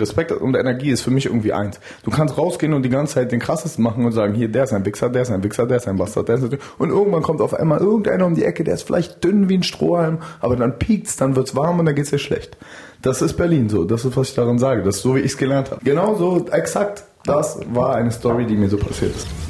Respekt 0.00 0.32
und 0.32 0.56
Energie 0.56 0.90
ist 0.90 1.02
für 1.02 1.10
mich 1.10 1.26
irgendwie 1.26 1.52
eins. 1.52 1.78
Du 2.02 2.10
kannst 2.10 2.36
rausgehen 2.36 2.72
und 2.72 2.82
die 2.82 2.88
ganze 2.88 3.14
Zeit 3.14 3.32
den 3.32 3.40
krassesten 3.40 3.84
machen 3.84 4.04
und 4.04 4.12
sagen, 4.12 4.34
hier, 4.34 4.48
der 4.48 4.64
ist 4.64 4.72
ein 4.72 4.84
Wichser, 4.84 5.08
der 5.08 5.22
ist 5.22 5.30
ein 5.30 5.42
Wichser, 5.44 5.66
der 5.66 5.76
ist 5.76 5.86
ein 5.86 5.96
Bastard, 5.96 6.28
der 6.28 6.36
ist 6.36 6.44
ein 6.44 6.58
Und 6.78 6.90
irgendwann 6.90 7.22
kommt 7.22 7.40
auf 7.40 7.54
einmal 7.54 7.78
irgendeiner 7.78 8.26
um 8.26 8.34
die 8.34 8.44
Ecke, 8.44 8.64
der 8.64 8.74
ist 8.74 8.82
vielleicht 8.82 9.22
dünn 9.22 9.48
wie 9.48 9.58
ein 9.58 9.62
Strohhalm, 9.62 10.18
aber 10.40 10.56
dann 10.56 10.78
piekt's, 10.78 11.16
dann 11.16 11.36
wird's 11.36 11.54
warm 11.54 11.78
und 11.78 11.86
dann 11.86 11.94
geht's 11.94 12.10
dir 12.10 12.18
schlecht. 12.18 12.56
Das 13.02 13.22
ist 13.22 13.36
Berlin 13.36 13.68
so. 13.68 13.84
Das 13.84 14.04
ist, 14.04 14.16
was 14.16 14.30
ich 14.30 14.34
daran 14.34 14.58
sage. 14.58 14.82
Das 14.82 14.96
ist 14.96 15.02
so, 15.02 15.14
wie 15.16 15.20
ich 15.20 15.32
es 15.32 15.38
gelernt 15.38 15.70
habe. 15.70 15.80
Genau 15.84 16.16
so, 16.16 16.46
exakt 16.50 17.04
das 17.24 17.60
war 17.72 17.96
eine 17.96 18.10
Story, 18.10 18.46
die 18.46 18.56
mir 18.56 18.68
so 18.68 18.78
passiert 18.78 19.14
ist. 19.14 19.49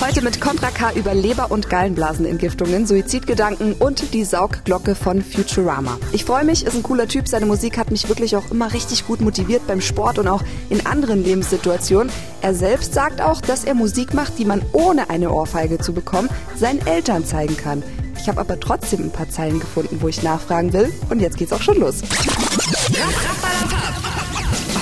Heute 0.00 0.22
mit 0.22 0.40
Contra 0.40 0.70
K 0.70 0.92
über 0.92 1.14
Leber- 1.14 1.50
und 1.50 1.70
Gallenblasenentgiftungen, 1.70 2.86
Suizidgedanken 2.86 3.72
und 3.72 4.12
die 4.12 4.24
Saugglocke 4.24 4.94
von 4.94 5.22
Futurama. 5.22 5.98
Ich 6.12 6.24
freue 6.24 6.44
mich, 6.44 6.66
ist 6.66 6.76
ein 6.76 6.82
cooler 6.82 7.08
Typ. 7.08 7.26
Seine 7.26 7.46
Musik 7.46 7.78
hat 7.78 7.90
mich 7.90 8.08
wirklich 8.08 8.36
auch 8.36 8.50
immer 8.50 8.72
richtig 8.72 9.06
gut 9.06 9.20
motiviert 9.20 9.66
beim 9.66 9.80
Sport 9.80 10.18
und 10.18 10.28
auch 10.28 10.42
in 10.68 10.86
anderen 10.86 11.24
Lebenssituationen. 11.24 12.12
Er 12.42 12.54
selbst 12.54 12.94
sagt 12.94 13.20
auch, 13.20 13.40
dass 13.40 13.64
er 13.64 13.74
Musik 13.74 14.12
macht, 14.12 14.38
die 14.38 14.44
man 14.44 14.62
ohne 14.72 15.08
eine 15.08 15.30
Ohrfeige 15.30 15.78
zu 15.78 15.92
bekommen, 15.92 16.28
seinen 16.56 16.86
Eltern 16.86 17.24
zeigen 17.24 17.56
kann. 17.56 17.82
Ich 18.18 18.28
habe 18.28 18.40
aber 18.40 18.60
trotzdem 18.60 19.04
ein 19.04 19.12
paar 19.12 19.30
Zeilen 19.30 19.60
gefunden, 19.60 19.98
wo 20.00 20.08
ich 20.08 20.22
nachfragen 20.22 20.72
will. 20.72 20.92
Und 21.10 21.20
jetzt 21.20 21.38
geht's 21.38 21.52
auch 21.52 21.62
schon 21.62 21.78
los. 21.78 22.02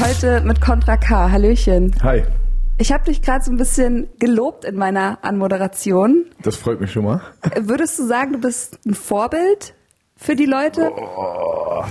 Heute 0.03 0.41
mit 0.41 0.61
Contra 0.61 0.97
K. 0.97 1.31
Hallöchen. 1.31 1.95
Hi. 2.03 2.25
Ich 2.77 2.93
habe 2.93 3.05
dich 3.05 3.23
gerade 3.23 3.45
so 3.45 3.53
ein 3.53 3.57
bisschen 3.57 4.09
gelobt 4.19 4.65
in 4.65 4.75
meiner 4.75 5.19
Anmoderation. 5.23 6.27
Das 6.43 6.57
freut 6.57 6.81
mich 6.81 6.91
schon 6.91 7.05
mal. 7.05 7.21
Würdest 7.61 7.99
du 7.99 8.07
sagen, 8.07 8.33
du 8.33 8.41
bist 8.41 8.81
ein 8.85 8.95
Vorbild 8.95 9.75
für 10.17 10.35
die 10.35 10.47
Leute? 10.47 10.91
Oh. 10.93 11.85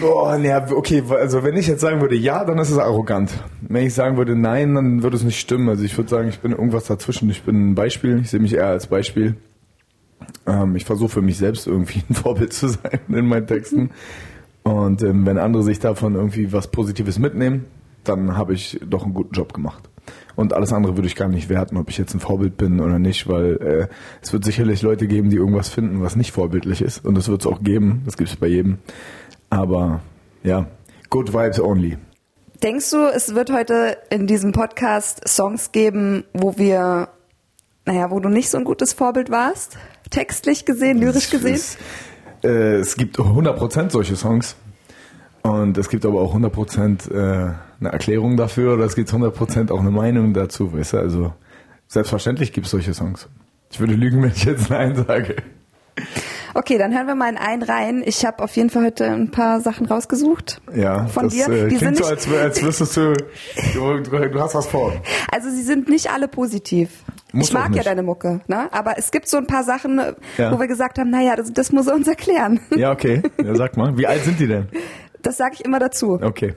Boah, 0.00 0.38
nee, 0.38 0.54
okay, 0.54 1.02
also 1.10 1.42
wenn 1.42 1.56
ich 1.56 1.66
jetzt 1.66 1.80
sagen 1.80 2.00
würde 2.00 2.14
ja, 2.14 2.44
dann 2.44 2.58
ist 2.58 2.70
es 2.70 2.78
arrogant. 2.78 3.32
Wenn 3.62 3.86
ich 3.86 3.94
sagen 3.94 4.16
würde 4.16 4.36
nein, 4.36 4.76
dann 4.76 5.02
würde 5.02 5.16
es 5.16 5.24
nicht 5.24 5.40
stimmen. 5.40 5.68
Also 5.68 5.82
ich 5.82 5.96
würde 5.96 6.10
sagen, 6.10 6.28
ich 6.28 6.38
bin 6.38 6.52
irgendwas 6.52 6.84
dazwischen. 6.84 7.28
Ich 7.28 7.42
bin 7.42 7.70
ein 7.70 7.74
Beispiel. 7.74 8.20
Ich 8.20 8.30
sehe 8.30 8.38
mich 8.40 8.54
eher 8.54 8.68
als 8.68 8.86
Beispiel. 8.86 9.36
Ähm, 10.46 10.76
ich 10.76 10.84
versuche 10.84 11.08
für 11.08 11.22
mich 11.22 11.38
selbst 11.38 11.66
irgendwie 11.66 12.04
ein 12.08 12.14
Vorbild 12.14 12.52
zu 12.52 12.68
sein 12.68 13.00
in 13.08 13.26
meinen 13.26 13.48
Texten. 13.48 13.90
Und 14.62 15.02
ähm, 15.02 15.26
wenn 15.26 15.38
andere 15.38 15.64
sich 15.64 15.80
davon 15.80 16.14
irgendwie 16.14 16.52
was 16.52 16.68
Positives 16.68 17.18
mitnehmen, 17.18 17.64
dann 18.04 18.36
habe 18.36 18.54
ich 18.54 18.80
doch 18.86 19.04
einen 19.04 19.14
guten 19.14 19.34
Job 19.34 19.52
gemacht. 19.52 19.88
Und 20.34 20.52
alles 20.52 20.72
andere 20.72 20.96
würde 20.96 21.06
ich 21.06 21.16
gar 21.16 21.28
nicht 21.28 21.48
werten, 21.48 21.76
ob 21.76 21.90
ich 21.90 21.98
jetzt 21.98 22.14
ein 22.14 22.20
Vorbild 22.20 22.56
bin 22.56 22.80
oder 22.80 22.98
nicht, 22.98 23.28
weil 23.28 23.56
äh, 23.56 23.88
es 24.22 24.32
wird 24.32 24.44
sicherlich 24.44 24.82
Leute 24.82 25.06
geben, 25.06 25.30
die 25.30 25.36
irgendwas 25.36 25.68
finden, 25.68 26.02
was 26.02 26.16
nicht 26.16 26.32
vorbildlich 26.32 26.82
ist. 26.82 27.04
Und 27.04 27.16
das 27.16 27.28
wird 27.28 27.42
es 27.42 27.46
auch 27.46 27.62
geben, 27.62 28.02
das 28.04 28.16
gibt 28.16 28.30
es 28.30 28.36
bei 28.36 28.46
jedem. 28.46 28.78
Aber 29.50 30.00
ja, 30.42 30.66
good 31.10 31.32
vibes 31.32 31.60
only. 31.60 31.98
Denkst 32.62 32.90
du, 32.90 33.08
es 33.08 33.34
wird 33.34 33.52
heute 33.52 33.98
in 34.10 34.26
diesem 34.26 34.52
Podcast 34.52 35.28
Songs 35.28 35.72
geben, 35.72 36.24
wo 36.32 36.56
wir, 36.56 37.08
naja, 37.84 38.10
wo 38.10 38.20
du 38.20 38.28
nicht 38.28 38.48
so 38.50 38.58
ein 38.58 38.64
gutes 38.64 38.92
Vorbild 38.92 39.30
warst? 39.30 39.76
Textlich 40.10 40.64
gesehen, 40.64 40.98
lyrisch 40.98 41.28
gesehen? 41.30 41.54
Es, 41.54 41.76
äh, 42.44 42.76
es 42.76 42.96
gibt 42.96 43.18
100% 43.18 43.90
solche 43.90 44.16
Songs. 44.16 44.56
Und 45.42 45.76
es 45.76 45.88
gibt 45.88 46.06
aber 46.06 46.20
auch 46.20 46.34
100% 46.36 47.10
äh, 47.10 47.52
eine 47.80 47.92
Erklärung 47.92 48.36
dafür 48.36 48.74
oder 48.74 48.84
es 48.84 48.94
gibt 48.94 49.10
100% 49.10 49.72
auch 49.72 49.80
eine 49.80 49.90
Meinung 49.90 50.32
dazu, 50.34 50.72
weißt 50.72 50.92
du? 50.94 50.96
Also 50.98 51.32
selbstverständlich 51.88 52.52
gibt 52.52 52.66
es 52.66 52.70
solche 52.70 52.94
Songs. 52.94 53.28
Ich 53.70 53.80
würde 53.80 53.94
lügen, 53.94 54.22
wenn 54.22 54.30
ich 54.30 54.44
jetzt 54.44 54.70
Nein 54.70 54.94
sage. 54.94 55.36
Okay, 56.54 56.76
dann 56.78 56.94
hören 56.94 57.06
wir 57.06 57.14
mal 57.14 57.30
in 57.30 57.38
einen 57.38 57.62
rein. 57.62 58.02
Ich 58.04 58.24
habe 58.26 58.42
auf 58.44 58.54
jeden 58.56 58.68
Fall 58.70 58.84
heute 58.84 59.06
ein 59.06 59.30
paar 59.30 59.60
Sachen 59.60 59.86
rausgesucht. 59.86 60.60
Ja, 60.74 61.06
von 61.06 61.24
das 61.24 61.32
dir. 61.34 61.48
Äh, 61.48 61.68
Die 61.68 61.76
klingt 61.76 61.96
sind 61.96 61.98
so, 61.98 62.04
als, 62.04 62.30
als 62.30 62.62
wüsstest 62.62 62.96
du, 62.96 63.14
du, 63.74 64.00
du, 64.00 64.40
hast 64.40 64.54
was 64.54 64.66
vor. 64.66 64.92
Also 65.30 65.48
sie 65.50 65.62
sind 65.62 65.88
nicht 65.88 66.10
alle 66.10 66.28
positiv. 66.28 66.90
Muss 67.32 67.48
ich 67.48 67.54
mag 67.54 67.74
ja 67.74 67.82
deine 67.82 68.02
Mucke, 68.02 68.42
ne? 68.46 68.68
Aber 68.72 68.98
es 68.98 69.10
gibt 69.10 69.28
so 69.28 69.38
ein 69.38 69.46
paar 69.46 69.64
Sachen, 69.64 69.98
Ja. 70.36 70.52
wo 70.52 70.60
wir 70.60 70.66
gesagt 70.68 70.98
haben, 70.98 71.08
naja, 71.08 71.34
das, 71.36 71.50
das 71.52 71.72
muss 71.72 71.86
er 71.86 71.94
uns 71.94 72.06
erklären. 72.06 72.60
Ja, 72.76 72.92
okay. 72.92 73.22
Ja, 73.42 73.54
sag 73.54 73.78
mal. 73.78 73.96
Wie 73.96 74.06
alt 74.06 74.22
sind 74.24 74.38
die 74.38 74.46
denn? 74.46 74.68
Das 75.22 75.36
sage 75.36 75.54
ich 75.54 75.64
immer 75.64 75.78
dazu. 75.78 76.18
Okay. 76.22 76.54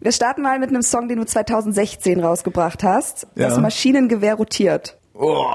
Wir 0.00 0.12
starten 0.12 0.42
mal 0.42 0.58
mit 0.58 0.70
einem 0.70 0.82
Song, 0.82 1.08
den 1.08 1.18
du 1.18 1.24
2016 1.26 2.22
rausgebracht 2.22 2.82
hast. 2.82 3.26
Das 3.34 3.54
Ja. 3.54 3.60
Maschinengewehr 3.60 4.34
rotiert. 4.34 4.96
Oh. 5.14 5.44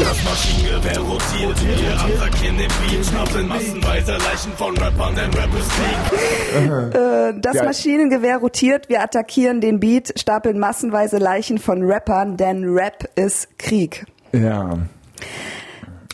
Das 0.00 0.24
Maschinengewehr 0.24 0.98
rotiert, 1.00 1.64
wir 1.64 1.94
attackieren 1.94 2.58
den 2.58 2.68
Beat, 2.68 3.06
schnappen 3.06 3.46
massenweise 3.48 4.12
Leichen 4.12 4.52
von 4.56 4.76
Rappern, 4.76 5.14
denn 5.14 5.30
Rap 5.32 5.54
ist 5.54 5.70
Krieg. 5.70 6.94
Äh, 6.94 7.34
Das. 7.40 7.62
Maschinengewehr 7.62 8.38
rotiert, 8.38 8.88
wir 8.88 9.02
attackieren 9.02 9.60
den 9.60 9.78
Beat, 9.80 10.12
stapeln 10.18 10.58
massenweise 10.58 11.18
Leichen 11.18 11.58
von 11.58 11.82
Rappern, 11.84 12.36
denn 12.36 12.64
Rap 12.64 13.08
ist 13.14 13.56
Krieg. 13.58 14.04
Ja. 14.32 14.78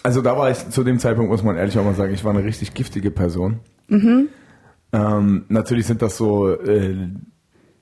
Also 0.02 0.22
da 0.22 0.36
war 0.36 0.50
ich 0.50 0.68
zu 0.70 0.82
dem 0.84 0.98
Zeitpunkt, 0.98 1.30
muss 1.30 1.42
man 1.42 1.56
ehrlich 1.56 1.78
auch 1.78 1.84
mal 1.84 1.94
sagen, 1.94 2.14
ich 2.14 2.24
war 2.24 2.32
eine 2.32 2.44
richtig 2.44 2.74
giftige 2.74 3.10
Person. 3.10 3.60
Ähm, 4.92 5.44
natürlich 5.48 5.86
sind 5.86 6.02
das 6.02 6.16
so, 6.16 6.50
äh, 6.50 7.08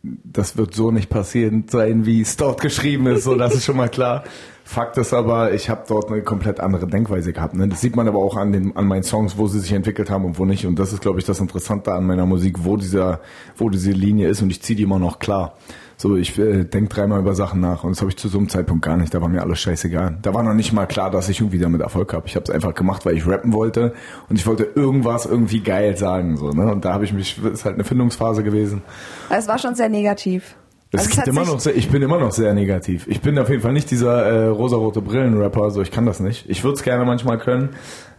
das 0.03 0.57
wird 0.57 0.75
so 0.75 0.91
nicht 0.91 1.11
passieren 1.11 1.65
sein, 1.69 2.07
wie 2.07 2.21
es 2.21 2.37
dort 2.37 2.61
geschrieben 2.61 3.07
ist, 3.07 3.25
so 3.25 3.35
das 3.35 3.55
ist 3.55 3.65
schon 3.65 3.77
mal 3.77 3.89
klar. 3.89 4.25
Fakt 4.65 4.99
ist 4.99 5.15
aber, 5.15 5.55
ich 5.55 5.71
habe 5.71 5.85
dort 5.89 6.13
eine 6.13 6.23
komplett 6.23 6.61
andere 6.61 6.87
Denkweise 6.87 7.33
gehabt. 7.33 7.55
Ne? 7.55 7.69
Das 7.69 7.81
sieht 7.81 7.97
man 7.97 8.07
aber 8.07 8.19
auch 8.19 8.37
an 8.37 8.53
den 8.53 8.77
an 8.77 8.87
meinen 8.87 9.03
Songs, 9.03 9.39
wo 9.39 9.47
sie 9.47 9.61
sich 9.61 9.73
entwickelt 9.73 10.11
haben 10.11 10.27
und 10.27 10.39
wo 10.39 10.45
nicht. 10.45 10.67
Und 10.67 10.79
das 10.79 10.93
ist, 10.93 11.01
glaube 11.01 11.19
ich, 11.19 11.25
das 11.25 11.41
Interessante 11.41 11.93
an 11.93 12.07
meiner 12.07 12.27
Musik, 12.27 12.57
wo 12.65 12.77
dieser, 12.77 13.21
wo 13.57 13.71
diese 13.71 13.93
Linie 13.93 14.29
ist 14.29 14.43
und 14.43 14.51
ich 14.51 14.61
ziehe 14.61 14.77
die 14.77 14.83
immer 14.83 14.99
noch 14.99 15.21
klar. 15.21 15.55
So, 16.01 16.17
ich 16.17 16.39
äh, 16.39 16.63
denke 16.63 16.95
dreimal 16.95 17.19
über 17.19 17.35
Sachen 17.35 17.61
nach 17.61 17.83
und 17.83 17.91
das 17.91 18.01
habe 18.01 18.09
ich 18.09 18.17
zu 18.17 18.29
so 18.29 18.39
einem 18.39 18.49
Zeitpunkt 18.49 18.85
gar 18.85 18.97
nicht. 18.97 19.13
Da 19.13 19.21
war 19.21 19.29
mir 19.29 19.43
alles 19.43 19.59
scheißegal. 19.59 20.19
Da 20.23 20.33
war 20.33 20.45
noch 20.45 20.55
nicht 20.55 20.73
mal 20.73 20.87
klar, 20.87 21.11
dass 21.11 21.29
ich 21.29 21.41
irgendwie 21.41 21.59
damit 21.59 21.81
Erfolg 21.81 22.13
habe. 22.13 22.29
Ich 22.29 22.37
habe 22.37 22.45
es 22.45 22.51
einfach 22.51 22.73
gemacht, 22.73 23.05
weil 23.05 23.17
ich 23.17 23.27
rappen 23.27 23.53
wollte 23.53 23.95
und 24.29 24.37
ich 24.37 24.47
wollte 24.47 24.63
irgendwas 24.77 25.27
irgendwie 25.27 25.59
geil 25.59 25.97
sagen. 25.97 26.37
So, 26.37 26.51
ne? 26.51 26.71
Und 26.71 26.85
da 26.85 26.95
habe 26.95 27.05
ich 27.05 27.13
mich, 27.13 27.43
ist 27.43 27.65
halt 27.65 27.75
eine 27.75 27.83
Findungsphase 27.83 28.45
gewesen. 28.45 28.83
Es 29.29 29.49
war 29.49 29.59
schon 29.59 29.75
sehr 29.75 29.89
negativ. 29.89 30.55
Es 30.93 31.01
Also 31.01 31.21
hat 31.21 31.29
immer 31.29 31.45
noch 31.45 31.59
sehr, 31.59 31.77
ich 31.77 31.91
bin 31.91 32.01
immer 32.01 32.19
noch 32.19 32.31
sehr 32.31 32.55
negativ. 32.55 33.07
Ich 33.09 33.21
bin 33.21 33.37
auf 33.37 33.51
jeden 33.51 33.61
Fall 33.61 33.73
nicht 33.73 33.91
dieser 33.91 34.25
äh, 34.25 34.47
rosarote 34.47 35.03
Brillenrapper, 35.03 35.73
so 35.73 35.83
ich 35.83 35.91
kann 35.91 36.07
das 36.07 36.21
nicht. 36.21 36.49
Ich 36.49 36.63
würde 36.63 36.77
es 36.77 36.85
gerne 36.85 37.05
manchmal 37.05 37.39
können, 37.39 37.71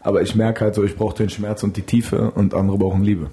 aber 0.02 0.22
ich 0.22 0.36
merke 0.36 0.66
halt 0.66 0.76
so, 0.76 0.84
ich 0.84 0.96
brauche 0.96 1.16
den 1.16 1.30
Schmerz 1.30 1.64
und 1.64 1.78
die 1.78 1.82
Tiefe 1.84 2.32
und 2.32 2.54
andere 2.54 2.78
brauchen 2.78 3.04
Liebe. 3.04 3.30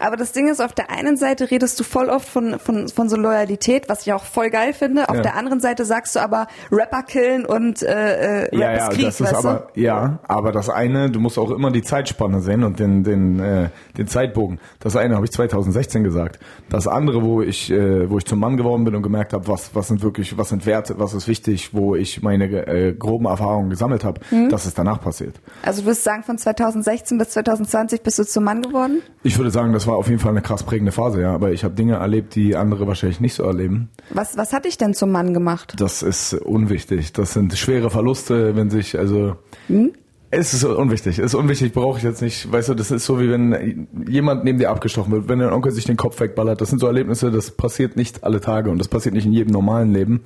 Aber 0.00 0.16
das 0.16 0.32
Ding 0.32 0.48
ist, 0.48 0.60
auf 0.60 0.72
der 0.72 0.90
einen 0.90 1.16
Seite 1.16 1.50
redest 1.50 1.78
du 1.80 1.84
voll 1.84 2.08
oft 2.08 2.28
von, 2.28 2.58
von, 2.58 2.88
von 2.88 3.08
so 3.08 3.16
Loyalität, 3.16 3.88
was 3.88 4.06
ich 4.06 4.12
auch 4.12 4.24
voll 4.24 4.50
geil 4.50 4.72
finde. 4.72 5.08
Auf 5.08 5.16
Ja. 5.16 5.22
der 5.22 5.36
anderen 5.36 5.60
Seite 5.60 5.84
sagst 5.84 6.14
du 6.16 6.20
aber 6.20 6.46
Rapper 6.70 7.02
killen 7.02 7.44
und 7.44 7.82
äh, 7.82 7.86
äh, 7.88 8.40
Rap 8.44 8.52
ja, 8.54 8.72
ja, 8.76 8.88
Krieg, 8.88 9.04
das 9.06 9.20
ist 9.20 9.34
aber 9.34 9.68
ja, 9.74 10.18
aber 10.28 10.52
das 10.52 10.68
eine, 10.70 11.10
du 11.10 11.20
musst 11.20 11.38
auch 11.38 11.50
immer 11.50 11.70
die 11.70 11.82
Zeitspanne 11.82 12.40
sehen 12.40 12.62
und 12.64 12.78
den 12.78 13.02
den 13.04 13.40
äh, 13.40 13.68
den 13.96 14.06
Zeitbogen. 14.06 14.60
Das 14.80 14.94
eine 14.96 15.14
habe 15.16 15.24
ich 15.24 15.32
2016 15.32 16.04
gesagt. 16.04 16.38
Das 16.68 16.86
andere, 16.86 17.22
wo 17.22 17.42
ich 17.42 17.70
äh, 17.70 18.08
wo 18.08 18.18
ich 18.18 18.24
zum 18.26 18.38
Mann 18.40 18.56
geworden 18.56 18.84
bin 18.84 18.94
und 18.94 19.02
gemerkt 19.02 19.32
habe, 19.32 19.48
was 19.48 19.74
was 19.74 19.88
sind 19.88 20.02
wirklich 20.02 20.38
was 20.38 20.50
sind 20.50 20.64
Werte, 20.66 20.98
was 20.98 21.14
ist 21.14 21.26
wichtig, 21.28 21.70
wo 21.74 21.94
ich 21.96 22.22
meine 22.22 22.44
äh, 22.66 22.92
groben 22.92 23.26
Erfahrungen 23.26 23.70
gesammelt 23.70 24.04
habe, 24.04 24.20
Mhm. 24.30 24.48
das 24.50 24.66
ist 24.66 24.78
danach 24.78 25.00
passiert. 25.00 25.36
du? 25.36 25.66
Also 25.66 25.80
du 25.82 25.86
würdest 25.88 26.04
sagen, 26.08 26.22
von 26.22 26.38
2016 26.38 27.18
bis 27.18 27.28
2020 27.30 28.02
bist 28.02 28.18
du 28.18 28.24
zum 28.24 28.44
Mann 28.44 28.62
geworden? 28.62 29.02
Ich 29.24 29.36
würde 29.36 29.50
sagen, 29.50 29.74
das 29.74 29.86
war 29.86 29.96
auf 29.96 30.08
jeden 30.08 30.20
Fall 30.20 30.30
eine 30.30 30.40
krass 30.40 30.62
prägende 30.62 30.90
Phase, 30.90 31.20
ja. 31.20 31.34
Aber 31.34 31.52
ich 31.52 31.64
habe 31.64 31.74
Dinge 31.74 31.96
erlebt, 31.96 32.34
die 32.34 32.56
andere 32.56 32.86
wahrscheinlich 32.86 33.20
nicht 33.20 33.34
so 33.34 33.42
erleben. 33.42 33.90
Was, 34.08 34.38
was 34.38 34.54
hat 34.54 34.64
dich 34.64 34.78
denn 34.78 34.94
zum 34.94 35.10
Mann 35.10 35.34
gemacht? 35.34 35.74
Das 35.76 36.02
ist 36.02 36.32
unwichtig. 36.32 37.12
Das 37.12 37.34
sind 37.34 37.52
schwere 37.58 37.90
Verluste, 37.90 38.56
wenn 38.56 38.70
sich, 38.70 38.98
also. 38.98 39.36
Es 40.30 40.54
ist 40.54 40.64
unwichtig. 40.64 41.18
Es 41.18 41.26
ist 41.26 41.34
unwichtig, 41.34 41.74
brauche 41.74 41.98
ich 41.98 42.04
jetzt 42.04 42.22
nicht. 42.22 42.50
Weißt 42.50 42.70
du, 42.70 42.74
das 42.74 42.90
ist 42.90 43.04
so 43.04 43.20
wie 43.20 43.30
wenn 43.30 43.86
jemand 44.08 44.44
neben 44.44 44.58
dir 44.58 44.70
abgestochen 44.70 45.12
wird, 45.12 45.28
wenn 45.28 45.40
dein 45.40 45.52
Onkel 45.52 45.72
sich 45.72 45.84
den 45.84 45.98
Kopf 45.98 46.18
wegballert. 46.20 46.62
Das 46.62 46.70
sind 46.70 46.78
so 46.78 46.86
Erlebnisse, 46.86 47.30
das 47.30 47.50
passiert 47.50 47.96
nicht 47.96 48.24
alle 48.24 48.40
Tage 48.40 48.70
und 48.70 48.78
das 48.78 48.88
passiert 48.88 49.14
nicht 49.14 49.26
in 49.26 49.32
jedem 49.34 49.52
normalen 49.52 49.92
Leben. 49.92 50.22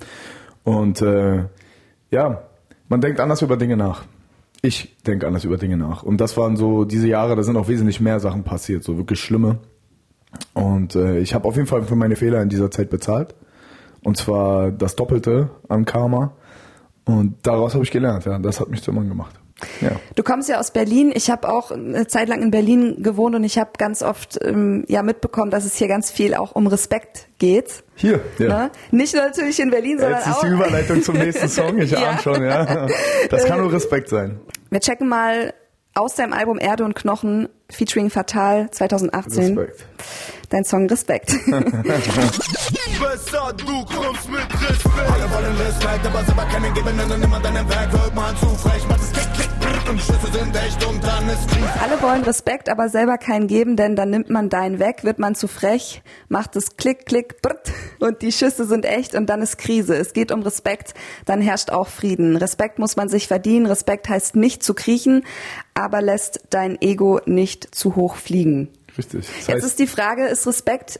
Und 0.63 1.01
äh, 1.01 1.43
ja, 2.09 2.43
man 2.87 3.01
denkt 3.01 3.19
anders 3.19 3.41
über 3.41 3.57
Dinge 3.57 3.75
nach. 3.75 4.03
Ich 4.65 4.95
denke 5.05 5.27
anders 5.27 5.43
über 5.43 5.57
Dinge 5.57 5.75
nach. 5.75 6.03
Und 6.03 6.21
das 6.21 6.37
waren 6.37 6.55
so 6.55 6.85
diese 6.85 7.07
Jahre, 7.07 7.35
da 7.35 7.43
sind 7.43 7.57
auch 7.57 7.67
wesentlich 7.67 7.99
mehr 7.99 8.21
Sachen 8.21 8.43
passiert, 8.43 8.83
so 8.83 8.97
wirklich 8.97 9.19
schlimme. 9.19 9.59
Und 10.53 10.95
äh, 10.95 11.19
ich 11.19 11.35
habe 11.35 11.47
auf 11.47 11.55
jeden 11.55 11.67
Fall 11.67 11.83
für 11.83 11.97
meine 11.97 12.15
Fehler 12.15 12.41
in 12.41 12.49
dieser 12.49 12.71
Zeit 12.71 12.89
bezahlt. 12.89 13.35
Und 14.03 14.15
zwar 14.17 14.71
das 14.71 14.95
Doppelte 14.95 15.49
an 15.67 15.83
Karma. 15.83 16.31
Und 17.03 17.35
daraus 17.43 17.73
habe 17.73 17.83
ich 17.83 17.91
gelernt, 17.91 18.23
ja. 18.25 18.39
Das 18.39 18.61
hat 18.61 18.69
mich 18.69 18.81
zum 18.81 18.95
Mann 18.95 19.09
gemacht. 19.09 19.37
Ja. 19.81 19.91
Du 20.15 20.23
kommst 20.23 20.49
ja 20.49 20.59
aus 20.59 20.71
Berlin. 20.71 21.11
Ich 21.15 21.29
habe 21.31 21.49
auch 21.49 21.71
eine 21.71 22.07
Zeit 22.07 22.27
lang 22.29 22.41
in 22.41 22.51
Berlin 22.51 23.01
gewohnt 23.03 23.35
und 23.35 23.43
ich 23.43 23.57
habe 23.57 23.71
ganz 23.77 24.01
oft 24.03 24.39
ähm, 24.43 24.85
ja 24.87 25.03
mitbekommen, 25.03 25.51
dass 25.51 25.65
es 25.65 25.75
hier 25.75 25.87
ganz 25.87 26.11
viel 26.11 26.33
auch 26.35 26.53
um 26.55 26.67
Respekt 26.67 27.27
geht. 27.39 27.83
Hier, 27.95 28.19
ja. 28.39 28.47
Ne? 28.47 28.71
Nicht 28.91 29.13
nur 29.15 29.23
natürlich 29.23 29.59
in 29.59 29.69
Berlin, 29.69 29.99
sondern 29.99 30.19
Jetzt 30.19 30.27
ist 30.27 30.35
auch. 30.37 30.41
die 30.41 30.47
Überleitung 30.49 31.03
zum 31.03 31.15
nächsten 31.19 31.49
Song. 31.49 31.77
Ich 31.79 31.91
Ja. 31.91 32.09
ahne 32.09 32.19
schon, 32.21 32.43
ja. 32.43 32.87
Das 33.29 33.45
kann 33.45 33.59
nur 33.61 33.71
Respekt 33.71 34.09
sein. 34.09 34.39
Wir 34.69 34.79
checken 34.79 35.07
mal 35.07 35.53
aus 35.95 36.15
deinem 36.15 36.33
Album 36.33 36.57
Erde 36.59 36.83
und 36.85 36.95
Knochen 36.95 37.49
featuring 37.69 38.09
Fatal 38.09 38.69
2018 38.71 39.57
Respekt. 39.57 39.85
dein 40.49 40.63
Song 40.63 40.87
Respekt. 40.89 41.31
Besser, 42.99 43.53
du 43.57 43.85
kommst 43.85 44.29
mit 44.29 44.39
Respekt. 44.69 45.11
Alle 45.11 45.29
wollen 45.31 45.55
Respekt, 45.57 46.05
aber 46.07 46.23
selber 46.23 46.45
keinen 46.51 46.73
geben, 46.73 46.97
denn 46.97 47.21
immer 47.21 47.39
deinem 47.39 47.69
Werk 47.69 47.91
wird 47.93 48.15
man 48.15 48.35
zu 48.37 48.47
frech. 48.55 48.87
Macht 48.87 49.01
es 49.01 49.12
klick, 49.83 49.83
klick, 49.83 49.83
brrrt 49.83 49.89
und 49.89 49.97
die 49.97 50.01
Schüsse 50.01 50.31
sind 50.31 50.55
echt 50.55 50.85
und 50.85 51.03
dann 51.03 51.29
ist 51.29 51.47
Krieg. 51.47 51.81
Alle 51.81 52.01
wollen 52.01 52.23
Respekt, 52.23 52.69
aber 52.69 52.89
selber 52.89 53.17
keinen 53.17 53.47
geben, 53.47 53.75
denn 53.75 53.95
dann 53.95 54.09
nimmt 54.09 54.29
man 54.29 54.49
deinen 54.49 54.79
weg, 54.79 55.03
wird 55.03 55.19
man 55.19 55.35
zu 55.35 55.47
frech, 55.47 56.01
macht 56.29 56.55
es 56.55 56.77
klick, 56.77 57.05
klick, 57.05 57.41
brrt 57.41 57.71
und 57.99 58.21
die 58.21 58.31
Schüsse 58.31 58.65
sind 58.65 58.85
echt 58.85 59.15
und 59.15 59.27
dann 59.27 59.41
ist 59.41 59.57
Krise. 59.57 59.95
Es 59.95 60.13
geht 60.13 60.31
um 60.31 60.41
Respekt, 60.41 60.93
dann 61.25 61.41
herrscht 61.41 61.69
auch 61.69 61.87
Frieden. 61.87 62.35
Respekt 62.35 62.79
muss 62.79 62.95
man 62.95 63.09
sich 63.09 63.27
verdienen. 63.27 63.65
Respekt 63.65 64.09
heißt 64.09 64.35
nicht 64.35 64.63
zu 64.63 64.73
kriechen, 64.73 65.23
aber 65.73 66.01
lässt 66.01 66.41
dein 66.49 66.81
Ego 66.81 67.19
nicht 67.25 67.75
zu 67.75 67.95
hoch 67.95 68.15
fliegen. 68.15 68.69
Richtig. 68.97 69.25
Das 69.25 69.37
Jetzt 69.37 69.49
heißt, 69.49 69.65
ist 69.65 69.79
die 69.79 69.87
Frage, 69.87 70.25
ist 70.25 70.45
Respekt 70.45 70.99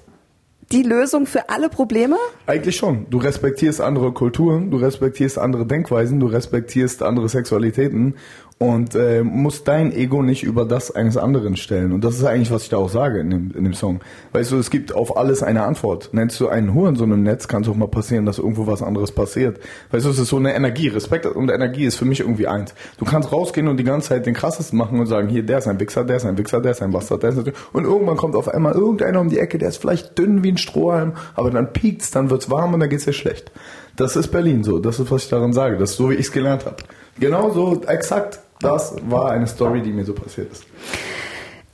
die 0.73 0.83
Lösung 0.83 1.27
für 1.27 1.49
alle 1.49 1.69
Probleme? 1.69 2.17
Eigentlich 2.47 2.75
schon. 2.75 3.05
Du 3.09 3.19
respektierst 3.19 3.79
andere 3.79 4.11
Kulturen, 4.11 4.71
du 4.71 4.77
respektierst 4.77 5.37
andere 5.37 5.67
Denkweisen, 5.67 6.19
du 6.19 6.25
respektierst 6.25 7.03
andere 7.03 7.29
Sexualitäten 7.29 8.15
und 8.63 8.95
äh, 8.95 9.23
musst 9.23 9.67
dein 9.67 9.91
Ego 9.91 10.23
nicht 10.23 10.43
über 10.43 10.63
das 10.63 10.89
eines 10.89 11.17
anderen 11.17 11.57
stellen. 11.57 11.91
Und 11.91 12.03
das 12.03 12.15
ist 12.15 12.23
eigentlich, 12.23 12.49
was 12.49 12.63
ich 12.63 12.69
da 12.69 12.77
auch 12.77 12.89
sage 12.89 13.19
in 13.19 13.29
dem, 13.29 13.51
in 13.55 13.65
dem 13.65 13.73
Song. 13.73 13.99
Weißt 14.31 14.51
du, 14.51 14.57
es 14.57 14.69
gibt 14.69 14.95
auf 14.95 15.17
alles 15.17 15.43
eine 15.43 15.63
Antwort. 15.63 16.11
Nennst 16.13 16.39
du 16.39 16.47
einen 16.47 16.73
Hurensohn 16.73 17.11
im 17.11 17.23
Netz, 17.23 17.49
kann 17.49 17.63
es 17.63 17.67
auch 17.67 17.75
mal 17.75 17.89
passieren, 17.89 18.25
dass 18.25 18.37
irgendwo 18.37 18.65
was 18.65 18.81
anderes 18.81 19.11
passiert. 19.11 19.59
Weißt 19.91 20.05
du, 20.05 20.09
es 20.11 20.17
ist 20.17 20.29
so 20.29 20.37
eine 20.37 20.55
Energie. 20.55 20.87
Respekt 20.87 21.25
und 21.25 21.49
Energie 21.49 21.83
ist 21.83 21.97
für 21.97 22.05
mich 22.05 22.21
irgendwie 22.21 22.47
eins. 22.47 22.73
Du 22.97 23.03
kannst 23.03 23.33
rausgehen 23.33 23.67
und 23.67 23.75
die 23.75 23.83
ganze 23.83 24.09
Zeit 24.09 24.25
den 24.25 24.33
krassesten 24.33 24.77
machen 24.77 24.97
und 24.97 25.07
sagen, 25.07 25.27
hier, 25.27 25.43
der 25.43 25.57
ist 25.57 25.67
ein 25.67 25.79
Wichser, 25.81 26.05
der 26.05 26.15
ist 26.17 26.25
ein 26.25 26.37
Wichser, 26.37 26.61
der 26.61 26.71
ist 26.71 26.81
ein 26.81 26.91
Bastard, 26.91 27.23
der 27.23 27.31
ist 27.31 27.39
ein... 27.39 27.53
Und 27.73 27.83
irgendwann 27.83 28.15
kommt 28.15 28.35
auf 28.35 28.47
einmal 28.47 28.73
irgendeiner 28.73 29.19
um 29.19 29.27
die 29.27 29.39
Ecke, 29.39 29.57
der 29.57 29.69
ist 29.69 29.77
vielleicht 29.77 30.17
dünn 30.17 30.41
wie 30.41 30.53
ein 30.53 30.57
Strohhalm, 30.57 31.13
aber 31.35 31.51
dann 31.51 31.73
piekt's, 31.73 32.11
dann 32.11 32.29
wird's 32.29 32.49
warm 32.49 32.73
und 32.73 32.79
dann 32.79 32.89
geht's 32.89 33.03
dir 33.03 33.13
schlecht. 33.13 33.51
Das 33.95 34.15
ist 34.15 34.29
Berlin 34.29 34.63
so. 34.63 34.79
Das 34.79 34.99
ist, 34.99 35.09
was 35.11 35.23
ich 35.23 35.29
daran 35.29 35.53
sage. 35.53 35.77
Das 35.77 35.91
ist 35.91 35.97
so, 35.97 36.09
wie 36.09 36.15
ich 36.15 36.27
es 36.27 36.31
gelernt 36.31 36.65
habe. 36.65 36.77
Genau 37.19 37.51
so, 37.51 37.81
exakt. 37.87 38.39
Das 38.59 38.95
war 39.07 39.31
eine 39.31 39.45
Story, 39.47 39.81
die 39.81 39.91
mir 39.91 40.05
so 40.05 40.13
passiert 40.13 40.51
ist. 40.51 40.63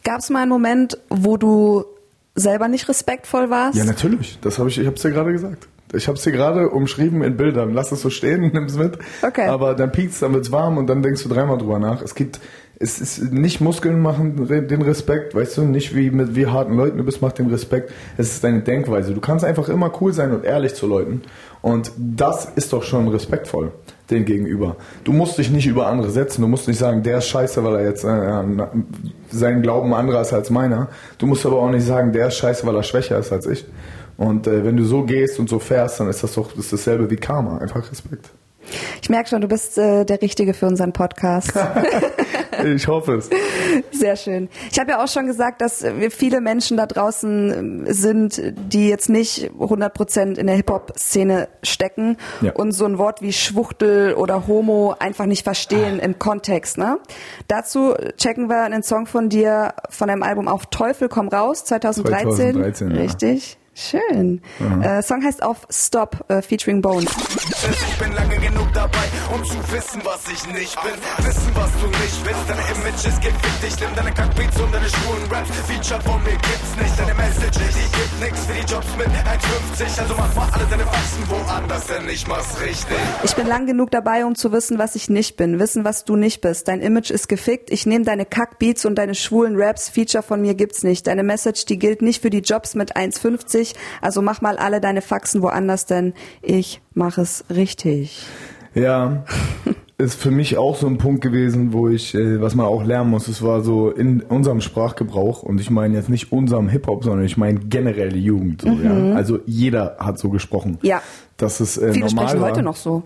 Gab 0.03 0.19
es 0.19 0.29
mal 0.29 0.41
einen 0.41 0.49
Moment, 0.49 0.97
wo 1.09 1.37
du 1.37 1.85
selber 2.35 2.67
nicht 2.67 2.89
respektvoll 2.89 3.49
warst? 3.49 3.77
Ja, 3.77 3.85
natürlich. 3.85 4.39
Das 4.41 4.59
habe 4.59 4.69
ich, 4.69 4.77
ich 4.79 4.85
habe 4.85 4.95
es 4.95 5.01
dir 5.01 5.11
gerade 5.11 5.31
gesagt. 5.31 5.67
Ich 5.93 6.07
habe 6.07 6.17
es 6.17 6.23
dir 6.23 6.31
gerade 6.31 6.69
umschrieben 6.69 7.23
in 7.23 7.35
Bildern. 7.35 7.73
Lass 7.73 7.91
es 7.91 8.01
so 8.01 8.09
stehen, 8.09 8.41
nimm 8.53 8.65
es 8.65 8.77
mit. 8.77 8.97
Okay. 9.21 9.47
Aber 9.47 9.75
dann 9.75 9.91
piekst, 9.91 10.21
dann 10.21 10.33
wird's 10.33 10.51
warm 10.51 10.77
und 10.77 10.87
dann 10.87 11.01
denkst 11.01 11.23
du 11.23 11.29
dreimal 11.29 11.57
drüber 11.57 11.79
nach. 11.79 12.01
Es 12.01 12.15
gibt, 12.15 12.39
es 12.81 13.01
ist 13.01 13.33
nicht 13.33 13.59
Muskeln 13.59 14.01
machen 14.01 14.47
den 14.47 14.81
Respekt, 14.81 15.35
weißt 15.35 15.57
du, 15.57 15.61
nicht 15.63 15.93
wie 15.95 16.11
mit 16.11 16.35
wie 16.35 16.47
harten 16.47 16.75
Leuten 16.75 16.97
du 16.97 17.03
bist, 17.03 17.21
mach 17.21 17.33
den 17.33 17.47
Respekt. 17.47 17.91
Es 18.17 18.31
ist 18.31 18.43
deine 18.43 18.61
Denkweise. 18.61 19.13
Du 19.13 19.19
kannst 19.19 19.43
einfach 19.43 19.67
immer 19.67 19.91
cool 19.99 20.13
sein 20.13 20.31
und 20.31 20.45
ehrlich 20.45 20.75
zu 20.75 20.87
Leuten. 20.87 21.21
Und 21.61 21.91
das 21.97 22.45
ist 22.55 22.71
doch 22.71 22.83
schon 22.83 23.09
respektvoll 23.09 23.73
den 24.09 24.23
gegenüber. 24.23 24.77
Du 25.03 25.11
musst 25.11 25.37
dich 25.37 25.51
nicht 25.51 25.67
über 25.67 25.87
andere 25.87 26.09
setzen. 26.09 26.41
Du 26.41 26.47
musst 26.47 26.69
nicht 26.69 26.79
sagen, 26.79 27.03
der 27.03 27.17
ist 27.17 27.27
scheiße, 27.27 27.63
weil 27.65 27.75
er 27.75 27.83
jetzt 27.85 28.05
äh, 28.05 28.43
sein 29.29 29.61
Glauben 29.61 29.93
anderer 29.93 30.21
ist 30.21 30.31
als 30.31 30.49
meiner. 30.49 30.87
Du 31.17 31.27
musst 31.27 31.45
aber 31.45 31.57
auch 31.57 31.69
nicht 31.69 31.85
sagen, 31.85 32.13
der 32.13 32.27
ist 32.27 32.37
scheiße, 32.37 32.65
weil 32.65 32.75
er 32.75 32.83
schwächer 32.83 33.19
ist 33.19 33.33
als 33.33 33.45
ich. 33.45 33.65
Und 34.15 34.47
äh, 34.47 34.63
wenn 34.63 34.77
du 34.77 34.85
so 34.85 35.03
gehst 35.03 35.37
und 35.37 35.49
so 35.49 35.59
fährst, 35.59 35.99
dann 35.99 36.07
ist 36.07 36.23
das 36.23 36.33
doch 36.33 36.47
das 36.53 36.65
ist 36.65 36.73
dasselbe 36.73 37.09
wie 37.11 37.17
Karma. 37.17 37.57
Einfach 37.57 37.89
Respekt. 37.91 38.29
Ich 39.01 39.09
merke 39.09 39.29
schon, 39.29 39.41
du 39.41 39.47
bist 39.47 39.77
äh, 39.77 40.05
der 40.05 40.21
Richtige 40.21 40.53
für 40.53 40.67
unseren 40.67 40.93
Podcast. 40.93 41.53
Ich 42.63 42.87
hoffe 42.87 43.15
es. 43.15 43.29
Sehr 43.91 44.15
schön. 44.15 44.49
Ich 44.71 44.79
habe 44.79 44.91
ja 44.91 45.03
auch 45.03 45.07
schon 45.07 45.25
gesagt, 45.27 45.61
dass 45.61 45.83
wir 45.83 46.11
viele 46.11 46.41
Menschen 46.41 46.77
da 46.77 46.85
draußen 46.85 47.85
äh, 47.87 47.93
sind, 47.93 48.41
die 48.71 48.87
jetzt 48.89 49.09
nicht 49.09 49.51
100% 49.59 50.37
in 50.37 50.47
der 50.47 50.55
Hip-Hop-Szene 50.55 51.47
stecken 51.63 52.17
Ja. 52.41 52.53
und 52.53 52.71
so 52.71 52.85
ein 52.85 52.97
Wort 52.97 53.21
wie 53.21 53.33
Schwuchtel 53.33 54.13
oder 54.13 54.47
Homo 54.47 54.95
einfach 54.99 55.25
nicht 55.25 55.43
verstehen 55.43 55.99
im 55.99 56.19
Kontext. 56.19 56.77
Ne? 56.77 56.99
Dazu 57.47 57.93
checken 58.17 58.49
wir 58.49 58.61
einen 58.63 58.83
Song 58.83 59.05
von 59.05 59.29
dir 59.29 59.73
von 59.89 60.07
deinem 60.07 60.23
Album 60.23 60.47
Auf 60.47 60.65
Teufel 60.67 61.09
komm 61.09 61.27
raus 61.27 61.65
2013. 61.65 62.53
2013, 62.53 62.91
ja. 62.91 63.01
Schön. 63.79 64.41
Äh, 64.83 65.01
Song 65.01 65.23
heißt 65.23 65.41
auf 65.41 65.65
Stop 65.69 66.25
äh, 66.27 66.41
featuring 66.41 66.81
Bones. 66.81 67.09
Ich 67.09 67.97
bin 67.97 68.13
lange 68.13 68.37
genug 68.37 68.67
dabei, 68.73 69.05
um 69.33 69.43
zu 69.45 69.55
wissen, 69.71 70.01
was 70.03 70.21
ich 70.27 70.53
nicht 70.53 70.75
bin. 70.81 71.25
Wissen, 71.25 71.51
was 71.55 71.71
du 71.79 71.87
nicht 71.87 72.25
willst. 72.25 72.49
Deine 72.49 72.61
Image 72.75 73.05
ist 73.07 73.21
gefickt. 73.21 73.63
Ich 73.65 73.79
nimm 73.79 73.95
deine 73.95 74.11
Kackbeats 74.11 74.59
und 74.59 74.73
deine 74.73 74.89
schwulen 74.89 75.31
Raps. 75.31 75.49
Feature 75.67 76.01
von 76.01 76.21
mir 76.23 76.31
gibt's 76.31 76.75
nicht. 76.75 76.99
Deine 76.99 77.13
Message, 77.13 77.57
die 77.57 77.97
gibt 77.97 78.19
nix 78.19 78.45
für 78.45 78.53
die 78.53 78.73
Jobs 78.73 78.87
mit 78.97 79.07
1,50. 79.07 80.01
Also 80.01 80.15
mach 80.17 80.35
mal 80.35 80.49
alle 80.51 80.65
deine 80.69 80.83
Faxen 80.83 81.29
woanders, 81.29 81.87
denn 81.87 82.09
ich 82.09 82.27
mach's 82.27 82.59
richtig. 82.61 82.97
Ich 83.23 83.35
bin 83.35 83.47
lang 83.47 83.65
genug 83.65 83.91
dabei, 83.91 84.25
um 84.25 84.35
zu 84.35 84.51
wissen, 84.51 84.77
was 84.77 84.95
ich 84.95 85.09
nicht 85.09 85.37
bin, 85.37 85.57
wissen, 85.57 85.85
was 85.85 86.03
du 86.03 86.17
nicht 86.17 86.41
bist. 86.41 86.67
Dein 86.67 86.81
Image 86.81 87.11
ist 87.11 87.29
gefickt. 87.29 87.71
Ich 87.71 87.85
nehme 87.85 88.03
deine 88.03 88.25
Kackbeats 88.25 88.83
und 88.83 88.95
deine 88.95 89.15
schwulen 89.15 89.55
Raps. 89.55 89.87
Feature 89.87 90.23
von 90.23 90.41
mir 90.41 90.55
gibt's 90.55 90.83
nicht. 90.83 91.07
Deine 91.07 91.23
Message, 91.23 91.63
die 91.65 91.79
gilt 91.79 92.01
nicht 92.01 92.21
für 92.21 92.29
die 92.29 92.39
Jobs 92.39 92.75
mit 92.75 92.97
1,50. 92.97 93.68
Also 94.01 94.21
mach 94.21 94.41
mal 94.41 94.57
alle 94.57 94.81
deine 94.81 95.01
Faxen 95.01 95.41
woanders, 95.41 95.85
denn 95.85 96.13
ich 96.41 96.81
mache 96.93 97.21
es 97.21 97.45
richtig. 97.49 98.25
Ja, 98.73 99.23
ist 99.97 100.15
für 100.15 100.31
mich 100.31 100.57
auch 100.57 100.75
so 100.77 100.87
ein 100.87 100.97
Punkt 100.97 101.21
gewesen, 101.21 101.73
wo 101.73 101.89
ich, 101.89 102.15
äh, 102.15 102.41
was 102.41 102.55
man 102.55 102.65
auch 102.65 102.83
lernen 102.83 103.09
muss, 103.09 103.27
es 103.27 103.41
war 103.41 103.61
so 103.61 103.89
in 103.89 104.21
unserem 104.21 104.61
Sprachgebrauch 104.61 105.43
und 105.43 105.59
ich 105.59 105.69
meine 105.69 105.95
jetzt 105.95 106.09
nicht 106.09 106.31
unserem 106.31 106.69
Hip-Hop, 106.69 107.03
sondern 107.03 107.25
ich 107.25 107.35
meine 107.35 107.59
generell 107.59 108.09
die 108.09 108.23
Jugend. 108.23 108.61
So, 108.61 108.69
ja? 108.69 109.13
Also 109.15 109.39
jeder 109.45 109.97
hat 109.99 110.17
so 110.17 110.29
gesprochen. 110.29 110.77
Ja. 110.83 111.01
Das 111.35 111.59
ist 111.59 111.77
äh, 111.77 111.93
Viele 111.93 112.05
normal 112.05 112.27
sprechen 112.29 112.41
war. 112.41 112.49
heute 112.51 112.63
noch 112.63 112.77
so. 112.77 113.03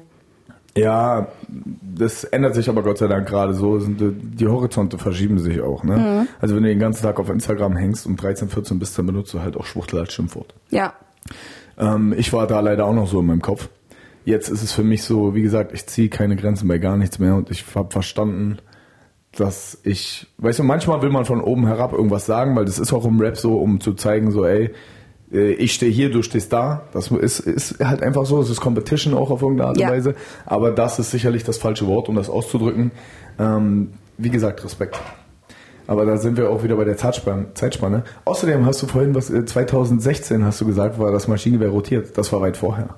Ja, 0.75 1.27
das 1.47 2.23
ändert 2.23 2.55
sich 2.55 2.67
aber 2.67 2.81
Gott 2.81 2.97
sei 2.97 3.07
Dank 3.07 3.27
gerade 3.27 3.53
so. 3.53 3.79
Sind 3.79 3.99
die- 3.99 4.47
Horizonte 4.47 4.97
verschieben 4.97 5.37
sich 5.39 5.61
auch. 5.61 5.83
Ne? 5.83 5.97
Mhm. 5.97 6.27
Also 6.41 6.55
wenn 6.55 6.63
du 6.63 6.69
den 6.69 6.79
ganzen 6.79 7.03
Tag 7.03 7.19
auf 7.19 7.29
Instagram 7.29 7.75
hängst 7.75 8.07
und 8.07 8.21
13, 8.21 8.49
14 8.49 8.79
bist, 8.79 8.97
dann 8.97 9.05
benutzt 9.05 9.33
du 9.33 9.41
halt 9.41 9.55
auch 9.55 9.65
Schwuchtel 9.65 9.99
als 9.99 10.13
Schimpfwort. 10.13 10.53
Ja. 10.71 10.93
Ähm, 11.77 12.13
ich 12.17 12.33
war 12.33 12.47
da 12.47 12.59
leider 12.59 12.85
auch 12.85 12.93
noch 12.93 13.07
so 13.07 13.19
in 13.19 13.27
meinem 13.27 13.41
Kopf. 13.41 13.69
Jetzt 14.25 14.49
ist 14.49 14.63
es 14.63 14.71
für 14.71 14.83
mich 14.83 15.03
so, 15.03 15.35
wie 15.35 15.41
gesagt, 15.41 15.73
ich 15.73 15.85
ziehe 15.85 16.09
keine 16.09 16.35
Grenzen 16.35 16.67
bei 16.67 16.77
gar 16.79 16.97
nichts 16.97 17.19
mehr 17.19 17.35
und 17.35 17.51
ich 17.51 17.65
habe 17.75 17.91
verstanden, 17.91 18.57
dass 19.35 19.79
ich, 19.83 20.27
weißt 20.37 20.59
du, 20.59 20.63
manchmal 20.63 21.01
will 21.01 21.09
man 21.09 21.25
von 21.25 21.41
oben 21.41 21.67
herab 21.67 21.91
irgendwas 21.93 22.25
sagen, 22.25 22.55
weil 22.55 22.65
das 22.65 22.79
ist 22.79 22.93
auch 22.93 23.05
im 23.05 23.19
Rap 23.19 23.35
so, 23.37 23.57
um 23.57 23.79
zu 23.79 23.93
zeigen, 23.93 24.31
so, 24.31 24.45
ey, 24.45 24.71
ich 25.33 25.73
stehe 25.73 25.91
hier, 25.91 26.11
du 26.11 26.21
stehst 26.21 26.53
da. 26.53 26.83
Das 26.93 27.09
ist, 27.11 27.39
ist 27.39 27.79
halt 27.83 28.03
einfach 28.03 28.25
so, 28.25 28.39
es 28.41 28.49
ist 28.49 28.61
Competition 28.61 29.13
auch 29.13 29.31
auf 29.31 29.41
irgendeine 29.41 29.69
Art 29.69 29.77
und 29.77 29.81
Ja. 29.83 29.89
Weise. 29.89 30.15
Aber 30.45 30.71
das 30.71 30.99
ist 30.99 31.11
sicherlich 31.11 31.43
das 31.43 31.57
falsche 31.57 31.87
Wort, 31.87 32.09
um 32.09 32.15
das 32.15 32.29
auszudrücken. 32.29 32.91
Ähm, 33.39 33.93
wie 34.17 34.29
gesagt, 34.29 34.63
Respekt. 34.63 34.99
Aber 35.87 36.05
da 36.05 36.17
sind 36.17 36.37
wir 36.37 36.49
auch 36.49 36.63
wieder 36.63 36.75
bei 36.77 36.85
der 36.85 36.97
Zeitspanne. 36.97 38.03
Außerdem 38.25 38.65
hast 38.65 38.81
du 38.81 38.87
vorhin 38.87 39.13
was, 39.15 39.29
äh, 39.29 39.43
2016 39.45 40.45
hast 40.45 40.61
du 40.61 40.65
gesagt, 40.65 40.97
war 40.99 41.11
das 41.11 41.27
Maschinengewehr 41.27 41.69
rotiert. 41.71 42.17
Das 42.17 42.31
war 42.31 42.39
weit 42.41 42.55
vorher. 42.57 42.89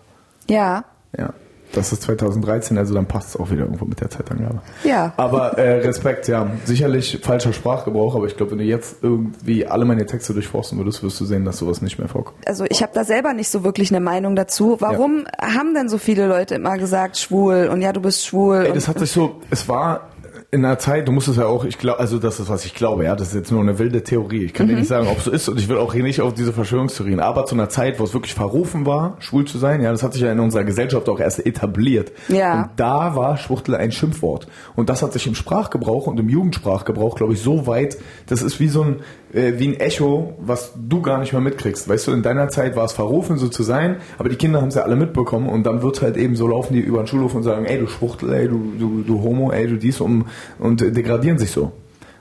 Ja. 0.49 0.85
Ja. 1.17 1.33
Das 1.73 1.91
ist 1.91 2.03
2013, 2.03 2.77
also 2.77 2.93
dann 2.93 3.05
passt 3.05 3.29
es 3.29 3.37
auch 3.37 3.51
wieder 3.51 3.63
irgendwo 3.63 3.85
mit 3.85 3.99
der 3.99 4.09
Zeitangabe. 4.09 4.61
Ja. 4.83 5.13
Aber 5.17 5.57
äh, 5.57 5.79
Respekt, 5.85 6.27
ja. 6.27 6.49
Sicherlich 6.63 7.19
falscher 7.21 7.53
Sprachgebrauch, 7.53 8.15
aber 8.15 8.27
ich 8.27 8.37
glaube, 8.37 8.51
wenn 8.51 8.59
du 8.59 8.63
jetzt 8.63 9.03
irgendwie 9.03 9.65
alle 9.65 9.85
meine 9.85 10.05
Texte 10.05 10.33
durchforsten 10.33 10.77
würdest, 10.77 11.03
wirst 11.03 11.19
du 11.19 11.25
sehen, 11.25 11.45
dass 11.45 11.57
sowas 11.57 11.81
nicht 11.81 11.99
mehr 11.99 12.07
vorkommt. 12.07 12.37
Also 12.47 12.65
ich 12.69 12.81
habe 12.81 12.91
da 12.93 13.03
selber 13.03 13.33
nicht 13.33 13.49
so 13.49 13.63
wirklich 13.63 13.91
eine 13.91 13.99
Meinung 13.99 14.35
dazu. 14.35 14.77
Warum 14.79 15.25
haben 15.41 15.73
denn 15.73 15.89
so 15.89 15.97
viele 15.97 16.27
Leute 16.27 16.55
immer 16.55 16.77
gesagt, 16.77 17.17
schwul 17.17 17.69
und 17.71 17.81
ja, 17.81 17.91
du 17.91 18.01
bist 18.01 18.25
schwul? 18.25 18.65
Ey, 18.67 18.73
das 18.73 18.87
hat 18.87 18.99
sich 18.99 19.11
so, 19.11 19.41
es 19.49 19.67
war 19.67 20.09
in 20.55 20.63
einer 20.63 20.79
Zeit, 20.79 21.07
du 21.07 21.11
musst 21.11 21.27
es 21.27 21.35
ja 21.35 21.45
auch, 21.45 21.65
ich 21.65 21.77
glaube, 21.77 21.99
also 21.99 22.17
das 22.17 22.39
ist, 22.39 22.49
was 22.49 22.65
ich 22.65 22.73
glaube, 22.73 23.03
ja, 23.03 23.15
das 23.15 23.29
ist 23.29 23.35
jetzt 23.35 23.51
nur 23.51 23.59
eine 23.59 23.77
wilde 23.77 24.03
Theorie. 24.03 24.45
Ich 24.45 24.53
kann 24.53 24.67
dir 24.67 24.75
nicht 24.75 24.87
sagen, 24.87 25.07
ob 25.07 25.17
es 25.17 25.25
so 25.25 25.31
ist 25.31 25.49
und 25.49 25.59
ich 25.59 25.67
will 25.67 25.77
auch 25.77 25.93
hier 25.93 26.03
nicht 26.03 26.21
auf 26.21 26.33
diese 26.33 26.53
Verschwörungstheorien, 26.53 27.19
aber 27.19 27.45
zu 27.45 27.55
einer 27.55 27.67
Zeit, 27.67 27.99
wo 27.99 28.05
es 28.05 28.13
wirklich 28.13 28.33
verrufen 28.33 28.85
war, 28.85 29.17
schwul 29.19 29.45
zu 29.45 29.57
sein, 29.57 29.81
ja, 29.81 29.91
das 29.91 30.01
hat 30.01 30.13
sich 30.13 30.21
ja 30.21 30.31
in 30.31 30.39
unserer 30.39 30.63
Gesellschaft 30.63 31.09
auch 31.09 31.19
erst 31.19 31.45
etabliert. 31.45 32.13
Ja. 32.29 32.61
Und 32.61 32.69
da 32.77 33.15
war 33.17 33.37
Schwuchtel 33.37 33.75
ein 33.75 33.91
Schimpfwort. 33.91 34.47
Und 34.75 34.89
das 34.89 35.03
hat 35.03 35.11
sich 35.11 35.27
im 35.27 35.35
Sprachgebrauch 35.35 36.07
und 36.07 36.19
im 36.19 36.29
Jugendsprachgebrauch, 36.29 37.15
glaube 37.15 37.33
ich, 37.33 37.41
so 37.41 37.67
weit, 37.67 37.97
das 38.27 38.41
ist 38.41 38.59
wie 38.61 38.69
so 38.69 38.83
ein, 38.83 39.01
äh, 39.33 39.53
wie 39.57 39.67
ein 39.67 39.79
Echo, 39.79 40.37
was 40.39 40.73
du 40.75 41.01
gar 41.01 41.19
nicht 41.19 41.33
mehr 41.33 41.41
mitkriegst. 41.41 41.89
Weißt 41.89 42.07
du, 42.07 42.11
in 42.13 42.23
deiner 42.23 42.47
Zeit 42.47 42.75
war 42.75 42.85
es 42.85 42.93
verrufen, 42.93 43.37
so 43.37 43.49
zu 43.49 43.63
sein, 43.63 43.97
aber 44.17 44.29
die 44.29 44.37
Kinder 44.37 44.61
haben 44.61 44.69
es 44.69 44.75
ja 44.75 44.83
alle 44.83 44.95
mitbekommen 44.95 45.49
und 45.49 45.65
dann 45.65 45.81
wird 45.81 46.01
halt 46.01 46.15
eben 46.15 46.35
so 46.35 46.47
laufen 46.47 46.73
die 46.73 46.79
über 46.79 47.03
den 47.03 47.07
Schulhof 47.07 47.35
und 47.35 47.43
sagen, 47.43 47.65
ey, 47.65 47.77
du 47.77 47.87
Schwuchtel, 47.87 48.33
ey, 48.33 48.47
du, 48.47 48.73
du, 48.79 49.01
du 49.01 49.21
Homo, 49.21 49.51
ey, 49.51 49.67
du 49.67 49.77
dies 49.77 49.99
um, 49.99 50.27
und 50.59 50.81
degradieren 50.81 51.37
sich 51.37 51.51
so. 51.51 51.71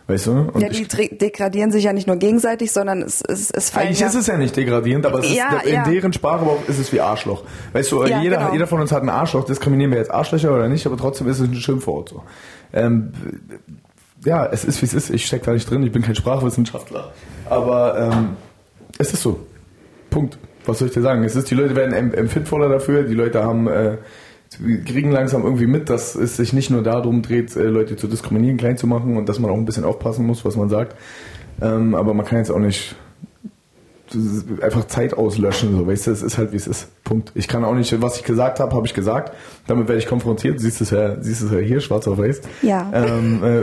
Weißt 0.07 0.27
du? 0.27 0.33
Und 0.53 0.61
ja, 0.61 0.69
die 0.69 0.87
degradieren 1.17 1.73
sich 1.73 1.85
ja 1.85 1.95
nicht 1.95 2.07
nur 2.07 2.17
gegenseitig, 2.17 2.71
sondern 2.73 3.01
es, 3.01 3.23
es, 3.27 3.51
es 3.51 3.71
fallen 3.71 3.87
eigentlich 3.87 4.01
ja, 4.01 4.09
ist 4.09 4.15
es 4.15 4.27
ja 4.27 4.37
nicht 4.37 4.55
degradierend, 4.55 5.07
aber 5.07 5.21
es 5.21 5.27
ist, 5.31 5.37
Ja, 5.37 5.61
in 5.65 5.73
ja. 5.73 5.85
deren 5.85 6.13
Sprachgebrauch 6.13 6.59
ist 6.69 6.79
es 6.79 6.93
wie 6.93 7.01
Arschloch. 7.01 7.43
Weißt 7.73 7.91
du, 7.91 8.05
Ja, 8.05 8.21
jeder, 8.21 8.37
genau. 8.37 8.53
jeder 8.53 8.67
von 8.67 8.83
uns 8.83 8.93
hat 8.93 9.01
einen 9.01 9.09
Arschloch, 9.09 9.45
diskriminieren 9.47 9.93
wir 9.93 9.99
jetzt 9.99 10.11
Arschlöcher 10.11 10.53
oder 10.55 10.69
nicht, 10.69 10.85
aber 10.87 10.99
trotzdem 10.99 11.27
ist 11.29 11.41
es 11.41 11.49
ein 11.49 11.55
Schimpfwort. 11.55 12.11
So. 12.11 12.23
Ähm, 12.75 13.13
ja, 14.27 14.45
es 14.45 14.67
ist 14.67 14.83
wie 14.83 14.87
es 14.87 14.93
ist, 14.93 15.09
ich 15.09 15.25
stecke 15.25 15.47
da 15.47 15.53
nicht 15.53 15.71
drin, 15.71 15.83
ich 15.83 15.93
bin 15.93 16.03
kein 16.03 16.15
Sprachwissenschaftler. 16.15 17.13
Aber 17.49 17.99
ähm, 18.13 18.37
es 18.99 19.11
ist 19.15 19.23
so. 19.23 19.41
Punkt. 20.11 20.37
Was 20.67 20.79
soll 20.81 20.89
ich 20.89 20.95
dir 20.95 21.03
sagen? 21.03 21.25
Es 21.25 21.35
ist, 21.37 21.51
die 21.51 21.55
Leute 21.55 21.77
werden 21.77 21.95
em- 21.95 22.13
empfindvoller 22.15 22.69
dafür, 22.69 23.03
die 23.05 23.15
Leute 23.15 23.43
haben, 23.43 23.69
äh, 23.69 23.97
kriegen 24.85 25.11
langsam 25.11 25.45
irgendwie 25.45 25.67
mit, 25.67 25.91
dass 25.91 26.15
es 26.15 26.37
sich 26.37 26.53
nicht 26.53 26.71
nur 26.71 26.83
darum 26.83 27.23
dreht, 27.23 27.57
äh, 27.57 27.65
Leute 27.65 27.97
zu 27.97 28.07
diskriminieren, 28.07 28.57
klein 28.57 28.77
zu 28.77 28.87
machen 28.87 29.17
und 29.17 29.29
dass 29.29 29.39
man 29.39 29.51
auch 29.51 29.57
ein 29.57 29.65
bisschen 29.65 29.85
aufpassen 29.85 30.27
muss, 30.27 30.45
was 30.45 30.57
man 30.57 30.69
sagt. 30.69 30.97
Ähm, 31.61 31.95
aber 31.95 32.15
man 32.15 32.27
kann 32.27 32.39
jetzt 32.39 32.51
auch 32.51 32.59
nicht 32.59 32.97
einfach 34.61 34.87
Zeit 34.87 35.15
auslöschen, 35.15 35.77
so, 35.77 35.87
weißt 35.87 36.07
du, 36.07 36.11
es 36.11 36.23
ist 36.23 36.39
halt 36.39 36.53
wie 36.53 36.57
es 36.57 36.67
ist. 36.67 37.05
Punkt. 37.05 37.33
Ich 37.35 37.49
kann 37.49 37.65
auch 37.65 37.75
nicht, 37.75 38.01
was 38.03 38.19
ich 38.19 38.25
gesagt 38.25 38.61
habe, 38.61 38.75
habe 38.75 38.87
ich 38.87 38.95
gesagt. 38.95 39.35
Damit 39.67 39.89
werde 39.89 39.99
ich 39.99 40.07
konfrontiert. 40.07 40.57
Du 40.57 40.61
siehst 40.61 40.81
es 40.81 40.91
ja, 40.91 41.21
siehst 41.21 41.43
es 41.43 41.51
ja 41.51 41.59
hier, 41.59 41.81
schwarz 41.81 42.07
auf 42.07 42.19
weiß. 42.19 42.43
Ja. 42.63 42.91
Ähm, 42.95 43.43
äh, 43.43 43.63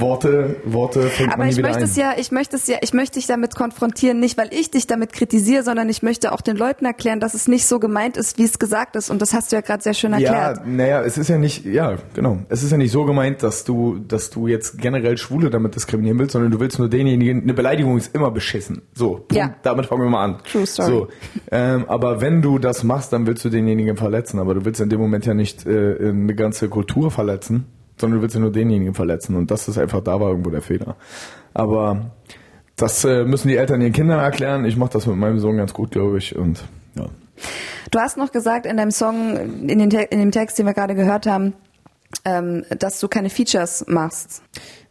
Worte, 0.00 0.56
Worte 0.64 1.02
fängt 1.02 1.30
Aber 1.30 1.38
man 1.38 1.46
nie 1.48 1.54
ich 1.54 1.62
möchte 1.62 1.78
ein. 1.78 1.84
es 1.84 1.96
ja, 1.96 2.12
ich 2.16 2.30
möchte 2.30 2.56
es 2.56 2.66
ja, 2.66 2.76
ich 2.80 2.92
möchte 2.92 3.18
dich 3.18 3.26
damit 3.26 3.54
konfrontieren, 3.54 4.20
nicht 4.20 4.38
weil 4.38 4.48
ich 4.52 4.70
dich 4.70 4.86
damit 4.86 5.12
kritisiere, 5.12 5.62
sondern 5.62 5.88
ich 5.88 6.02
möchte 6.02 6.32
auch 6.32 6.40
den 6.40 6.56
Leuten 6.56 6.84
erklären, 6.84 7.20
dass 7.20 7.34
es 7.34 7.48
nicht 7.48 7.66
so 7.66 7.78
gemeint 7.78 8.16
ist, 8.16 8.38
wie 8.38 8.44
es 8.44 8.58
gesagt 8.58 8.96
ist. 8.96 9.10
Und 9.10 9.22
das 9.22 9.34
hast 9.34 9.50
du 9.50 9.56
ja 9.56 9.62
gerade 9.62 9.82
sehr 9.82 9.94
schön 9.94 10.12
erklärt. 10.12 10.58
Ja, 10.58 10.62
naja, 10.66 11.02
es 11.02 11.18
ist 11.18 11.28
ja 11.28 11.38
nicht, 11.38 11.64
ja, 11.64 11.96
genau. 12.14 12.38
Es 12.48 12.62
ist 12.62 12.70
ja 12.70 12.76
nicht 12.76 12.92
so 12.92 13.04
gemeint, 13.04 13.42
dass 13.42 13.64
du, 13.64 13.98
dass 13.98 14.30
du 14.30 14.46
jetzt 14.46 14.78
generell 14.78 15.18
Schwule 15.18 15.50
damit 15.50 15.74
diskriminieren 15.74 16.18
willst, 16.18 16.32
sondern 16.32 16.50
du 16.50 16.60
willst 16.60 16.78
nur 16.78 16.88
denjenigen, 16.88 17.42
eine 17.42 17.54
Beleidigung 17.54 17.96
ist 17.96 18.14
immer 18.14 18.30
beschissen. 18.30 18.82
So, 18.94 19.14
Punkt. 19.14 19.34
Ja. 19.34 19.54
damit 19.62 19.86
fangen 19.86 20.02
wir 20.02 20.10
mal 20.10 20.24
an. 20.24 20.38
True 20.50 20.66
story. 20.66 20.90
So, 20.90 21.08
ähm, 21.50 21.84
aber 21.88 22.20
wenn 22.20 22.42
du 22.42 22.58
das 22.58 22.84
machst, 22.84 23.12
dann 23.12 23.26
willst 23.26 23.44
du 23.44 23.50
denjenigen 23.50 23.96
verletzen, 23.96 24.38
aber 24.38 24.54
du 24.54 24.64
willst 24.64 24.80
in 24.80 24.88
dem 24.88 25.00
Moment 25.00 25.26
ja 25.26 25.34
nicht 25.34 25.66
äh, 25.66 25.96
eine 25.98 26.34
ganze 26.34 26.68
Kultur 26.68 27.10
verletzen, 27.10 27.66
sondern 28.00 28.18
du 28.18 28.22
willst 28.22 28.34
ja 28.34 28.40
nur 28.40 28.52
denjenigen 28.52 28.94
verletzen 28.94 29.36
und 29.36 29.50
das 29.50 29.68
ist 29.68 29.78
einfach, 29.78 30.00
da 30.02 30.20
war 30.20 30.30
irgendwo 30.30 30.50
der 30.50 30.62
Fehler. 30.62 30.96
Aber 31.54 32.10
das 32.76 33.04
äh, 33.04 33.24
müssen 33.24 33.48
die 33.48 33.56
Eltern 33.56 33.80
ihren 33.80 33.92
Kindern 33.92 34.20
erklären. 34.20 34.64
Ich 34.64 34.76
mache 34.76 34.90
das 34.92 35.06
mit 35.06 35.16
meinem 35.16 35.38
Sohn 35.38 35.56
ganz 35.56 35.74
gut, 35.74 35.90
glaube 35.90 36.18
ich, 36.18 36.36
und 36.36 36.64
ja. 36.94 37.06
Du 37.90 37.98
hast 37.98 38.16
noch 38.16 38.32
gesagt 38.32 38.66
in 38.66 38.76
deinem 38.76 38.90
Song, 38.90 39.36
in, 39.68 39.78
den 39.78 39.90
Te 39.90 40.02
in 40.02 40.18
dem 40.18 40.30
Text, 40.30 40.58
den 40.58 40.66
wir 40.66 40.74
gerade 40.74 40.94
gehört 40.94 41.26
haben, 41.26 41.54
ähm, 42.24 42.64
dass 42.78 43.00
du 43.00 43.08
keine 43.08 43.30
Features 43.30 43.84
machst. 43.88 44.42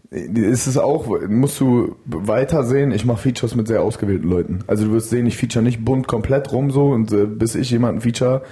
ist 0.10 0.68
es 0.68 0.78
auch, 0.78 1.08
musst 1.28 1.60
du 1.60 1.96
weiter 2.06 2.64
sehen, 2.64 2.92
ich 2.92 3.06
mache 3.06 3.22
Features 3.22 3.56
mit 3.56 3.68
sehr 3.68 3.84
ausgewählten 3.84 4.28
Leuten. 4.28 4.60
Also 4.68 4.86
du 4.86 4.92
wirst 4.94 5.10
sehen, 5.10 5.26
ich 5.26 5.38
feature 5.38 5.64
nicht 5.64 5.84
bunt 5.84 6.08
komplett 6.08 6.52
rum 6.52 6.72
so 6.72 6.88
und 6.88 7.12
äh, 7.12 7.26
bis 7.26 7.56
ich 7.56 7.70
jemanden 7.70 8.02
feature, 8.02 8.44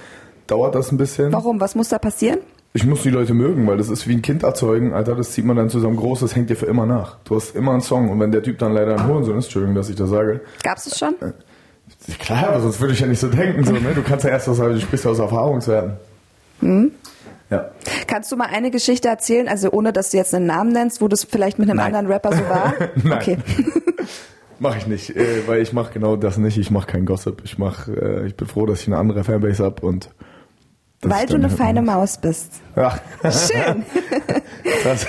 dauert 0.46 0.74
das 0.74 0.92
ein 0.92 0.98
bisschen. 0.98 1.32
Warum? 1.32 1.60
Was 1.60 1.74
muss 1.74 1.88
da 1.88 1.98
passieren? 1.98 2.38
Ich 2.76 2.84
muss 2.84 3.04
die 3.04 3.10
Leute 3.10 3.32
mögen, 3.32 3.66
weil 3.66 3.78
das 3.78 3.88
ist 3.88 4.06
wie 4.06 4.12
ein 4.12 4.20
Kind 4.20 4.42
erzeugen, 4.42 4.92
Alter, 4.92 5.14
das 5.14 5.32
zieht 5.32 5.46
man 5.46 5.56
dann 5.56 5.70
zusammen 5.70 5.96
groß, 5.96 6.20
das 6.20 6.36
hängt 6.36 6.50
dir 6.50 6.56
für 6.56 6.66
immer 6.66 6.84
nach. 6.84 7.16
Du 7.24 7.34
hast 7.34 7.56
immer 7.56 7.72
einen 7.72 7.80
Song 7.80 8.10
und 8.10 8.20
wenn 8.20 8.32
der 8.32 8.42
Typ 8.42 8.58
dann 8.58 8.74
leider 8.74 8.98
ein 8.98 9.08
Hurensohn 9.08 9.38
ist, 9.38 9.46
Entschuldigung, 9.46 9.74
dass 9.74 9.88
ich 9.88 9.96
das 9.96 10.10
sage, 10.10 10.42
Gab's 10.62 10.86
es 10.86 10.98
schon? 10.98 11.14
klar, 12.18 12.48
aber 12.48 12.60
sonst 12.60 12.78
würde 12.78 12.92
ich 12.92 13.00
ja 13.00 13.06
nicht 13.06 13.18
so 13.18 13.28
denken, 13.28 13.64
so, 13.64 13.72
ne? 13.72 13.94
Du 13.94 14.02
kannst 14.02 14.26
ja 14.26 14.30
erst 14.30 14.46
was 14.48 14.58
sagen, 14.58 14.74
du 14.74 14.80
sprichst 14.82 15.06
ja 15.06 15.10
aus 15.10 15.18
Erfahrungswerten. 15.18 15.92
Mhm. 16.60 16.90
Ja. 17.48 17.70
Kannst 18.06 18.30
du 18.30 18.36
mal 18.36 18.48
eine 18.52 18.70
Geschichte 18.70 19.08
erzählen, 19.08 19.48
also 19.48 19.70
ohne 19.70 19.94
dass 19.94 20.10
du 20.10 20.18
jetzt 20.18 20.34
einen 20.34 20.44
Namen 20.44 20.72
nennst, 20.72 21.00
wo 21.00 21.08
das 21.08 21.24
vielleicht 21.24 21.58
mit 21.58 21.70
einem 21.70 21.78
Nein. 21.78 21.94
anderen 21.94 22.12
Rapper 22.12 22.36
so 22.36 22.42
war? 22.46 22.74
Nein. 23.02 23.18
Okay. 23.18 23.38
Mach 24.58 24.76
ich 24.76 24.86
nicht, 24.86 25.16
äh, 25.16 25.46
weil 25.46 25.62
ich 25.62 25.72
mache 25.72 25.94
genau 25.94 26.16
das 26.16 26.36
nicht. 26.36 26.58
Ich 26.58 26.70
mache 26.70 26.86
kein 26.86 27.06
Gossip. 27.06 27.40
Ich 27.44 27.56
mach, 27.56 27.88
äh, 27.88 28.26
ich 28.26 28.36
bin 28.36 28.46
froh, 28.46 28.66
dass 28.66 28.82
ich 28.82 28.86
eine 28.86 28.98
andere 28.98 29.24
Fanbase 29.24 29.64
hab 29.64 29.82
und 29.82 30.10
das 31.00 31.12
Weil 31.12 31.26
du 31.26 31.34
eine 31.34 31.48
halt 31.48 31.58
feine. 31.58 31.82
Maus 31.82 32.18
bist. 32.18 32.54
Ja, 32.74 32.98
Schön. 33.22 33.84
das, 34.84 35.06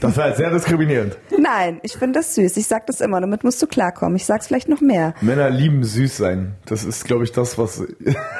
das 0.00 0.16
war 0.16 0.28
jetzt 0.28 0.38
sehr 0.38 0.50
diskriminierend. 0.50 1.16
Nein, 1.38 1.78
ich 1.82 1.92
finde 1.92 2.18
das 2.18 2.34
süß. 2.34 2.56
Ich 2.56 2.66
sag 2.66 2.86
das 2.86 3.00
immer, 3.00 3.20
damit 3.20 3.44
musst 3.44 3.62
du 3.62 3.66
klarkommen. 3.68 4.16
Ich 4.16 4.26
sag's 4.26 4.48
vielleicht 4.48 4.68
noch 4.68 4.80
mehr. 4.80 5.14
Männer 5.20 5.48
lieben 5.50 5.84
süß 5.84 6.16
sein. 6.16 6.54
Das 6.66 6.84
ist, 6.84 7.04
glaube 7.04 7.24
ich, 7.24 7.32
das, 7.32 7.56
was 7.56 7.82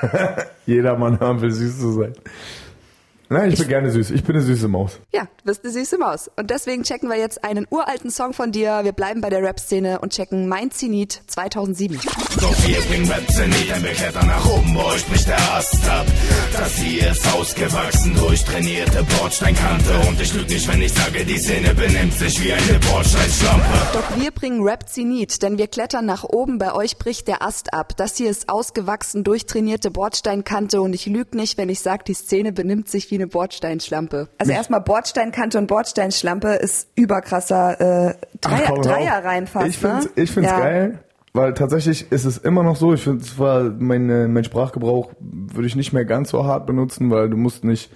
jeder 0.66 0.96
Mann 0.98 1.20
haben 1.20 1.40
will, 1.40 1.52
süß 1.52 1.78
zu 1.78 1.92
sein. 1.92 2.12
Nein, 3.30 3.52
ich 3.52 3.58
bin 3.58 3.68
gerne 3.68 3.90
süß. 3.90 4.10
Ich 4.10 4.22
bin 4.22 4.36
eine 4.36 4.44
süße 4.44 4.68
Maus. 4.68 5.00
Ja, 5.12 5.22
du 5.22 5.44
bist 5.44 5.64
eine 5.64 5.72
süße 5.72 5.96
Maus. 5.96 6.30
Und 6.36 6.50
deswegen 6.50 6.82
checken 6.82 7.08
wir 7.08 7.16
jetzt 7.16 7.42
einen 7.42 7.66
uralten 7.70 8.10
Song 8.10 8.34
von 8.34 8.52
dir. 8.52 8.80
Wir 8.84 8.92
bleiben 8.92 9.22
bei 9.22 9.30
der 9.30 9.42
Rap-Szene 9.42 10.00
und 10.00 10.12
checken 10.12 10.46
Mein 10.46 10.70
Zenit 10.70 11.22
2007. 11.26 11.98
Doch 12.40 12.66
wir 12.66 12.80
bringen 12.82 13.10
Rap 13.10 13.30
Zenit, 13.30 13.72
denn 13.72 13.82
wir 13.82 13.92
klettern 13.92 14.26
nach 14.26 14.44
oben, 14.46 14.74
bei 14.74 14.84
euch 14.84 15.06
bricht 15.06 15.28
der 15.28 15.54
Ast 15.54 15.88
ab. 15.88 16.06
Das 16.52 16.76
hier 16.76 17.10
ist 17.10 17.34
ausgewachsen 17.34 18.14
durch 18.14 18.44
trainierte 18.44 19.02
Bordsteinkante. 19.18 19.98
Und 20.06 20.20
ich 20.20 20.34
lüge 20.34 20.52
nicht, 20.52 20.68
wenn 20.68 20.82
ich 20.82 20.92
sage, 20.92 21.24
die 21.24 21.38
Szene 21.38 21.74
benimmt 21.74 22.14
sich 22.14 22.44
wie 22.44 22.52
eine 22.52 22.78
Bordsteinschlampe. 22.78 23.66
Doch 23.94 24.20
wir 24.20 24.30
bringen 24.32 24.62
Rap 24.62 24.88
Zenit, 24.88 25.42
denn 25.42 25.56
wir 25.56 25.68
klettern 25.68 26.04
nach 26.04 26.24
oben, 26.24 26.58
bei 26.58 26.74
euch 26.74 26.98
bricht 26.98 27.28
der 27.28 27.42
Ast 27.42 27.72
ab. 27.72 27.96
Das 27.96 28.16
hier 28.16 28.28
ist 28.28 28.50
ausgewachsen, 28.50 29.24
durchtrainierte 29.24 29.90
Bordsteinkante 29.90 30.82
und 30.82 30.94
ich 30.94 31.06
lüge 31.06 31.36
nicht, 31.36 31.56
wenn 31.56 31.70
ich 31.70 31.80
sage, 31.80 32.04
die 32.06 32.14
Szene 32.14 32.52
benimmt 32.52 32.90
sich 32.90 33.10
wie 33.10 33.13
eine 33.16 33.26
Bordsteinschlampe. 33.26 34.28
Also 34.38 34.52
erstmal 34.52 34.80
Bordsteinkante 34.80 35.58
und 35.58 35.66
Bordsteinschlampe 35.66 36.54
ist 36.54 36.88
überkrasser 36.94 37.80
äh, 37.80 38.14
Ach, 38.14 38.40
Dreier, 38.40 38.72
auf. 38.72 38.80
Dreierreim 38.80 39.46
fast. 39.46 39.68
Ich 39.68 39.78
find's, 39.78 40.04
ne? 40.06 40.10
ich 40.16 40.30
find's 40.30 40.50
ja. 40.50 40.58
geil, 40.58 40.98
weil 41.32 41.54
tatsächlich 41.54 42.10
ist 42.12 42.24
es 42.24 42.38
immer 42.38 42.62
noch 42.62 42.76
so. 42.76 42.94
Ich 42.94 43.02
finde 43.02 43.24
zwar 43.24 43.64
meine, 43.64 44.28
mein 44.28 44.44
Sprachgebrauch 44.44 45.12
würde 45.20 45.66
ich 45.66 45.76
nicht 45.76 45.92
mehr 45.92 46.04
ganz 46.04 46.30
so 46.30 46.44
hart 46.44 46.66
benutzen, 46.66 47.10
weil 47.10 47.28
du 47.28 47.36
musst 47.36 47.64
nicht, 47.64 47.92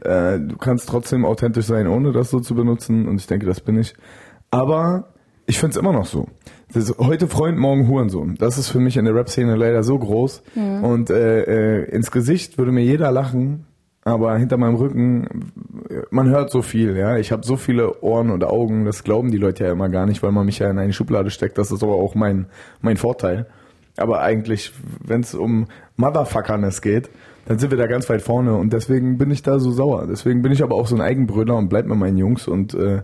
äh, 0.00 0.38
du 0.38 0.56
kannst 0.56 0.88
trotzdem 0.88 1.24
authentisch 1.24 1.66
sein, 1.66 1.86
ohne 1.86 2.12
das 2.12 2.30
so 2.30 2.40
zu 2.40 2.54
benutzen. 2.54 3.08
Und 3.08 3.20
ich 3.20 3.26
denke, 3.26 3.46
das 3.46 3.60
bin 3.60 3.78
ich. 3.78 3.94
Aber 4.50 5.12
ich 5.46 5.58
find's 5.58 5.76
immer 5.76 5.92
noch 5.92 6.06
so. 6.06 6.28
Heute 6.98 7.28
Freund, 7.28 7.58
morgen 7.58 7.88
Hurensohn. 7.88 8.36
Das 8.36 8.56
ist 8.56 8.68
für 8.68 8.80
mich 8.80 8.96
in 8.96 9.04
der 9.04 9.14
Rap-Szene 9.14 9.56
leider 9.56 9.82
so 9.82 9.98
groß. 9.98 10.42
Und 10.54 11.10
äh, 11.10 11.82
äh, 11.82 11.90
ins 11.90 12.10
Gesicht 12.10 12.56
würde 12.56 12.72
mir 12.72 12.82
jeder 12.82 13.12
lachen, 13.12 13.66
aber 14.04 14.36
hinter 14.36 14.56
meinem 14.56 14.74
Rücken, 14.74 15.52
man 16.10 16.28
hört 16.28 16.50
so 16.50 16.62
viel, 16.62 16.96
ja. 16.96 17.16
Ich 17.18 17.30
habe 17.30 17.46
so 17.46 17.56
viele 17.56 18.02
Ohren 18.02 18.30
und 18.30 18.42
Augen, 18.44 18.84
das 18.84 19.04
glauben 19.04 19.30
die 19.30 19.38
Leute 19.38 19.64
ja 19.64 19.72
immer 19.72 19.88
gar 19.88 20.06
nicht, 20.06 20.22
weil 20.22 20.32
man 20.32 20.44
mich 20.46 20.58
ja 20.58 20.68
in 20.68 20.78
eine 20.78 20.92
Schublade 20.92 21.30
steckt. 21.30 21.56
Das 21.56 21.70
ist 21.70 21.82
aber 21.82 21.94
auch 21.94 22.14
mein, 22.14 22.46
mein 22.80 22.96
Vorteil. 22.96 23.46
Aber 23.96 24.20
eigentlich, 24.20 24.72
wenn 25.04 25.20
es 25.20 25.34
um 25.34 25.66
Motherfuckerness 25.96 26.82
geht, 26.82 27.10
dann 27.46 27.58
sind 27.58 27.70
wir 27.70 27.78
da 27.78 27.86
ganz 27.86 28.08
weit 28.08 28.22
vorne 28.22 28.54
und 28.54 28.72
deswegen 28.72 29.18
bin 29.18 29.30
ich 29.30 29.42
da 29.42 29.58
so 29.58 29.70
sauer. 29.70 30.06
Deswegen 30.08 30.42
bin 30.42 30.52
ich 30.52 30.62
aber 30.62 30.76
auch 30.76 30.86
so 30.86 30.94
ein 30.94 31.00
Eigenbrüder 31.00 31.56
und 31.56 31.68
bleib 31.68 31.86
mit 31.86 31.98
meinen 31.98 32.16
Jungs 32.16 32.48
und 32.48 32.74
äh, 32.74 33.02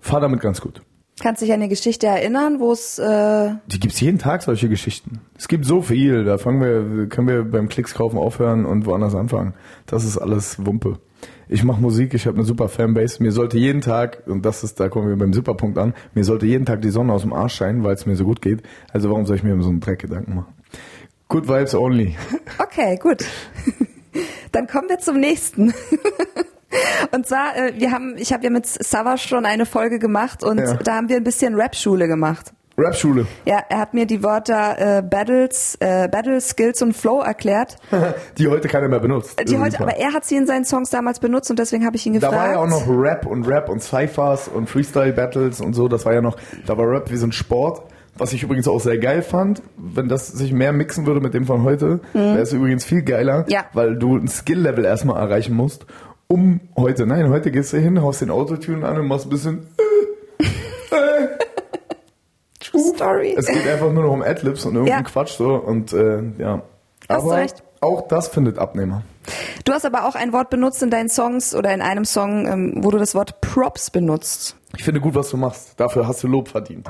fahr 0.00 0.20
damit 0.20 0.40
ganz 0.40 0.60
gut. 0.60 0.82
Kannst 1.20 1.42
dich 1.42 1.50
an 1.50 1.60
eine 1.60 1.68
Geschichte 1.68 2.06
erinnern, 2.06 2.60
wo 2.60 2.72
es 2.72 2.98
äh, 2.98 3.52
Die 3.66 3.78
gibt's 3.78 4.00
jeden 4.00 4.18
Tag 4.18 4.42
solche 4.42 4.70
Geschichten. 4.70 5.20
Es 5.36 5.48
gibt 5.48 5.66
so 5.66 5.82
viel, 5.82 6.24
da 6.24 6.38
fangen 6.38 6.60
wir, 6.60 7.08
können 7.08 7.28
wir 7.28 7.44
beim 7.44 7.68
Klicks 7.68 7.92
kaufen 7.92 8.18
aufhören 8.18 8.64
und 8.64 8.86
woanders 8.86 9.14
anfangen. 9.14 9.54
Das 9.84 10.04
ist 10.04 10.16
alles 10.16 10.64
Wumpe. 10.64 10.98
Ich 11.48 11.62
mache 11.62 11.80
Musik, 11.80 12.14
ich 12.14 12.26
habe 12.26 12.38
eine 12.38 12.46
super 12.46 12.68
Fanbase. 12.68 13.22
Mir 13.22 13.32
sollte 13.32 13.58
jeden 13.58 13.82
Tag, 13.82 14.22
und 14.26 14.46
das 14.46 14.64
ist, 14.64 14.80
da 14.80 14.88
kommen 14.88 15.08
wir 15.08 15.16
beim 15.16 15.34
Superpunkt 15.34 15.76
an, 15.76 15.94
mir 16.14 16.24
sollte 16.24 16.46
jeden 16.46 16.64
Tag 16.64 16.80
die 16.80 16.90
Sonne 16.90 17.12
aus 17.12 17.22
dem 17.22 17.32
Arsch 17.32 17.54
scheinen, 17.54 17.84
weil 17.84 17.94
es 17.94 18.06
mir 18.06 18.16
so 18.16 18.24
gut 18.24 18.40
geht. 18.40 18.62
Also 18.92 19.10
warum 19.10 19.26
soll 19.26 19.36
ich 19.36 19.42
mir 19.42 19.60
so 19.60 19.68
einen 19.68 19.80
Dreck 19.80 19.98
Gedanken 19.98 20.36
machen? 20.36 20.54
Good 21.28 21.48
vibes 21.48 21.74
only. 21.74 22.16
Okay, 22.58 22.96
gut. 22.96 23.24
Dann 24.52 24.66
kommen 24.66 24.88
wir 24.88 24.98
zum 24.98 25.20
nächsten. 25.20 25.74
Und 27.14 27.26
zwar, 27.26 27.56
äh, 27.56 27.72
wir 27.76 27.90
haben, 27.90 28.14
ich 28.16 28.32
habe 28.32 28.44
ja 28.44 28.50
mit 28.50 28.66
Savas 28.66 29.20
schon 29.22 29.44
eine 29.46 29.66
Folge 29.66 29.98
gemacht 29.98 30.42
und 30.44 30.58
Ja. 30.58 30.74
da 30.74 30.94
haben 30.96 31.08
wir 31.08 31.16
ein 31.16 31.24
bisschen 31.24 31.54
Rap-Schule 31.54 32.06
gemacht. 32.08 32.52
Rap-Schule. 32.78 33.26
Ja, 33.44 33.58
er 33.68 33.78
hat 33.78 33.92
mir 33.92 34.06
die 34.06 34.22
Wörter 34.22 34.98
äh, 34.98 35.02
Battles, 35.02 35.76
äh, 35.80 36.08
Battle, 36.08 36.40
Skills 36.40 36.80
und 36.80 36.94
Flow 36.96 37.20
erklärt. 37.20 37.76
die 38.38 38.48
heute 38.48 38.68
keiner 38.68 38.88
mehr 38.88 39.00
benutzt. 39.00 39.38
Die 39.46 39.58
heute, 39.58 39.80
aber 39.80 39.96
er 39.96 40.14
hat 40.14 40.24
sie 40.24 40.36
in 40.36 40.46
seinen 40.46 40.64
Songs 40.64 40.88
damals 40.88 41.18
benutzt 41.20 41.50
und 41.50 41.58
deswegen 41.58 41.84
habe 41.84 41.96
ich 41.96 42.06
ihn 42.06 42.14
Da 42.14 42.28
gefragt. 42.28 42.36
war 42.42 42.52
ja 42.52 42.58
auch 42.60 42.68
noch 42.68 42.86
Rap 42.88 43.26
und 43.26 43.46
Rap 43.48 43.68
und 43.68 43.82
Cyphers 43.82 44.48
und 44.48 44.70
Freestyle-Battles 44.70 45.60
und 45.60 45.74
so. 45.74 45.88
Das 45.88 46.06
war 46.06 46.14
ja 46.14 46.22
noch, 46.22 46.36
da 46.66 46.78
war 46.78 46.88
Rap 46.88 47.10
wie 47.10 47.16
so 47.16 47.26
ein 47.26 47.32
Sport. 47.32 47.82
Was 48.16 48.32
ich 48.32 48.42
übrigens 48.42 48.68
auch 48.68 48.80
sehr 48.80 48.98
geil 48.98 49.22
fand, 49.22 49.62
wenn 49.78 50.08
das 50.08 50.28
sich 50.28 50.52
mehr 50.52 50.72
mixen 50.72 51.06
würde 51.06 51.20
mit 51.20 51.32
dem 51.32 51.46
von 51.46 51.62
heute, 51.64 52.00
wäre 52.12 52.38
es 52.40 52.52
übrigens 52.52 52.84
viel 52.84 53.02
geiler, 53.02 53.40
Mhm. 53.42 53.48
Ja. 53.48 53.64
weil 53.72 53.96
du 53.96 54.16
ein 54.16 54.28
Skill-Level 54.28 54.84
erstmal 54.84 55.16
erreichen 55.22 55.54
musst, 55.54 55.86
um 56.30 56.60
heute, 56.76 57.06
nein, 57.06 57.28
heute 57.28 57.50
gehst 57.50 57.72
du 57.72 57.78
hin, 57.78 58.00
haust 58.00 58.20
den 58.20 58.30
Autotune 58.30 58.86
an 58.86 58.98
und 58.98 59.06
machst 59.08 59.26
ein 59.26 59.30
bisschen 59.30 59.66
Story. 62.94 63.34
Es 63.36 63.46
geht 63.46 63.66
einfach 63.66 63.90
nur 63.92 64.04
noch 64.04 64.12
um 64.12 64.22
Adlibs 64.22 64.64
und 64.64 64.74
irgendeinen 64.74 65.04
Ja. 65.04 65.10
Quatsch 65.10 65.36
so 65.36 65.54
und 65.54 65.92
äh, 65.92 66.22
ja. 66.38 66.62
Hast 67.08 67.24
du 67.24 67.30
Aber 67.30 67.36
recht. 67.38 67.62
auch 67.80 68.06
das 68.08 68.28
findet 68.28 68.58
Abnehmer. 68.58 69.02
Du 69.64 69.72
hast 69.72 69.84
aber 69.86 70.06
auch 70.06 70.14
ein 70.14 70.32
Wort 70.32 70.50
benutzt 70.50 70.82
in 70.82 70.90
deinen 70.90 71.08
Songs 71.08 71.54
oder 71.54 71.72
in 71.72 71.80
einem 71.82 72.04
Song, 72.04 72.46
ähm, 72.46 72.74
wo 72.84 72.90
du 72.90 72.98
das 72.98 73.14
Wort 73.14 73.40
Props 73.40 73.90
benutzt. 73.90 74.56
Ich 74.76 74.84
finde 74.84 75.00
gut, 75.00 75.14
was 75.14 75.30
du 75.30 75.36
machst. 75.36 75.74
Dafür 75.78 76.06
hast 76.06 76.22
du 76.22 76.28
Lob 76.28 76.48
verdient. 76.48 76.88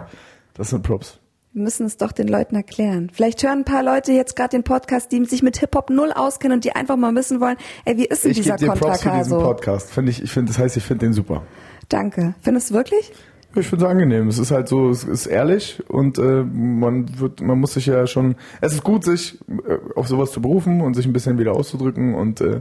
Das 0.55 0.71
sind 0.71 0.83
Props. 0.83 1.19
Wir 1.53 1.65
müssen 1.65 1.85
es 1.85 1.97
doch 1.97 2.13
den 2.13 2.29
Leuten 2.29 2.55
erklären. 2.55 3.11
Vielleicht 3.13 3.43
hören 3.43 3.61
ein 3.61 3.65
paar 3.65 3.83
Leute 3.83 4.13
jetzt 4.13 4.37
gerade 4.37 4.51
den 4.51 4.63
Podcast, 4.63 5.11
die 5.11 5.25
sich 5.25 5.43
mit 5.43 5.57
Hip-Hop 5.59 5.91
null 5.91 6.13
auskennen 6.13 6.59
und 6.59 6.65
die 6.65 6.77
einfach 6.77 6.97
mal 6.97 7.13
wissen 7.17 7.41
wollen, 7.41 7.57
ey, 7.85 7.97
wie 7.97 8.05
ist 8.05 8.23
denn 8.23 8.31
Ich 8.31 8.37
dieser 8.37 8.55
gebe 8.55 8.73
dir 8.75 8.79
Props 8.79 9.03
für 9.03 9.11
diesen 9.11 9.33
Contra 9.33 9.49
Podcast. 9.49 9.91
Finde 9.91 10.13
ich, 10.13 10.23
ich 10.23 10.31
finde, 10.31 10.53
das 10.53 10.61
heißt, 10.61 10.77
ich 10.77 10.85
finde 10.85 11.07
den 11.07 11.13
super. 11.13 11.43
Danke. 11.89 12.35
Findest 12.41 12.71
du 12.71 12.75
wirklich? 12.75 13.13
Ich 13.57 13.67
finde 13.67 13.85
es 13.85 13.91
angenehm. 13.91 14.29
Es 14.29 14.39
ist 14.39 14.53
halt 14.53 14.69
so, 14.69 14.91
es 14.91 15.03
ist 15.03 15.27
ehrlich 15.27 15.83
und 15.89 16.19
äh, 16.19 16.45
man 16.45 17.19
wird, 17.19 17.41
man 17.41 17.59
muss 17.59 17.75
sich 17.75 17.87
ja 17.87 18.07
schon. 18.07 18.37
Es 18.61 18.73
ist 18.73 18.85
gut, 18.85 19.05
sich 19.05 19.41
äh, 19.49 19.79
auf 19.97 20.07
sowas 20.07 20.31
zu 20.31 20.41
berufen 20.41 20.81
und 20.81 20.95
sich 20.95 21.05
ein 21.05 21.13
bisschen 21.13 21.37
wieder 21.37 21.53
auszudrücken 21.55 22.15
und 22.15 22.41
äh, 22.41 22.61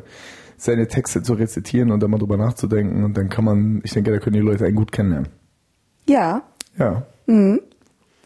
seine 0.58 0.88
Texte 0.88 1.22
zu 1.22 1.34
rezitieren 1.34 1.92
und 1.92 2.02
dann 2.02 2.10
mal 2.10 2.18
drüber 2.18 2.38
nachzudenken 2.38 3.04
und 3.04 3.16
dann 3.16 3.30
kann 3.30 3.46
man, 3.46 3.82
ich 3.84 3.94
denke, 3.94 4.12
da 4.12 4.18
können 4.18 4.34
die 4.34 4.42
Leute 4.42 4.66
einen 4.66 4.76
gut 4.76 4.92
kennenlernen. 4.92 5.30
Ja. 6.08 6.42
Ja. 6.80 7.06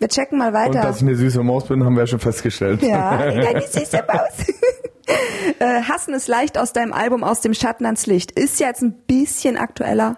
Wir 0.03 0.09
checken 0.09 0.37
mal 0.37 0.49
Und 0.49 0.53
weiter. 0.53 0.81
dass 0.81 0.97
ich 0.97 1.03
eine 1.03 1.15
süße 1.15 1.41
Maus 1.43 1.63
bin, 1.65 1.81
haben 1.85 1.95
wir 1.95 2.01
ja 2.01 2.07
schon 2.07 2.19
festgestellt. 2.19 2.81
Ja, 2.81 3.25
ja, 3.29 3.53
die 3.53 3.65
süße 3.65 4.03
Maus. 4.05 4.45
äh, 5.59 5.81
Hassen 5.83 6.13
ist 6.13 6.27
leicht 6.27 6.57
aus 6.57 6.73
deinem 6.73 6.91
Album 6.91 7.23
Aus 7.23 7.39
dem 7.39 7.53
Schatten 7.53 7.85
ans 7.85 8.05
Licht. 8.05 8.31
Ist 8.37 8.59
ja 8.59 8.67
jetzt 8.67 8.81
ein 8.81 8.95
bisschen 9.07 9.55
aktueller. 9.55 10.17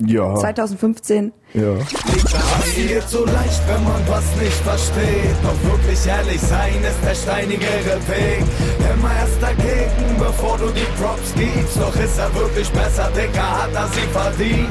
Ja. 0.00 0.34
2015. 0.34 1.32
ja. 1.52 1.74
Passiert 1.74 3.06
so 3.06 3.26
leicht, 3.26 3.62
wenn 3.68 3.84
man 3.84 4.00
was 4.08 4.24
nicht 4.40 4.52
versteht. 4.62 5.36
Doch 5.42 5.72
wirklich 5.72 6.06
ehrlich 6.06 6.40
sein 6.40 6.72
ist 6.82 7.04
der 7.04 7.14
steinigere 7.14 7.98
Weg. 8.08 8.44
Immer 8.94 9.10
erst 9.14 9.42
dagegen, 9.42 10.16
bevor 10.18 10.56
du 10.56 10.68
die 10.68 10.86
Props 11.02 11.34
gibst. 11.34 11.76
Doch 11.76 11.94
ist 11.96 12.18
er 12.18 12.34
wirklich 12.34 12.70
besser, 12.70 13.10
Dicker, 13.14 13.62
hat 13.62 13.74
er 13.74 13.88
sie 13.88 14.08
verdient. 14.10 14.68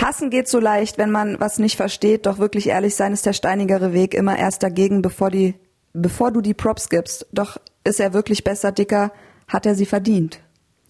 Hassen 0.00 0.30
geht 0.30 0.48
so 0.48 0.60
leicht, 0.60 0.96
wenn 0.98 1.10
man 1.10 1.40
was 1.40 1.58
nicht 1.58 1.76
versteht. 1.76 2.26
Doch 2.26 2.38
wirklich 2.38 2.68
ehrlich 2.68 2.94
sein 2.94 3.12
ist 3.12 3.26
der 3.26 3.32
steinigere 3.32 3.92
Weg. 3.92 4.14
Immer 4.14 4.38
erst 4.38 4.62
dagegen, 4.62 5.02
bevor 5.02 5.30
die, 5.30 5.54
bevor 5.92 6.30
du 6.30 6.40
die 6.40 6.54
Props 6.54 6.88
gibst. 6.88 7.26
Doch 7.32 7.58
ist 7.84 8.00
er 8.00 8.12
wirklich 8.14 8.44
besser, 8.44 8.72
dicker, 8.72 9.12
hat 9.48 9.66
er 9.66 9.74
sie 9.74 9.86
verdient. 9.86 10.40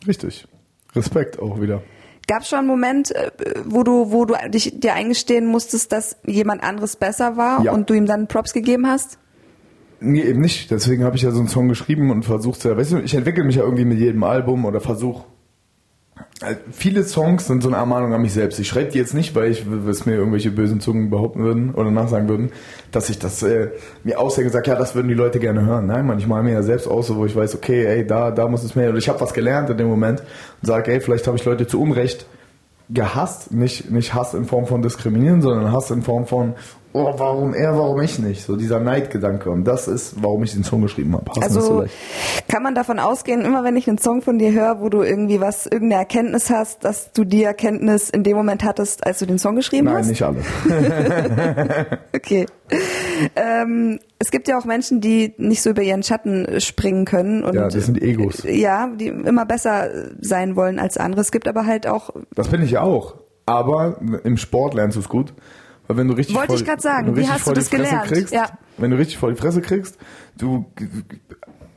Richtig. 0.07 0.47
Respekt 0.95 1.39
auch 1.41 1.61
wieder. 1.61 1.83
Gab 2.27 2.45
schon 2.45 2.59
einen 2.61 2.69
Moment, 2.69 3.11
äh, 3.15 3.31
wo 3.65 3.83
du, 3.83 4.13
wo 4.13 4.25
du 4.27 4.35
dich 4.51 4.79
dir 4.79 4.93
eingestehen 4.95 5.47
musstest, 5.47 5.93
dass 5.93 6.17
jemand 6.27 6.63
anderes 6.63 6.97
besser 6.97 7.37
war 7.39 7.63
Ja. 7.63 7.73
und 7.73 7.89
du 7.89 7.95
ihm 7.95 8.05
dann 8.07 8.27
Props 8.29 8.53
gegeben 8.53 8.87
hast? 8.87 9.19
Nee, 10.01 10.21
eben 10.23 10.41
nicht. 10.41 10.71
Deswegen 10.71 11.05
habe 11.05 11.17
ich 11.17 11.23
ja 11.23 11.31
so 11.31 11.39
einen 11.39 11.49
Song 11.49 11.69
geschrieben 11.69 12.11
und 12.11 12.25
versucht 12.25 12.63
ja, 12.65 12.77
weißt 12.77 12.93
du, 12.93 12.99
ich 12.99 13.15
entwickle 13.15 13.45
mich 13.45 13.57
ja 13.57 13.63
irgendwie 13.63 13.85
mit 13.87 13.99
jedem 13.99 14.23
Album 14.25 14.65
oder 14.67 14.81
versuche. 14.81 15.25
Also 16.41 16.61
viele 16.71 17.03
Songs 17.03 17.49
sind 17.49 17.65
so 17.65 17.69
eine 17.69 17.79
Ermahnung 17.79 18.15
an 18.15 18.23
mich 18.23 18.33
selbst. 18.33 18.61
Ich 18.61 18.69
schreibe 18.69 18.93
die 18.93 18.99
jetzt 18.99 19.13
nicht, 19.13 19.35
weil 19.35 19.51
ich, 19.51 19.65
was 19.67 20.07
mir 20.07 20.15
irgendwelche 20.15 20.53
bösen 20.53 20.79
Zungen 20.79 21.11
behaupten 21.11 21.43
würden 21.43 21.75
oder 21.75 21.91
nachsagen 21.91 22.29
würden, 22.29 22.53
dass 22.93 23.11
ich 23.11 23.19
das 23.19 23.43
äh, 23.43 23.71
mir 24.05 24.21
ausdenke 24.21 24.57
und 24.57 24.67
ja, 24.67 24.77
das 24.77 24.95
würden 24.95 25.09
die 25.09 25.15
Leute 25.15 25.41
gerne 25.41 25.67
hören. 25.67 25.87
Nein, 25.87 26.07
man, 26.07 26.19
ich 26.19 26.29
male 26.29 26.45
mir 26.45 26.53
ja 26.53 26.63
selbst 26.63 26.87
aus, 26.87 27.13
wo 27.13 27.27
ich 27.27 27.35
weiß, 27.35 27.57
okay, 27.57 27.87
ey, 27.87 28.07
da, 28.07 28.31
da 28.31 28.47
muss 28.47 28.63
es 28.63 28.77
mehr. 28.77 28.91
Oder 28.91 28.99
ich 28.99 29.09
habe 29.09 29.21
was 29.21 29.35
gelernt 29.35 29.69
in 29.71 29.79
dem 29.79 29.89
Moment 29.89 30.21
und 30.21 30.67
sage, 30.67 30.93
ey, 30.93 31.01
vielleicht 31.01 31.27
habe 31.27 31.37
ich 31.37 31.45
Leute 31.45 31.67
zu 31.67 31.81
Unrecht 31.81 32.27
gehasst, 32.91 33.53
nicht, 33.53 33.91
nicht 33.91 34.15
Hass 34.15 34.33
in 34.33 34.47
Form 34.47 34.67
von 34.67 34.81
diskriminieren, 34.81 35.43
sondern 35.43 35.73
Hass 35.73 35.91
in 35.91 36.03
Form 36.03 36.27
von, 36.27 36.55
oh, 36.93 37.13
warum 37.17 37.55
er, 37.55 37.77
warum 37.77 38.01
ich 38.01 38.19
nicht? 38.19 38.43
So 38.45 38.57
dieser 38.57 38.81
Neidgedanke. 38.81 39.51
Und 39.51 39.65
das 39.65 39.89
ist, 39.89 40.23
warum 40.23 40.43
ich 40.45 40.53
den 40.55 40.65
Song 40.65 40.83
geschrieben 40.83 41.13
habe. 41.15 41.31
So 41.35 41.41
Also 41.41 41.85
kann 42.49 42.63
man 42.63 42.75
davon 42.75 42.99
ausgehen, 42.99 43.43
immer 43.43 43.65
wenn 43.65 43.77
ich 43.77 43.89
einen 43.89 43.99
Song 43.99 44.23
von 44.23 44.39
dir 44.39 44.53
höre, 44.53 44.81
wo 44.81 44.89
du 44.89 45.03
irgendwie 45.03 45.41
was, 45.41 45.67
irgendeine 45.67 46.01
Erkenntnis 46.03 46.51
hast, 46.51 46.85
dass 46.85 47.13
du 47.13 47.25
die 47.25 47.43
Erkenntnis 47.45 48.11
in 48.11 48.23
dem 48.23 48.37
Moment 48.37 48.65
hattest, 48.65 49.07
als 49.07 49.19
du 49.19 49.27
den 49.27 49.39
Song 49.39 49.57
geschrieben 49.57 49.87
Nein, 49.87 49.99
hast? 49.99 50.09
nicht 50.09 50.23
alle. 50.23 50.39
Okay. 52.15 52.47
ähm, 53.37 53.99
es 54.19 54.31
gibt 54.31 54.49
ja 54.49 54.59
auch 54.59 54.65
Menschen, 54.65 55.01
die 55.01 55.35
nicht 55.39 55.63
so 55.63 55.71
über 55.71 55.83
ihren 55.83 56.03
Schatten 56.03 56.61
springen 56.61 57.05
können 57.05 57.45
und 57.45 57.55
Ja, 57.55 57.69
das 57.69 57.87
sind 57.87 58.01
Egos. 58.03 58.45
äh, 58.45 58.55
ja, 58.57 58.89
die 58.89 59.07
immer 59.09 59.47
besser 59.47 59.89
sein 60.21 60.57
wollen 60.57 60.79
als 60.79 60.97
andere. 60.97 61.21
Es 61.21 61.31
gibt 61.33 61.49
aber 61.49 61.65
halt 61.67 61.87
auch 61.87 62.11
Das 62.35 62.49
bin 62.49 62.63
ich 62.63 62.73
ja 62.73 62.83
auch. 62.83 63.15
Aber 63.47 63.99
im 64.25 64.37
Sport 64.37 64.75
lernst 64.75 64.97
du 64.97 65.01
es 65.01 65.09
gut. 65.09 65.33
Weil 65.89 65.97
wenn 65.97 66.09
du 66.09 66.15
richtig 66.15 66.37
Wollte 66.37 66.49
voll, 66.53 66.61
ich 66.61 66.65
grad 66.67 66.81
sagen. 66.81 67.17
Wie 67.17 67.27
hast 67.27 67.41
du 67.41 67.45
voll 67.45 67.55
die 67.55 67.61
das 67.61 67.71
gelernt? 67.71 68.05
Kriegst, 68.05 68.33
Ja. 68.33 68.51
Wenn 68.77 68.91
du 68.91 68.99
richtig 68.99 69.19
vor 69.19 69.31
die 69.31 69.37
Fresse 69.37 69.61
kriegst, 69.61 69.99
du 70.37 70.67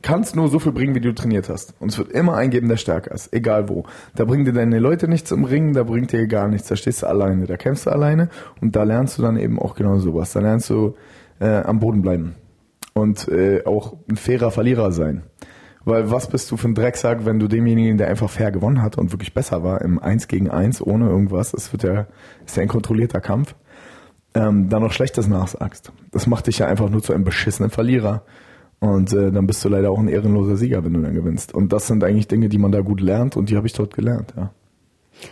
kannst 0.01 0.35
nur 0.35 0.49
so 0.49 0.59
viel 0.59 0.71
bringen, 0.71 0.95
wie 0.95 0.99
du 0.99 1.13
trainiert 1.13 1.49
hast. 1.49 1.73
Und 1.79 1.91
es 1.91 1.97
wird 1.97 2.11
immer 2.11 2.35
ein 2.35 2.49
geben, 2.49 2.67
der 2.67 2.77
stärker 2.77 3.13
ist. 3.13 3.33
Egal 3.33 3.69
wo. 3.69 3.85
Da 4.15 4.25
bringen 4.25 4.45
dir 4.45 4.53
deine 4.53 4.79
Leute 4.79 5.07
nichts 5.07 5.31
im 5.31 5.45
Ring, 5.45 5.73
da 5.73 5.83
bringt 5.83 6.11
dir 6.11 6.27
gar 6.27 6.47
nichts. 6.47 6.67
Da 6.67 6.75
stehst 6.75 7.03
du 7.03 7.07
alleine, 7.07 7.45
da 7.45 7.57
kämpfst 7.57 7.85
du 7.85 7.91
alleine. 7.91 8.29
Und 8.59 8.75
da 8.75 8.83
lernst 8.83 9.17
du 9.17 9.21
dann 9.21 9.37
eben 9.37 9.59
auch 9.59 9.75
genau 9.75 9.97
sowas. 9.99 10.33
Da 10.33 10.41
lernst 10.41 10.69
du 10.69 10.95
äh, 11.39 11.61
am 11.61 11.79
Boden 11.79 12.01
bleiben. 12.01 12.35
Und 12.93 13.27
äh, 13.29 13.63
auch 13.65 13.95
ein 14.09 14.17
fairer 14.17 14.51
Verlierer 14.51 14.91
sein. 14.91 15.23
Weil 15.83 16.11
was 16.11 16.27
bist 16.27 16.51
du 16.51 16.57
für 16.57 16.67
ein 16.67 16.75
Drecksack, 16.75 17.25
wenn 17.25 17.39
du 17.39 17.47
demjenigen, 17.47 17.97
der 17.97 18.07
einfach 18.07 18.29
fair 18.29 18.51
gewonnen 18.51 18.83
hat 18.83 18.97
und 18.97 19.11
wirklich 19.11 19.33
besser 19.33 19.63
war, 19.63 19.81
im 19.81 19.97
Eins 19.97 20.27
gegen 20.27 20.49
Eins, 20.51 20.81
ohne 20.85 21.07
irgendwas, 21.07 21.53
es 21.55 21.71
wird 21.71 21.83
ja, 21.83 22.05
ist 22.45 22.55
ja 22.55 22.61
ein 22.61 22.67
kontrollierter 22.67 23.19
Kampf, 23.19 23.55
ähm, 24.33 24.69
dann 24.69 24.81
noch 24.81 24.93
Schlechtes 24.93 25.27
nachsagst. 25.27 25.91
Das 26.11 26.27
macht 26.27 26.47
dich 26.47 26.59
ja 26.59 26.67
einfach 26.67 26.89
nur 26.89 27.01
zu 27.01 27.13
einem 27.13 27.23
beschissenen 27.23 27.69
Verlierer. 27.71 28.23
Und 28.79 29.13
äh, 29.13 29.31
dann 29.31 29.45
bist 29.45 29.63
du 29.63 29.69
leider 29.69 29.91
auch 29.91 29.99
ein 29.99 30.07
ehrenloser 30.07 30.57
Sieger, 30.57 30.83
wenn 30.83 30.93
du 30.93 31.01
dann 31.01 31.13
gewinnst. 31.13 31.53
Und 31.53 31.71
das 31.71 31.87
sind 31.87 32.03
eigentlich 32.03 32.27
Dinge, 32.27 32.49
die 32.49 32.57
man 32.57 32.71
da 32.71 32.81
gut 32.81 32.99
lernt 32.99 33.37
und 33.37 33.49
die 33.49 33.57
habe 33.57 33.67
ich 33.67 33.73
dort 33.73 33.93
gelernt, 33.93 34.33
ja. 34.35 34.51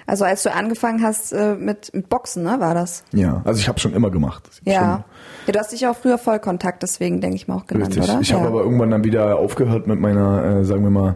Also 0.06 0.24
als 0.24 0.44
du 0.44 0.54
angefangen 0.54 1.02
hast 1.02 1.32
äh, 1.32 1.56
mit, 1.56 1.92
mit 1.96 2.10
Boxen, 2.10 2.44
ne, 2.44 2.58
war 2.60 2.76
das? 2.76 3.04
Ja, 3.12 3.42
also 3.44 3.60
ich 3.60 3.68
habe 3.68 3.80
schon 3.80 3.94
immer 3.94 4.12
gemacht. 4.12 4.48
Ja. 4.64 4.74
Ja. 4.74 5.06
Du 5.52 5.58
hast 5.58 5.72
dich 5.72 5.88
auch 5.88 5.96
früher 5.96 6.20
Vollkontakt, 6.20 6.84
deswegen 6.84 7.22
denke 7.22 7.38
ich 7.38 7.48
mal 7.48 7.56
auch 7.56 7.66
genannt, 7.66 7.96
Richtig. 7.96 8.04
oder? 8.04 8.22
Ich 8.22 8.30
ja. 8.30 8.38
habe 8.38 8.50
aber 8.50 8.62
irgendwann 8.62 8.92
dann 8.92 9.04
wieder 9.04 9.40
aufgehört 9.40 9.88
mit 9.88 10.00
meiner, 10.00 10.60
äh, 10.60 10.64
sagen 10.64 10.84
wir 10.84 10.92
mal, 10.92 11.16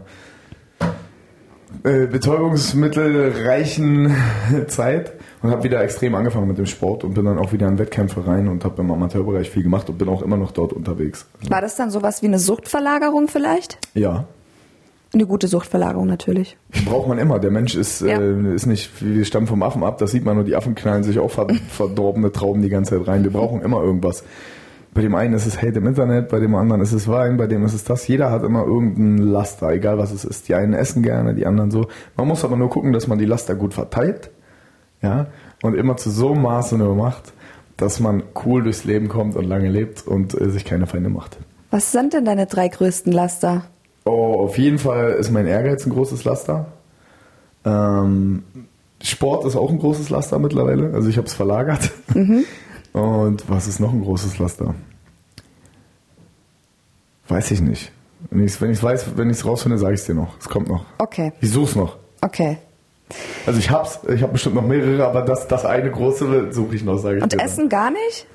äh, 1.82 2.06
betäubungsmittelreichen 2.06 4.14
Zeit 4.68 5.12
und 5.42 5.50
habe 5.50 5.64
wieder 5.64 5.82
extrem 5.82 6.14
angefangen 6.14 6.48
mit 6.48 6.58
dem 6.58 6.66
Sport 6.66 7.04
und 7.04 7.14
bin 7.14 7.24
dann 7.24 7.38
auch 7.38 7.52
wieder 7.52 7.68
in 7.68 7.78
Wettkämpfe 7.78 8.26
rein 8.26 8.48
und 8.48 8.64
habe 8.64 8.80
im 8.82 8.90
Amateurbereich 8.90 9.50
viel 9.50 9.62
gemacht 9.62 9.88
und 9.90 9.98
bin 9.98 10.08
auch 10.08 10.22
immer 10.22 10.36
noch 10.36 10.52
dort 10.52 10.72
unterwegs. 10.72 11.26
War 11.48 11.60
das 11.60 11.76
dann 11.76 11.90
sowas 11.90 12.22
wie 12.22 12.26
eine 12.26 12.38
Suchtverlagerung 12.38 13.28
vielleicht? 13.28 13.78
Ja, 13.94 14.24
Eine 15.12 15.26
gute 15.26 15.46
Suchtverlagerung 15.46 16.06
natürlich. 16.08 16.56
braucht 16.86 17.06
man 17.08 17.18
immer. 17.18 17.38
Der 17.38 17.50
Mensch 17.52 17.74
ist, 17.76 18.00
Ja. 18.00 18.18
äh, 18.18 18.54
ist 18.54 18.66
nicht, 18.66 18.90
wir 19.00 19.24
stammen 19.24 19.46
vom 19.46 19.62
Affen 19.62 19.84
ab, 19.84 19.98
das 19.98 20.10
sieht 20.10 20.24
man 20.24 20.34
nur, 20.36 20.44
die 20.44 20.56
Affen 20.56 20.74
knallen 20.74 21.04
sich 21.04 21.18
auch 21.18 21.30
ver 21.30 21.46
verdorbene 21.68 22.32
Trauben 22.32 22.62
die 22.62 22.68
ganze 22.68 22.98
Zeit 22.98 23.06
rein. 23.06 23.22
Wir 23.24 23.30
brauchen 23.32 23.62
immer 23.62 23.82
irgendwas. 23.82 24.24
Bei 24.94 25.02
dem 25.02 25.16
einen 25.16 25.34
ist 25.34 25.44
es 25.44 25.60
Hate 25.60 25.78
im 25.78 25.86
Internet, 25.88 26.28
bei 26.28 26.38
dem 26.38 26.54
anderen 26.54 26.80
ist 26.80 26.92
es 26.92 27.08
Wein, 27.08 27.36
bei 27.36 27.48
dem 27.48 27.64
ist 27.64 27.74
es 27.74 27.82
das. 27.82 28.06
Jeder 28.06 28.30
hat 28.30 28.44
immer 28.44 28.64
irgendein 28.64 29.18
Laster, 29.18 29.70
egal 29.70 29.98
was 29.98 30.12
es 30.12 30.24
ist. 30.24 30.48
Die 30.48 30.54
einen 30.54 30.72
essen 30.72 31.02
gerne, 31.02 31.34
die 31.34 31.46
anderen 31.46 31.72
so. 31.72 31.88
Man 32.16 32.28
muss 32.28 32.44
aber 32.44 32.56
nur 32.56 32.70
gucken, 32.70 32.92
dass 32.92 33.08
man 33.08 33.18
die 33.18 33.24
Laster 33.24 33.56
gut 33.56 33.74
verteilt, 33.74 34.30
ja, 35.02 35.26
und 35.62 35.74
immer 35.74 35.96
zu 35.96 36.10
so 36.10 36.32
einem 36.32 36.42
Maße 36.42 36.78
nur 36.78 36.94
macht, 36.94 37.32
dass 37.76 37.98
man 37.98 38.22
cool 38.44 38.62
durchs 38.62 38.84
Leben 38.84 39.08
kommt 39.08 39.34
und 39.34 39.44
lange 39.46 39.68
lebt 39.68 40.06
und 40.06 40.40
äh, 40.40 40.48
sich 40.50 40.64
keine 40.64 40.86
Feinde 40.86 41.10
macht. 41.10 41.38
Was 41.72 41.90
sind 41.90 42.12
denn 42.12 42.24
deine 42.24 42.46
drei 42.46 42.68
größten 42.68 43.12
Laster? 43.12 43.64
Oh, 44.04 44.44
auf 44.44 44.58
jeden 44.58 44.78
Fall 44.78 45.14
ist 45.14 45.32
mein 45.32 45.48
Ehrgeiz 45.48 45.84
ein 45.84 45.90
großes 45.90 46.22
Laster. 46.22 46.66
Ähm, 47.64 48.44
Sport 49.02 49.44
ist 49.44 49.56
auch 49.56 49.70
ein 49.70 49.78
großes 49.80 50.08
Laster 50.08 50.38
mittlerweile. 50.38 50.92
Also 50.94 51.08
ich 51.08 51.16
habe 51.16 51.26
es 51.26 51.34
verlagert. 51.34 51.90
Und 52.94 53.44
was 53.50 53.66
ist 53.66 53.80
noch 53.80 53.92
ein 53.92 54.00
großes 54.02 54.38
Laster? 54.38 54.74
Weiß 57.28 57.50
ich 57.50 57.60
nicht. 57.60 57.92
Wenn 58.30 58.40
ich 58.44 58.52
es 58.52 58.60
wenn 58.60 58.70
ich's 58.70 58.82
weiß, 58.82 59.16
wenn 59.16 59.28
ich 59.30 59.36
es 59.38 59.44
rausfinde, 59.44 59.76
sage 59.78 59.94
ich 59.94 60.00
es 60.00 60.06
dir 60.06 60.14
noch. 60.14 60.38
Es 60.38 60.48
kommt 60.48 60.68
noch. 60.68 60.84
Okay, 60.98 61.32
Ich 61.40 61.50
such's 61.50 61.74
noch. 61.76 61.96
okay. 62.22 62.58
Also 63.46 63.58
ich 63.58 63.68
hab's, 63.70 64.00
ich 64.08 64.22
habe 64.22 64.32
bestimmt 64.32 64.54
noch 64.54 64.66
mehrere, 64.66 65.06
aber 65.06 65.20
das, 65.22 65.46
das 65.46 65.66
eine 65.66 65.90
große 65.90 66.52
suche 66.52 66.74
ich 66.76 66.82
noch, 66.84 66.96
sage 66.96 67.18
ich 67.18 67.22
Und 67.22 67.32
dir. 67.32 67.36
dann. 67.36 67.46
Essen 67.46 67.68
gar 67.68 67.90
nicht? 67.90 68.26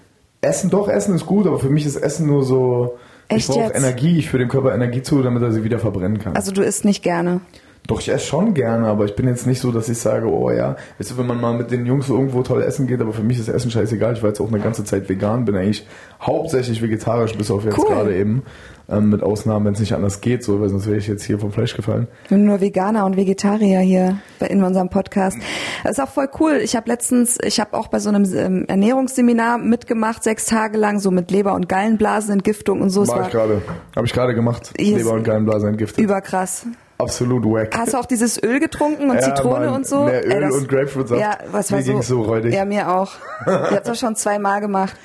Essen, 0.42 0.70
doch, 0.70 0.88
Essen 0.88 1.16
ist 1.16 1.26
gut, 1.26 1.48
aber 1.48 1.58
für 1.60 1.70
mich 1.70 1.86
ist 1.88 1.96
Essen 1.96 2.28
nur 2.28 2.44
so, 2.44 2.98
Echt 3.30 3.50
ich 3.50 3.56
brauche? 3.56 3.74
Energie, 3.74 4.20
ich 4.20 4.30
führe 4.30 4.44
dem 4.44 4.50
Körper 4.50 4.74
Energie 4.76 5.02
zu, 5.02 5.24
damit 5.24 5.42
er 5.42 5.52
sie 5.52 5.64
wieder 5.64 5.80
verbrennen 5.80 6.20
kann. 6.20 6.36
Also 6.36 6.52
du 6.52 6.62
isst 6.62 6.86
nicht 6.86 7.02
gerne. 7.02 7.42
Doch, 7.88 8.00
ich 8.02 8.10
esse 8.10 8.28
schon 8.28 8.54
gerne, 8.54 8.86
aber 8.86 9.06
ich 9.06 9.16
bin 9.16 9.28
jetzt 9.28 9.48
nicht 9.48 9.60
so, 9.60 9.72
dass 9.72 9.90
ich 9.90 9.98
sage, 9.98 10.28
oh 10.32 10.52
ja, 10.52 10.76
weißt 11.00 11.10
du, 11.10 11.18
wenn 11.18 11.26
man 11.26 11.42
mal 11.42 11.54
mit 11.56 11.72
den 11.72 11.88
Jungs 11.88 12.08
irgendwo 12.08 12.44
toll 12.44 12.62
essen 12.62 12.86
geht, 12.86 13.02
aber 13.02 13.14
für 13.14 13.24
mich 13.24 13.40
ist 13.40 13.48
Essen 13.48 13.72
scheißegal. 13.72 14.14
Ich 14.14 14.22
war 14.22 14.30
jetzt 14.30 14.40
auch 14.40 14.48
eine 14.50 14.60
ganze 14.60 14.84
Zeit 14.84 15.10
vegan, 15.10 15.46
bin 15.46 15.56
eigentlich 15.56 15.88
hauptsächlich 16.22 16.82
vegetarisch, 16.84 17.36
bis 17.36 17.50
auf 17.50 17.66
jetzt 17.66 17.80
Cool. 17.80 17.88
gerade 17.88 18.16
eben. 18.16 18.44
Ähm, 18.92 19.10
mit 19.10 19.22
Ausnahmen, 19.22 19.66
wenn 19.68 19.74
es 19.74 19.80
nicht 19.80 19.94
anders 19.94 20.20
geht, 20.20 20.44
so, 20.44 20.60
weil 20.62 20.70
sonst 20.70 20.88
wäre 20.88 20.98
ich 20.98 21.08
jetzt 21.08 21.24
hier 21.24 21.38
vom 21.38 21.52
Fleisch 21.52 21.76
gefallen. 21.76 22.08
Wir 22.28 22.38
haben 22.38 22.46
nur 22.46 22.60
Veganer 22.60 23.06
und 23.06 23.18
Vegetarier 23.18 23.80
hier 23.82 24.18
in 24.48 24.64
unserem 24.64 24.90
Podcast. 24.90 25.38
Das 25.84 25.92
ist 25.92 26.00
auch 26.00 26.10
voll 26.10 26.28
cool. 26.40 26.60
Ich 26.64 26.76
habe 26.76 26.90
letztens, 26.90 27.38
ich 27.44 27.60
habe 27.60 27.78
auch 27.78 27.88
bei 27.90 28.00
so 28.00 28.10
einem 28.10 28.24
ähm, 28.36 28.66
Ernährungsseminar 28.68 29.60
mitgemacht, 29.60 30.24
sechs 30.24 30.46
Tage 30.46 30.80
lang, 30.80 31.00
so 31.00 31.12
mit 31.12 31.30
Leber- 31.30 31.54
und 31.54 31.70
Gallenblasenentgiftung 31.70 32.82
und 32.82 32.90
so. 32.90 33.04
Es 33.04 33.10
War 33.10 33.22
ich 33.28 33.30
gerade. 33.32 33.62
Habe 33.96 34.08
ich 34.08 34.14
gerade 34.14 34.34
gemacht. 34.34 34.74
Leber 34.80 35.12
und 35.12 35.24
Gallenblase 35.24 35.68
entgiftet. 35.68 36.04
überkrass. 36.04 36.66
Absolut 37.00 37.46
wack. 37.46 37.76
Hast 37.78 37.94
du 37.94 37.98
auch 37.98 38.06
dieses 38.06 38.42
Öl 38.44 38.60
getrunken 38.60 39.10
und 39.10 39.16
Ja, 39.16 39.22
Zitrone 39.34 39.66
Mann. 39.68 39.76
und 39.76 39.88
so? 39.88 40.04
Mehr 40.04 40.26
Öl 40.26 40.32
Ey, 40.34 40.42
das- 40.42 40.54
und 40.56 40.68
Grapefruitsaft. 40.70 41.20
Ja, 41.22 41.38
was 41.52 41.72
war 41.72 41.80
Mir 41.80 41.86
so? 41.86 41.92
ging's 41.94 42.08
so 42.08 42.22
räudig. 42.22 42.54
Ja, 42.54 42.66
mir 42.66 42.90
auch. 42.92 43.14
Ich 43.46 43.48
habe 43.52 43.82
das 43.86 44.00
schon 44.02 44.16
zweimal 44.18 44.60
gemacht. 44.62 44.96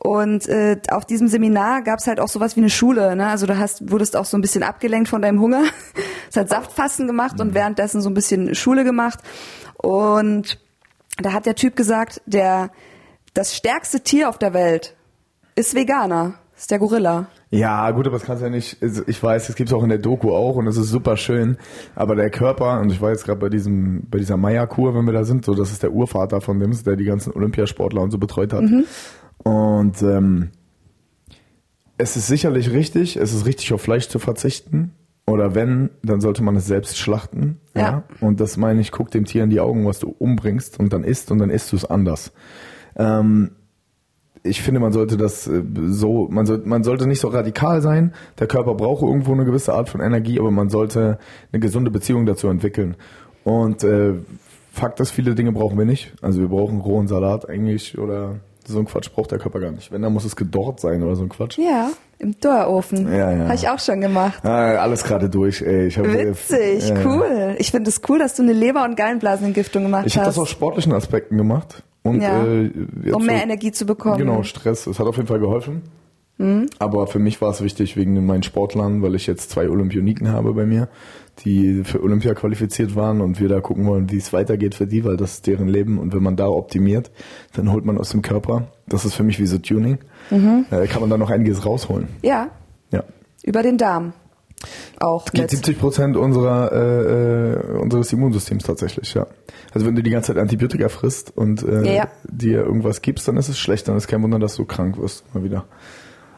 Und 0.00 0.48
äh, 0.48 0.76
auf 0.90 1.04
diesem 1.06 1.26
Seminar 1.28 1.82
gab's 1.82 2.06
halt 2.06 2.20
auch 2.20 2.28
sowas 2.28 2.54
wie 2.56 2.60
eine 2.60 2.70
Schule. 2.70 3.16
Ne? 3.16 3.26
Also 3.28 3.46
du 3.46 3.56
hast, 3.58 3.90
wurdest 3.90 4.16
auch 4.16 4.24
so 4.26 4.36
ein 4.36 4.40
bisschen 4.40 4.62
abgelenkt 4.62 5.08
von 5.08 5.22
deinem 5.22 5.40
Hunger. 5.40 5.62
Hast 6.28 6.36
halt 6.36 6.48
Saftfasten 6.50 7.06
gemacht 7.06 7.34
Mhm. 7.34 7.40
und 7.40 7.54
währenddessen 7.54 8.00
so 8.02 8.08
ein 8.10 8.14
bisschen 8.14 8.54
Schule 8.54 8.84
gemacht. 8.84 9.18
Und 9.76 10.58
da 11.20 11.32
hat 11.32 11.46
der 11.46 11.54
Typ 11.56 11.74
gesagt, 11.74 12.20
der 12.26 12.70
das 13.34 13.56
stärkste 13.56 14.00
Tier 14.00 14.28
auf 14.28 14.38
der 14.38 14.52
Welt 14.54 14.94
ist 15.56 15.74
Veganer. 15.74 16.34
Ist 16.56 16.70
der 16.70 16.78
Gorilla. 16.78 17.26
Ja, 17.50 17.90
gut, 17.92 18.06
aber 18.06 18.18
das 18.18 18.26
kannst 18.26 18.42
du 18.42 18.46
ja 18.46 18.50
nicht. 18.50 18.82
also 18.82 19.02
Ich 19.06 19.22
weiß, 19.22 19.46
das 19.46 19.56
gibt's 19.56 19.72
auch 19.72 19.82
in 19.82 19.88
der 19.88 19.98
Doku 19.98 20.32
auch 20.32 20.56
und 20.56 20.66
das 20.66 20.76
ist 20.76 20.88
super 20.90 21.16
schön. 21.16 21.56
Aber 21.94 22.14
der 22.14 22.30
Körper, 22.30 22.80
und 22.80 22.92
ich 22.92 23.00
war 23.00 23.10
jetzt 23.10 23.24
gerade 23.24 23.40
bei 23.40 23.48
diesem, 23.48 24.02
bei 24.10 24.18
dieser 24.18 24.36
Maya-Kur, 24.36 24.94
wenn 24.94 25.06
wir 25.06 25.14
da 25.14 25.24
sind, 25.24 25.44
so 25.44 25.54
das 25.54 25.72
ist 25.72 25.82
der 25.82 25.92
Urvater 25.92 26.40
von 26.40 26.60
dem, 26.60 26.72
der 26.84 26.96
die 26.96 27.04
ganzen 27.04 27.32
Olympiasportler 27.32 28.02
und 28.02 28.10
so 28.10 28.18
betreut 28.18 28.52
hat. 28.52 28.64
Und 29.44 30.02
ähm, 30.02 30.50
es 31.96 32.16
ist 32.16 32.26
sicherlich 32.26 32.70
richtig, 32.70 33.16
es 33.16 33.32
ist 33.32 33.46
richtig, 33.46 33.72
auf 33.72 33.80
Fleisch 33.80 34.08
zu 34.08 34.18
verzichten. 34.18 34.92
Oder 35.26 35.54
wenn, 35.54 35.90
dann 36.02 36.22
sollte 36.22 36.42
man 36.42 36.56
es 36.56 36.66
selbst 36.66 36.96
schlachten. 36.98 37.60
Ja. 37.74 37.82
Ja. 37.82 38.04
Und 38.20 38.40
das 38.40 38.56
meine 38.56 38.80
ich, 38.80 38.92
guck 38.92 39.10
dem 39.10 39.26
Tier 39.26 39.44
in 39.44 39.50
die 39.50 39.60
Augen, 39.60 39.84
was 39.86 39.98
du 39.98 40.08
umbringst 40.08 40.80
und 40.80 40.92
dann 40.92 41.04
isst 41.04 41.30
und 41.30 41.38
dann 41.38 41.50
isst 41.50 41.70
du 41.72 41.76
es 41.76 41.84
anders. 41.84 42.32
Ähm, 42.96 43.50
ich 44.42 44.62
finde, 44.62 44.80
man 44.80 44.92
sollte 44.92 45.16
das 45.16 45.46
äh, 45.46 45.62
so, 45.88 46.28
man, 46.30 46.46
soll, 46.46 46.62
man 46.64 46.84
sollte 46.84 47.06
nicht 47.06 47.20
so 47.20 47.28
radikal 47.28 47.82
sein. 47.82 48.12
Der 48.38 48.46
Körper 48.46 48.74
braucht 48.74 49.02
irgendwo 49.02 49.32
eine 49.32 49.44
gewisse 49.44 49.74
Art 49.74 49.88
von 49.88 50.00
Energie, 50.00 50.38
aber 50.38 50.50
man 50.50 50.68
sollte 50.68 51.18
eine 51.52 51.60
gesunde 51.60 51.90
Beziehung 51.90 52.26
dazu 52.26 52.48
entwickeln. 52.48 52.96
Und 53.44 53.84
äh, 53.84 54.14
Fakt 54.72 55.00
ist, 55.00 55.10
viele 55.10 55.34
Dinge 55.34 55.52
brauchen 55.52 55.78
wir 55.78 55.84
nicht. 55.84 56.12
Also 56.22 56.40
wir 56.40 56.48
brauchen 56.48 56.80
rohen 56.80 57.08
Salat 57.08 57.48
eigentlich 57.48 57.98
oder 57.98 58.36
so 58.66 58.78
ein 58.78 58.84
Quatsch 58.84 59.10
braucht 59.12 59.30
der 59.30 59.38
Körper 59.38 59.60
gar 59.60 59.70
nicht. 59.70 59.90
Wenn, 59.90 60.02
dann 60.02 60.12
muss 60.12 60.24
es 60.24 60.36
gedorrt 60.36 60.78
sein 60.80 61.02
oder 61.02 61.16
so 61.16 61.22
ein 61.22 61.30
Quatsch. 61.30 61.58
Ja, 61.58 61.90
im 62.18 62.38
Dörrofen. 62.38 63.10
Ja, 63.10 63.32
ja. 63.32 63.44
Habe 63.44 63.54
ich 63.54 63.68
auch 63.68 63.78
schon 63.78 64.00
gemacht. 64.00 64.44
Ah, 64.44 64.74
alles 64.76 65.04
gerade 65.04 65.30
durch, 65.30 65.62
ey. 65.62 65.86
Ich 65.86 65.98
hab, 65.98 66.06
äh, 66.06 66.28
Witzig, 66.28 66.88
ja. 66.90 66.96
cool. 67.04 67.56
Ich 67.58 67.70
finde 67.70 67.88
es 67.88 68.02
cool, 68.08 68.18
dass 68.18 68.34
du 68.36 68.42
eine 68.42 68.52
Leber- 68.52 68.84
und 68.84 68.96
Gallenblasenentgiftung 68.96 69.84
gemacht 69.84 70.04
Ich 70.06 70.16
habe 70.16 70.26
hast. 70.26 70.36
das 70.36 70.42
aus 70.42 70.50
sportlichen 70.50 70.92
Aspekten 70.92 71.38
gemacht. 71.38 71.82
Und, 72.02 72.20
Ja. 72.22 72.44
äh, 72.44 72.70
um 73.12 73.26
mehr 73.26 73.38
so- 73.38 73.42
Energie 73.44 73.72
zu 73.72 73.84
bekommen. 73.86 74.18
Genau, 74.18 74.42
Stress. 74.42 74.86
Es 74.86 74.98
hat 74.98 75.06
auf 75.06 75.16
jeden 75.16 75.28
Fall 75.28 75.40
geholfen. 75.40 75.82
Mhm. 76.40 76.66
Aber 76.78 77.08
für 77.08 77.18
mich 77.18 77.40
war 77.40 77.50
es 77.50 77.62
wichtig 77.62 77.96
wegen 77.96 78.24
meinen 78.24 78.44
Sportlern, 78.44 79.02
weil 79.02 79.16
ich 79.16 79.26
jetzt 79.26 79.50
zwei 79.50 79.68
Olympioniken 79.68 80.28
habe 80.30 80.54
bei 80.54 80.66
mir, 80.66 80.88
die 81.44 81.82
für 81.82 82.00
Olympia 82.00 82.34
qualifiziert 82.34 82.94
waren 82.94 83.20
und 83.20 83.40
wir 83.40 83.48
da 83.48 83.60
gucken 83.60 83.86
wollen, 83.86 84.10
wie 84.12 84.18
es 84.18 84.32
weitergeht 84.32 84.76
für 84.76 84.86
die, 84.86 85.04
weil 85.04 85.16
das 85.16 85.32
ist 85.34 85.46
deren 85.48 85.66
Leben 85.66 85.98
und 85.98 86.14
wenn 86.14 86.22
man 86.22 86.36
da 86.36 86.46
optimiert, 86.48 87.10
dann 87.54 87.72
holt 87.72 87.84
man 87.84 87.98
aus 87.98 88.10
dem 88.10 88.22
Körper, 88.22 88.68
das 88.86 89.04
ist 89.04 89.14
für 89.14 89.24
mich 89.24 89.40
wie 89.40 89.46
so 89.46 89.58
Tuning, 89.58 89.98
Mhm. 90.30 90.66
äh, 90.70 90.86
kann 90.86 91.00
man 91.00 91.10
da 91.10 91.18
noch 91.18 91.30
einiges 91.30 91.66
rausholen. 91.66 92.06
Ja, 92.22 92.48
Ja. 92.92 93.02
über 93.42 93.62
den 93.64 93.76
Darm. 93.76 94.12
Auch 94.98 95.26
Geht 95.26 95.42
mit. 95.42 95.50
70 95.50 95.78
Prozent 95.78 96.16
unserer, 96.16 96.72
äh, 96.72 97.52
äh, 97.52 97.78
unseres 97.78 98.12
Immunsystems 98.12 98.64
tatsächlich, 98.64 99.14
ja. 99.14 99.26
Also 99.72 99.86
wenn 99.86 99.94
du 99.94 100.02
die 100.02 100.10
ganze 100.10 100.32
Zeit 100.32 100.42
Antibiotika 100.42 100.88
frisst 100.88 101.36
und 101.36 101.62
äh, 101.62 101.84
Ja, 101.84 101.92
ja. 101.92 102.08
dir 102.24 102.64
irgendwas 102.64 103.00
gibst, 103.02 103.28
dann 103.28 103.36
ist 103.36 103.48
es 103.48 103.58
schlecht, 103.58 103.86
dann 103.88 103.96
ist 103.96 104.08
kein 104.08 104.22
Wunder, 104.22 104.38
dass 104.38 104.56
du 104.56 104.64
krank 104.64 104.98
wirst 104.98 105.32
mal 105.34 105.44
wieder. 105.44 105.64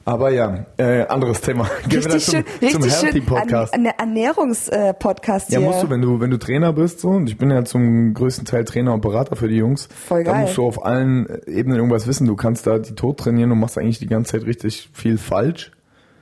Aber 0.06 0.30
ja, 0.30 0.66
äh, 0.78 1.02
anderes 1.06 1.40
Thema. 1.42 1.68
Gehen 1.88 2.02
Richtig 2.02 2.24
zum, 2.24 2.34
schön, 2.34 2.44
zum 2.70 2.82
richtig 2.82 2.92
schön. 2.92 3.02
Healthy 3.04 3.20
Podcast. 3.20 3.74
An, 3.74 3.86
an 3.86 3.92
Ernährungspodcast 3.98 5.52
ja, 5.52 5.58
hier. 5.58 5.68
musst 5.68 5.82
du, 5.82 5.90
wenn 5.90 6.00
du, 6.00 6.20
wenn 6.20 6.30
du 6.30 6.38
Trainer 6.38 6.72
bist, 6.72 7.00
so, 7.00 7.10
und 7.10 7.28
ich 7.28 7.36
bin 7.38 7.50
ja 7.50 7.64
zum 7.64 8.14
größten 8.14 8.44
Teil 8.46 8.64
Trainer 8.64 8.94
und 8.94 9.02
Berater 9.02 9.36
für 9.36 9.46
die 9.48 9.56
Jungs, 9.56 9.88
Voll 9.94 10.24
da 10.24 10.32
geil. 10.32 10.42
musst 10.42 10.56
du 10.56 10.66
auf 10.66 10.84
allen 10.84 11.26
Ebenen 11.46 11.76
irgendwas 11.76 12.06
wissen. 12.06 12.26
Du 12.26 12.34
kannst 12.34 12.66
da 12.66 12.78
die 12.78 12.94
tot 12.94 13.18
trainieren 13.18 13.52
und 13.52 13.60
machst 13.60 13.78
eigentlich 13.78 13.98
die 13.98 14.06
ganze 14.06 14.32
Zeit 14.32 14.46
richtig 14.46 14.90
viel 14.92 15.16
falsch. 15.18 15.70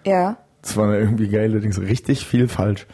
ja. 0.04 0.38
Das 0.62 0.76
war 0.76 0.94
irgendwie 0.98 1.28
geile 1.28 1.60
Dings, 1.60 1.80
richtig 1.80 2.26
viel 2.26 2.48
falsch. 2.48 2.86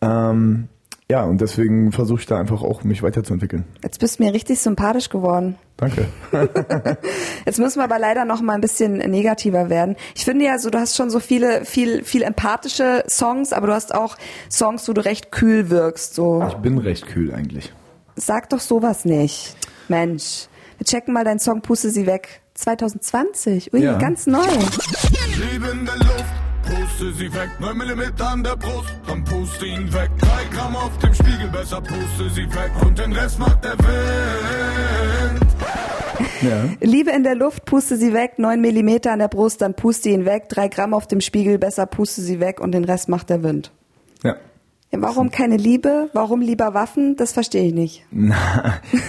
Ähm, 0.00 0.68
ja, 1.10 1.24
und 1.24 1.40
deswegen 1.42 1.92
versuche 1.92 2.20
ich 2.20 2.26
da 2.26 2.38
einfach 2.38 2.62
auch 2.62 2.84
mich 2.84 3.02
weiterzuentwickeln. 3.02 3.64
Jetzt 3.82 3.98
bist 4.00 4.18
du 4.18 4.24
mir 4.24 4.32
richtig 4.32 4.60
sympathisch 4.60 5.10
geworden. 5.10 5.56
Danke. 5.76 6.06
Jetzt 7.44 7.58
müssen 7.58 7.80
wir 7.80 7.84
aber 7.84 7.98
leider 7.98 8.24
noch 8.24 8.40
mal 8.40 8.54
ein 8.54 8.60
bisschen 8.62 8.94
negativer 8.96 9.68
werden. 9.68 9.96
Ich 10.14 10.24
finde 10.24 10.44
ja 10.46 10.58
so, 10.58 10.70
du 10.70 10.78
hast 10.78 10.96
schon 10.96 11.10
so 11.10 11.20
viele, 11.20 11.64
viel, 11.66 12.02
viel 12.04 12.22
empathische 12.22 13.04
Songs, 13.08 13.52
aber 13.52 13.66
du 13.66 13.74
hast 13.74 13.94
auch 13.94 14.16
Songs, 14.50 14.88
wo 14.88 14.92
du 14.94 15.04
recht 15.04 15.30
kühl 15.32 15.68
wirkst. 15.70 16.14
So, 16.14 16.42
Ich 16.48 16.54
bin 16.54 16.78
recht 16.78 17.06
kühl 17.06 17.32
eigentlich. 17.34 17.72
sag 18.16 18.48
doch 18.48 18.60
sowas 18.60 19.04
nicht. 19.04 19.54
Mensch, 19.88 20.46
wir 20.78 20.86
checken 20.86 21.12
mal 21.12 21.24
deinen 21.24 21.40
Song 21.40 21.60
Puste 21.60 21.90
sie 21.90 22.06
weg. 22.06 22.40
2020, 22.54 23.72
ui, 23.74 23.82
Ja. 23.82 23.98
ganz 23.98 24.26
neu. 24.26 24.38
Liebe 25.52 25.68
in 25.68 25.84
der 25.84 25.96
Luft, 25.96 26.24
puste 26.74 27.12
sie 27.12 27.32
weg. 27.34 27.50
9 27.60 27.76
mm 27.76 28.22
an 28.22 28.42
der 28.42 28.56
Brust, 28.56 28.94
dann 29.06 29.24
puste 29.24 29.66
ihn 29.66 29.92
weg. 29.92 30.10
3 30.18 30.56
Gramm 30.56 30.76
auf 30.76 30.96
dem 30.98 31.14
Spiegel, 31.14 31.48
besser 31.48 31.80
puste 31.80 32.30
sie 32.30 32.46
weg. 32.54 32.72
Und 32.84 32.98
den 32.98 33.12
Rest 33.12 33.38
macht 33.38 33.64
der 33.64 33.78
Wind. 33.78 35.46
Ja. 36.40 36.64
Liebe 36.80 37.10
in 37.10 37.22
der 37.22 37.34
Luft, 37.34 37.64
puste 37.64 37.96
sie 37.96 38.12
weg, 38.12 38.38
9 38.38 38.60
Millimeter 38.60 39.12
an 39.12 39.18
der 39.20 39.28
Brust, 39.28 39.60
dann 39.60 39.74
puste 39.74 40.08
ihn 40.08 40.24
weg, 40.24 40.48
3 40.48 40.68
Gramm 40.68 40.94
auf 40.94 41.06
dem 41.06 41.20
Spiegel, 41.20 41.58
besser 41.58 41.86
puste 41.86 42.20
sie 42.20 42.40
weg 42.40 42.60
und 42.60 42.72
den 42.72 42.84
Rest 42.84 43.08
macht 43.08 43.30
der 43.30 43.42
Wind. 43.42 43.72
Ja. 44.22 44.36
Warum 44.94 45.30
keine 45.30 45.56
Liebe? 45.56 46.10
Warum 46.12 46.42
lieber 46.42 46.74
Waffen? 46.74 47.16
Das 47.16 47.32
verstehe 47.32 47.64
ich 47.68 47.72
nicht. 47.72 48.04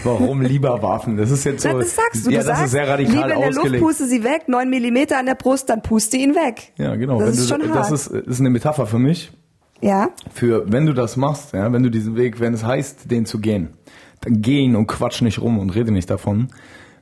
Warum 0.03 0.41
lieber 0.41 0.81
Waffen? 0.81 1.17
Das 1.17 1.29
ist 1.29 1.43
jetzt 1.43 1.63
so. 1.63 1.69
Na, 1.69 1.79
das 1.79 1.95
sagst 1.95 2.25
du. 2.25 2.31
ja, 2.31 2.39
du 2.41 2.47
das 2.47 2.57
sagst, 2.57 2.63
ist 2.65 2.71
sehr 2.71 2.87
radikal 2.87 3.15
Liebe 3.15 3.33
in 3.33 3.39
der 3.39 3.47
Luft, 3.49 3.57
ausgelegt. 3.59 3.83
puste 3.83 4.05
sie 4.07 4.23
weg, 4.23 4.43
9 4.47 4.69
Millimeter 4.69 5.17
an 5.17 5.25
der 5.25 5.35
Brust, 5.35 5.69
dann 5.69 5.81
puste 5.81 6.15
ihn 6.15 6.35
weg. 6.35 6.71
ja, 6.77 6.95
genau. 6.95 7.19
Das 7.19 7.27
wenn 7.27 7.33
ist 7.33 7.51
du, 7.51 7.53
schon 7.53 7.67
das 7.73 7.89
hart. 7.89 7.91
ist, 7.91 8.07
ist 8.07 8.39
eine 8.39 8.49
Metapher 8.49 8.87
für 8.87 8.99
mich. 8.99 9.33
Ja? 9.81 10.09
Für, 10.33 10.71
wenn 10.71 10.85
du 10.85 10.93
das 10.93 11.17
machst, 11.17 11.51
ja, 11.53 11.71
wenn 11.73 11.83
du 11.83 11.89
diesen 11.89 12.15
Weg, 12.15 12.39
wenn 12.39 12.53
es 12.53 12.63
heißt, 12.63 13.11
den 13.11 13.25
zu 13.25 13.39
gehen, 13.39 13.73
dann 14.21 14.41
geh 14.41 14.59
ihn 14.61 14.77
und 14.77 14.87
quatsch 14.87 15.21
nicht 15.21 15.41
rum 15.41 15.59
und 15.59 15.71
rede 15.71 15.91
nicht 15.91 16.09
davon. 16.09 16.47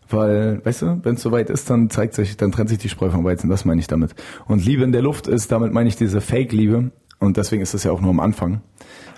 Weil, 0.10 0.60
weißt 0.65 0.82
du, 0.82 1.00
wenn 1.04 1.15
es 1.15 1.22
soweit 1.22 1.50
ist, 1.52 1.70
dann 1.70 1.89
zeigt 1.91 2.15
sich, 2.15 2.36
dann 2.36 2.52
trennt 2.52 2.70
sich 2.70 2.80
die 2.80 2.89
Spreu 2.89 3.12
vom 3.12 3.24
Weizen, 3.24 3.50
das 3.50 3.63
meine 3.63 3.80
ich 3.80 3.88
damit. 3.88 4.15
Und 4.48 4.65
Liebe 4.65 4.84
in 4.84 4.91
der 4.91 5.04
Luft 5.04 5.28
ist, 5.28 5.52
damit 5.52 5.72
meine 5.72 5.88
ich 5.88 5.96
diese 5.96 6.20
Fake-Liebe. 6.20 6.91
Und 7.21 7.38
deswegen 7.38 7.62
ist 7.62 7.73
das 7.73 7.84
ja 7.84 7.91
auch 7.91 8.01
nur 8.01 8.10
am 8.10 8.19
Anfang. 8.19 8.62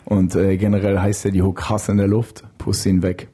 Und 0.05 0.35
äh, 0.35 0.57
generell 0.57 0.99
heißt 0.99 1.23
ja 1.25 1.31
die 1.31 1.41
Hook 1.41 1.69
Hass 1.69 1.87
in 1.87 1.97
der 1.97 2.07
Luft, 2.07 2.43
puste 2.57 2.89
ihn 2.89 3.01
weg. 3.01 3.29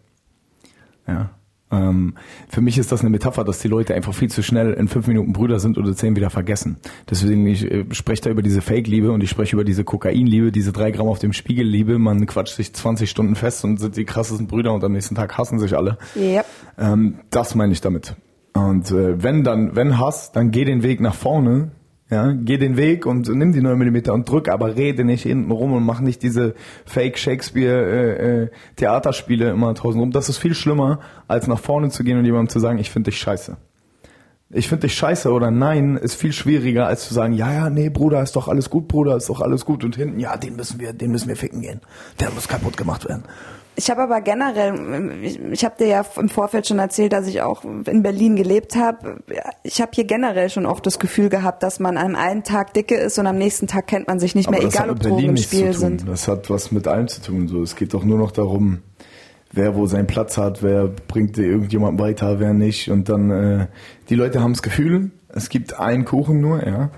Ja. 1.08 1.32
Ähm, 1.72 2.14
für 2.48 2.62
mich 2.62 2.78
ist 2.78 2.92
das 2.92 3.02
eine 3.02 3.10
Metapher, 3.10 3.44
dass 3.44 3.60
die 3.60 3.68
Leute 3.68 3.96
einfach 3.96 4.14
viel 4.14 4.30
zu 4.30 4.44
schnell 4.44 4.74
in 4.74 4.88
fünf 4.88 5.08
Minuten 5.08 5.34
Brüder 5.34 5.60
sind 5.60 5.80
oder 5.80 5.96
zehn 5.96 6.16
wieder 6.16 6.30
vergessen. 6.30 6.78
Deswegen, 7.10 7.48
ich 7.48 7.70
äh, 7.70 7.86
spreche 7.92 8.24
da 8.24 8.30
über 8.30 8.44
diese 8.44 8.62
Fake-Liebe 8.62 9.12
und 9.12 9.24
ich 9.24 9.32
spreche 9.32 9.56
über 9.56 9.64
diese 9.64 9.84
Kokain-Liebe, 9.84 10.52
diese 10.52 10.72
drei 10.72 10.92
Gramm 10.92 11.08
auf 11.08 11.20
dem 11.20 11.34
Spiegel-Liebe. 11.34 11.98
Man 11.98 12.28
quatscht 12.28 12.56
sich 12.56 12.72
20 12.74 13.10
Stunden 13.10 13.36
fest 13.36 13.64
und 13.66 13.80
sind 13.80 13.98
die 13.98 14.06
krassesten 14.06 14.46
Brüder 14.46 14.72
und 14.74 14.84
am 14.84 14.92
nächsten 14.92 15.16
Tag 15.16 15.36
hassen 15.38 15.58
sich 15.58 15.76
alle. 15.76 15.98
Ja. 16.14 16.44
Ähm, 16.78 17.20
das 17.32 17.56
meine 17.56 17.74
ich 17.74 17.82
damit. 17.82 18.16
Und 18.54 18.92
äh, 18.92 19.22
wenn 19.24 19.44
dann, 19.44 19.76
wenn 19.76 19.98
Hass, 19.98 20.32
dann 20.32 20.52
geh 20.52 20.66
den 20.66 20.84
Weg 20.84 21.02
nach 21.02 21.16
vorne. 21.16 21.72
Ja, 22.12 22.32
geh 22.32 22.58
den 22.58 22.76
Weg 22.76 23.06
und 23.06 23.30
nimm 23.30 23.54
die 23.54 23.62
9 23.62 23.78
mm 23.78 24.10
und 24.10 24.28
drück, 24.28 24.50
aber 24.50 24.76
rede 24.76 25.04
nicht 25.04 25.22
hinten 25.22 25.52
rum 25.52 25.74
und 25.74 25.84
mach 25.84 26.00
nicht 26.00 26.24
diese 26.24 26.56
Fake 26.86 27.20
Shakespeare 27.20 27.86
äh, 27.86 28.44
äh, 28.44 28.50
Theaterspiele 28.78 29.52
immer 29.52 29.76
tausend 29.76 30.02
rum. 30.02 30.12
Das 30.12 30.28
ist 30.28 30.40
viel 30.40 30.56
schlimmer, 30.56 31.00
als 31.28 31.46
nach 31.46 31.60
vorne 31.60 31.90
zu 31.90 32.04
gehen 32.04 32.18
und 32.18 32.26
jemandem 32.26 32.50
zu 32.50 32.60
sagen, 32.60 32.80
ich 32.80 32.90
finde 32.90 33.12
dich 33.12 33.20
scheiße. 33.20 33.58
Ich 34.52 34.68
finde 34.68 34.88
dich 34.88 34.96
scheiße 34.96 35.32
oder 35.32 35.52
nein 35.52 35.98
ist 35.98 36.16
viel 36.16 36.34
schwieriger 36.34 36.88
als 36.88 37.08
zu 37.08 37.14
sagen, 37.14 37.34
ja, 37.34 37.54
ja, 37.54 37.70
nee, 37.70 37.90
Bruder, 37.90 38.24
ist 38.24 38.36
doch 38.36 38.48
alles 38.48 38.72
gut, 38.72 38.88
Bruder, 38.88 39.16
ist 39.16 39.30
doch 39.30 39.42
alles 39.42 39.64
gut 39.64 39.84
und 39.84 39.96
hinten, 39.96 40.20
ja, 40.20 40.36
den 40.38 40.56
müssen 40.56 40.80
wir, 40.80 40.94
den 40.94 41.12
müssen 41.12 41.28
wir 41.28 41.36
ficken 41.36 41.62
gehen. 41.62 41.82
Der 42.20 42.32
muss 42.32 42.48
kaputt 42.48 42.76
gemacht 42.76 43.08
werden. 43.08 43.26
Ich 43.80 43.90
habe 43.90 44.02
aber 44.02 44.20
generell, 44.20 45.24
ich, 45.24 45.40
ich 45.40 45.64
habe 45.64 45.76
dir 45.80 45.88
ja 45.88 46.06
im 46.18 46.28
Vorfeld 46.28 46.68
schon 46.68 46.80
erzählt, 46.80 47.14
dass 47.14 47.28
ich 47.28 47.42
auch 47.42 47.64
in 47.64 48.04
Berlin 48.04 48.36
gelebt 48.36 48.76
habe. 48.76 49.24
Ich 49.64 49.82
habe 49.82 49.92
hier 49.94 50.04
generell 50.04 50.50
schon 50.50 50.66
oft 50.66 50.86
das 50.86 51.00
Gefühl 51.00 51.30
gehabt, 51.30 51.64
dass 51.64 51.80
man 51.80 51.96
am 51.96 52.14
einen 52.14 52.44
Tag 52.44 52.74
dicke 52.74 52.96
ist 52.96 53.18
und 53.20 53.26
am 53.26 53.38
nächsten 53.38 53.68
Tag 53.68 53.88
kennt 53.88 54.10
man 54.10 54.20
sich 54.20 54.36
nicht 54.36 54.50
Aber 54.50 54.58
mehr, 54.58 54.68
egal 54.68 54.90
ob 54.90 55.00
Drogen 55.00 55.30
im 55.30 55.38
Spiel 55.38 55.72
sind. 55.72 56.06
Das 56.06 56.28
hat 56.28 56.50
was 56.50 56.74
mit 56.74 56.90
allem 56.90 57.08
zu 57.08 57.22
tun. 57.22 57.48
So, 57.48 57.62
es 57.62 57.78
geht 57.78 57.94
doch 57.94 58.04
nur 58.04 58.18
noch 58.18 58.32
darum, 58.32 58.80
wer 59.54 59.78
wo 59.78 59.88
seinen 59.88 60.08
Platz 60.08 60.38
hat, 60.38 60.62
wer 60.62 60.90
bringt 60.90 61.38
dir 61.38 61.46
irgendjemand 61.46 62.02
weiter, 62.02 62.42
wer 62.42 62.54
nicht. 62.54 62.92
Und 62.92 63.08
dann, 63.08 63.32
äh, 63.32 63.68
die 64.10 64.16
Leute 64.16 64.42
haben 64.42 64.52
das 64.52 64.62
Gefühl, 64.62 65.12
es 65.30 65.48
gibt 65.48 65.80
einen 65.80 66.04
Kuchen 66.04 66.42
nur, 66.42 66.68
ja. 66.68 66.90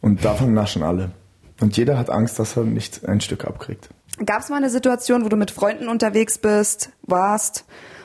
Und 0.00 0.24
davon 0.24 0.52
naschen 0.52 0.82
alle. 0.82 1.12
Und 1.60 1.76
jeder 1.76 1.96
hat 1.96 2.10
Angst, 2.10 2.40
dass 2.40 2.56
er 2.56 2.64
nicht 2.64 3.08
ein 3.08 3.20
Stück 3.20 3.44
abkriegt. 3.44 3.90
Gab 4.24 4.40
es 4.40 4.48
mal 4.48 4.56
eine 4.56 4.70
Situation, 4.70 5.24
wo 5.24 5.28
du 5.28 5.36
mit 5.36 5.50
Freunden 5.50 5.88
unterwegs 5.88 6.38
bist, 6.38 6.90
warst 7.02 7.64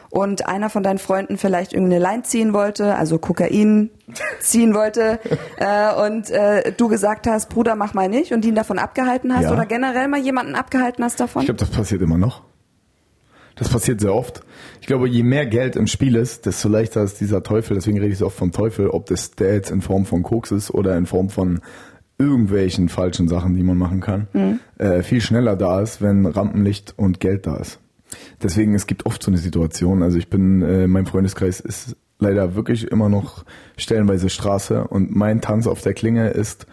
und 0.09 0.47
einer 0.47 0.69
von 0.69 0.83
deinen 0.83 0.99
Freunden 0.99 1.37
vielleicht 1.37 1.73
irgendeine 1.73 2.03
Line 2.03 2.23
ziehen 2.23 2.53
wollte, 2.53 2.95
also 2.95 3.17
Kokain 3.17 3.89
ziehen 4.39 4.75
wollte 4.75 5.19
äh, 5.57 6.05
und 6.05 6.29
äh, 6.29 6.71
du 6.71 6.87
gesagt 6.87 7.25
hast, 7.25 7.49
Bruder, 7.49 7.75
mach 7.75 7.93
mal 7.95 8.09
nicht 8.09 8.31
und 8.31 8.45
ihn 8.45 8.53
davon 8.55 8.77
abgehalten 8.77 9.35
hast 9.35 9.43
Ja. 9.45 9.51
oder 9.53 9.65
generell 9.65 10.07
mal 10.07 10.19
jemanden 10.19 10.53
abgehalten 10.55 11.03
hast 11.03 11.19
davon? 11.19 11.41
Ich 11.41 11.47
glaube, 11.47 11.59
das 11.59 11.71
passiert 11.71 12.01
immer 12.01 12.19
noch. 12.19 12.43
Das 13.55 13.69
passiert 13.69 14.01
sehr 14.01 14.13
oft. 14.15 14.41
Ich 14.81 14.87
glaube, 14.87 15.07
je 15.07 15.21
mehr 15.23 15.45
Geld 15.45 15.75
im 15.75 15.85
Spiel 15.87 16.15
ist, 16.15 16.45
desto 16.47 16.69
leichter 16.69 17.03
ist 17.03 17.19
dieser 17.19 17.43
Teufel. 17.43 17.75
Deswegen 17.75 17.99
rede 17.99 18.11
ich 18.11 18.17
so 18.17 18.25
oft 18.25 18.37
vom 18.37 18.51
Teufel, 18.51 18.89
ob 18.89 19.05
das 19.05 19.31
der 19.31 19.53
jetzt 19.53 19.69
in 19.69 19.81
Form 19.81 20.05
von 20.05 20.23
Koks 20.23 20.51
ist 20.51 20.71
oder 20.71 20.97
in 20.97 21.05
Form 21.05 21.29
von 21.29 21.61
irgendwelchen 22.17 22.89
falschen 22.89 23.27
Sachen, 23.27 23.55
die 23.55 23.63
man 23.63 23.77
machen 23.77 23.99
kann, 23.99 24.27
äh, 24.77 25.03
viel 25.03 25.21
schneller 25.21 25.55
da 25.55 25.81
ist, 25.81 26.01
wenn 26.01 26.25
Rampenlicht 26.25 26.93
und 26.97 27.19
Geld 27.19 27.47
da 27.47 27.57
ist. 27.57 27.79
Deswegen, 28.41 28.75
es 28.75 28.87
gibt 28.87 29.05
oft 29.05 29.23
so 29.23 29.31
eine 29.31 29.37
Situation. 29.37 30.03
Also 30.03 30.17
ich 30.17 30.29
bin, 30.29 30.61
äh, 30.61 30.87
mein 30.87 31.05
Freundeskreis 31.05 31.59
ist 31.59 31.95
leider 32.19 32.55
wirklich 32.55 32.89
immer 32.89 33.09
noch 33.09 33.43
stellenweise 33.77 34.29
Straße 34.29 34.87
und 34.87 35.15
mein 35.15 35.41
Tanz 35.41 35.67
auf 35.67 35.81
der 35.81 35.93
Klinge 35.93 36.29
ist, 36.29 36.67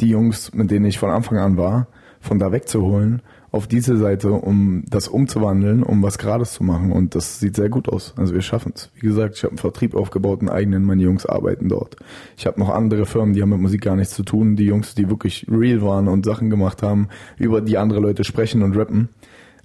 die 0.00 0.08
Jungs, 0.08 0.52
mit 0.54 0.70
denen 0.70 0.86
ich 0.86 0.98
von 0.98 1.10
Anfang 1.10 1.38
an 1.38 1.56
war, 1.56 1.86
von 2.20 2.38
da 2.38 2.52
wegzuholen 2.52 3.22
auf 3.52 3.66
diese 3.66 3.96
Seite, 3.96 4.30
um 4.32 4.84
das 4.88 5.08
umzuwandeln, 5.08 5.82
um 5.82 6.02
was 6.02 6.18
Gerades 6.18 6.52
zu 6.52 6.62
machen. 6.62 6.92
Und 6.92 7.14
das 7.14 7.40
sieht 7.40 7.56
sehr 7.56 7.68
gut 7.68 7.88
aus. 7.88 8.14
Also 8.16 8.32
wir 8.34 8.42
schaffen 8.42 8.72
es. 8.74 8.90
Wie 8.94 9.06
gesagt, 9.06 9.36
ich 9.36 9.42
habe 9.42 9.52
einen 9.52 9.58
Vertrieb 9.58 9.94
aufgebaut, 9.94 10.40
einen 10.40 10.48
eigenen, 10.48 10.84
meine 10.84 11.02
Jungs 11.02 11.26
arbeiten 11.26 11.68
dort. 11.68 11.96
Ich 12.36 12.46
habe 12.46 12.60
noch 12.60 12.70
andere 12.70 13.06
Firmen, 13.06 13.34
die 13.34 13.42
haben 13.42 13.50
mit 13.50 13.60
Musik 13.60 13.82
gar 13.82 13.96
nichts 13.96 14.14
zu 14.14 14.22
tun. 14.22 14.54
Die 14.54 14.66
Jungs, 14.66 14.94
die 14.94 15.08
wirklich 15.08 15.46
real 15.50 15.82
waren 15.82 16.06
und 16.06 16.24
Sachen 16.24 16.48
gemacht 16.48 16.82
haben, 16.82 17.08
über 17.38 17.60
die 17.60 17.76
andere 17.76 18.00
Leute 18.00 18.22
sprechen 18.22 18.62
und 18.62 18.76
rappen, 18.76 19.08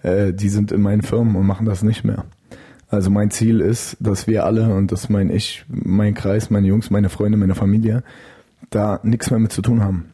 äh, 0.02 0.34
die 0.34 0.50
sind 0.50 0.71
in 0.71 0.82
meinen 0.82 1.04
Firmen 1.04 1.36
und 1.36 1.45
machen 1.45 1.67
das 1.67 1.84
nicht 1.84 2.04
mehr. 2.04 2.26
Also 2.89 3.12
mein 3.12 3.30
Ziel 3.30 3.60
ist, 3.60 3.98
dass 4.00 4.26
wir 4.26 4.45
alle, 4.45 4.74
und 4.74 4.91
das 4.91 5.10
meine 5.10 5.34
ich, 5.34 5.65
mein 5.67 6.13
Kreis, 6.13 6.50
meine 6.50 6.67
Jungs, 6.67 6.89
meine 6.89 7.10
Freunde, 7.10 7.38
meine 7.38 7.56
Familie, 7.56 8.04
da 8.69 9.00
nichts 9.04 9.30
mehr 9.30 9.39
mit 9.39 9.52
zu 9.52 9.62
tun 9.62 9.84
haben. 9.84 10.06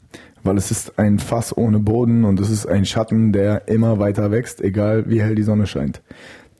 Weil 0.43 0.57
es 0.57 0.71
ist 0.71 0.97
ein 0.97 1.19
Fass 1.19 1.55
ohne 1.55 1.79
Boden 1.79 2.23
und 2.25 2.39
es 2.39 2.49
ist 2.49 2.65
ein 2.65 2.85
Schatten, 2.85 3.31
der 3.31 3.67
immer 3.67 3.99
weiter 3.99 4.31
wächst, 4.31 4.61
egal 4.61 5.09
wie 5.09 5.21
hell 5.21 5.35
die 5.35 5.43
Sonne 5.43 5.67
scheint. 5.67 6.01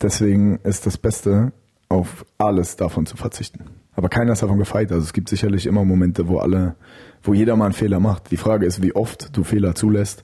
Deswegen 0.02 0.60
ist 0.64 0.86
das 0.86 0.98
Beste, 0.98 1.52
auf 1.90 2.26
alles 2.38 2.78
davon 2.78 3.06
zu 3.06 3.18
verzichten. 3.18 3.66
Aber 3.94 4.08
keiner 4.08 4.32
ist 4.32 4.42
davon 4.42 4.58
gefeit. 4.58 4.92
Also 4.92 5.04
es 5.04 5.14
gibt 5.14 5.30
sicherlich 5.30 5.66
immer 5.66 5.84
Momente, 5.84 6.28
wo 6.28 6.40
alle, 6.40 6.76
wo 7.22 7.34
jeder 7.34 7.56
mal 7.56 7.66
einen 7.66 7.74
Fehler 7.74 8.00
macht. 8.00 8.32
Die 8.32 8.38
Frage 8.38 8.66
ist, 8.66 8.82
wie 8.82 8.96
oft 8.96 9.36
du 9.36 9.44
Fehler 9.44 9.76
zulässt 9.76 10.24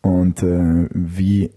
und 0.00 0.42
äh, 0.42 0.88
wie 0.90 1.50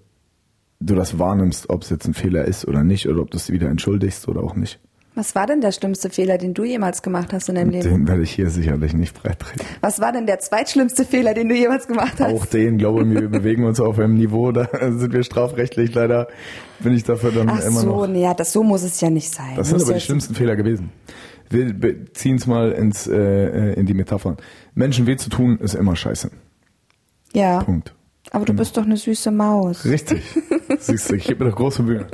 du 0.79 0.95
das 0.95 1.19
wahrnimmst, 1.19 1.69
ob 1.69 1.83
es 1.83 1.89
jetzt 1.89 2.07
ein 2.07 2.13
Fehler 2.13 2.45
ist 2.45 2.67
oder 2.67 2.83
nicht, 2.83 3.07
oder 3.07 3.21
ob 3.21 3.31
du 3.31 3.37
es 3.37 3.51
wieder 3.51 3.69
entschuldigst 3.69 4.27
oder 4.27 4.43
auch 4.43 4.55
nicht. 4.55 4.79
Was 5.15 5.35
war 5.35 5.45
denn 5.45 5.61
der 5.61 5.71
schlimmste 5.71 6.09
Fehler, 6.09 6.39
den 6.39 6.55
du 6.55 6.63
jemals 6.63 7.03
gemacht 7.03 7.33
hast 7.33 7.47
in 7.47 7.55
deinem 7.55 7.69
Leben? 7.69 7.87
Den 7.87 8.07
werde 8.07 8.23
ich 8.23 8.31
hier 8.31 8.49
sicherlich 8.49 8.93
nicht 8.95 9.13
breitreten. 9.21 9.63
Was 9.81 9.99
war 9.99 10.11
denn 10.11 10.25
der 10.25 10.39
zweitschlimmste 10.39 11.05
Fehler, 11.05 11.35
den 11.35 11.49
du 11.49 11.55
jemals 11.55 11.85
gemacht 11.87 12.15
hast? 12.19 12.33
Auch 12.33 12.47
den, 12.47 12.79
glaube 12.79 13.03
ich, 13.03 13.09
wir 13.09 13.29
bewegen 13.29 13.63
uns 13.65 13.79
auf 13.79 13.99
einem 13.99 14.15
Niveau, 14.15 14.51
da 14.51 14.67
sind 14.91 15.13
wir 15.13 15.23
strafrechtlich 15.23 15.93
leider, 15.93 16.27
bin 16.79 16.93
ich 16.93 17.03
dafür 17.03 17.31
dann 17.31 17.47
Ach 17.49 17.59
immer 17.63 17.81
so, 17.81 17.87
noch. 17.87 18.07
nee, 18.07 18.23
ja, 18.23 18.33
das 18.33 18.51
so 18.51 18.63
muss 18.63 18.81
es 18.81 18.99
ja 19.01 19.11
nicht 19.11 19.31
sein. 19.33 19.55
Das 19.55 19.69
sind 19.69 19.83
aber 19.83 19.93
die 19.93 20.01
schlimmsten 20.01 20.33
Fehler 20.33 20.55
gewesen. 20.55 20.89
Wir 21.49 21.71
beziehen 21.73 22.37
es 22.37 22.47
mal 22.47 22.71
ins, 22.71 23.05
äh, 23.05 23.13
äh, 23.15 23.73
in 23.73 23.85
die 23.85 23.93
Metaphern. 23.93 24.37
Menschen 24.73 25.05
weh 25.05 25.15
zu 25.17 25.29
tun, 25.29 25.59
ist 25.59 25.75
immer 25.75 25.95
scheiße. 25.95 26.31
Ja, 27.33 27.61
Punkt. 27.61 27.93
aber 28.31 28.45
du 28.45 28.53
bist 28.53 28.77
doch 28.77 28.83
eine 28.83 28.97
süße 28.97 29.29
Maus. 29.29 29.85
Richtig. 29.85 30.23
Siehst 30.79 31.11
du, 31.11 31.15
ich 31.15 31.25
gebe 31.25 31.43
mir 31.43 31.51
doch 31.51 31.57
große 31.57 31.83
Mühe. 31.83 32.07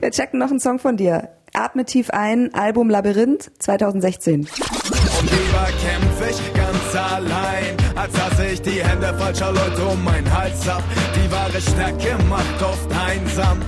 Wir 0.00 0.10
checken 0.10 0.40
noch 0.40 0.50
einen 0.50 0.58
Song 0.58 0.80
von 0.80 0.96
dir. 0.96 1.28
Atme 1.54 1.84
tief 1.84 2.10
ein, 2.10 2.52
Album 2.52 2.90
Labyrinth 2.90 3.52
2016. 3.60 4.40
Und 4.40 4.48
lieber 4.50 5.64
kämpf 5.84 6.30
ich 6.30 6.52
ganz 6.52 6.96
allein, 6.96 7.76
als 7.94 8.12
dass 8.12 8.40
ich 8.40 8.60
die 8.60 8.82
Hände 8.82 9.14
falscher 9.14 9.52
Leute 9.52 9.84
um 9.84 10.02
meinen 10.02 10.36
Hals 10.36 10.68
hab. 10.68 10.82
Die 11.14 11.30
wahre 11.30 11.60
Stärke 11.60 12.16
macht 12.28 12.60
oft 12.60 12.90
einsam, 13.08 13.60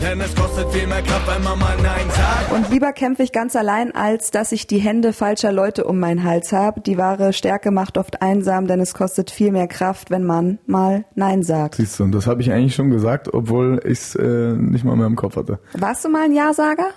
denn 0.00 0.20
es 0.20 0.36
kostet 0.36 0.70
viel 0.70 0.86
mehr 0.86 1.02
Kraft, 1.02 1.26
wenn 1.34 1.42
man 1.42 1.58
mal 1.58 1.76
Nein 1.82 2.06
sagt. 2.10 2.52
Und 2.52 2.70
lieber 2.70 2.92
kämpfe 2.92 3.24
ich 3.24 3.32
ganz 3.32 3.56
allein, 3.56 3.92
als 3.92 4.30
dass 4.30 4.52
ich 4.52 4.68
die 4.68 4.78
Hände 4.78 5.12
falscher 5.12 5.50
Leute 5.50 5.82
um 5.82 5.98
meinen 5.98 6.22
Hals 6.22 6.52
habe. 6.52 6.80
Die 6.80 6.96
wahre 6.96 7.32
Stärke 7.32 7.72
macht 7.72 7.98
oft 7.98 8.22
einsam, 8.22 8.68
denn 8.68 8.78
es 8.78 8.94
kostet 8.94 9.32
viel 9.32 9.50
mehr 9.50 9.66
Kraft, 9.66 10.12
wenn 10.12 10.22
man 10.22 10.60
mal 10.66 11.06
Nein 11.16 11.42
sagt. 11.42 11.74
Siehst 11.74 11.98
du, 11.98 12.04
und 12.04 12.12
das 12.12 12.28
habe 12.28 12.40
ich 12.40 12.52
eigentlich 12.52 12.76
schon 12.76 12.90
gesagt, 12.90 13.34
obwohl 13.34 13.80
ich 13.84 13.98
es 13.98 14.14
äh, 14.14 14.52
nicht 14.52 14.84
mal 14.84 14.94
mehr 14.94 15.08
im 15.08 15.16
Kopf 15.16 15.34
hatte. 15.34 15.58
Warst 15.72 16.04
du 16.04 16.08
mal 16.08 16.22
ein 16.22 16.32
Ja-Sager? 16.32 16.90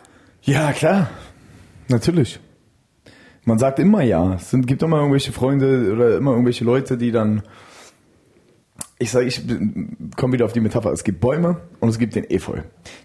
Ja, 0.45 0.71
klar. 0.73 1.09
Natürlich. 1.87 2.39
Man 3.45 3.57
sagt 3.57 3.79
immer 3.79 4.03
ja. 4.03 4.35
Es 4.35 4.51
sind, 4.51 4.67
gibt 4.67 4.83
immer 4.83 4.97
irgendwelche 4.97 5.31
Freunde 5.31 5.91
oder 5.91 6.17
immer 6.17 6.31
irgendwelche 6.31 6.63
Leute, 6.63 6.97
die 6.97 7.11
dann. 7.11 7.41
Ich 8.97 9.11
sage, 9.11 9.25
ich 9.25 9.41
komme 10.15 10.33
wieder 10.33 10.45
auf 10.45 10.53
die 10.53 10.61
Metapher. 10.61 10.91
Es 10.93 11.03
gibt 11.03 11.19
Bäume 11.19 11.57
und 11.79 11.89
es 11.89 11.99
gibt 11.99 12.15
den 12.15 12.29
Efeu. 12.29 12.59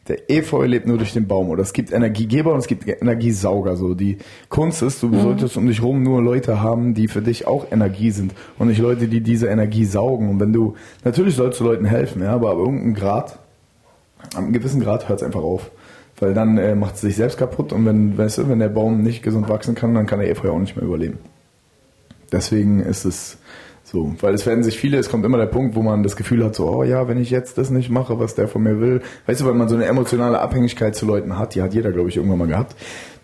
Der 0.06 0.30
Efeu 0.30 0.64
lebt 0.66 0.86
nur 0.86 0.98
durch 0.98 1.14
den 1.14 1.26
Baum. 1.26 1.48
Oder 1.48 1.62
es 1.62 1.72
gibt 1.72 1.92
Energiegeber 1.92 2.52
und 2.52 2.58
es 2.58 2.68
gibt 2.68 2.86
Energiesauger. 2.86 3.74
So 3.76 3.94
die 3.94 4.18
Kunst 4.50 4.82
ist, 4.82 5.02
du 5.02 5.18
solltest 5.18 5.56
um 5.56 5.66
dich 5.66 5.82
rum 5.82 6.02
nur 6.02 6.22
Leute 6.22 6.60
haben, 6.60 6.94
die 6.94 7.08
für 7.08 7.22
dich 7.22 7.46
auch 7.46 7.72
Energie 7.72 8.10
sind 8.10 8.34
und 8.58 8.68
nicht 8.68 8.78
Leute, 8.80 9.08
die 9.08 9.20
diese 9.20 9.48
Energie 9.48 9.84
saugen. 9.84 10.28
Und 10.28 10.40
wenn 10.40 10.52
du 10.52 10.74
natürlich 11.04 11.34
sollst 11.34 11.58
du 11.58 11.64
Leuten 11.64 11.86
helfen, 11.86 12.22
ja, 12.22 12.34
aber 12.34 12.52
ab 12.52 12.58
irgendeinem 12.58 12.94
Grad, 12.94 13.38
ab 14.34 14.36
einem 14.36 14.52
gewissen 14.52 14.80
Grad 14.80 15.08
hört 15.08 15.20
es 15.20 15.26
einfach 15.26 15.42
auf. 15.42 15.70
Weil 16.20 16.34
dann 16.34 16.58
äh, 16.58 16.74
macht 16.74 16.96
es 16.96 17.00
sich 17.00 17.16
selbst 17.16 17.38
kaputt 17.38 17.72
und 17.72 17.86
wenn, 17.86 18.16
weißt 18.16 18.38
du, 18.38 18.48
wenn 18.48 18.58
der 18.58 18.68
Baum 18.68 19.02
nicht 19.02 19.22
gesund 19.22 19.48
wachsen 19.48 19.74
kann, 19.74 19.94
dann 19.94 20.06
kann 20.06 20.20
der 20.20 20.30
Efeu 20.30 20.50
auch 20.50 20.58
nicht 20.58 20.76
mehr 20.76 20.84
überleben. 20.84 21.18
Deswegen 22.30 22.80
ist 22.80 23.04
es 23.04 23.38
so, 23.82 24.14
weil 24.20 24.34
es 24.34 24.46
werden 24.46 24.62
sich 24.62 24.78
viele, 24.78 24.98
es 24.98 25.08
kommt 25.08 25.24
immer 25.24 25.38
der 25.38 25.46
Punkt, 25.46 25.74
wo 25.74 25.82
man 25.82 26.04
das 26.04 26.14
Gefühl 26.14 26.44
hat, 26.44 26.54
so, 26.54 26.68
oh 26.68 26.84
ja, 26.84 27.08
wenn 27.08 27.20
ich 27.20 27.30
jetzt 27.30 27.58
das 27.58 27.70
nicht 27.70 27.90
mache, 27.90 28.20
was 28.20 28.36
der 28.36 28.46
von 28.46 28.62
mir 28.62 28.80
will, 28.80 29.02
weißt 29.26 29.40
du, 29.40 29.46
weil 29.46 29.54
man 29.54 29.68
so 29.68 29.74
eine 29.74 29.86
emotionale 29.86 30.40
Abhängigkeit 30.40 30.94
zu 30.94 31.06
Leuten 31.06 31.38
hat, 31.38 31.56
die 31.56 31.62
hat 31.62 31.74
jeder, 31.74 31.90
glaube 31.90 32.08
ich, 32.08 32.16
irgendwann 32.16 32.38
mal 32.38 32.46
gehabt, 32.46 32.76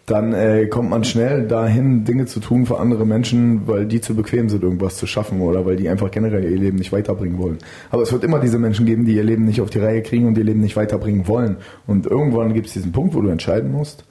dann 0.07 0.33
äh, 0.33 0.67
kommt 0.69 0.89
man 0.89 1.03
schnell 1.03 1.49
dahin, 1.49 2.05
Dinge 2.05 2.27
zu 2.27 2.39
tun 2.39 2.65
für 2.65 2.79
andere 2.79 3.05
Menschen, 3.05 3.67
weil 3.67 3.87
die 3.87 4.01
zu 4.01 4.15
bequem 4.15 4.49
sind, 4.49 4.63
irgendwas 4.63 4.97
zu 4.97 5.07
schaffen 5.09 5.41
oder 5.41 5.67
weil 5.67 5.75
die 5.75 5.89
einfach 5.89 6.13
generell 6.13 6.45
ihr 6.45 6.57
Leben 6.57 6.79
nicht 6.79 6.93
weiterbringen 6.93 7.39
wollen. 7.39 7.59
Aber 7.91 8.03
es 8.03 8.13
wird 8.13 8.23
immer 8.23 8.39
diese 8.39 8.59
Menschen 8.59 8.87
geben, 8.87 9.05
die 9.05 9.17
ihr 9.17 9.25
Leben 9.25 9.45
nicht 9.45 9.61
auf 9.61 9.69
die 9.69 9.81
Reihe 9.81 10.03
kriegen 10.03 10.27
und 10.27 10.39
ihr 10.39 10.45
Leben 10.45 10.61
nicht 10.61 10.77
weiterbringen 10.77 11.27
wollen. 11.27 11.57
Und 11.89 12.07
irgendwann 12.07 12.55
gibt 12.55 12.69
es 12.69 12.73
diesen 12.73 12.93
Punkt, 12.93 13.15
wo 13.15 13.21
du 13.21 13.29
entscheiden 13.29 13.73
musst, 13.73 14.05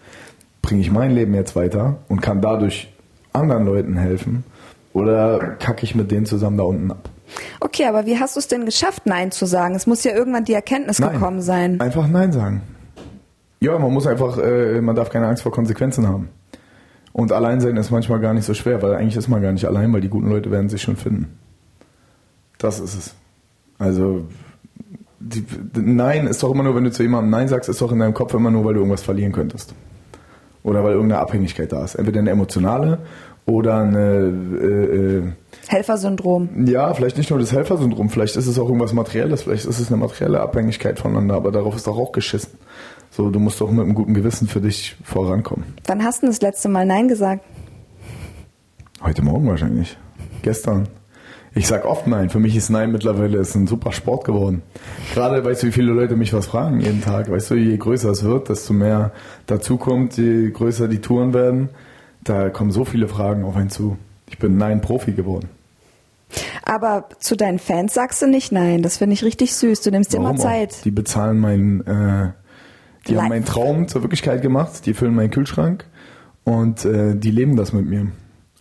bringe 0.62 0.82
ich 0.82 0.92
mein 0.92 1.12
Leben 1.12 1.34
jetzt 1.34 1.56
weiter 1.56 2.00
und 2.10 2.22
kann 2.22 2.42
dadurch 2.42 2.94
anderen 3.32 3.66
Leuten 3.66 3.96
helfen 3.96 4.44
oder 4.92 5.56
kacke 5.60 5.86
ich 5.86 5.96
mit 5.96 6.12
denen 6.12 6.26
zusammen 6.26 6.58
da 6.58 6.64
unten 6.64 6.92
ab? 6.92 7.10
Okay, 7.62 7.86
aber 7.86 8.06
wie 8.06 8.20
hast 8.20 8.36
du 8.36 8.40
es 8.40 8.48
denn 8.48 8.66
geschafft, 8.66 9.06
Nein 9.06 9.32
zu 9.32 9.46
sagen? 9.46 9.76
Es 9.76 9.88
muss 9.88 10.04
ja 10.04 10.14
irgendwann 10.14 10.44
die 10.44 10.54
Erkenntnis 10.54 10.98
gekommen 10.98 11.42
sein. 11.42 11.80
Einfach 11.80 12.08
Nein 12.08 12.32
sagen. 12.32 12.62
Ja, 13.66 13.80
man 13.80 13.92
muss 13.92 14.06
einfach, 14.06 14.38
äh, 14.38 14.80
man 14.80 14.96
darf 14.96 15.10
keine 15.10 15.28
Angst 15.28 15.42
vor 15.42 15.52
Konsequenzen 15.52 16.08
haben. 16.08 16.30
Und 17.14 17.32
allein 17.32 17.62
sein 17.62 17.78
ist 17.78 17.90
manchmal 17.90 18.20
gar 18.20 18.36
nicht 18.36 18.46
so 18.46 18.54
schwer, 18.54 18.82
weil 18.84 18.94
eigentlich 18.94 19.16
ist 19.16 19.28
man 19.28 19.42
gar 19.42 19.52
nicht 19.52 19.66
allein, 19.66 19.92
weil 19.92 20.02
die 20.02 20.10
guten 20.10 20.30
Leute 20.30 20.52
werden 20.52 20.70
sich 20.70 20.84
schon 20.84 20.98
finden. 20.98 21.40
Das 22.60 22.80
ist 22.80 22.96
es. 22.96 23.16
Also, 23.80 24.28
die, 25.20 25.44
Nein 25.74 26.28
ist 26.28 26.44
doch 26.44 26.52
immer 26.52 26.62
nur, 26.62 26.76
wenn 26.76 26.84
du 26.84 26.92
zu 26.92 27.02
jemandem 27.02 27.32
Nein 27.32 27.48
sagst, 27.48 27.68
ist 27.68 27.82
doch 27.82 27.92
in 27.92 28.00
deinem 28.00 28.14
Kopf 28.14 28.36
immer 28.36 28.52
nur, 28.52 28.66
weil 28.66 28.76
du 28.76 28.82
irgendwas 28.82 29.02
verlieren 29.02 29.32
könntest. 29.32 29.74
Oder 30.62 30.84
weil 30.84 30.94
irgendeine 30.94 31.22
Abhängigkeit 31.22 31.72
da 31.72 31.84
ist. 31.84 31.96
Entweder 31.96 32.20
eine 32.20 32.30
emotionale 32.30 33.00
oder 33.48 33.78
eine, 33.78 34.34
äh, 34.62 35.18
äh, 35.18 35.24
Helfersyndrom. 35.68 36.68
ja, 36.68 36.94
vielleicht 36.94 37.18
nicht 37.18 37.32
nur 37.32 37.40
das 37.40 37.52
Helfersyndrom, 37.52 38.10
vielleicht 38.10 38.36
ist 38.36 38.46
es 38.46 38.60
auch 38.60 38.68
irgendwas 38.68 38.94
Materielles, 38.94 39.44
vielleicht 39.44 39.66
ist 39.66 39.80
es 39.80 39.88
eine 39.88 39.98
materielle 39.98 40.40
Abhängigkeit 40.42 41.00
voneinander, 41.00 41.36
aber 41.36 41.52
darauf 41.52 41.76
ist 41.76 41.88
doch 41.88 41.98
auch 41.98 42.12
geschissen. 42.12 42.52
So, 43.16 43.30
du 43.30 43.40
musst 43.40 43.62
doch 43.62 43.72
mit 43.72 43.86
einem 43.86 43.96
guten 43.96 44.14
Gewissen 44.14 44.46
für 44.46 44.60
dich 44.60 44.98
vorankommen. 45.06 45.64
Wann 45.86 46.04
hast 46.04 46.22
du 46.22 46.28
das 46.28 46.42
letzte 46.42 46.68
Mal 46.68 46.86
Nein 46.86 47.08
gesagt? 47.08 47.46
Heute 49.02 49.22
Morgen 49.22 49.48
wahrscheinlich. 49.48 49.98
Gestern. 50.42 50.90
Ich 51.54 51.68
sag 51.68 51.86
oft 51.86 52.08
nein. 52.08 52.30
Für 52.30 52.40
mich 52.40 52.58
ist 52.58 52.70
nein 52.70 52.92
mittlerweile 52.92 53.38
ist 53.38 53.56
ein 53.56 53.68
super 53.68 53.94
Sport 53.94 54.26
geworden. 54.26 54.64
Gerade 55.14 55.46
weißt 55.46 55.64
du, 55.64 55.68
wie 55.68 55.72
viele 55.72 55.94
Leute 55.94 56.18
mich 56.18 56.34
was 56.34 56.48
fragen 56.48 56.82
jeden 56.82 57.02
Tag. 57.02 57.32
Weißt 57.32 57.52
du, 57.52 57.56
je 57.56 57.78
größer 57.78 58.10
es 58.10 58.26
wird, 58.26 58.50
desto 58.50 58.74
mehr 58.74 59.14
dazukommt, 59.46 60.18
je 60.18 60.52
größer 60.52 60.90
die 60.90 61.00
Touren 61.00 61.34
werden. 61.34 61.70
Da 62.26 62.50
kommen 62.50 62.72
so 62.72 62.84
viele 62.84 63.08
Fragen 63.08 63.46
auf 63.46 63.56
einen 63.56 63.70
zu. 63.70 63.98
Ich 64.28 64.40
bin 64.40 64.58
nein 64.58 64.82
Profi 64.82 65.14
geworden. 65.14 65.48
Aber 66.66 67.08
zu 67.20 67.38
deinen 67.38 67.60
Fans 67.60 67.94
sagst 67.94 68.22
du 68.22 68.28
nicht 68.28 68.52
nein. 68.52 68.82
Das 68.82 68.98
finde 68.98 69.14
ich 69.14 69.24
richtig 69.24 69.56
süß. 69.56 69.80
Du 69.80 69.92
nimmst 69.92 70.12
dir 70.12 70.18
immer 70.18 70.36
Zeit. 70.36 70.74
Auch? 70.74 70.84
Die 70.84 70.92
bezahlen 70.92 71.40
meinen, 71.40 71.88
äh, 71.88 72.32
die 73.08 73.14
Life. 73.14 73.24
haben 73.24 73.30
meinen 73.30 73.46
Traum 73.46 73.88
zur 73.88 74.02
Wirklichkeit 74.02 74.42
gemacht. 74.42 74.86
Die 74.86 74.94
füllen 74.94 75.16
meinen 75.16 75.32
Kühlschrank 75.32 75.86
und 76.44 76.86
äh, 76.86 77.16
die 77.16 77.32
leben 77.32 77.56
das 77.56 77.74
mit 77.74 77.86
mir. 77.86 78.08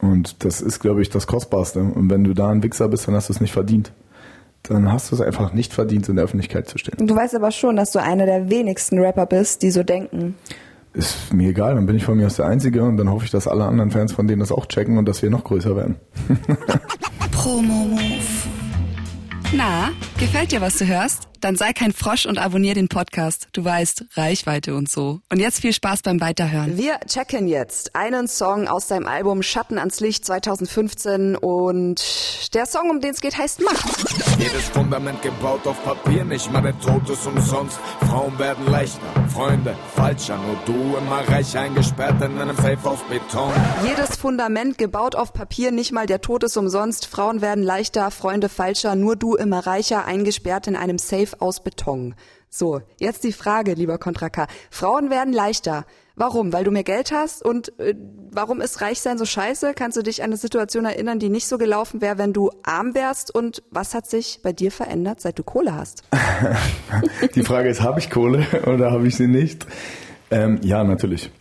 Und 0.01 0.45
das 0.45 0.61
ist, 0.61 0.81
glaube 0.81 1.03
ich, 1.03 1.11
das 1.11 1.27
Kostbarste. 1.27 1.81
Und 1.81 2.11
wenn 2.11 2.25
du 2.25 2.35
da 2.35 2.51
ein 2.51 2.63
Wichser 2.63 2.89
bist, 2.89 3.09
dann 3.09 3.15
hast 3.15 3.29
du 3.29 3.33
es 3.33 3.41
nicht 3.41 3.53
verdient. 3.53 3.93
Dann 4.63 4.91
hast 4.91 5.11
du 5.11 5.15
es 5.15 5.21
einfach 5.21 5.53
nicht 5.53 5.73
verdient, 5.73 6.09
in 6.09 6.17
der 6.17 6.25
Öffentlichkeit 6.25 6.69
zu 6.69 6.79
stehen. 6.79 7.07
Du 7.07 7.15
weißt 7.15 7.35
aber 7.35 7.51
schon, 7.51 7.77
dass 7.77 7.93
du 7.93 8.01
einer 8.01 8.27
der 8.27 8.51
wenigsten 8.51 8.99
Rapper 8.99 9.27
bist, 9.27 9.63
die 9.63 9.71
so 9.71 9.83
denken. 9.83 10.35
Ist 10.95 11.33
mir 11.33 11.51
egal, 11.51 11.75
dann 11.75 11.87
bin 11.87 11.97
ich 11.97 12.05
von 12.05 12.17
mir 12.17 12.27
aus 12.27 12.37
der 12.37 12.47
Einzige 12.47 12.85
und 12.85 12.97
dann 12.97 13.11
hoffe 13.11 13.25
ich, 13.25 13.31
dass 13.31 13.49
alle 13.49 13.65
anderen 13.65 13.91
Fans 13.91 14.13
von 14.13 14.29
denen 14.29 14.41
das 14.41 14.53
auch 14.53 14.67
checken 14.67 14.97
und 14.97 15.07
dass 15.07 15.23
wir 15.23 15.31
noch 15.31 15.45
größer 15.45 15.75
werden. 15.77 15.97
Promo 17.33 17.85
Move. 17.85 18.23
Na, 19.53 19.91
gefällt 20.19 20.53
dir, 20.53 20.61
was 20.61 20.79
du 20.79 20.87
hörst? 20.87 21.29
Dann 21.45 21.57
sei 21.57 21.75
kein 21.75 21.93
Frosch 21.93 22.25
und 22.25 22.39
abonnier 22.39 22.73
den 22.73 22.89
Podcast. 22.89 23.49
Du 23.53 23.63
weißt, 23.63 24.07
Reichweite 24.15 24.75
und 24.75 24.91
so. 24.91 25.21
Und 25.31 25.41
jetzt 25.41 25.61
viel 25.61 25.75
Spaß 25.75 26.01
beim 26.01 26.19
Weiterhören. 26.19 26.79
Wir 26.79 26.99
checken 27.01 27.49
jetzt 27.49 27.95
einen 27.95 28.29
Song 28.29 28.67
aus 28.67 28.87
deinem 28.87 29.07
Album 29.07 29.43
Schatten 29.43 29.79
ans 29.79 30.01
Licht 30.01 30.25
2015 30.25 31.37
und 31.37 32.03
der 32.55 32.65
Song, 32.65 32.89
um 32.89 33.03
den 33.03 33.11
es 33.11 33.21
geht, 33.21 33.37
heißt 33.37 33.61
Macht. 33.61 34.39
Jedes 34.39 34.71
Fundament 34.71 35.21
gebaut 35.21 35.67
auf 35.67 35.85
Papier, 35.85 36.25
nicht 36.25 36.51
mal 36.51 36.63
der 36.63 36.81
Tod 36.81 37.11
ist 37.11 37.27
umsonst. 37.27 37.79
Frauen 38.01 38.39
werden 38.39 38.67
leichter, 38.67 39.29
Freunde 39.29 39.77
falscher, 39.95 40.39
nur 40.39 40.57
du 40.65 40.97
immer 40.97 41.29
reich 41.29 41.59
eingesperrt 41.59 42.23
in 42.23 42.39
einem 42.39 42.57
Safe 42.57 42.79
aus 42.85 43.01
Beton. 43.11 43.53
Jedes 43.87 44.17
Fundament 44.17 44.79
gebaut 44.79 45.15
auf 45.15 45.35
Papier, 45.35 45.73
nicht 45.73 45.93
mal 45.93 46.07
der 46.07 46.23
Tod 46.23 46.43
ist 46.43 46.57
umsonst. 46.57 47.05
Frauen 47.05 47.43
werden 47.43 47.63
leichter, 47.63 48.11
Freunde 48.11 48.49
falscher, 48.49 48.95
nur 48.95 49.17
du 49.17 49.35
immer 49.35 49.67
reicher 49.67 50.07
eingesperrt 50.07 50.69
in 50.69 50.77
einem 50.77 50.97
Safe 50.97 51.34
aus 51.41 51.63
Beton. 51.63 52.15
So, 52.49 52.83
jetzt 52.99 53.25
die 53.25 53.33
Frage, 53.33 53.75
lieber 53.75 53.99
Kontra 53.99 54.29
K. 54.29 54.47
Frauen 54.71 55.11
werden 55.11 55.33
leichter. 55.33 55.85
Warum? 56.17 56.53
Weil 56.53 56.63
du 56.63 56.71
mehr 56.71 56.85
Geld 56.85 57.11
hast? 57.11 57.45
Und 57.45 57.77
äh, 57.81 57.95
warum 58.31 58.61
ist 58.61 58.81
Reichsein 58.81 59.19
so 59.19 59.25
scheiße? 59.25 59.75
Kannst 59.75 59.97
du 59.97 60.03
dich 60.03 60.23
an 60.23 60.27
eine 60.27 60.37
Situation 60.37 60.85
erinnern, 60.85 61.19
die 61.19 61.29
nicht 61.29 61.49
so 61.49 61.59
gelaufen 61.59 62.01
wäre, 62.01 62.19
wenn 62.19 62.33
du 62.33 62.51
arm 62.63 62.95
wärst? 62.95 63.35
Und 63.35 63.65
was 63.71 63.95
hat 63.95 64.07
sich 64.09 64.39
bei 64.43 64.53
dir 64.53 64.71
verändert, 64.71 65.21
seit 65.21 65.39
du 65.39 65.43
Kohle 65.43 65.75
hast? 65.75 66.05
die 67.35 67.43
Frage 67.43 67.69
ist, 67.69 67.83
habe 67.83 67.99
ich 67.99 68.11
Kohle 68.11 68.47
oder 68.67 68.93
habe 68.93 69.09
ich 69.09 69.17
sie 69.17 69.27
nicht? 69.27 69.67
Ähm, 70.31 70.61
ja, 70.63 70.85
natürlich. 70.85 71.33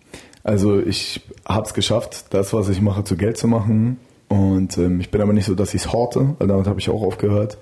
Also 0.44 0.80
ich 0.80 1.22
habe 1.46 1.68
es 1.68 1.76
geschafft, 1.76 2.26
das, 2.32 2.54
was 2.54 2.70
ich 2.70 2.82
mache, 2.82 3.04
zu 3.04 3.16
Geld 3.16 3.38
zu 3.38 3.48
machen. 3.48 4.00
Und 4.28 4.80
ähm, 4.80 5.00
ich 5.00 5.12
bin 5.12 5.22
aber 5.22 5.34
nicht 5.34 5.46
so, 5.46 5.54
dass 5.54 5.76
ich 5.76 5.84
es 5.84 5.94
horte, 5.94 6.36
weil 6.40 6.48
damit 6.48 6.66
habe 6.66 6.80
ich 6.80 6.90
auch 6.90 7.04
aufgehört. 7.04 7.60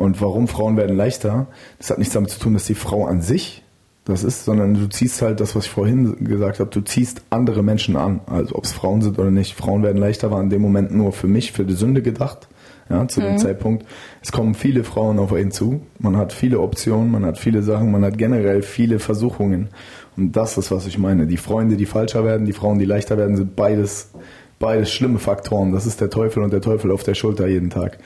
Und 0.00 0.22
warum 0.22 0.48
Frauen 0.48 0.78
werden 0.78 0.96
leichter, 0.96 1.46
das 1.76 1.90
hat 1.90 1.98
nichts 1.98 2.14
damit 2.14 2.30
zu 2.30 2.40
tun, 2.40 2.54
dass 2.54 2.64
die 2.64 2.74
Frau 2.74 3.04
an 3.04 3.20
sich 3.20 3.62
das 4.06 4.24
ist, 4.24 4.46
sondern 4.46 4.72
du 4.72 4.88
ziehst 4.88 5.20
halt 5.20 5.40
das, 5.40 5.54
was 5.54 5.66
ich 5.66 5.70
vorhin 5.70 6.24
gesagt 6.24 6.58
habe, 6.58 6.70
du 6.70 6.80
ziehst 6.80 7.20
andere 7.28 7.62
Menschen 7.62 7.96
an. 7.96 8.20
Also 8.24 8.54
ob 8.54 8.64
es 8.64 8.72
Frauen 8.72 9.02
sind 9.02 9.18
oder 9.18 9.30
nicht. 9.30 9.54
Frauen 9.54 9.82
werden 9.82 9.98
leichter, 9.98 10.30
war 10.30 10.40
in 10.40 10.48
dem 10.48 10.62
Moment 10.62 10.90
nur 10.90 11.12
für 11.12 11.26
mich, 11.26 11.52
für 11.52 11.66
die 11.66 11.74
Sünde 11.74 12.00
gedacht. 12.00 12.48
Ja, 12.88 13.06
zu 13.08 13.20
mhm. 13.20 13.24
dem 13.24 13.38
Zeitpunkt. 13.38 13.84
Es 14.22 14.32
kommen 14.32 14.54
viele 14.54 14.84
Frauen 14.84 15.18
auf 15.18 15.32
ihn 15.32 15.50
zu. 15.50 15.82
Man 15.98 16.16
hat 16.16 16.32
viele 16.32 16.60
Optionen, 16.60 17.10
man 17.10 17.26
hat 17.26 17.36
viele 17.36 17.62
Sachen, 17.62 17.92
man 17.92 18.02
hat 18.02 18.16
generell 18.16 18.62
viele 18.62 19.00
Versuchungen. 19.00 19.68
Und 20.16 20.34
das 20.34 20.56
ist, 20.56 20.70
was 20.70 20.86
ich 20.86 20.96
meine. 20.96 21.26
Die 21.26 21.36
Freunde, 21.36 21.76
die 21.76 21.84
falscher 21.84 22.24
werden, 22.24 22.46
die 22.46 22.54
Frauen, 22.54 22.78
die 22.78 22.86
leichter 22.86 23.18
werden, 23.18 23.36
sind 23.36 23.54
beides, 23.54 24.12
beides 24.58 24.90
schlimme 24.90 25.18
Faktoren. 25.18 25.72
Das 25.72 25.84
ist 25.84 26.00
der 26.00 26.08
Teufel 26.08 26.42
und 26.42 26.54
der 26.54 26.62
Teufel 26.62 26.90
auf 26.90 27.02
der 27.02 27.14
Schulter 27.14 27.46
jeden 27.46 27.68
Tag. 27.68 27.98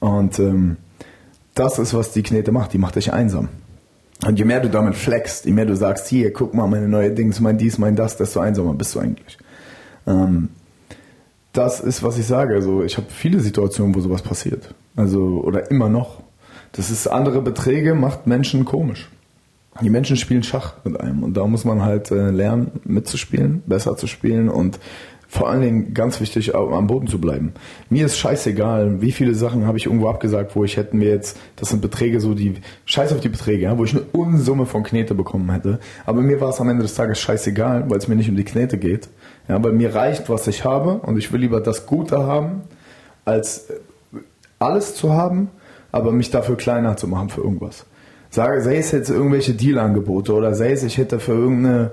Und 0.00 0.40
ähm, 0.40 0.76
das 1.56 1.78
ist, 1.78 1.94
was 1.94 2.12
die 2.12 2.22
Knete 2.22 2.52
macht. 2.52 2.72
Die 2.72 2.78
macht 2.78 2.94
dich 2.94 3.12
einsam. 3.12 3.48
Und 4.24 4.38
je 4.38 4.44
mehr 4.44 4.60
du 4.60 4.70
damit 4.70 4.94
flexst, 4.94 5.46
je 5.46 5.52
mehr 5.52 5.66
du 5.66 5.74
sagst, 5.74 6.06
hier, 6.06 6.32
guck 6.32 6.54
mal, 6.54 6.66
meine 6.68 6.88
neue 6.88 7.10
Dings, 7.10 7.40
mein 7.40 7.58
dies, 7.58 7.78
mein 7.78 7.96
das, 7.96 8.16
desto 8.16 8.40
einsamer 8.40 8.74
bist 8.74 8.94
du 8.94 9.00
eigentlich. 9.00 9.38
Ähm, 10.06 10.50
das 11.52 11.80
ist, 11.80 12.02
was 12.02 12.18
ich 12.18 12.26
sage. 12.26 12.54
Also 12.54 12.84
ich 12.84 12.96
habe 12.96 13.06
viele 13.10 13.40
Situationen, 13.40 13.94
wo 13.94 14.00
sowas 14.00 14.22
passiert. 14.22 14.74
Also, 14.94 15.42
oder 15.42 15.70
immer 15.70 15.88
noch. 15.88 16.22
Das 16.72 16.90
ist 16.90 17.06
andere 17.06 17.40
Beträge, 17.40 17.94
macht 17.94 18.26
Menschen 18.26 18.64
komisch. 18.64 19.08
Die 19.82 19.90
Menschen 19.90 20.16
spielen 20.16 20.42
Schach 20.42 20.74
mit 20.84 20.98
einem 21.00 21.22
und 21.22 21.36
da 21.36 21.46
muss 21.46 21.64
man 21.64 21.82
halt 21.82 22.10
äh, 22.10 22.30
lernen, 22.30 22.72
mitzuspielen, 22.84 23.62
besser 23.66 23.96
zu 23.96 24.06
spielen 24.06 24.48
und 24.48 24.78
vor 25.36 25.50
allen 25.50 25.60
Dingen 25.60 25.92
ganz 25.92 26.18
wichtig, 26.20 26.54
am 26.54 26.86
Boden 26.86 27.08
zu 27.08 27.20
bleiben. 27.20 27.52
Mir 27.90 28.06
ist 28.06 28.16
scheißegal, 28.16 29.02
wie 29.02 29.12
viele 29.12 29.34
Sachen 29.34 29.66
habe 29.66 29.76
ich 29.76 29.84
irgendwo 29.84 30.08
abgesagt, 30.08 30.56
wo 30.56 30.64
ich 30.64 30.78
hätten 30.78 30.96
mir 30.96 31.10
jetzt, 31.10 31.38
das 31.56 31.68
sind 31.68 31.82
Beträge 31.82 32.20
so, 32.20 32.32
die, 32.32 32.54
scheiß 32.86 33.12
auf 33.12 33.20
die 33.20 33.28
Beträge, 33.28 33.64
ja, 33.64 33.76
wo 33.76 33.84
ich 33.84 33.92
eine 33.92 34.02
Unsumme 34.12 34.64
von 34.64 34.82
Knete 34.82 35.14
bekommen 35.14 35.52
hätte. 35.52 35.78
Aber 36.06 36.22
mir 36.22 36.40
war 36.40 36.48
es 36.48 36.60
am 36.60 36.70
Ende 36.70 36.84
des 36.84 36.94
Tages 36.94 37.20
scheißegal, 37.20 37.84
weil 37.90 37.98
es 37.98 38.08
mir 38.08 38.16
nicht 38.16 38.30
um 38.30 38.36
die 38.36 38.44
Knete 38.44 38.78
geht. 38.78 39.08
Ja, 39.46 39.62
weil 39.62 39.72
mir 39.72 39.94
reicht, 39.94 40.30
was 40.30 40.46
ich 40.46 40.64
habe 40.64 40.94
und 40.94 41.18
ich 41.18 41.30
will 41.32 41.40
lieber 41.40 41.60
das 41.60 41.84
Gute 41.84 42.18
haben, 42.26 42.62
als 43.26 43.66
alles 44.58 44.94
zu 44.94 45.12
haben, 45.12 45.50
aber 45.92 46.12
mich 46.12 46.30
dafür 46.30 46.56
kleiner 46.56 46.96
zu 46.96 47.08
machen 47.08 47.28
für 47.28 47.42
irgendwas. 47.42 47.84
Sage, 48.30 48.62
sei 48.62 48.78
es 48.78 48.90
jetzt 48.90 49.10
irgendwelche 49.10 49.52
Deal-Angebote 49.52 50.32
oder 50.32 50.54
sei 50.54 50.72
es, 50.72 50.82
ich 50.82 50.96
hätte 50.96 51.20
für 51.20 51.32
irgendeine 51.32 51.90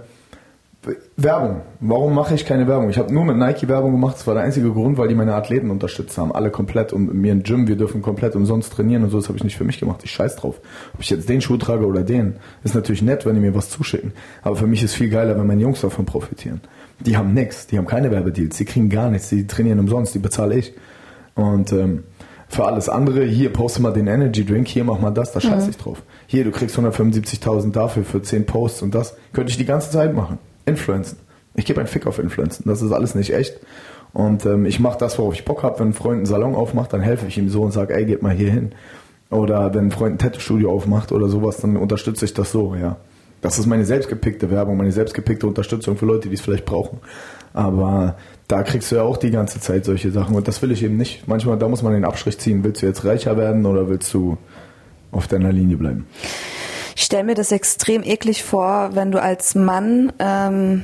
Werbung. 1.15 1.62
Warum 1.80 2.13
mache 2.13 2.36
ich 2.36 2.46
keine 2.46 2.67
Werbung? 2.67 2.89
Ich 2.89 2.98
habe 2.98 3.13
nur 3.13 3.24
mit 3.24 3.38
Nike 3.38 3.67
Werbung 3.67 3.91
gemacht. 3.91 4.15
Das 4.15 4.28
war 4.28 4.34
der 4.34 4.43
einzige 4.43 4.72
Grund, 4.72 4.98
weil 4.98 5.08
die 5.08 5.15
meine 5.15 5.34
Athleten 5.34 5.72
unterstützt 5.72 6.17
haben. 6.17 6.34
Alle 6.34 6.50
komplett 6.50 6.91
und 6.91 7.13
mir 7.13 7.32
im 7.32 7.43
Gym, 7.43 7.67
wir 7.67 7.76
dürfen 7.76 8.02
komplett 8.02 8.36
umsonst 8.36 8.74
trainieren 8.74 9.04
und 9.04 9.10
so. 9.10 9.17
Das 9.17 9.28
habe 9.28 9.38
ich 9.38 9.43
nicht 9.43 9.56
für 9.56 9.63
mich 9.63 9.80
gemacht. 9.80 10.02
Ich 10.04 10.12
scheiß 10.12 10.36
drauf. 10.36 10.60
Ob 10.93 11.00
ich 11.00 11.10
jetzt 11.10 11.30
den 11.30 11.41
Schuh 11.41 11.58
trage 11.58 11.86
oder 11.86 12.04
den, 12.04 12.36
ist 12.63 12.76
natürlich 12.76 13.02
nett, 13.02 13.26
wenn 13.26 13.36
die 13.36 13.41
mir 13.41 13.56
was 13.56 13.69
zuschicken. 13.69 14.12
Aber 14.41 14.56
für 14.56 14.67
mich 14.67 14.84
ist 14.84 14.93
viel 14.96 15.10
geiler, 15.10 15.38
wenn 15.38 15.48
meine 15.48 15.62
Jungs 15.62 15.82
davon 15.82 16.06
profitieren. 16.06 16.62
Die 17.00 17.17
haben 17.17 17.34
nichts, 17.34 17.67
die 17.67 17.78
haben 17.78 17.88
keine 17.88 18.12
Werbedeals, 18.12 18.58
die 18.58 18.65
kriegen 18.65 18.89
gar 18.89 19.10
nichts, 19.10 19.30
die 19.30 19.48
trainieren 19.48 19.80
umsonst, 19.80 20.13
die 20.13 20.19
bezahle 20.19 20.56
ich. 20.56 20.74
Und 21.36 21.72
ähm, 21.72 22.04
für 22.50 22.65
alles 22.65 22.88
andere, 22.88 23.24
hier 23.24 23.52
poste 23.52 23.82
mal 23.82 23.93
den 23.93 24.08
Energy 24.08 24.46
Drink, 24.46 24.67
hier 24.67 24.84
mach 24.84 25.00
mal 25.00 25.12
das, 25.12 25.32
da 25.32 25.41
scheiß 25.41 25.63
mhm. 25.63 25.69
ich 25.72 25.78
drauf. 25.78 26.04
Hier, 26.28 26.43
du 26.43 26.52
kriegst 26.52 26.78
175.000 26.78 27.72
dafür 27.72 28.04
für 28.04 28.22
10 28.22 28.46
Posts 28.46 28.84
und 28.84 28.93
das 28.93 29.15
könnte 29.32 29.50
ich 29.50 29.58
die 29.58 29.65
ganze 29.65 29.89
Zeit 29.89 30.13
machen. 30.13 30.38
Influencen. 30.65 31.19
Ich 31.56 31.65
gebe 31.65 31.80
einen 31.80 31.88
Fick 31.88 32.08
auf 32.08 32.19
Influencen. 32.19 32.65
Das 32.67 32.82
ist 32.82 32.91
alles 32.91 33.15
nicht 33.15 33.34
echt. 33.34 33.60
Und 34.13 34.45
ähm, 34.45 34.65
ich 34.65 34.80
mache 34.80 34.97
das, 34.97 35.17
worauf 35.17 35.34
ich 35.34 35.45
Bock 35.45 35.63
habe. 35.63 35.80
Wenn 35.80 35.89
ein 35.89 35.93
Freund 35.93 36.17
einen 36.17 36.26
Salon 36.26 36.56
aufmacht, 36.56 36.93
dann 36.93 37.02
helfe 37.02 37.28
ich 37.28 37.38
ihm 37.38 37.49
so 37.49 37.63
und 37.63 37.71
sage, 37.71 37.95
ey, 37.95 38.06
geht 38.06 38.21
mal 38.21 38.34
hier 38.34 38.52
hin. 38.52 38.73
Oder 39.30 39.73
wenn 39.73 39.86
ein 39.86 39.91
Freund 39.91 40.15
ein 40.15 40.19
Tattoo-Studio 40.19 40.71
aufmacht 40.71 41.12
oder 41.12 41.28
sowas, 41.28 41.58
dann 41.58 41.78
unterstütze 41.78 42.26
ich 42.26 42.34
das 42.34 42.52
so, 42.52 42.76
ja. 42.76 42.97
Das 43.41 43.60
ist 43.60 43.65
meine 43.65 43.84
selbstgepickte 43.84 44.49
Werbung, 44.52 44.78
meine 44.78 44.91
selbstgepickte 44.91 45.47
Unterstützung 45.47 45.97
für 45.97 46.06
Leute, 46.06 46.30
die 46.30 46.36
es 46.36 46.41
vielleicht 46.41 46.65
brauchen. 46.65 46.99
Aber 47.52 48.15
da 48.47 48.63
kriegst 48.63 48.91
du 48.91 48.95
ja 48.95 49.02
auch 49.02 49.17
die 49.17 49.32
ganze 49.32 49.60
Zeit 49.60 49.84
solche 49.84 50.12
Sachen 50.12 50.36
und 50.36 50.47
das 50.47 50.62
will 50.62 50.71
ich 50.71 50.82
eben 50.82 50.95
nicht. 50.95 51.28
Manchmal, 51.28 51.58
da 51.58 51.67
muss 51.67 51.82
man 51.82 51.93
den 51.93 52.06
Abstrich 52.06 52.38
ziehen. 52.39 52.63
Willst 52.63 52.82
du 52.82 52.86
jetzt 52.86 53.04
reicher 53.04 53.36
werden 53.36 53.65
oder 53.65 53.89
willst 53.89 54.13
du 54.13 54.38
auf 55.12 55.28
deiner 55.28 55.52
Linie 55.52 55.76
bleiben? 55.76 56.08
Ich 56.95 57.03
stelle 57.03 57.23
mir 57.23 57.36
das 57.36 57.51
extrem 57.51 58.03
eklig 58.03 58.43
vor, 58.43 58.91
wenn 58.93 59.12
du 59.12 59.21
als 59.21 59.56
Mann 59.56 60.13
ähm, 60.19 60.84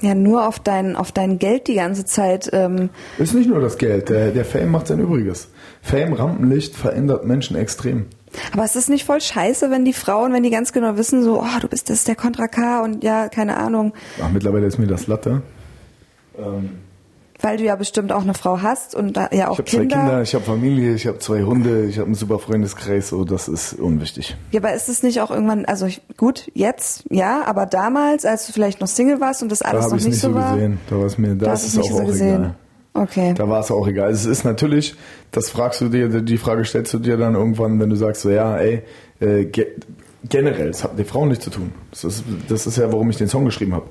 ja 0.00 0.14
nur 0.14 0.46
auf 0.46 0.58
dein, 0.58 0.96
auf 0.96 1.12
dein 1.12 1.38
Geld 1.38 1.68
die 1.68 1.74
ganze 1.74 2.04
Zeit. 2.04 2.50
Ähm 2.52 2.90
ist 3.18 3.34
nicht 3.34 3.48
nur 3.48 3.60
das 3.60 3.78
Geld, 3.78 4.08
der, 4.08 4.30
der 4.30 4.44
Fame 4.44 4.70
macht 4.70 4.88
sein 4.88 5.00
Übriges. 5.00 5.48
Fame, 5.82 6.14
Rampenlicht 6.14 6.74
verändert 6.74 7.24
Menschen 7.24 7.56
extrem. 7.56 8.06
Aber 8.52 8.64
es 8.64 8.76
ist 8.76 8.90
nicht 8.90 9.04
voll 9.04 9.20
scheiße, 9.20 9.70
wenn 9.70 9.84
die 9.84 9.92
Frauen, 9.92 10.32
wenn 10.32 10.42
die 10.42 10.50
ganz 10.50 10.72
genau 10.72 10.96
wissen, 10.96 11.22
so, 11.22 11.40
oh, 11.40 11.60
du 11.60 11.68
bist 11.68 11.88
das 11.88 12.04
der 12.04 12.14
Contra 12.14 12.46
K 12.46 12.82
und 12.82 13.02
ja, 13.02 13.28
keine 13.28 13.56
Ahnung. 13.56 13.94
Ach, 14.22 14.30
mittlerweile 14.30 14.66
ist 14.66 14.78
mir 14.78 14.86
das 14.86 15.06
Latte. 15.06 15.42
Ähm, 16.38 16.70
weil 17.40 17.56
du 17.56 17.64
ja 17.64 17.76
bestimmt 17.76 18.12
auch 18.12 18.22
eine 18.22 18.34
Frau 18.34 18.62
hast 18.62 18.94
und 18.94 19.16
da, 19.16 19.28
ja 19.32 19.48
auch 19.48 19.58
ich 19.58 19.64
Kinder. 19.64 19.84
Ich 19.86 19.94
habe 19.94 19.94
zwei 19.94 20.06
Kinder, 20.06 20.22
ich 20.22 20.34
habe 20.34 20.44
Familie, 20.44 20.94
ich 20.94 21.06
habe 21.06 21.18
zwei 21.18 21.42
Hunde, 21.42 21.84
ich 21.86 21.98
habe 21.98 22.06
einen 22.06 22.14
super 22.14 22.38
Freundeskreis, 22.38 23.08
so 23.08 23.24
das 23.24 23.48
ist 23.48 23.74
unwichtig. 23.74 24.36
Ja, 24.50 24.60
aber 24.60 24.74
ist 24.74 24.88
es 24.88 25.02
nicht 25.02 25.20
auch 25.20 25.30
irgendwann, 25.30 25.64
also 25.64 25.86
ich, 25.86 26.02
gut, 26.16 26.50
jetzt, 26.54 27.04
ja, 27.10 27.44
aber 27.44 27.66
damals, 27.66 28.24
als 28.24 28.46
du 28.46 28.52
vielleicht 28.52 28.80
noch 28.80 28.88
Single 28.88 29.20
warst 29.20 29.42
und 29.42 29.52
das 29.52 29.62
alles 29.62 29.84
da 29.84 29.90
noch 29.90 29.96
nicht, 29.96 30.08
nicht 30.08 30.20
so 30.20 30.34
war? 30.34 30.54
Gesehen. 30.54 30.78
Da 30.90 30.98
war 30.98 31.06
es 31.06 31.18
mir, 31.18 31.34
da 31.34 31.52
ist 31.52 31.66
es 31.66 31.78
auch, 31.78 31.84
so 31.84 32.00
auch 32.00 32.14
egal. 32.14 32.54
Okay. 32.94 33.34
Da 33.34 33.48
war 33.48 33.60
es 33.60 33.70
auch 33.70 33.86
egal. 33.86 34.10
Es 34.10 34.24
ist 34.24 34.44
natürlich, 34.44 34.96
das 35.30 35.50
fragst 35.50 35.80
du 35.80 35.88
dir, 35.88 36.08
die 36.08 36.38
Frage 36.38 36.64
stellst 36.64 36.92
du 36.94 36.98
dir 36.98 37.16
dann 37.16 37.34
irgendwann, 37.34 37.78
wenn 37.78 37.90
du 37.90 37.96
sagst 37.96 38.22
so, 38.22 38.30
ja, 38.30 38.56
ey, 38.56 38.82
äh, 39.20 39.44
ge 39.44 39.66
generell, 40.28 40.68
das 40.68 40.82
hat 40.82 40.96
mit 40.96 41.06
den 41.06 41.10
Frauen 41.10 41.28
nichts 41.28 41.44
zu 41.44 41.50
tun. 41.50 41.72
Das 41.92 42.02
ist, 42.02 42.24
das 42.48 42.66
ist 42.66 42.76
ja, 42.76 42.92
warum 42.92 43.08
ich 43.08 43.16
den 43.16 43.28
Song 43.28 43.44
geschrieben 43.44 43.74
habe. 43.74 43.86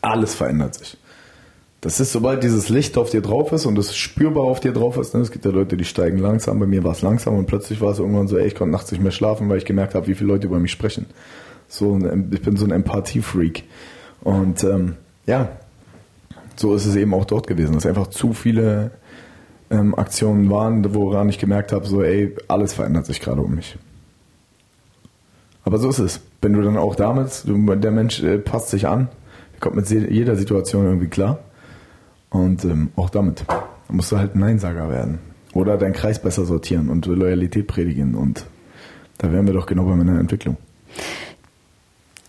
Alles 0.00 0.34
verändert 0.34 0.74
sich. 0.76 0.96
Das 1.80 1.98
ist, 1.98 2.12
sobald 2.12 2.42
dieses 2.42 2.68
Licht 2.68 2.98
auf 2.98 3.08
dir 3.08 3.22
drauf 3.22 3.52
ist 3.52 3.64
und 3.64 3.78
es 3.78 3.96
spürbar 3.96 4.44
auf 4.44 4.60
dir 4.60 4.72
drauf 4.72 4.98
ist, 4.98 5.14
ne? 5.14 5.20
es 5.20 5.30
gibt 5.30 5.46
ja 5.46 5.50
Leute, 5.50 5.78
die 5.78 5.86
steigen 5.86 6.18
langsam, 6.18 6.58
bei 6.58 6.66
mir 6.66 6.84
war 6.84 6.92
es 6.92 7.00
langsam 7.00 7.38
und 7.38 7.46
plötzlich 7.46 7.80
war 7.80 7.92
es 7.92 7.98
irgendwann 7.98 8.28
so, 8.28 8.36
ey, 8.36 8.46
ich 8.46 8.54
konnte 8.54 8.72
nachts 8.72 8.92
nicht 8.92 9.02
mehr 9.02 9.12
schlafen, 9.12 9.48
weil 9.48 9.56
ich 9.56 9.64
gemerkt 9.64 9.94
habe, 9.94 10.06
wie 10.06 10.14
viele 10.14 10.28
Leute 10.28 10.46
über 10.46 10.58
mich 10.58 10.72
sprechen. 10.72 11.06
So, 11.68 11.98
ich 12.32 12.42
bin 12.42 12.56
so 12.56 12.66
ein 12.66 12.72
Empathie-Freak. 12.72 13.64
Und 14.22 14.62
ähm, 14.64 14.96
ja, 15.26 15.48
so 16.56 16.74
ist 16.74 16.84
es 16.84 16.96
eben 16.96 17.14
auch 17.14 17.24
dort 17.24 17.46
gewesen, 17.46 17.74
dass 17.74 17.86
einfach 17.86 18.08
zu 18.08 18.34
viele 18.34 18.90
ähm, 19.70 19.94
Aktionen 19.94 20.50
waren, 20.50 20.94
woran 20.94 21.30
ich 21.30 21.38
gemerkt 21.38 21.72
habe, 21.72 21.86
so, 21.86 22.02
ey, 22.02 22.34
alles 22.48 22.74
verändert 22.74 23.06
sich 23.06 23.20
gerade 23.20 23.40
um 23.40 23.54
mich. 23.54 23.78
Aber 25.64 25.78
so 25.78 25.88
ist 25.88 25.98
es. 25.98 26.20
Wenn 26.42 26.52
du 26.54 26.62
dann 26.62 26.76
auch 26.76 26.96
damit, 26.96 27.44
der 27.46 27.90
Mensch 27.90 28.22
äh, 28.22 28.38
passt 28.38 28.68
sich 28.70 28.86
an, 28.86 29.08
kommt 29.60 29.76
mit 29.76 29.88
jeder 29.88 30.36
Situation 30.36 30.84
irgendwie 30.84 31.08
klar. 31.08 31.38
Und 32.30 32.64
ähm, 32.64 32.90
auch 32.96 33.10
damit 33.10 33.44
Da 33.48 33.64
musst 33.88 34.12
du 34.12 34.18
halt 34.18 34.34
ein 34.34 34.40
Neinsager 34.40 34.88
werden. 34.88 35.18
Oder 35.52 35.76
deinen 35.76 35.92
Kreis 35.94 36.22
besser 36.22 36.44
sortieren 36.44 36.88
und 36.88 37.06
Loyalität 37.06 37.66
predigen. 37.66 38.14
Und 38.14 38.46
da 39.18 39.32
wären 39.32 39.46
wir 39.46 39.52
doch 39.54 39.66
genau 39.66 39.84
bei 39.84 39.96
meiner 39.96 40.18
Entwicklung. 40.20 40.56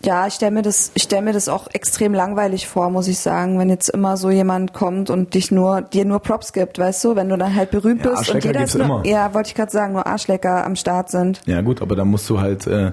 Ja, 0.04 0.26
ich 0.26 0.34
stelle 0.34 0.50
mir 0.50 0.62
das, 0.62 0.90
ich 0.94 1.04
stelle 1.04 1.22
mir 1.22 1.32
das 1.32 1.48
auch 1.48 1.68
extrem 1.72 2.12
langweilig 2.12 2.66
vor, 2.66 2.90
muss 2.90 3.06
ich 3.06 3.20
sagen, 3.20 3.60
wenn 3.60 3.68
jetzt 3.68 3.88
immer 3.88 4.16
so 4.16 4.30
jemand 4.30 4.72
kommt 4.72 5.10
und 5.10 5.34
dich 5.34 5.52
nur, 5.52 5.80
dir 5.82 6.04
nur 6.04 6.18
Props 6.18 6.52
gibt, 6.52 6.80
weißt 6.80 7.04
du, 7.04 7.14
wenn 7.14 7.28
du 7.28 7.36
dann 7.36 7.54
halt 7.54 7.70
berühmt 7.70 8.04
Ja, 8.04 8.10
bist 8.10 8.28
und 8.34 8.42
jeder 8.42 8.64
ist 8.64 8.74
nur, 8.74 8.84
immer. 8.84 9.06
ja, 9.06 9.32
wollte 9.32 9.50
ich 9.50 9.54
gerade 9.54 9.70
sagen, 9.70 9.92
nur 9.92 10.04
Arschlecker 10.04 10.66
am 10.66 10.74
Start 10.74 11.08
sind. 11.10 11.40
Ja 11.46 11.60
gut, 11.60 11.80
aber 11.82 11.94
da 11.94 12.04
musst 12.04 12.28
du 12.28 12.40
halt, 12.40 12.66
äh, 12.66 12.90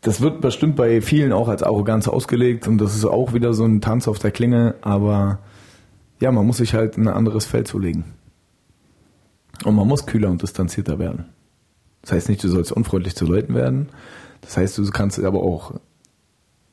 das 0.00 0.22
wird 0.22 0.40
bestimmt 0.40 0.76
bei 0.76 1.02
vielen 1.02 1.34
auch 1.34 1.48
als 1.48 1.62
Arroganz 1.62 2.08
ausgelegt 2.08 2.66
und 2.66 2.78
das 2.78 2.94
ist 2.96 3.04
auch 3.04 3.34
wieder 3.34 3.52
so 3.52 3.66
ein 3.66 3.82
Tanz 3.82 4.08
auf 4.08 4.18
der 4.18 4.30
Klinge, 4.30 4.76
aber 4.80 5.40
ja, 6.20 6.30
man 6.30 6.46
muss 6.46 6.58
sich 6.58 6.74
halt 6.74 6.96
ein 6.96 7.08
anderes 7.08 7.46
Feld 7.46 7.68
zulegen. 7.68 8.04
Und 9.64 9.74
man 9.74 9.88
muss 9.88 10.06
kühler 10.06 10.30
und 10.30 10.42
distanzierter 10.42 10.98
werden. 10.98 11.26
Das 12.02 12.12
heißt 12.12 12.28
nicht, 12.28 12.42
du 12.42 12.48
sollst 12.48 12.72
unfreundlich 12.72 13.14
zu 13.14 13.26
Leuten 13.26 13.54
werden. 13.54 13.88
Das 14.40 14.56
heißt, 14.56 14.78
du 14.78 14.88
kannst 14.90 15.22
aber 15.22 15.42
auch 15.42 15.74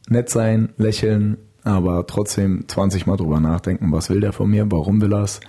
nett 0.07 0.29
sein, 0.29 0.69
lächeln, 0.77 1.37
aber 1.68 2.07
trotzdem 2.07 2.63
20 2.68 3.05
Mal 3.05 3.18
drüber 3.18 3.39
nachdenken, 3.39 3.91
was 3.91 4.09
will 4.09 4.20
der 4.22 4.34
von 4.34 4.49
mir, 4.49 4.72
warum 4.72 5.01
will 5.01 5.13
er 5.13 5.24
es? 5.24 5.39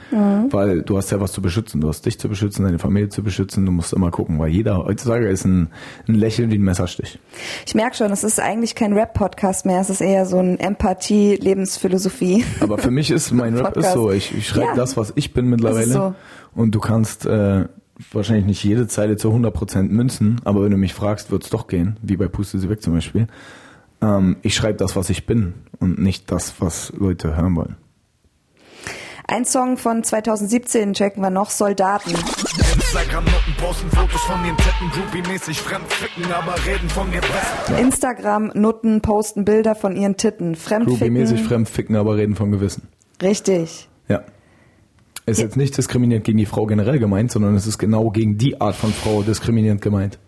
Weil 0.51 0.83
du 0.83 0.97
hast 0.97 1.11
ja 1.11 1.21
was 1.21 1.33
zu 1.33 1.41
beschützen, 1.41 1.81
du 1.81 1.89
hast 1.89 2.05
dich 2.05 2.19
zu 2.19 2.29
beschützen, 2.29 2.65
deine 2.65 2.79
Familie 2.79 3.09
zu 3.09 3.23
beschützen, 3.23 3.65
du 3.65 3.73
musst 3.73 3.93
immer 3.93 4.11
gucken, 4.11 4.39
weil 4.39 4.49
jeder 4.49 4.79
heutzutage 4.85 5.29
ist 5.29 5.45
ein, 5.45 5.69
ein 6.09 6.15
Lächeln 6.15 6.51
wie 6.51 6.59
ein 6.59 6.63
Messerstich. 6.63 7.19
Ich 7.67 7.75
merke 7.75 7.97
schon, 7.97 8.11
es 8.13 8.25
ist 8.25 8.41
eigentlich 8.41 8.75
kein 8.75 8.93
Rap-Podcast 8.93 9.65
mehr, 9.65 9.81
es 9.81 9.91
ist 9.91 10.01
eher 10.01 10.27
so 10.27 10.39
ein 10.39 10.59
Empathie-Lebensphilosophie. 11.39 12.45
Aber 12.61 12.79
für 12.79 12.91
mich 12.91 13.11
ist 13.11 13.33
mein 13.33 13.57
Rap 13.57 13.77
ist 13.77 13.93
so, 13.93 14.11
ich, 14.11 14.35
ich 14.37 14.49
schreibe 14.49 14.69
Ja. 14.69 14.75
das, 14.75 14.97
was 14.97 15.13
ich 15.17 15.33
bin 15.33 15.47
mittlerweile 15.49 15.87
so. 15.87 16.15
und 16.55 16.75
du 16.75 16.81
kannst 16.81 17.27
äh, 17.27 17.65
wahrscheinlich 18.13 18.47
nicht 18.47 18.65
jede 18.65 18.87
Zeile 18.87 19.17
zu 19.17 19.31
100% 19.31 19.83
münzen, 19.85 20.41
aber 20.45 20.63
wenn 20.65 20.71
du 20.71 20.77
mich 20.77 20.95
fragst, 20.95 21.31
wird's 21.31 21.51
doch 21.51 21.67
gehen, 21.67 21.97
wie 22.03 22.17
bei 22.17 22.29
Puste 22.29 22.59
sie 22.59 22.69
weg 22.69 22.83
zum 22.83 22.95
Beispiel. 22.95 23.27
Ähm, 24.01 24.37
ich 24.43 24.55
schreibe 24.55 24.79
das, 24.79 24.97
was 24.97 25.11
ich 25.11 25.27
bin 25.27 25.55
und 25.81 25.99
nicht 25.99 26.31
das, 26.31 26.61
was 26.61 26.93
Leute 26.97 27.37
hören 27.37 27.57
wollen. 27.57 27.77
Ein 29.31 29.45
Song 29.45 29.77
von 29.77 30.03
2017 30.03 30.95
checken 30.95 31.23
wir 31.23 31.29
noch, 31.29 31.51
Soldaten. 31.51 32.13
Instagram-Noten 32.13 33.55
posten 33.61 33.91
Fotos 33.91 34.23
von 34.23 34.43
den 34.43 34.57
Titten, 34.57 34.91
Groupie-mäßig 34.91 35.61
fremd 35.61 35.93
ficken, 35.93 36.33
aber 36.33 36.55
reden 36.65 36.89
von 36.89 37.11
best. 37.11 37.79
Instagram-Nutten 37.79 39.03
posten 39.03 39.45
Bilder 39.45 39.75
von 39.75 39.97
ihren 39.97 40.17
Titten. 40.17 40.55
Groupie-mäßig 40.55 40.97
Fremdficken. 40.97 41.47
fremdficken, 41.47 41.97
aber 41.97 42.17
reden 42.17 42.37
von 42.37 42.51
Gewissen. 42.51 42.89
Richtig. 43.21 43.91
Ja. 44.09 44.23
Ist 45.27 45.41
jetzt 45.41 45.59
nicht 45.59 45.77
diskriminierend 45.77 46.25
gegen 46.25 46.39
die 46.39 46.47
Frau 46.47 46.65
generell 46.65 46.99
gemeint, 46.99 47.31
sondern 47.31 47.55
es 47.55 47.67
ist 47.67 47.77
genau 47.77 48.09
gegen 48.09 48.39
die 48.39 48.63
Art 48.63 48.77
von 48.77 48.95
Frau 48.95 49.23
diskriminierend 49.23 49.83
gemeint. 49.83 50.19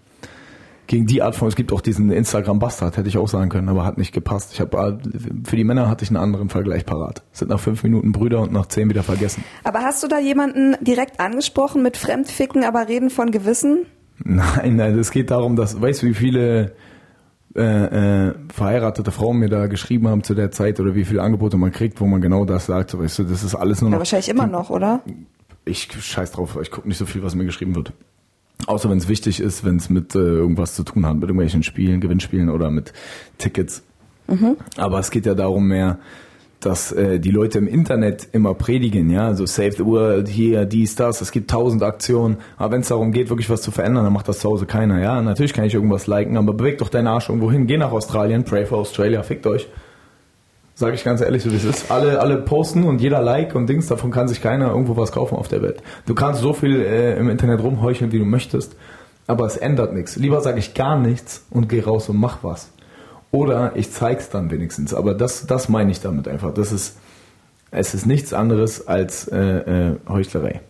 Gegen 0.91 1.07
die 1.07 1.22
Art 1.22 1.36
von, 1.36 1.47
es 1.47 1.55
gibt 1.55 1.72
auch 1.72 1.82
diesen 1.82 2.11
Instagram-Bastard, 2.11 2.97
hätte 2.97 3.09
ich 3.09 3.16
auch 3.16 3.28
sagen 3.28 3.49
können, 3.49 3.68
aber 3.68 3.84
hat 3.84 3.97
nicht 3.97 4.11
gepasst. 4.11 4.51
Ich 4.55 4.61
habe 4.61 4.99
für 5.45 5.55
die 5.55 5.62
Männer 5.62 5.88
hatte 5.88 6.03
ich 6.03 6.11
einen 6.11 6.16
anderen 6.16 6.49
Vergleich 6.49 6.84
parat. 6.84 7.22
Sind 7.30 7.49
nach 7.49 7.61
fünf 7.61 7.84
Minuten 7.84 8.11
Brüder 8.11 8.41
und 8.41 8.51
nach 8.51 8.66
zehn 8.66 8.91
wieder 8.91 9.05
vergessen. 9.05 9.45
Aber 9.62 9.82
hast 9.82 10.03
du 10.03 10.09
da 10.09 10.18
jemanden 10.18 10.74
direkt 10.80 11.20
angesprochen 11.20 11.84
mit 11.84 11.97
Fremdficken, 11.97 12.64
aber 12.64 12.88
reden 12.88 13.09
von 13.09 13.30
Gewissen? 13.30 13.86
Nein, 14.24 14.74
nein, 14.74 14.99
es 14.99 15.12
geht 15.12 15.30
darum, 15.30 15.55
dass, 15.55 15.80
weißt 15.80 16.03
du, 16.03 16.09
wie 16.09 16.14
viele 16.14 16.72
äh, 17.55 17.61
äh, 18.30 18.34
verheiratete 18.53 19.12
Frauen 19.12 19.36
mir 19.38 19.49
da 19.49 19.68
geschrieben 19.68 20.09
haben 20.09 20.24
zu 20.24 20.34
der 20.34 20.51
Zeit 20.51 20.80
oder 20.80 20.97
wie 20.97 21.05
viele 21.05 21.22
Angebote 21.22 21.57
man 21.57 21.70
kriegt, 21.70 22.01
wo 22.01 22.07
man 22.07 22.20
genau 22.20 22.45
das 22.45 22.66
sagt, 22.66 22.91
so, 22.91 22.99
weißt 22.99 23.20
du, 23.20 23.22
das 23.22 23.45
ist 23.45 23.55
alles 23.55 23.80
nur 23.80 23.91
Ja, 23.91 23.93
noch 23.93 24.01
wahrscheinlich 24.01 24.28
immer 24.28 24.49
noch, 24.49 24.70
oder? 24.70 25.03
ich 25.64 25.88
scheiß 25.93 26.32
drauf, 26.32 26.59
ich 26.61 26.72
gucke 26.72 26.88
nicht 26.88 26.99
so 26.99 27.07
viel, 27.07 27.22
was 27.22 27.36
mir 27.36 27.45
geschrieben 27.45 27.76
wird. 27.76 27.93
Außer 28.70 28.88
wenn 28.88 28.98
es 28.98 29.08
wichtig 29.08 29.40
ist, 29.40 29.64
wenn 29.64 29.76
es 29.76 29.90
mit 29.90 30.14
äh, 30.14 30.18
irgendwas 30.18 30.76
zu 30.76 30.84
tun 30.84 31.04
hat, 31.04 31.14
mit 31.14 31.24
irgendwelchen 31.24 31.64
Spielen, 31.64 32.00
Gewinnspielen 32.00 32.48
oder 32.48 32.70
mit 32.70 32.92
Tickets. 33.36 33.82
Aber 34.76 35.00
es 35.00 35.10
geht 35.10 35.26
ja 35.26 35.34
darum 35.34 35.66
mehr, 35.66 35.98
dass 36.60 36.92
äh, 36.92 37.18
die 37.18 37.30
Leute 37.32 37.58
im 37.58 37.66
Internet 37.66 38.28
immer 38.30 38.54
predigen, 38.54 39.10
ja, 39.10 39.26
also 39.26 39.44
Save 39.44 39.72
the 39.72 39.84
World, 39.84 40.28
hier, 40.28 40.66
dies, 40.66 40.94
das, 40.94 41.20
es 41.20 41.32
gibt 41.32 41.50
tausend 41.50 41.82
Aktionen, 41.82 42.36
aber 42.58 42.74
wenn 42.74 42.82
es 42.82 42.88
darum 42.88 43.10
geht, 43.10 43.28
wirklich 43.28 43.50
was 43.50 43.62
zu 43.62 43.72
verändern, 43.72 44.04
dann 44.04 44.12
macht 44.12 44.28
das 44.28 44.38
zu 44.38 44.48
Hause 44.48 44.66
keiner, 44.66 45.00
ja, 45.00 45.20
natürlich 45.20 45.52
kann 45.52 45.64
ich 45.64 45.74
irgendwas 45.74 46.06
liken, 46.06 46.36
aber 46.36 46.52
beweg 46.52 46.78
doch 46.78 46.90
deinen 46.90 47.08
Arsch 47.08 47.28
irgendwo 47.28 47.50
hin, 47.50 47.66
geh 47.66 47.76
nach 47.76 47.90
Australien, 47.90 48.44
pray 48.44 48.66
for 48.66 48.78
Australia, 48.78 49.22
fickt 49.24 49.46
euch. 49.46 49.66
Sage 50.80 50.94
ich 50.94 51.04
ganz 51.04 51.20
ehrlich, 51.20 51.42
so 51.42 51.52
wie 51.52 51.56
es 51.56 51.64
ist. 51.64 51.90
Alle, 51.90 52.20
alle 52.20 52.38
posten 52.38 52.84
und 52.84 53.02
jeder 53.02 53.20
Like 53.20 53.54
und 53.54 53.66
Dings, 53.66 53.86
davon 53.88 54.10
kann 54.10 54.28
sich 54.28 54.40
keiner 54.40 54.70
irgendwo 54.70 54.96
was 54.96 55.12
kaufen 55.12 55.36
auf 55.36 55.46
der 55.46 55.60
Welt. 55.60 55.82
Du 56.06 56.14
kannst 56.14 56.40
so 56.40 56.54
viel 56.54 56.80
äh, 56.80 57.18
im 57.18 57.28
Internet 57.28 57.62
rumheucheln, 57.62 58.12
wie 58.12 58.18
du 58.18 58.24
möchtest, 58.24 58.76
aber 59.26 59.44
es 59.44 59.58
ändert 59.58 59.92
nichts. 59.92 60.16
Lieber 60.16 60.40
sage 60.40 60.58
ich 60.58 60.72
gar 60.72 60.98
nichts 60.98 61.44
und 61.50 61.68
geh 61.68 61.80
raus 61.80 62.08
und 62.08 62.16
mach 62.16 62.42
was. 62.42 62.70
Oder 63.30 63.72
ich 63.74 63.92
zeig's 63.92 64.30
dann 64.30 64.50
wenigstens. 64.50 64.94
Aber 64.94 65.12
das, 65.12 65.46
das 65.46 65.68
meine 65.68 65.90
ich 65.90 66.00
damit 66.00 66.26
einfach. 66.26 66.54
Das 66.54 66.72
ist, 66.72 66.96
es 67.70 67.92
ist 67.92 68.06
nichts 68.06 68.32
anderes 68.32 68.88
als 68.88 69.28
äh, 69.28 69.38
äh, 69.38 69.96
Heuchlerei. 70.08 70.62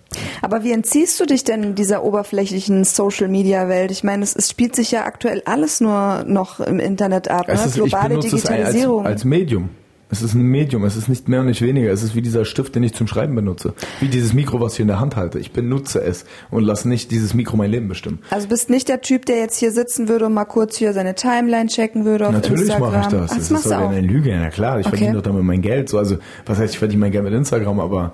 Aber 0.42 0.64
wie 0.64 0.72
entziehst 0.72 1.20
du 1.20 1.24
dich 1.24 1.44
denn 1.44 1.76
dieser 1.76 2.02
oberflächlichen 2.02 2.82
Social-Media-Welt? 2.82 3.92
Ich 3.92 4.02
meine, 4.02 4.24
es, 4.24 4.34
es 4.34 4.50
spielt 4.50 4.74
sich 4.74 4.90
ja 4.90 5.04
aktuell 5.04 5.40
alles 5.44 5.80
nur 5.80 6.24
noch 6.26 6.58
im 6.58 6.80
Internet 6.80 7.28
ab. 7.30 7.46
Ne? 7.46 7.54
Ist, 7.54 7.66
ich 7.66 7.74
Globale 7.74 8.08
benutze 8.08 8.34
es 8.34 8.46
als, 8.46 8.48
Digitalisierung. 8.48 9.06
als 9.06 9.24
Medium. 9.24 9.68
Es 10.12 10.22
ist 10.22 10.34
ein 10.34 10.42
Medium, 10.42 10.84
es 10.84 10.96
ist 10.96 11.08
nicht 11.08 11.28
mehr 11.28 11.40
und 11.40 11.46
nicht 11.46 11.62
weniger. 11.62 11.92
Es 11.92 12.02
ist 12.02 12.14
wie 12.16 12.22
dieser 12.22 12.44
Stift, 12.44 12.74
den 12.74 12.82
ich 12.82 12.94
zum 12.94 13.06
Schreiben 13.06 13.34
benutze. 13.36 13.74
Wie 14.00 14.08
dieses 14.08 14.32
Mikro, 14.32 14.60
was 14.60 14.74
ich 14.74 14.80
in 14.80 14.88
der 14.88 14.98
Hand 14.98 15.14
halte. 15.16 15.38
Ich 15.38 15.52
benutze 15.52 16.02
es 16.02 16.24
und 16.50 16.64
lasse 16.64 16.88
nicht 16.88 17.10
dieses 17.12 17.32
Mikro 17.34 17.56
mein 17.56 17.70
Leben 17.70 17.86
bestimmen. 17.86 18.18
also 18.30 18.48
bist 18.48 18.70
nicht 18.70 18.88
der 18.88 19.02
Typ, 19.02 19.24
der 19.26 19.38
jetzt 19.38 19.58
hier 19.58 19.70
sitzen 19.70 20.08
würde 20.08 20.26
und 20.26 20.34
mal 20.34 20.46
kurz 20.46 20.76
hier 20.76 20.92
seine 20.92 21.14
Timeline 21.14 21.68
checken 21.68 22.04
würde 22.04 22.26
auf 22.26 22.32
Natürlich 22.32 22.62
Instagram. 22.62 22.92
mache 22.92 23.00
ich 23.02 23.06
das. 23.06 23.30
Ach, 23.30 23.36
das 23.36 23.48
das 23.50 23.64
ist 23.66 23.70
doch 23.70 23.88
eine 23.88 24.00
Lüge. 24.00 24.36
Na 24.36 24.50
klar, 24.50 24.80
ich 24.80 24.86
Okay. 24.86 24.96
verdiene 24.96 25.16
doch 25.16 25.22
damit 25.22 25.44
mein 25.44 25.62
Geld. 25.62 25.88
So, 25.88 25.98
also, 25.98 26.16
was 26.44 26.58
heißt, 26.58 26.72
ich 26.74 26.78
verdiene 26.80 27.00
mein 27.00 27.12
Geld 27.12 27.22
mit 27.24 27.32
Instagram, 27.32 27.78
aber 27.78 28.12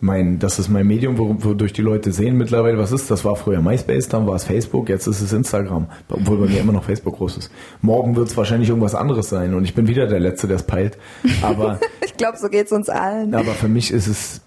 mein, 0.00 0.38
das 0.38 0.58
ist 0.58 0.68
mein 0.68 0.86
Medium, 0.86 1.18
wo- 1.18 1.34
wodurch 1.40 1.72
die 1.72 1.82
Leute 1.82 2.12
sehen 2.12 2.36
mittlerweile, 2.36 2.78
was 2.78 2.92
ist. 2.92 3.10
Das 3.10 3.24
war 3.24 3.34
früher 3.36 3.60
MySpace, 3.60 4.08
dann 4.08 4.26
war 4.26 4.36
es 4.36 4.44
Facebook, 4.44 4.88
jetzt 4.88 5.06
ist 5.06 5.20
es 5.20 5.32
Instagram. 5.32 5.86
Obwohl 6.08 6.38
bei 6.38 6.46
mir 6.46 6.60
immer 6.60 6.72
noch 6.72 6.84
Facebook 6.84 7.16
groß 7.16 7.36
ist. 7.38 7.50
Morgen 7.82 8.14
wird 8.16 8.28
es 8.28 8.36
wahrscheinlich 8.36 8.68
irgendwas 8.68 8.94
anderes 8.94 9.28
sein 9.28 9.54
und 9.54 9.64
ich 9.64 9.74
bin 9.74 9.88
wieder 9.88 10.06
der 10.06 10.20
Letzte, 10.20 10.46
der 10.46 10.56
es 10.56 10.62
peilt. 10.62 10.96
Aber 11.42 11.80
Ich 12.04 12.16
glaube, 12.16 12.36
so 12.38 12.48
geht's 12.48 12.72
uns 12.72 12.88
allen. 12.88 13.34
Aber 13.34 13.52
für 13.52 13.68
mich 13.68 13.92
ist 13.92 14.06
es, 14.06 14.40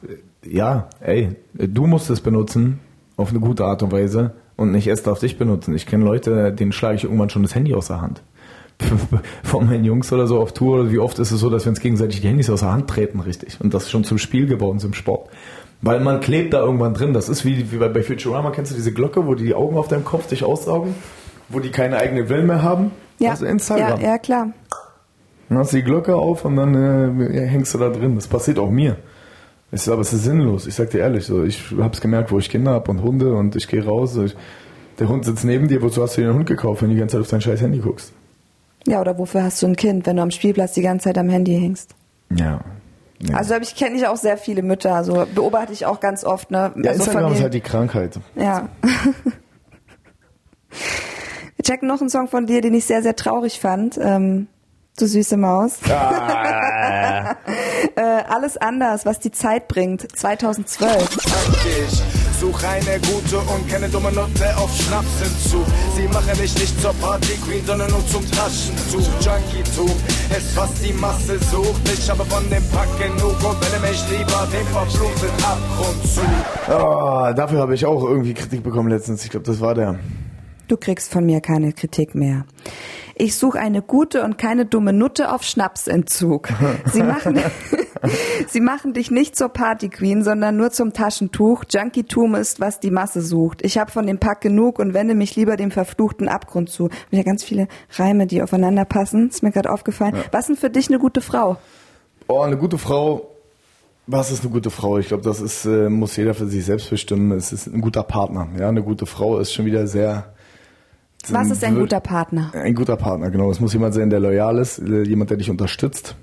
äh, 0.44 0.50
ja, 0.56 0.90
ey, 1.00 1.36
du 1.54 1.88
musst 1.88 2.10
es 2.10 2.20
benutzen 2.22 2.80
auf 3.18 3.30
eine 3.32 3.40
gute 3.40 3.66
Art 3.66 3.84
und 3.84 3.92
Weise 3.92 4.34
und 4.58 4.72
nicht 4.72 4.88
erst 4.88 5.08
auf 5.08 5.20
dich 5.20 5.38
benutzen. 5.38 5.74
Ich 5.76 5.86
kenne 5.86 6.04
Leute, 6.06 6.52
denen 6.54 6.72
schlage 6.72 6.96
ich 6.96 7.04
irgendwann 7.04 7.30
schon 7.30 7.44
das 7.44 7.56
Handy 7.56 7.74
aus 7.74 7.88
der 7.88 8.02
Hand. 8.02 8.22
Von 9.44 9.68
meinen 9.68 9.84
Jungs 9.84 10.12
oder 10.12 10.28
so 10.28 10.40
auf 10.40 10.54
Tour, 10.54 10.82
oder 10.82 10.92
wie 10.92 11.00
oft 11.00 11.20
ist 11.20 11.32
es 11.32 11.40
so, 11.40 11.50
dass 11.50 11.66
wir 11.66 11.70
uns 11.70 11.80
gegenseitig 11.80 12.22
die 12.22 12.28
Handys 12.28 12.50
aus 12.50 12.62
der 12.62 12.72
Hand 12.72 12.90
treten, 12.90 13.20
richtig. 13.20 13.60
Und 13.62 13.74
das 13.74 13.84
ist 13.84 13.92
schon 13.92 14.04
zum 14.04 14.18
Spiel 14.18 14.48
geworden, 14.48 14.80
zum 14.80 14.94
Sport. 14.94 15.30
Weil 15.82 16.00
man 16.00 16.20
klebt 16.20 16.54
da 16.54 16.60
irgendwann 16.60 16.94
drin. 16.94 17.14
Das 17.14 17.28
ist 17.28 17.44
wie, 17.44 17.72
wie 17.72 17.78
bei 17.78 18.04
Futurama, 18.04 18.52
kennst 18.52 18.72
du 18.72 18.76
diese 18.76 18.94
Glocke, 18.94 19.26
wo 19.26 19.34
die 19.36 19.46
die 19.46 19.56
Augen 19.56 19.78
auf 19.78 19.88
deinem 19.88 20.06
Kopf 20.06 20.28
dich 20.28 20.44
aussaugen? 20.44 20.96
Wo 21.50 21.60
die 21.60 21.72
keine 21.72 21.98
eigene 21.98 22.30
Will 22.30 22.44
mehr 22.44 22.62
haben? 22.62 22.92
ja. 23.20 23.32
Also 23.32 23.46
Instagram. 23.46 24.00
ja, 24.02 24.08
ja, 24.12 24.18
klar. 24.18 24.54
Dann 25.50 25.58
hast 25.58 25.74
du 25.74 25.78
die 25.78 25.84
Glocke 25.84 26.16
auf 26.16 26.46
und 26.46 26.56
dann 26.56 27.20
äh, 27.20 27.48
hängst 27.48 27.74
du 27.74 27.78
da 27.78 27.90
drin. 27.90 28.16
Das 28.16 28.28
passiert 28.28 28.58
auch 28.58 28.70
mir. 28.70 28.98
Es 29.72 29.84
ist, 29.84 29.90
aber 29.90 30.02
es 30.02 30.14
ist 30.14 30.24
sinnlos. 30.24 30.68
Ich 30.68 30.76
sag 30.76 30.90
dir 30.90 31.00
ehrlich, 31.00 31.26
so 31.26 31.44
ich 31.44 31.74
hab's 31.80 32.02
gemerkt, 32.02 32.32
wo 32.32 32.40
ich 32.40 32.50
Kinder 32.50 32.72
hab 32.72 32.90
und 32.90 33.02
Hunde 33.02 33.34
und 33.34 33.56
ich 33.56 33.68
gehe 33.68 33.84
raus. 33.84 34.18
Ich, 34.18 34.36
der 35.00 35.08
Hund 35.10 35.26
sitzt 35.26 35.46
neben 35.46 35.68
dir, 35.68 35.82
wozu 35.82 36.02
hast 36.02 36.18
du 36.18 36.22
dir 36.22 36.28
den 36.28 36.36
Hund 36.36 36.46
gekauft, 36.46 36.82
wenn 36.82 36.90
du 36.90 36.96
die 36.96 37.00
ganze 37.00 37.18
Zeit 37.18 37.22
auf 37.22 37.30
dein 37.30 37.42
scheiß 37.42 37.62
Handy 37.62 37.80
guckst? 37.80 38.14
Ja, 38.88 39.02
oder 39.02 39.18
wofür 39.18 39.44
hast 39.44 39.62
du 39.62 39.68
ein 39.68 39.76
Kind, 39.76 40.06
wenn 40.06 40.16
du 40.16 40.22
am 40.22 40.32
Spielplatz 40.32 40.74
die 40.74 40.82
ganze 40.82 41.06
Zeit 41.06 41.18
am 41.18 41.30
Handy 41.30 41.60
hängst? 41.60 41.96
Ja. 42.36 42.62
ja. 43.20 43.36
Also 43.36 43.56
ich 43.56 43.76
kenne 43.76 43.96
ich 43.96 44.08
auch 44.08 44.18
sehr 44.18 44.38
viele 44.38 44.64
Mütter, 44.64 44.96
also 44.96 45.26
beobachte 45.34 45.74
ich 45.74 45.86
auch 45.86 46.00
ganz 46.00 46.24
oft, 46.24 46.52
ne? 46.52 46.72
ja, 46.76 46.92
also 46.92 47.04
Instagram 47.04 47.34
ist 47.34 47.42
halt 47.42 47.54
die 47.54 47.62
Krankheit. 47.62 48.20
Ja. 48.36 48.70
Wir 51.58 51.64
checken 51.64 51.88
noch 51.88 52.02
einen 52.02 52.10
Song 52.10 52.28
von 52.28 52.48
dir, 52.48 52.62
den 52.62 52.74
ich 52.74 52.86
sehr, 52.86 53.04
sehr 53.04 53.16
traurig 53.16 53.60
fand. 53.60 54.00
Ähm, 54.02 54.48
du 54.98 55.06
süße 55.06 55.38
Maus. 55.38 55.78
Ah. 55.90 57.36
Äh, 57.96 58.02
Alles 58.02 58.58
anders, 58.58 59.06
was 59.06 59.20
die 59.20 59.32
Zeit 59.32 59.68
bringt. 59.68 60.08
2012. 60.18 62.21
Ich 62.42 62.48
such 62.48 62.64
eine 62.64 63.00
gute 63.02 63.38
und 63.38 63.70
keine 63.70 63.88
dumme 63.88 64.12
Note 64.12 64.58
auf 64.58 64.76
Schnapsentzug. 64.76 65.64
Sie 65.96 66.08
machen 66.08 66.36
dich 66.42 66.58
nicht 66.58 66.82
zur 66.82 66.92
Party 66.94 67.38
Queen, 67.46 67.64
sondern 67.68 67.92
nur 67.92 68.04
zum 68.08 68.24
Taschentuch. 68.32 69.08
Junkie-Tum 69.22 69.92
ist, 70.36 70.58
was 70.58 70.74
die 70.82 70.92
Masse 70.94 71.38
sucht. 71.38 71.82
Ich 71.94 72.10
habe 72.10 72.26
von 72.26 72.44
dem 72.50 72.64
Pack 72.70 72.88
genug 72.98 73.36
und 73.48 73.62
wende 73.62 73.88
mich 73.88 74.04
lieber 74.10 74.48
dem 74.52 74.66
verfluchten 74.74 75.30
Abgrund 75.44 76.04
zu. 76.04 76.22
Oh, 76.68 77.32
dafür 77.36 77.60
habe 77.60 77.76
ich 77.76 77.86
auch 77.86 78.04
irgendwie 78.04 78.34
Kritik 78.34 78.64
bekommen 78.64 78.90
letztens. 78.90 79.24
Ich 79.24 79.30
glaube, 79.30 79.46
das 79.46 79.62
war 79.62 79.76
der. 79.76 80.00
Du 80.68 80.78
kriegst 80.78 81.12
von 81.12 81.24
mir 81.24 81.42
keine 81.42 81.74
Kritik 81.74 82.16
mehr. 82.16 82.46
Ich 83.14 83.36
suche 83.36 83.60
eine 83.60 83.84
gute 83.84 84.24
und 84.24 84.40
keine 84.40 84.66
dumme 84.66 84.94
Nutte 84.94 85.32
auf 85.32 85.44
Schnapsentzug. 85.44 86.50
Sie 86.92 87.04
machen, 87.04 87.40
sie 88.48 88.62
machen 88.62 88.94
dich 88.94 89.12
nicht 89.12 89.36
zur 89.36 89.50
Partyqueen, 89.50 90.24
sondern 90.24 90.58
nur 90.58 90.72
zum 90.72 90.94
Taschentuch. 90.94 91.64
Junkie-Tum 91.70 92.36
ist, 92.36 92.60
was 92.60 92.80
die 92.80 92.92
Masse 92.92 93.22
sucht. 93.22 93.64
Ich 93.64 93.78
habe 93.78 93.92
von 93.92 94.08
dem 94.08 94.20
Pack 94.20 94.42
genug 94.42 94.80
und 94.80 94.94
wende 94.94 95.16
mich 95.16 95.36
lieber 95.36 95.58
dem 95.58 95.72
verfluchten 95.72 96.28
Abgrund 96.28 96.70
zu. 96.70 96.90
Ja 97.12 97.24
ganz 97.24 97.44
viele 97.44 97.68
Reime, 97.92 98.28
die 98.28 98.42
aufeinander 98.42 98.86
passen. 98.86 99.30
Ist 99.30 99.44
mir 99.44 99.52
gerade 99.52 99.72
aufgefallen. 99.72 100.16
Ja. 100.16 100.24
Was 100.32 100.50
ist 100.50 100.60
für 100.60 100.70
dich 100.70 100.90
eine 100.90 101.00
gute 101.00 101.22
Frau? 101.22 101.58
Oh, 102.28 102.42
eine 102.42 102.58
gute 102.58 102.78
Frau. 102.78 103.28
Was 104.08 104.32
ist 104.32 104.44
eine 104.44 104.52
gute 104.52 104.72
Frau? 104.72 104.98
Ich 104.98 105.08
glaube, 105.08 105.24
das 105.24 105.40
ist, 105.40 105.66
äh, 105.66 105.90
muss 105.90 106.18
jeder 106.18 106.34
für 106.34 106.48
sich 106.48 106.66
selbst 106.66 106.90
bestimmen. 106.90 107.32
Es 107.32 107.54
ist 107.54 107.68
ein 107.68 107.82
guter 107.82 108.04
Partner. 108.04 108.48
Ja, 108.60 108.70
eine 108.70 108.84
gute 108.84 109.06
Frau 109.06 109.38
ist 109.38 109.54
schon 109.54 109.66
wieder 109.66 109.86
sehr, 109.88 110.34
was 111.30 111.52
ist 111.52 111.64
ein 111.64 111.76
guter 111.76 112.00
Partner? 112.00 112.52
Ein 112.54 112.74
guter 112.74 112.98
Partner, 112.98 113.30
genau. 113.30 113.52
Es 113.52 113.60
muss 113.60 113.74
jemand 113.74 113.94
sein, 113.94 114.10
der 114.10 114.20
loyal 114.20 114.58
ist, 114.58 114.80
äh, 114.80 115.04
jemand, 115.04 115.30
der 115.30 115.38
dich 115.38 115.50
unterstützt, 115.50 116.16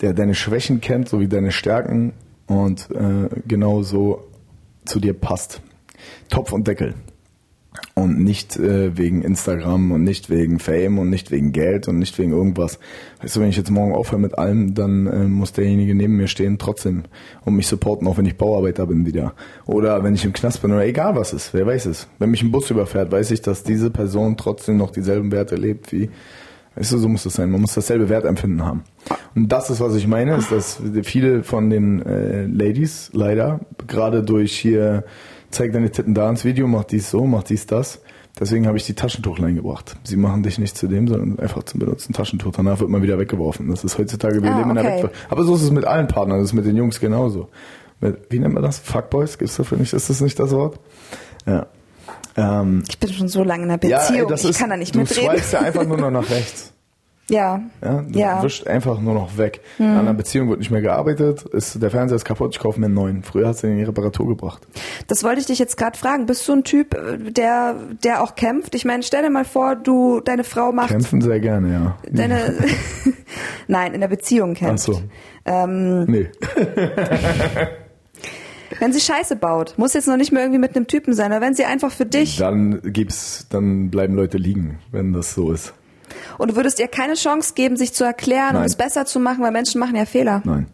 der 0.00 0.14
deine 0.14 0.34
Schwächen 0.34 0.80
kennt, 0.80 1.08
sowie 1.08 1.28
deine 1.28 1.52
Stärken 1.52 2.12
und 2.46 2.88
äh, 2.90 3.28
genau 3.46 3.82
so 3.82 4.24
zu 4.84 5.00
dir 5.00 5.14
passt. 5.14 5.60
Topf 6.28 6.52
und 6.52 6.66
Deckel. 6.66 6.94
Und 7.94 8.22
nicht 8.22 8.56
äh, 8.56 8.96
wegen 8.96 9.22
Instagram 9.22 9.90
und 9.90 10.04
nicht 10.04 10.30
wegen 10.30 10.60
Fame 10.60 10.98
und 10.98 11.10
nicht 11.10 11.32
wegen 11.32 11.50
Geld 11.50 11.88
und 11.88 11.98
nicht 11.98 12.16
wegen 12.18 12.32
irgendwas. 12.32 12.78
Weißt 13.20 13.34
du, 13.34 13.40
wenn 13.40 13.48
ich 13.48 13.56
jetzt 13.56 13.70
morgen 13.70 13.94
aufhöre 13.94 14.20
mit 14.20 14.38
allem, 14.38 14.74
dann 14.74 15.06
äh, 15.06 15.24
muss 15.24 15.52
derjenige 15.52 15.94
neben 15.94 16.16
mir 16.16 16.28
stehen 16.28 16.58
trotzdem 16.58 17.02
und 17.44 17.54
mich 17.54 17.66
supporten, 17.66 18.06
auch 18.06 18.16
wenn 18.16 18.26
ich 18.26 18.36
Bauarbeiter 18.36 18.86
bin 18.86 19.06
wieder. 19.06 19.34
Oder 19.66 20.04
wenn 20.04 20.14
ich 20.14 20.24
im 20.24 20.32
Knast 20.32 20.62
bin 20.62 20.70
oder 20.70 20.86
egal 20.86 21.16
was 21.16 21.32
ist, 21.32 21.52
wer 21.52 21.66
weiß 21.66 21.86
es. 21.86 22.06
Wenn 22.20 22.30
mich 22.30 22.42
ein 22.42 22.52
Bus 22.52 22.70
überfährt, 22.70 23.10
weiß 23.10 23.32
ich, 23.32 23.42
dass 23.42 23.64
diese 23.64 23.90
Person 23.90 24.36
trotzdem 24.36 24.76
noch 24.76 24.92
dieselben 24.92 25.32
Werte 25.32 25.56
lebt 25.56 25.92
wie, 25.92 26.10
weißt 26.76 26.92
du, 26.92 26.98
so 26.98 27.08
muss 27.08 27.24
das 27.24 27.34
sein. 27.34 27.50
Man 27.50 27.60
muss 27.60 27.74
dasselbe 27.74 28.08
Wertempfinden 28.08 28.64
haben. 28.64 28.84
Und 29.34 29.50
das 29.50 29.70
ist, 29.70 29.80
was 29.80 29.94
ich 29.94 30.06
meine, 30.06 30.36
ist, 30.36 30.52
dass 30.52 30.80
viele 31.02 31.42
von 31.42 31.70
den 31.70 32.04
äh, 32.04 32.46
Ladies 32.46 33.10
leider, 33.12 33.60
gerade 33.86 34.22
durch 34.22 34.56
hier 34.56 35.04
zeig 35.50 35.72
deine 35.72 35.90
Titten 35.90 36.14
da 36.14 36.28
ins 36.28 36.44
Video, 36.44 36.66
mach 36.66 36.84
dies 36.84 37.10
so, 37.10 37.24
mach 37.24 37.44
dies 37.44 37.66
das. 37.66 38.00
Deswegen 38.38 38.66
habe 38.66 38.76
ich 38.76 38.84
die 38.84 38.94
Taschentuchlein 38.94 39.54
gebracht. 39.54 39.96
Sie 40.02 40.16
machen 40.16 40.42
dich 40.42 40.58
nicht 40.58 40.76
zu 40.76 40.88
dem, 40.88 41.06
sondern 41.06 41.38
einfach 41.38 41.62
zum 41.62 41.78
benutzen 41.78 42.12
Taschentuch. 42.12 42.52
Danach 42.52 42.80
wird 42.80 42.90
man 42.90 43.00
wieder 43.02 43.18
weggeworfen. 43.18 43.68
Das 43.68 43.84
ist 43.84 43.96
heutzutage, 43.96 44.42
wir 44.42 44.52
ah, 44.52 44.58
leben 44.58 44.70
in 44.70 44.76
der 44.76 44.84
Wegwerf. 44.84 45.12
Aber 45.30 45.44
so 45.44 45.54
ist 45.54 45.62
es 45.62 45.70
mit 45.70 45.84
allen 45.84 46.08
Partnern, 46.08 46.38
das 46.40 46.48
ist 46.48 46.52
mit 46.52 46.66
den 46.66 46.76
Jungs 46.76 46.98
genauso. 46.98 47.48
Mit, 48.00 48.26
wie 48.30 48.40
nennt 48.40 48.54
man 48.54 48.62
das? 48.64 48.80
Fuckboys? 48.80 49.38
Gibt's 49.38 49.56
dafür 49.56 49.78
nicht? 49.78 49.92
Ist 49.92 50.10
das 50.10 50.20
nicht 50.20 50.38
das 50.40 50.50
Wort? 50.50 50.80
Ja. 51.46 51.66
Ähm, 52.36 52.82
ich 52.88 52.98
bin 52.98 53.12
schon 53.12 53.28
so 53.28 53.44
lange 53.44 53.62
in 53.64 53.68
der 53.68 53.78
Beziehung, 53.78 54.28
ja, 54.28 54.34
ey, 54.34 54.34
ich 54.34 54.50
ist, 54.50 54.58
kann 54.58 54.70
da 54.70 54.76
nicht 54.76 54.94
mitreden. 54.94 55.24
Du 55.24 55.30
swipest 55.30 55.52
ja 55.52 55.60
einfach 55.60 55.84
nur 55.84 55.98
noch 55.98 56.10
nach 56.10 56.28
rechts. 56.30 56.74
Ja. 57.30 57.62
Ja, 57.82 58.02
du 58.02 58.18
ja. 58.18 58.42
wischt 58.42 58.66
einfach 58.66 59.00
nur 59.00 59.14
noch 59.14 59.38
weg. 59.38 59.62
Mhm. 59.78 59.86
An 59.86 59.98
einer 60.00 60.14
Beziehung 60.14 60.50
wird 60.50 60.58
nicht 60.58 60.70
mehr 60.70 60.82
gearbeitet, 60.82 61.42
ist, 61.42 61.80
der 61.82 61.90
Fernseher 61.90 62.16
ist 62.16 62.24
kaputt, 62.24 62.54
ich 62.54 62.60
kaufe 62.60 62.78
mir 62.78 62.86
einen 62.86 62.94
neuen. 62.94 63.22
Früher 63.22 63.48
hast 63.48 63.62
du 63.62 63.66
ihn 63.66 63.74
in 63.74 63.78
die 63.78 63.84
Reparatur 63.84 64.28
gebracht. 64.28 64.66
Das 65.06 65.24
wollte 65.24 65.40
ich 65.40 65.46
dich 65.46 65.58
jetzt 65.58 65.76
gerade 65.76 65.96
fragen. 65.96 66.26
Bist 66.26 66.46
du 66.46 66.52
ein 66.52 66.64
Typ, 66.64 66.96
der, 67.34 67.76
der 68.02 68.22
auch 68.22 68.34
kämpft? 68.34 68.74
Ich 68.74 68.84
meine, 68.84 69.02
stell 69.02 69.22
dir 69.22 69.30
mal 69.30 69.46
vor, 69.46 69.74
du, 69.74 70.20
deine 70.20 70.44
Frau 70.44 70.72
macht. 70.72 70.88
Kämpfen 70.88 71.22
sehr 71.22 71.40
gerne, 71.40 71.72
ja. 71.72 71.98
Deine, 72.10 72.54
nein, 73.68 73.94
in 73.94 74.00
der 74.00 74.08
Beziehung 74.08 74.54
kämpft. 74.54 74.90
Ach 74.90 74.94
so. 74.94 75.02
Ähm, 75.46 76.04
nee. 76.04 76.28
Wenn 78.80 78.92
sie 78.92 79.00
Scheiße 79.00 79.36
baut, 79.36 79.74
muss 79.76 79.94
jetzt 79.94 80.08
noch 80.08 80.16
nicht 80.16 80.32
mehr 80.32 80.42
irgendwie 80.42 80.60
mit 80.60 80.76
einem 80.76 80.86
Typen 80.86 81.14
sein, 81.14 81.32
aber 81.32 81.44
wenn 81.44 81.54
sie 81.54 81.64
einfach 81.64 81.92
für 81.92 82.06
dich. 82.06 82.36
Dann 82.38 82.80
gibt's, 82.82 83.46
dann 83.50 83.90
bleiben 83.90 84.14
Leute 84.14 84.38
liegen, 84.38 84.78
wenn 84.90 85.12
das 85.12 85.34
so 85.34 85.52
ist. 85.52 85.74
Und 86.38 86.50
du 86.50 86.56
würdest 86.56 86.78
ihr 86.80 86.88
keine 86.88 87.14
Chance 87.14 87.54
geben, 87.54 87.76
sich 87.76 87.94
zu 87.94 88.04
erklären 88.04 88.52
Nein. 88.52 88.56
und 88.58 88.64
es 88.64 88.76
besser 88.76 89.06
zu 89.06 89.20
machen, 89.20 89.42
weil 89.42 89.52
Menschen 89.52 89.80
machen 89.80 89.96
ja 89.96 90.04
Fehler. 90.04 90.42
Nein. 90.44 90.66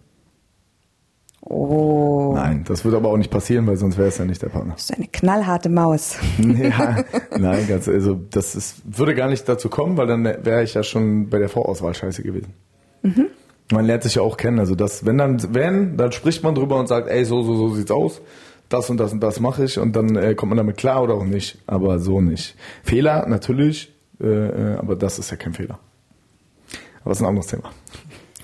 Oh. 1.42 2.32
Nein, 2.34 2.64
das 2.66 2.84
würde 2.84 2.98
aber 2.98 3.10
auch 3.10 3.16
nicht 3.16 3.30
passieren, 3.30 3.66
weil 3.66 3.76
sonst 3.76 3.96
wäre 3.96 4.08
es 4.08 4.18
ja 4.18 4.24
nicht 4.24 4.42
der 4.42 4.50
Partner. 4.50 4.74
Das 4.74 4.84
ist 4.84 4.94
eine 4.94 5.08
knallharte 5.08 5.70
Maus. 5.70 6.16
ja, 6.38 7.02
nein, 7.38 7.66
ganz, 7.66 7.88
also 7.88 8.14
das 8.30 8.54
ist, 8.54 8.82
würde 8.84 9.14
gar 9.14 9.28
nicht 9.28 9.48
dazu 9.48 9.68
kommen, 9.68 9.96
weil 9.96 10.06
dann 10.06 10.24
wäre 10.24 10.62
ich 10.62 10.74
ja 10.74 10.82
schon 10.82 11.30
bei 11.30 11.38
der 11.38 11.48
Vorauswahl 11.48 11.94
scheiße 11.94 12.22
gewesen. 12.22 12.52
Mhm. 13.02 13.26
Man 13.72 13.84
lernt 13.84 14.02
sich 14.02 14.16
ja 14.16 14.22
auch 14.22 14.36
kennen. 14.36 14.58
Also 14.58 14.74
das, 14.74 15.06
wenn 15.06 15.18
dann, 15.18 15.54
wenn, 15.54 15.96
dann 15.96 16.12
spricht 16.12 16.42
man 16.42 16.54
drüber 16.54 16.78
und 16.78 16.88
sagt, 16.88 17.08
ey, 17.08 17.24
so, 17.24 17.42
so, 17.42 17.54
so 17.54 17.74
sieht's 17.74 17.90
aus. 17.90 18.20
Das 18.68 18.88
und 18.88 18.98
das 18.98 19.12
und 19.12 19.20
das 19.20 19.40
mache 19.40 19.64
ich 19.64 19.78
und 19.78 19.96
dann 19.96 20.14
äh, 20.14 20.34
kommt 20.36 20.50
man 20.50 20.56
damit 20.56 20.76
klar 20.76 21.02
oder 21.02 21.14
auch 21.14 21.24
nicht. 21.24 21.58
Aber 21.66 21.98
so 21.98 22.20
nicht. 22.20 22.54
Fehler, 22.84 23.26
natürlich, 23.26 23.92
äh, 24.20 24.26
äh, 24.26 24.76
aber 24.76 24.94
das 24.94 25.18
ist 25.18 25.30
ja 25.30 25.36
kein 25.36 25.54
Fehler. 25.54 25.78
Aber 27.00 27.10
das 27.10 27.18
ist 27.18 27.22
ein 27.22 27.28
anderes 27.28 27.48
Thema. 27.48 27.70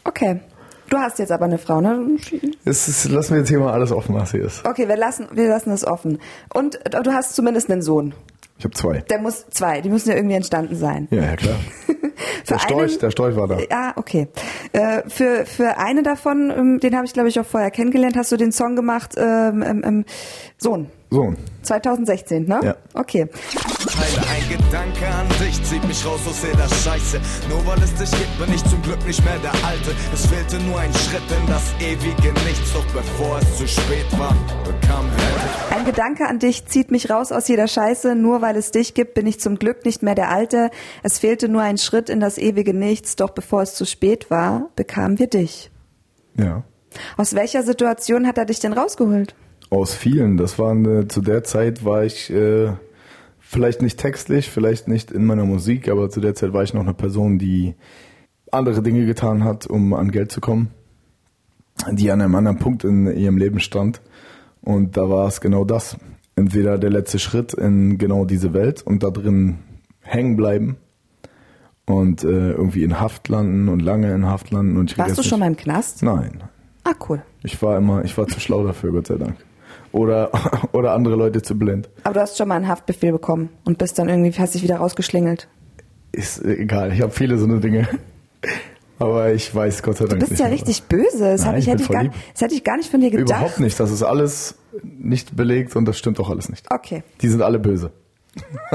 Okay. 0.04 0.40
Du 0.88 0.98
hast 0.98 1.18
jetzt 1.18 1.32
aber 1.32 1.46
eine 1.46 1.58
Frau, 1.58 1.80
ne? 1.80 2.16
Es 2.64 2.86
ist, 2.86 3.08
lassen 3.08 3.34
wir 3.34 3.44
hier 3.44 3.58
mal 3.58 3.72
alles 3.72 3.90
offen, 3.90 4.14
was 4.14 4.30
hier 4.30 4.44
ist. 4.44 4.64
Okay, 4.64 4.88
wir 4.88 4.96
lassen, 4.96 5.26
wir 5.32 5.48
lassen 5.48 5.72
es 5.72 5.84
offen. 5.84 6.20
Und 6.54 6.78
du 6.84 7.12
hast 7.12 7.34
zumindest 7.34 7.70
einen 7.70 7.82
Sohn. 7.82 8.14
Ich 8.58 8.64
habe 8.64 8.74
zwei. 8.74 8.98
Der 9.10 9.18
muss 9.18 9.46
zwei, 9.50 9.80
die 9.80 9.88
müssen 9.88 10.10
ja 10.10 10.16
irgendwie 10.16 10.36
entstanden 10.36 10.76
sein. 10.76 11.08
Ja, 11.10 11.22
ja 11.22 11.36
klar. 11.36 11.56
Der 12.50 12.58
Storch, 12.58 12.92
einen, 12.92 12.98
der 13.00 13.10
Storch 13.10 13.36
war 13.36 13.48
da. 13.48 13.58
Ah, 13.70 13.92
okay. 13.96 14.28
Äh, 14.72 15.02
für 15.08 15.46
für 15.46 15.78
eine 15.78 16.02
davon, 16.02 16.52
ähm, 16.56 16.80
den 16.80 16.96
habe 16.96 17.06
ich 17.06 17.12
glaube 17.12 17.28
ich 17.28 17.38
auch 17.40 17.46
vorher 17.46 17.70
kennengelernt, 17.70 18.16
hast 18.16 18.32
du 18.32 18.36
den 18.36 18.52
Song 18.52 18.76
gemacht, 18.76 19.14
ähm, 19.16 19.62
ähm, 19.62 19.82
ähm 19.84 20.04
Sohn. 20.58 20.90
Sohn. 21.16 21.36
2016, 21.62 22.46
ne? 22.46 22.60
Ja. 22.62 22.76
Okay. 22.92 23.26
Ein 23.26 24.48
Gedanke 24.50 25.06
an 25.06 25.26
dich 25.40 25.62
zieht 25.64 25.82
mich 25.88 26.04
raus 26.04 26.20
aus 26.28 26.42
jeder 26.42 26.68
Scheiße. 26.68 27.20
Nur 27.48 27.66
weil 27.66 27.82
es 27.82 27.94
dich 27.94 28.10
gibt, 28.10 28.38
bin 28.38 28.54
ich 28.54 28.62
zum 28.64 28.82
Glück 28.82 29.04
nicht 29.06 29.24
mehr 29.24 29.38
der 29.38 29.54
Alte. 29.64 29.92
Es 30.12 30.26
fehlte 30.26 30.58
nur 30.64 30.78
ein 30.78 30.92
Schritt 30.92 31.22
in 31.30 31.46
das 31.46 31.72
ewige 31.80 32.32
Nichts. 32.44 32.74
Doch 32.74 32.84
bevor 32.92 33.38
es 33.38 33.56
zu 33.56 33.66
spät 33.66 34.06
war, 34.18 34.36
bekam 34.64 35.10
Ein 35.74 35.86
Gedanke 35.86 36.26
an 36.26 36.38
dich 36.38 36.66
zieht 36.66 36.90
mich 36.90 37.08
raus 37.08 37.32
aus 37.32 37.48
jeder 37.48 37.66
Scheiße. 37.66 38.14
Nur 38.14 38.42
weil 38.42 38.56
es 38.56 38.70
dich 38.70 38.92
gibt, 38.92 39.14
bin 39.14 39.26
ich 39.26 39.40
zum 39.40 39.58
Glück 39.58 39.86
nicht 39.86 40.02
mehr 40.02 40.14
der 40.14 40.30
Alte. 40.30 40.70
Es 41.02 41.18
fehlte 41.18 41.48
nur 41.48 41.62
ein 41.62 41.78
Schritt 41.78 42.10
in 42.10 42.20
das 42.20 42.36
ewige 42.36 42.74
Nichts. 42.74 43.16
Doch 43.16 43.30
bevor 43.30 43.62
es 43.62 43.74
zu 43.74 43.86
spät 43.86 44.30
war, 44.30 44.68
bekamen 44.76 45.18
wir 45.18 45.28
dich. 45.28 45.70
Ja. 46.34 46.62
Aus 47.16 47.34
welcher 47.34 47.62
Situation 47.62 48.26
hat 48.26 48.36
er 48.36 48.44
dich 48.44 48.60
denn 48.60 48.74
rausgeholt? 48.74 49.34
Aus 49.68 49.94
vielen. 49.94 50.36
Das 50.36 50.58
war 50.58 50.70
eine, 50.70 51.08
zu 51.08 51.20
der 51.20 51.42
Zeit 51.42 51.84
war 51.84 52.04
ich 52.04 52.30
äh, 52.30 52.72
vielleicht 53.40 53.82
nicht 53.82 53.98
textlich, 53.98 54.50
vielleicht 54.50 54.86
nicht 54.86 55.10
in 55.10 55.24
meiner 55.24 55.44
Musik, 55.44 55.88
aber 55.88 56.08
zu 56.10 56.20
der 56.20 56.34
Zeit 56.34 56.52
war 56.52 56.62
ich 56.62 56.74
noch 56.74 56.82
eine 56.82 56.94
Person, 56.94 57.38
die 57.38 57.74
andere 58.52 58.82
Dinge 58.82 59.06
getan 59.06 59.44
hat, 59.44 59.66
um 59.66 59.92
an 59.92 60.12
Geld 60.12 60.30
zu 60.30 60.40
kommen, 60.40 60.70
die 61.90 62.10
an 62.10 62.20
einem 62.20 62.34
anderen 62.34 62.58
Punkt 62.58 62.84
in 62.84 63.06
ihrem 63.06 63.38
Leben 63.38 63.58
stand. 63.58 64.00
Und 64.62 64.96
da 64.96 65.08
war 65.08 65.26
es 65.26 65.40
genau 65.40 65.64
das. 65.64 65.96
Entweder 66.36 66.78
der 66.78 66.90
letzte 66.90 67.18
Schritt 67.18 67.54
in 67.54 67.98
genau 67.98 68.24
diese 68.24 68.52
Welt 68.52 68.82
und 68.82 69.02
da 69.02 69.10
drin 69.10 69.58
hängen 70.00 70.36
bleiben 70.36 70.76
und 71.86 72.24
äh, 72.24 72.50
irgendwie 72.52 72.82
in 72.82 73.00
Haft 73.00 73.28
landen 73.28 73.68
und 73.68 73.80
lange 73.80 74.12
in 74.12 74.26
Haft 74.26 74.50
landen. 74.50 74.76
Und 74.76 74.92
ich 74.92 74.98
Warst 74.98 75.18
du 75.18 75.22
schon 75.22 75.40
mal 75.40 75.46
im 75.46 75.56
Knast? 75.56 76.02
Nein. 76.02 76.44
Ah, 76.84 76.94
cool. 77.08 77.22
Ich 77.42 77.60
war 77.62 77.78
immer, 77.78 78.04
ich 78.04 78.16
war 78.18 78.26
zu 78.26 78.38
schlau 78.38 78.64
dafür, 78.64 78.92
Gott 78.92 79.06
sei 79.06 79.16
Dank 79.16 79.36
oder, 79.96 80.30
oder 80.72 80.92
andere 80.92 81.16
Leute 81.16 81.42
zu 81.42 81.58
blind. 81.58 81.88
Aber 82.04 82.14
du 82.14 82.20
hast 82.20 82.36
schon 82.36 82.48
mal 82.48 82.56
einen 82.56 82.68
Haftbefehl 82.68 83.12
bekommen 83.12 83.48
und 83.64 83.78
bist 83.78 83.98
dann 83.98 84.08
irgendwie, 84.08 84.38
hast 84.38 84.54
dich 84.54 84.62
wieder 84.62 84.76
rausgeschlingelt. 84.76 85.48
Ist 86.12 86.44
egal, 86.44 86.92
ich 86.92 87.02
habe 87.02 87.12
viele 87.12 87.38
so 87.38 87.46
eine 87.46 87.60
Dinge. 87.60 87.88
Aber 88.98 89.32
ich 89.32 89.54
weiß 89.54 89.82
Gott 89.82 89.98
sei 89.98 90.06
Dank 90.06 90.20
nicht. 90.20 90.22
Du 90.22 90.28
bist 90.30 90.40
nicht 90.40 90.40
ja 90.40 90.46
richtig 90.46 90.82
böse. 90.84 91.18
Das, 91.18 91.44
Nein, 91.44 91.58
ich, 91.58 91.66
hätte 91.66 91.82
ich, 91.82 91.88
gar, 91.90 92.04
das 92.04 92.40
hätte 92.40 92.54
ich 92.54 92.64
gar 92.64 92.78
nicht 92.78 92.90
von 92.90 93.02
dir 93.02 93.10
gedacht. 93.10 93.28
Überhaupt 93.28 93.60
nicht. 93.60 93.78
Das 93.78 93.90
ist 93.90 94.02
alles 94.02 94.56
nicht 94.82 95.36
belegt 95.36 95.76
und 95.76 95.84
das 95.84 95.98
stimmt 95.98 96.18
auch 96.18 96.30
alles 96.30 96.48
nicht. 96.48 96.66
Okay. 96.70 97.02
Die 97.20 97.28
sind 97.28 97.42
alle 97.42 97.58
böse. 97.58 97.92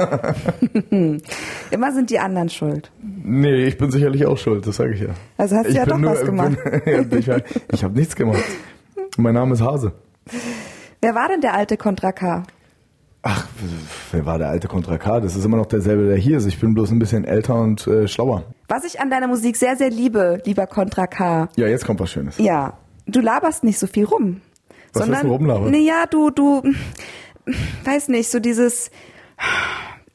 Immer 1.72 1.92
sind 1.92 2.12
die 2.12 2.20
anderen 2.20 2.50
schuld. 2.50 2.92
Nee, 3.24 3.66
ich 3.66 3.80
bin 3.80 3.90
sicherlich 3.90 4.26
auch 4.28 4.38
schuld, 4.38 4.66
das 4.68 4.76
sage 4.76 4.94
ich 4.94 5.02
ja. 5.02 5.10
Also 5.38 5.56
hast 5.56 5.70
du 5.70 5.74
ja 5.74 5.86
doch 5.86 5.98
nur, 5.98 6.12
was 6.12 6.24
gemacht. 6.24 6.58
Bin, 6.86 7.18
ich, 7.18 7.30
ich 7.72 7.84
habe 7.84 7.96
nichts 7.96 8.16
gemacht. 8.16 8.44
Mein 9.18 9.34
Name 9.34 9.54
ist 9.54 9.62
Hase. 9.62 9.92
Wer 11.02 11.16
war 11.16 11.28
denn 11.28 11.42
der 11.42 11.54
alte 11.56 11.78
Contra 11.78 12.12
K? 12.12 12.44
Ach, 13.24 13.48
wer 14.12 14.26
war 14.26 14.38
der 14.38 14.50
alte 14.50 14.68
Contra 14.68 14.98
K? 14.98 15.20
Das 15.20 15.36
ist 15.36 15.46
immer 15.46 15.58
noch 15.58 15.66
derselbe, 15.68 16.08
der 16.08 16.18
hier 16.18 16.38
ist. 16.38 16.46
Ich 16.46 16.60
bin 16.60 16.74
bloß 16.74 16.92
ein 16.92 17.00
bisschen 17.00 17.24
älter 17.26 17.56
und 17.56 17.86
äh, 17.88 18.08
schlauer. 18.08 18.44
Was 18.68 18.84
ich 18.84 19.00
an 19.00 19.10
deiner 19.10 19.28
Musik 19.28 19.58
sehr, 19.58 19.76
sehr 19.76 19.90
liebe, 19.90 20.42
lieber 20.46 20.68
Contra 20.68 21.08
K. 21.08 21.50
Ja, 21.56 21.68
jetzt 21.68 21.86
kommt 21.86 22.00
was 22.00 22.12
Schönes. 22.12 22.38
Ja. 22.38 22.78
du 23.08 23.20
laberst 23.20 23.64
nicht 23.64 23.80
so 23.80 23.88
viel 23.88 24.06
rum. 24.06 24.42
Was 24.94 25.04
sondern, 25.04 25.14
ist 25.18 25.24
denn 25.24 25.32
rumlabern? 25.32 25.72
Naja, 25.72 26.06
du, 26.10 26.30
du, 26.32 26.62
weiß 27.86 28.10
nicht, 28.10 28.30
so 28.30 28.40
dieses, 28.40 28.92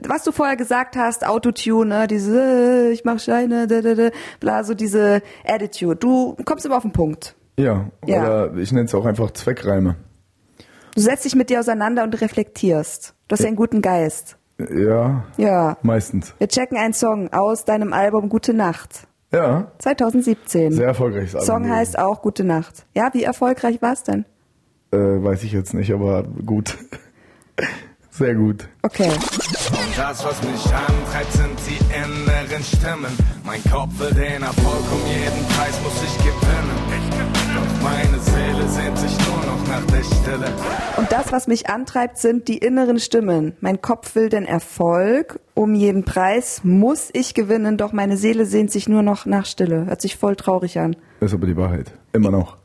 was 0.06 0.22
du 0.24 0.32
vorher 0.32 0.56
gesagt 0.56 0.96
hast, 0.96 1.26
Autotune, 1.26 2.00
ne, 2.00 2.06
diese, 2.06 2.88
äh, 2.88 2.92
ich 2.92 3.04
mach 3.04 3.18
Scheine, 3.18 3.66
da, 3.66 3.80
da, 3.80 3.94
da, 3.94 4.10
bla, 4.40 4.62
so 4.64 4.74
diese 4.74 5.22
Attitude. 5.44 5.96
Du 5.96 6.36
kommst 6.44 6.66
immer 6.66 6.76
auf 6.76 6.82
den 6.82 6.92
Punkt. 6.92 7.34
Ja, 7.58 7.90
Ja. 8.04 8.22
oder 8.22 8.56
ich 8.56 8.70
nenne 8.72 8.84
es 8.84 8.94
auch 8.94 9.06
einfach 9.06 9.30
Zweckreime. 9.30 9.96
Du 10.96 11.02
setzt 11.02 11.26
dich 11.26 11.34
mit 11.34 11.50
dir 11.50 11.60
auseinander 11.60 12.04
und 12.04 12.18
reflektierst. 12.22 13.14
Du 13.28 13.34
hast 13.34 13.44
einen 13.44 13.54
guten 13.56 13.82
Geist. 13.82 14.38
Ja, 14.58 15.24
Ja. 15.36 15.76
meistens. 15.82 16.32
Wir 16.38 16.48
checken 16.48 16.78
einen 16.78 16.94
Song 16.94 17.30
aus 17.34 17.66
deinem 17.66 17.92
Album 17.92 18.30
Gute 18.30 18.54
Nacht. 18.54 19.06
Ja, 19.30 19.70
2017. 19.78 20.72
sehr 20.72 20.86
erfolgreiches 20.86 21.34
Album. 21.34 21.46
Song 21.46 21.68
heißt 21.70 21.98
auch 21.98 22.22
Gute 22.22 22.44
Nacht. 22.44 22.86
Ja, 22.94 23.10
wie 23.12 23.24
erfolgreich 23.24 23.82
war 23.82 23.92
es 23.92 24.04
denn? 24.04 24.24
Äh, 24.90 24.96
weiß 24.96 25.42
ich 25.42 25.52
jetzt 25.52 25.74
nicht, 25.74 25.92
aber 25.92 26.22
gut. 26.22 26.78
Sehr 28.10 28.34
gut. 28.34 28.66
Okay. 28.80 29.10
Und 29.10 29.98
das, 29.98 30.24
was 30.24 30.42
mich 30.42 30.64
antreibt, 30.72 31.32
sind 31.32 31.58
die 31.68 31.76
inneren 31.94 32.62
Stimmen. 32.64 33.12
Mein 33.44 33.62
Kopf 33.70 33.90
will 33.98 34.10
den 34.14 34.42
Erfolg, 34.42 34.84
um 34.90 35.06
jeden 35.06 35.46
Preis 35.48 35.78
muss 35.84 36.02
ich 36.02 36.16
gewinnen. 36.24 36.76
Doch 37.10 37.35
meine 37.86 38.18
Seele 38.18 38.68
sehnt 38.68 38.98
sich 38.98 39.16
nur 39.28 39.36
noch 39.46 39.68
nach 39.68 39.86
der 39.86 40.02
Stille. 40.02 40.46
Und 40.96 41.12
das, 41.12 41.30
was 41.30 41.46
mich 41.46 41.70
antreibt, 41.70 42.18
sind 42.18 42.48
die 42.48 42.58
inneren 42.58 42.98
Stimmen. 42.98 43.54
Mein 43.60 43.80
Kopf 43.80 44.16
will 44.16 44.28
den 44.28 44.44
Erfolg. 44.44 45.38
Um 45.54 45.74
jeden 45.74 46.04
Preis 46.04 46.62
muss 46.64 47.10
ich 47.12 47.34
gewinnen, 47.34 47.76
doch 47.76 47.92
meine 47.92 48.16
Seele 48.16 48.44
sehnt 48.44 48.72
sich 48.72 48.88
nur 48.88 49.02
noch 49.02 49.24
nach 49.24 49.46
Stille. 49.46 49.86
Hört 49.86 50.00
sich 50.00 50.16
voll 50.16 50.34
traurig 50.34 50.78
an. 50.80 50.96
Das 51.20 51.30
ist 51.30 51.34
aber 51.34 51.46
die 51.46 51.56
Wahrheit. 51.56 51.92
Immer 52.12 52.32
noch. 52.32 52.56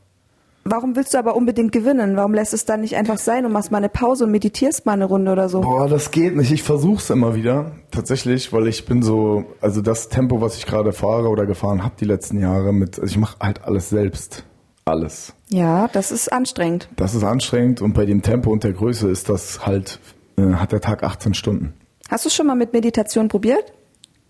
Warum 0.64 0.94
willst 0.94 1.14
du 1.14 1.18
aber 1.18 1.36
unbedingt 1.36 1.72
gewinnen? 1.72 2.16
Warum 2.16 2.34
lässt 2.34 2.52
es 2.52 2.64
dann 2.64 2.82
nicht 2.82 2.96
einfach 2.96 3.18
sein 3.18 3.46
und 3.46 3.52
machst 3.52 3.70
mal 3.70 3.78
eine 3.78 3.88
Pause 3.88 4.24
und 4.24 4.30
meditierst 4.30 4.86
mal 4.86 4.92
eine 4.92 5.06
Runde 5.06 5.30
oder 5.32 5.48
so? 5.48 5.60
Boah, 5.60 5.88
das 5.88 6.10
geht 6.10 6.36
nicht. 6.36 6.52
Ich 6.52 6.62
versuch's 6.62 7.10
immer 7.10 7.34
wieder. 7.34 7.72
Tatsächlich, 7.90 8.52
weil 8.52 8.66
ich 8.68 8.86
bin 8.86 9.02
so, 9.02 9.44
also 9.60 9.80
das 9.82 10.08
Tempo, 10.08 10.40
was 10.40 10.56
ich 10.56 10.66
gerade 10.66 10.92
fahre 10.92 11.28
oder 11.28 11.46
gefahren 11.46 11.82
habe 11.84 11.94
die 11.98 12.04
letzten 12.04 12.40
Jahre 12.40 12.72
mit, 12.72 12.98
also 12.98 13.10
ich 13.10 13.18
mache 13.18 13.38
halt 13.40 13.64
alles 13.64 13.90
selbst. 13.90 14.44
Alles. 14.84 15.32
Ja, 15.48 15.88
das 15.88 16.10
ist 16.10 16.32
anstrengend. 16.32 16.88
Das 16.96 17.14
ist 17.14 17.22
anstrengend 17.24 17.80
und 17.80 17.92
bei 17.92 18.04
dem 18.04 18.22
Tempo 18.22 18.50
und 18.50 18.64
der 18.64 18.72
Größe 18.72 19.08
ist 19.08 19.28
das 19.28 19.64
halt, 19.64 20.00
äh, 20.36 20.54
hat 20.54 20.72
der 20.72 20.80
Tag 20.80 21.02
18 21.04 21.34
Stunden. 21.34 21.74
Hast 22.08 22.24
du 22.26 22.30
schon 22.30 22.46
mal 22.46 22.56
mit 22.56 22.72
Meditation 22.72 23.28
probiert? 23.28 23.72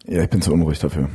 Ja, 0.05 0.23
ich 0.23 0.31
bin 0.31 0.43
zu 0.43 0.53
unruhig 0.53 0.79
dafür. 0.79 1.09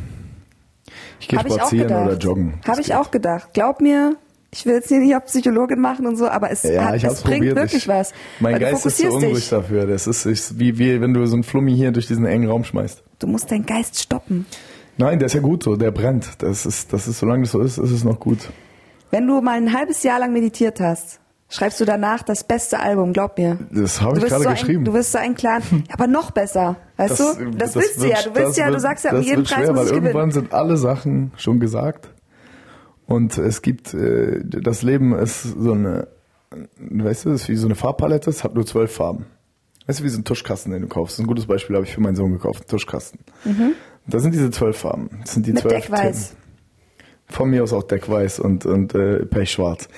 Ich 1.19 1.27
gehe 1.27 1.39
ich 1.45 1.53
spazieren 1.53 1.91
oder 2.05 2.17
joggen. 2.17 2.59
Habe 2.67 2.81
ich 2.81 2.87
geht. 2.87 2.95
auch 2.95 3.11
gedacht. 3.11 3.53
Glaub 3.53 3.79
mir, 3.81 4.15
ich 4.51 4.65
will 4.65 4.75
jetzt 4.75 4.87
hier 4.87 4.99
nicht 4.99 5.15
auf 5.15 5.25
Psychologin 5.25 5.79
machen 5.79 6.07
und 6.07 6.15
so, 6.15 6.27
aber 6.27 6.49
es, 6.51 6.63
Ja, 6.63 6.85
hat, 6.85 6.95
ich 6.95 7.03
es 7.03 7.21
bringt 7.21 7.39
probiert. 7.39 7.55
wirklich 7.57 7.83
ich, 7.83 7.87
was. 7.87 8.13
Mein 8.39 8.59
Geist 8.59 8.85
ist 8.85 8.97
zu 8.97 9.09
unruhig 9.09 9.35
dich. 9.35 9.49
dafür. 9.49 9.85
Das 9.85 10.07
ist, 10.07 10.25
ist 10.25 10.57
wie, 10.59 10.79
wie 10.79 10.99
wenn 11.01 11.13
du 11.13 11.25
so 11.27 11.35
ein 11.37 11.43
Flummi 11.43 11.75
hier 11.75 11.91
durch 11.91 12.07
diesen 12.07 12.25
engen 12.25 12.49
Raum 12.49 12.63
schmeißt. 12.63 13.03
Du 13.19 13.27
musst 13.27 13.51
deinen 13.51 13.65
Geist 13.65 13.99
stoppen. 13.99 14.45
Nein, 14.97 15.19
der 15.19 15.27
ist 15.27 15.33
ja 15.33 15.41
gut 15.41 15.63
so, 15.63 15.75
der 15.75 15.91
brennt. 15.91 16.41
Das 16.41 16.65
ist, 16.65 16.91
das 16.93 17.07
ist, 17.07 17.19
solange 17.19 17.43
das 17.43 17.51
so 17.51 17.61
ist, 17.61 17.77
ist 17.77 17.91
es 17.91 18.03
noch 18.03 18.19
gut. 18.19 18.39
Wenn 19.11 19.25
du 19.27 19.41
mal 19.41 19.57
ein 19.57 19.73
halbes 19.73 20.03
Jahr 20.03 20.19
lang 20.19 20.33
meditiert 20.33 20.79
hast, 20.79 21.19
schreibst 21.49 21.79
du 21.79 21.85
danach 21.85 22.23
das 22.23 22.43
beste 22.43 22.79
Album, 22.79 23.13
glaub 23.13 23.37
mir. 23.37 23.57
Das 23.71 24.01
habe 24.01 24.19
Du 24.19 24.25
ich 24.25 24.29
gerade 24.29 24.43
so 24.43 24.49
geschrieben. 24.49 24.81
Ein, 24.81 24.85
du 24.85 24.93
wirst 24.93 25.11
so 25.13 25.17
einen 25.17 25.35
klaren, 25.35 25.83
aber 25.93 26.07
noch 26.07 26.31
besser, 26.31 26.75
weißt 26.97 27.19
Das- 27.19 27.37
du? 27.37 27.45
Das, 27.51 27.73
das 27.73 27.75
willst 27.75 28.01
du 28.01 28.07
ja. 28.09 28.21
Du 28.21 28.35
willst 28.35 28.57
ja, 28.57 28.65
du 28.67 28.71
wird- 28.73 28.81
sagst 28.81 29.05
ja, 29.05 29.11
um 29.13 29.21
jeden 29.21 29.43
Preis 29.43 29.53
schwer, 29.63 29.73
muss 29.73 29.79
weil 29.85 29.87
irgendwann 29.95 30.13
gewinnen. 30.13 30.31
sind 30.31 30.53
alle 30.53 30.77
Sachen 30.77 31.31
schon 31.37 31.59
gesagt. 31.59 32.09
Und 33.05 33.37
es 33.37 33.61
gibt, 33.61 33.93
äh, 33.93 34.41
das 34.43 34.81
Leben 34.81 35.13
ist 35.17 35.43
so 35.43 35.71
eine, 35.71 36.09
weißt 36.77 37.23
du, 37.25 37.29
das 37.29 37.43
ist 37.43 37.49
wie 37.49 37.55
so 37.55 37.67
eine 37.67 37.75
Farbpalette, 37.75 38.29
es 38.29 38.43
hat 38.43 38.53
nur 38.53 38.65
zwölf 38.65 38.93
Farben. 38.93 39.25
Weißt 39.85 40.01
du, 40.01 40.03
wie 40.03 40.09
so 40.09 40.19
ein 40.19 40.25
Tuschkasten, 40.25 40.73
den 40.73 40.81
du 40.81 40.87
kaufst. 40.89 41.17
Ein 41.17 41.27
gutes 41.27 41.45
Beispiel, 41.45 41.77
habe 41.77 41.85
ich 41.85 41.93
für 41.93 42.01
meinen 42.01 42.17
Sohn 42.17 42.33
gekauft, 42.33 42.63
einen 42.63 42.67
Tuschkasten. 42.67 43.21
Und 43.45 43.75
da 44.05 44.19
sind 44.19 44.33
diese 44.33 44.51
zwölf 44.51 44.77
Farben. 44.79 45.09
Das 45.21 45.33
sind 45.33 45.45
die 45.45 45.51
Mhm. 45.51 45.55
Mit 45.55 45.61
zwölf 45.61 45.73
Deckweiß. 45.85 46.27
Themen. 46.31 46.36
Von 47.29 47.49
mir 47.49 47.63
aus 47.63 47.73
auch 47.73 47.83
Deckweiß 47.83 48.39
und, 48.39 48.65
und 48.65 48.95
äh, 48.95 49.25
Pechschwarz. 49.25 49.89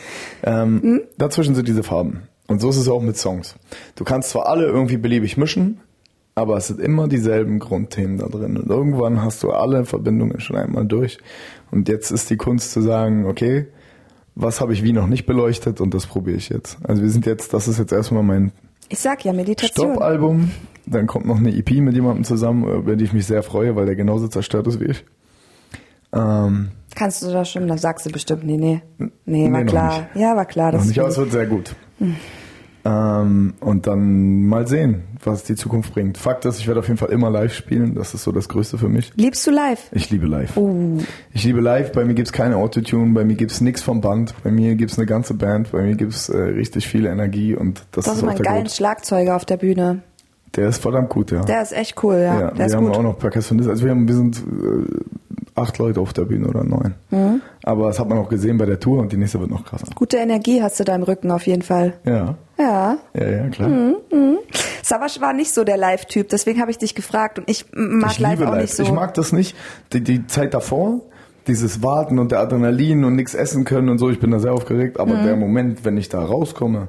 Ähm, 0.43 0.79
Mhm. 0.81 1.01
Dazwischen 1.17 1.55
sind 1.55 1.67
diese 1.67 1.83
Farben. 1.83 2.23
Und 2.47 2.59
so 2.61 2.69
ist 2.69 2.77
es 2.77 2.87
auch 2.89 3.01
mit 3.01 3.17
Songs. 3.17 3.55
Du 3.95 4.03
kannst 4.03 4.31
zwar 4.31 4.47
alle 4.47 4.65
irgendwie 4.65 4.97
beliebig 4.97 5.37
mischen, 5.37 5.79
aber 6.33 6.57
es 6.57 6.67
sind 6.67 6.79
immer 6.79 7.07
dieselben 7.07 7.59
Grundthemen 7.59 8.17
da 8.17 8.27
drin. 8.27 8.57
Und 8.57 8.69
irgendwann 8.69 9.21
hast 9.21 9.43
du 9.43 9.51
alle 9.51 9.85
Verbindungen 9.85 10.39
schon 10.39 10.55
einmal 10.55 10.85
durch. 10.85 11.19
Und 11.69 11.87
jetzt 11.87 12.09
ist 12.09 12.29
die 12.31 12.37
Kunst 12.37 12.71
zu 12.71 12.81
sagen, 12.81 13.25
okay, 13.27 13.67
was 14.33 14.61
habe 14.61 14.73
ich 14.73 14.83
wie 14.83 14.93
noch 14.93 15.05
nicht 15.05 15.25
beleuchtet 15.25 15.81
und 15.81 15.93
das 15.93 16.07
probiere 16.07 16.37
ich 16.37 16.49
jetzt. 16.49 16.77
Also 16.83 17.01
wir 17.03 17.09
sind 17.09 17.25
jetzt, 17.27 17.53
das 17.53 17.67
ist 17.67 17.77
jetzt 17.77 17.91
erstmal 17.91 18.23
mein 18.23 18.51
Ich 18.87 18.99
sag 18.99 19.23
ja, 19.25 19.33
Meditation. 19.33 19.91
Stopp-Album. 19.91 20.49
Dann 20.87 21.05
kommt 21.05 21.27
noch 21.27 21.37
eine 21.37 21.55
EP 21.55 21.69
mit 21.73 21.93
jemandem 21.93 22.23
zusammen, 22.23 22.63
über 22.67 22.95
die 22.95 23.03
ich 23.03 23.13
mich 23.13 23.27
sehr 23.27 23.43
freue, 23.43 23.75
weil 23.75 23.85
der 23.85 23.95
genauso 23.95 24.27
zerstört 24.27 24.65
ist 24.65 24.79
wie 24.79 24.85
ich. 24.85 25.05
Ähm, 26.13 26.69
Kannst 26.95 27.21
du 27.23 27.31
das 27.31 27.49
schon? 27.49 27.67
Das 27.67 27.81
sagst 27.81 28.05
du 28.05 28.09
bestimmt. 28.11 28.43
Nee, 28.43 28.57
nee. 28.57 28.81
Nee, 29.25 29.43
war 29.51 29.59
Nee, 29.59 29.63
noch 29.65 29.71
klar. 29.71 29.99
nicht. 30.13 30.21
Ja, 30.23 30.35
war 30.35 30.45
klar. 30.45 30.71
noch 30.71 30.79
Das 30.79 30.87
nicht, 30.87 30.99
aber 30.99 31.09
es 31.09 31.17
wird 31.17 31.31
sehr 31.31 31.45
gut. 31.45 31.75
Ähm, 32.85 33.55
und 33.59 33.87
dann 33.87 34.45
mal 34.45 34.65
sehen, 34.65 35.03
was 35.23 35.43
die 35.43 35.55
Zukunft 35.55 35.93
bringt. 35.93 36.17
Fakt 36.17 36.45
ist, 36.45 36.59
ich 36.59 36.67
werde 36.67 36.79
auf 36.79 36.87
jeden 36.87 36.97
Fall 36.97 37.09
immer 37.09 37.29
live 37.29 37.53
spielen. 37.53 37.93
Das 37.93 38.13
ist 38.13 38.23
so 38.23 38.31
das 38.31 38.47
Größte 38.47 38.77
für 38.77 38.87
mich. 38.87 39.11
Liebst 39.17 39.45
du 39.45 39.51
live? 39.51 39.89
Ich 39.91 40.09
liebe 40.09 40.25
live. 40.27 40.55
Oh. 40.55 40.97
Ich 41.33 41.43
liebe 41.43 41.59
live. 41.59 41.91
Bei 41.91 42.05
mir 42.05 42.13
gibt's 42.13 42.31
keine 42.31 42.55
Autotune, 42.55 43.13
bei 43.13 43.25
mir 43.25 43.35
gibt's 43.35 43.59
nichts 43.59 43.81
vom 43.81 43.99
Band, 43.99 44.33
bei 44.43 44.51
mir 44.51 44.75
gibt's 44.75 44.97
eine 44.97 45.05
ganze 45.05 45.33
Band, 45.33 45.71
bei 45.73 45.81
mir 45.81 45.95
gibt's 45.95 46.29
äh, 46.29 46.37
richtig 46.37 46.87
viel 46.87 47.05
Energie 47.05 47.53
und 47.53 47.83
das, 47.91 48.05
Das 48.05 48.13
ist 48.15 48.19
auch 48.21 48.25
mal 48.25 48.29
einen 48.31 48.37
der 48.37 48.45
geilen 48.45 48.63
Grund. 48.63 48.71
Schlagzeuger 48.71 49.35
auf 49.35 49.43
der 49.45 49.57
Bühne. 49.57 50.01
Der 50.55 50.69
ist 50.69 50.81
verdammt 50.81 51.09
gut, 51.09 51.31
ja. 51.31 51.41
Der 51.43 51.61
ist 51.61 51.73
echt 51.73 52.01
cool, 52.03 52.15
ja. 52.15 52.39
Ja, 52.39 52.47
der 52.51 52.57
wir 52.57 52.65
ist 52.65 52.75
haben 52.75 52.85
gut. 52.87 52.95
auch 52.97 53.03
noch 53.03 53.19
Perkussionisten. 53.19 53.69
Also 53.71 53.83
wir, 53.83 53.91
haben, 53.91 54.07
wir 54.07 54.15
sind 54.15 54.37
äh, 54.37 55.28
acht 55.59 55.77
Leute 55.77 55.99
auf 55.99 56.13
der 56.13 56.23
Bühne 56.23 56.47
oder 56.47 56.63
neun. 56.63 56.95
Mhm. 57.11 57.41
Aber 57.63 57.87
das 57.87 57.99
hat 57.99 58.07
man 58.09 58.17
auch 58.17 58.29
gesehen 58.29 58.57
bei 58.57 58.65
der 58.65 58.79
Tour 58.79 58.99
und 58.99 59.11
die 59.11 59.17
nächste 59.17 59.39
wird 59.39 59.49
noch 59.51 59.65
krasser. 59.65 59.87
Gute 59.95 60.17
Energie 60.17 60.61
hast 60.61 60.79
du 60.79 60.83
da 60.83 60.95
im 60.95 61.03
Rücken 61.03 61.29
auf 61.31 61.45
jeden 61.47 61.61
Fall. 61.61 61.93
Ja, 62.05 62.35
Ja. 62.57 62.97
ja, 63.13 63.29
ja, 63.29 63.49
klar. 63.49 63.69
Mhm. 63.69 63.95
Savasch 64.83 65.21
war 65.21 65.33
nicht 65.33 65.53
so 65.53 65.63
der 65.63 65.77
Live-Typ, 65.77 66.29
deswegen 66.29 66.61
habe 66.61 66.71
ich 66.71 66.77
dich 66.79 66.95
gefragt 66.95 67.37
und 67.37 67.49
ich 67.49 67.65
mag 67.73 68.11
ich 68.11 68.19
live 68.19 68.41
auch 68.41 68.51
live. 68.53 68.61
nicht 68.63 68.73
so. 68.75 68.83
Ich 68.83 68.91
mag 68.91 69.13
das 69.13 69.31
nicht. 69.33 69.55
Die, 69.93 70.01
die 70.01 70.25
Zeit 70.27 70.53
davor, 70.55 71.01
dieses 71.47 71.83
Warten 71.83 72.17
und 72.17 72.31
der 72.31 72.39
Adrenalin 72.39 73.03
und 73.03 73.15
nichts 73.15 73.35
essen 73.35 73.65
können 73.65 73.89
und 73.89 73.97
so, 73.99 74.09
ich 74.09 74.19
bin 74.19 74.31
da 74.31 74.39
sehr 74.39 74.53
aufgeregt. 74.53 74.99
Aber 74.99 75.15
Mhm. 75.15 75.23
der 75.25 75.35
Moment, 75.35 75.85
wenn 75.85 75.97
ich 75.97 76.09
da 76.09 76.23
rauskomme, 76.23 76.87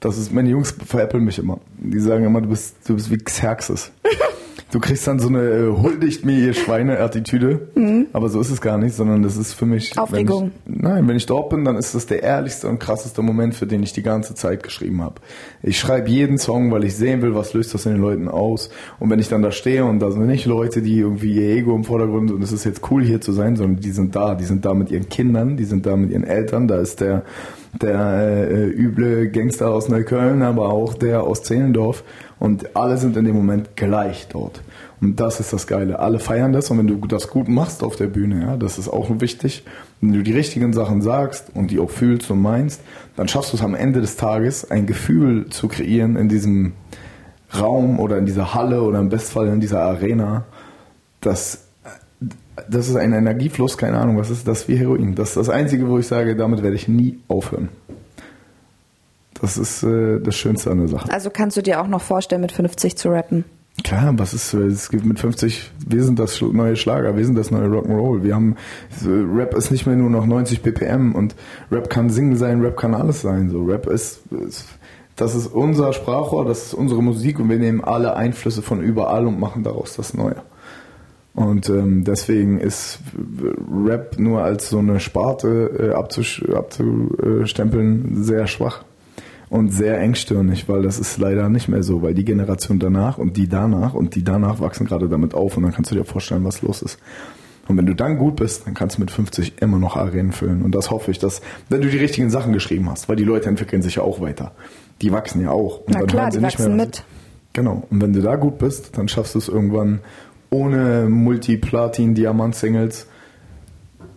das 0.00 0.18
ist, 0.18 0.32
meine 0.32 0.48
Jungs 0.50 0.72
veräppeln 0.84 1.24
mich 1.24 1.38
immer. 1.38 1.58
Die 1.78 2.00
sagen 2.00 2.24
immer, 2.24 2.40
du 2.40 2.48
bist, 2.48 2.76
du 2.86 2.94
bist 2.94 3.10
wie 3.10 3.18
Xerxes. 3.18 3.92
Du 4.72 4.80
kriegst 4.80 5.06
dann 5.06 5.18
so 5.18 5.28
eine 5.28 5.42
äh, 5.42 5.66
huldigt 5.68 6.24
mir 6.24 6.38
ihr 6.38 6.54
Schweine-Attitüde, 6.54 7.68
aber 8.14 8.30
so 8.30 8.40
ist 8.40 8.50
es 8.50 8.62
gar 8.62 8.78
nicht, 8.78 8.96
sondern 8.96 9.22
das 9.22 9.36
ist 9.36 9.52
für 9.52 9.66
mich. 9.66 9.94
Mhm. 9.94 10.02
Aufregung. 10.02 10.50
Wenn 10.64 10.74
ich, 10.74 10.82
nein, 10.82 11.08
wenn 11.08 11.16
ich 11.16 11.26
dort 11.26 11.50
bin, 11.50 11.66
dann 11.66 11.76
ist 11.76 11.94
das 11.94 12.06
der 12.06 12.22
ehrlichste 12.22 12.68
und 12.68 12.78
krasseste 12.78 13.20
Moment, 13.20 13.54
für 13.54 13.66
den 13.66 13.82
ich 13.82 13.92
die 13.92 14.02
ganze 14.02 14.34
Zeit 14.34 14.62
geschrieben 14.62 15.02
habe. 15.02 15.16
Ich 15.62 15.78
schreibe 15.78 16.08
jeden 16.08 16.38
Song, 16.38 16.72
weil 16.72 16.84
ich 16.84 16.96
sehen 16.96 17.20
will, 17.20 17.34
was 17.34 17.52
löst 17.52 17.74
das 17.74 17.84
in 17.84 17.92
den 17.92 18.00
Leuten 18.00 18.28
aus. 18.28 18.70
Und 18.98 19.10
wenn 19.10 19.18
ich 19.18 19.28
dann 19.28 19.42
da 19.42 19.52
stehe 19.52 19.84
und 19.84 20.00
da 20.00 20.10
sind 20.10 20.24
nicht 20.26 20.46
Leute, 20.46 20.80
die 20.80 21.00
irgendwie 21.00 21.34
ihr 21.34 21.54
Ego 21.54 21.76
im 21.76 21.84
Vordergrund 21.84 22.30
und 22.32 22.42
es 22.42 22.50
ist 22.50 22.64
jetzt 22.64 22.90
cool 22.90 23.04
hier 23.04 23.20
zu 23.20 23.32
sein, 23.32 23.56
sondern 23.56 23.80
die 23.80 23.90
sind 23.90 24.16
da, 24.16 24.34
die 24.34 24.44
sind 24.44 24.64
da 24.64 24.72
mit 24.72 24.90
ihren 24.90 25.10
Kindern, 25.10 25.58
die 25.58 25.64
sind 25.64 25.84
da 25.84 25.96
mit 25.96 26.12
ihren 26.12 26.24
Eltern, 26.24 26.66
da 26.66 26.80
ist 26.80 27.02
der 27.02 27.24
der 27.80 28.50
äh, 28.50 28.68
üble 28.68 29.30
Gangster 29.30 29.70
aus 29.70 29.88
Neukölln, 29.88 30.42
aber 30.42 30.68
auch 30.68 30.94
der 30.94 31.22
aus 31.22 31.42
Zehlendorf 31.42 32.04
und 32.42 32.74
alle 32.74 32.98
sind 32.98 33.16
in 33.16 33.24
dem 33.24 33.36
Moment 33.36 33.76
gleich 33.76 34.26
dort. 34.28 34.62
Und 35.00 35.20
das 35.20 35.38
ist 35.38 35.52
das 35.52 35.68
Geile. 35.68 36.00
Alle 36.00 36.18
feiern 36.18 36.52
das 36.52 36.72
und 36.72 36.78
wenn 36.78 36.88
du 36.88 36.96
das 37.06 37.28
gut 37.28 37.46
machst 37.46 37.84
auf 37.84 37.94
der 37.94 38.08
Bühne, 38.08 38.42
ja, 38.42 38.56
das 38.56 38.78
ist 38.78 38.88
auch 38.88 39.08
wichtig. 39.20 39.62
Wenn 40.00 40.12
du 40.12 40.24
die 40.24 40.32
richtigen 40.32 40.72
Sachen 40.72 41.02
sagst 41.02 41.52
und 41.54 41.70
die 41.70 41.78
auch 41.78 41.88
fühlst 41.88 42.32
und 42.32 42.42
meinst, 42.42 42.80
dann 43.14 43.28
schaffst 43.28 43.52
du 43.52 43.56
es 43.58 43.62
am 43.62 43.76
Ende 43.76 44.00
des 44.00 44.16
Tages, 44.16 44.68
ein 44.68 44.86
Gefühl 44.86 45.50
zu 45.50 45.68
kreieren 45.68 46.16
in 46.16 46.28
diesem 46.28 46.72
Raum 47.56 48.00
oder 48.00 48.18
in 48.18 48.26
dieser 48.26 48.54
Halle 48.54 48.82
oder 48.82 48.98
im 48.98 49.08
Bestfall 49.08 49.46
in 49.46 49.60
dieser 49.60 49.82
Arena, 49.82 50.44
das 51.20 51.68
das 52.68 52.88
ist 52.88 52.96
ein 52.96 53.12
Energiefluss, 53.12 53.78
keine 53.78 53.98
Ahnung, 53.98 54.18
was 54.18 54.30
ist 54.30 54.48
das 54.48 54.66
wie 54.66 54.76
Heroin. 54.76 55.14
Das 55.14 55.28
ist 55.28 55.36
das 55.36 55.48
Einzige, 55.48 55.88
wo 55.88 55.98
ich 55.98 56.08
sage, 56.08 56.34
damit 56.34 56.62
werde 56.62 56.74
ich 56.74 56.88
nie 56.88 57.20
aufhören. 57.28 57.68
Das 59.42 59.58
ist 59.58 59.82
äh, 59.82 60.20
das 60.20 60.36
Schönste 60.36 60.70
an 60.70 60.78
der 60.78 60.88
Sache. 60.88 61.12
Also 61.12 61.28
kannst 61.28 61.56
du 61.56 61.62
dir 61.62 61.82
auch 61.82 61.88
noch 61.88 62.00
vorstellen, 62.00 62.40
mit 62.40 62.52
50 62.52 62.96
zu 62.96 63.08
rappen? 63.08 63.44
Klar, 63.82 64.16
was 64.16 64.34
ist, 64.34 64.54
äh, 64.54 64.58
es 64.58 64.88
gibt 64.88 65.04
mit 65.04 65.18
50, 65.18 65.72
wir 65.84 66.04
sind 66.04 66.20
das 66.20 66.40
neue 66.40 66.76
Schlager, 66.76 67.16
wir 67.16 67.24
sind 67.24 67.36
das 67.36 67.50
neue 67.50 67.66
Rock'n'Roll. 67.66 68.22
Wir 68.22 68.36
haben, 68.36 68.54
äh, 69.04 69.08
Rap 69.08 69.54
ist 69.54 69.72
nicht 69.72 69.84
mehr 69.84 69.96
nur 69.96 70.10
noch 70.10 70.26
90 70.26 70.62
BPM 70.62 71.16
und 71.16 71.34
Rap 71.72 71.90
kann 71.90 72.08
Singen 72.08 72.36
sein, 72.36 72.60
Rap 72.60 72.76
kann 72.76 72.94
alles 72.94 73.20
sein. 73.20 73.50
So, 73.50 73.64
Rap 73.64 73.88
ist, 73.88 74.20
ist 74.30 74.68
das 75.16 75.34
ist 75.34 75.48
unser 75.48 75.92
Sprachrohr, 75.92 76.44
das 76.44 76.66
ist 76.66 76.74
unsere 76.74 77.02
Musik 77.02 77.40
und 77.40 77.50
wir 77.50 77.58
nehmen 77.58 77.82
alle 77.82 78.14
Einflüsse 78.14 78.62
von 78.62 78.80
überall 78.80 79.26
und 79.26 79.40
machen 79.40 79.64
daraus 79.64 79.96
das 79.96 80.14
Neue. 80.14 80.36
Und 81.34 81.68
ähm, 81.68 82.04
deswegen 82.04 82.60
ist 82.60 83.00
Rap 83.84 84.20
nur 84.20 84.44
als 84.44 84.70
so 84.70 84.78
eine 84.78 85.00
Sparte 85.00 85.90
äh, 85.90 85.94
abzustempeln 85.94 88.22
sehr 88.22 88.46
schwach 88.46 88.84
und 89.52 89.68
sehr 89.68 90.00
engstirnig, 90.00 90.66
weil 90.66 90.80
das 90.80 90.98
ist 90.98 91.18
leider 91.18 91.50
nicht 91.50 91.68
mehr 91.68 91.82
so, 91.82 92.00
weil 92.00 92.14
die 92.14 92.24
Generation 92.24 92.78
danach 92.78 93.18
und 93.18 93.36
die 93.36 93.48
danach 93.48 93.92
und 93.92 94.14
die 94.14 94.24
danach 94.24 94.60
wachsen 94.60 94.86
gerade 94.86 95.10
damit 95.10 95.34
auf 95.34 95.58
und 95.58 95.62
dann 95.62 95.72
kannst 95.72 95.90
du 95.90 95.94
dir 95.94 96.06
vorstellen, 96.06 96.42
was 96.42 96.62
los 96.62 96.80
ist. 96.80 96.98
Und 97.68 97.76
wenn 97.76 97.84
du 97.84 97.94
dann 97.94 98.16
gut 98.16 98.36
bist, 98.36 98.66
dann 98.66 98.72
kannst 98.72 98.96
du 98.96 99.00
mit 99.00 99.10
50 99.10 99.60
immer 99.60 99.78
noch 99.78 99.94
Arenen 99.94 100.32
füllen. 100.32 100.62
Und 100.62 100.74
das 100.74 100.90
hoffe 100.90 101.10
ich, 101.10 101.18
dass, 101.18 101.42
wenn 101.68 101.82
du 101.82 101.90
die 101.90 101.98
richtigen 101.98 102.30
Sachen 102.30 102.54
geschrieben 102.54 102.88
hast, 102.88 103.10
weil 103.10 103.16
die 103.16 103.24
Leute 103.24 103.50
entwickeln 103.50 103.82
sich 103.82 103.96
ja 103.96 104.02
auch 104.02 104.22
weiter. 104.22 104.52
Die 105.02 105.12
wachsen 105.12 105.42
ja 105.42 105.50
auch. 105.50 105.80
Und 105.80 105.90
Na 105.90 105.98
dann 105.98 106.06
klar, 106.06 106.30
die 106.30 106.38
nicht 106.38 106.58
wachsen 106.58 106.74
mehr, 106.74 106.86
mit. 106.86 107.04
Genau. 107.52 107.86
Und 107.90 108.00
wenn 108.00 108.14
du 108.14 108.22
da 108.22 108.36
gut 108.36 108.56
bist, 108.56 108.96
dann 108.96 109.08
schaffst 109.08 109.34
du 109.34 109.38
es 109.38 109.48
irgendwann 109.48 110.00
ohne 110.48 111.10
Multi-Platin-Diamant-Singles 111.10 113.06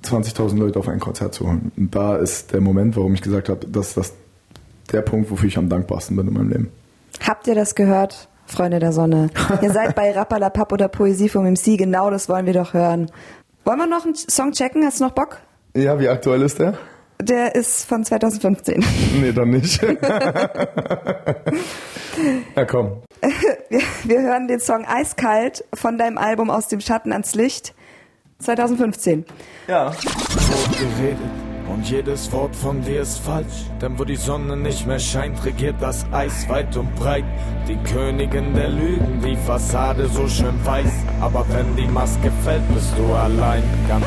20.000 0.01 0.57
Leute 0.57 0.79
auf 0.79 0.87
ein 0.87 1.01
Konzert 1.01 1.33
zu 1.33 1.45
holen. 1.45 1.73
Und 1.75 1.93
da 1.93 2.15
ist 2.15 2.53
der 2.53 2.61
Moment, 2.61 2.95
warum 2.95 3.15
ich 3.15 3.21
gesagt 3.21 3.49
habe, 3.49 3.67
dass 3.67 3.95
das 3.95 4.13
der 4.91 5.01
Punkt, 5.01 5.29
wofür 5.31 5.47
ich 5.47 5.57
am 5.57 5.69
dankbarsten 5.69 6.15
bin 6.15 6.27
in 6.27 6.33
meinem 6.33 6.49
Leben. 6.49 6.71
Habt 7.25 7.47
ihr 7.47 7.55
das 7.55 7.75
gehört, 7.75 8.27
Freunde 8.45 8.79
der 8.79 8.91
Sonne? 8.91 9.29
ihr 9.61 9.71
seid 9.71 9.95
bei 9.95 10.11
Rappalapap 10.11 10.71
oder 10.71 10.87
Poesie 10.87 11.29
vom 11.29 11.45
MC, 11.45 11.77
genau 11.77 12.09
das 12.09 12.29
wollen 12.29 12.45
wir 12.45 12.53
doch 12.53 12.73
hören. 12.73 13.11
Wollen 13.63 13.79
wir 13.79 13.87
noch 13.87 14.05
einen 14.05 14.15
Song 14.15 14.51
checken? 14.51 14.85
Hast 14.85 14.99
du 14.99 15.05
noch 15.05 15.13
Bock? 15.13 15.39
Ja, 15.75 15.99
wie 15.99 16.07
aktuell 16.07 16.41
ist 16.43 16.59
der? 16.59 16.77
Der 17.21 17.55
ist 17.55 17.85
von 17.85 18.03
2015. 18.03 18.85
Nee, 19.19 19.31
dann 19.31 19.49
nicht. 19.49 19.81
ja, 22.55 22.65
komm. 22.65 23.01
Wir, 23.69 23.81
wir 24.03 24.21
hören 24.21 24.47
den 24.47 24.59
Song 24.59 24.85
Eiskalt 24.85 25.63
von 25.73 25.97
deinem 25.97 26.17
Album 26.17 26.51
Aus 26.51 26.67
dem 26.67 26.81
Schatten 26.81 27.11
ans 27.11 27.33
Licht 27.33 27.73
2015. 28.39 29.25
Ja. 29.67 29.91
Tot 29.91 30.77
geredet 30.77 31.17
und 31.75 31.89
jedes 31.89 32.31
Wort 32.31 32.55
von 32.55 32.81
dir 32.81 33.01
ist 33.01 33.19
falsch. 33.19 33.65
Denn 33.81 33.99
wo 33.99 34.05
die 34.05 34.15
Sonne 34.15 34.55
nicht 34.55 34.87
mehr 34.87 34.99
scheint, 34.99 35.43
regiert 35.43 35.75
das 35.81 36.05
Eis 36.11 36.47
weit 36.47 36.75
und 36.77 36.93
breit. 36.95 37.25
Die 37.67 37.75
Königin 37.91 38.53
der 38.53 38.69
Lügen, 38.69 39.21
die 39.21 39.35
Fassade 39.35 40.07
so 40.07 40.27
schön 40.27 40.57
weiß. 40.65 40.93
Aber 41.19 41.45
wenn 41.49 41.75
die 41.75 41.87
Maske 41.87 42.31
fällt, 42.43 42.67
bist 42.73 42.93
du 42.97 43.13
allein. 43.13 43.63
Ganz 43.89 44.05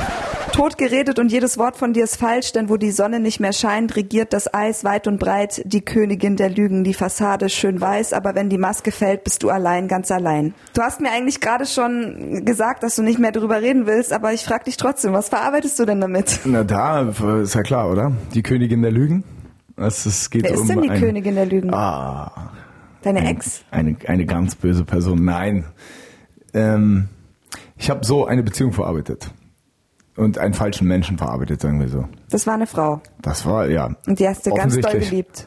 Tot 0.59 0.77
geredet 0.77 1.21
und 1.21 1.31
jedes 1.31 1.57
Wort 1.57 1.77
von 1.77 1.93
dir 1.93 2.03
ist 2.03 2.17
falsch, 2.17 2.51
denn 2.51 2.69
wo 2.69 2.77
die 2.77 2.91
Sonne 2.91 3.21
nicht 3.21 3.39
mehr 3.39 3.53
scheint, 3.53 3.95
regiert 3.95 4.33
das 4.33 4.53
Eis 4.53 4.83
weit 4.83 5.07
und 5.07 5.21
breit, 5.21 5.63
die 5.65 5.83
Königin 5.83 6.35
der 6.35 6.51
Lügen, 6.51 6.83
die 6.83 6.95
Fassade 6.95 7.49
schön 7.49 7.81
weiß, 7.81 8.13
aber 8.13 8.35
wenn 8.35 8.49
die 8.49 8.59
Maske 8.59 8.91
fällt, 8.91 9.23
bist 9.23 9.45
du 9.45 9.51
allein, 9.51 9.87
ganz 9.87 10.11
allein. 10.11 10.55
Du 10.75 10.83
hast 10.83 11.01
mir 11.01 11.13
eigentlich 11.13 11.41
gerade 11.41 11.65
schon 11.65 12.45
gesagt, 12.45 12.83
dass 12.83 12.97
du 12.97 13.05
nicht 13.05 13.21
mehr 13.21 13.31
drüber 13.31 13.63
reden 13.63 13.87
willst, 13.87 14.13
aber 14.13 14.33
ich 14.33 14.43
frage 14.43 14.65
dich 14.65 14.77
trotzdem, 14.77 15.13
was 15.13 15.29
verarbeitest 15.29 15.79
du 15.79 15.85
denn 15.85 16.01
damit? 16.01 16.41
Na 16.45 16.65
da, 16.65 17.03
ist 17.41 17.55
ja 17.55 17.63
klar, 17.63 17.89
oder? 17.89 18.11
Die 18.35 18.43
Königin 18.43 18.83
der 18.83 18.91
Lügen. 18.91 19.23
Es, 19.77 20.07
es 20.07 20.29
geht 20.29 20.43
Wer 20.43 20.55
ist 20.55 20.63
um 20.63 20.67
denn 20.67 20.83
die 20.83 20.91
ein, 20.91 21.01
Königin 21.01 21.37
der 21.37 21.47
Lügen? 21.47 21.73
Ah, 21.73 22.51
Deine 23.03 23.21
ein, 23.21 23.27
Ex? 23.27 23.63
Eine, 23.71 23.95
eine 24.09 24.27
ganz 24.27 24.57
böse 24.57 24.85
Person. 24.85 25.25
Nein. 25.25 25.67
Ähm, 26.53 27.11
ich 27.77 27.91
habe 27.91 28.05
so 28.05 28.27
eine 28.27 28.43
Beziehung 28.43 28.73
verarbeitet. 28.73 29.31
Und 30.19 30.37
einen 30.39 30.53
falschen 30.55 30.89
Menschen 30.89 31.16
verarbeitet, 31.16 31.61
sagen 31.61 31.79
wir 31.81 31.89
so. 31.89 32.05
Das 32.29 32.47
war 32.47 32.55
eine 32.55 32.66
Frau. 32.66 33.01
Das 33.23 33.47
war, 33.47 33.69
ja. 33.69 33.95
Und 34.07 34.19
die 34.19 34.27
hast 34.29 34.45
du 34.47 34.51
ganz 34.51 34.77
doll 34.79 34.99
geliebt. 34.99 35.47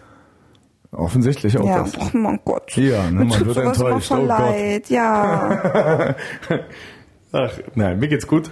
Offensichtlich 0.92 1.58
auch 1.58 1.66
Ja, 1.66 1.84
das. 1.84 1.98
oh 1.98 2.10
mein 2.18 2.40
Gott. 2.46 2.76
Ja, 2.78 3.04
ne, 3.12 3.26
man 3.26 3.46
wird 3.46 3.58
enttäuscht. 3.58 4.12
Oh 4.12 4.16
Gott. 4.18 4.28
leid, 4.28 4.90
ja. 4.90 6.16
Ach, 7.34 7.52
nein, 7.76 8.00
mir 8.00 8.08
geht's 8.08 8.28
gut. 8.28 8.50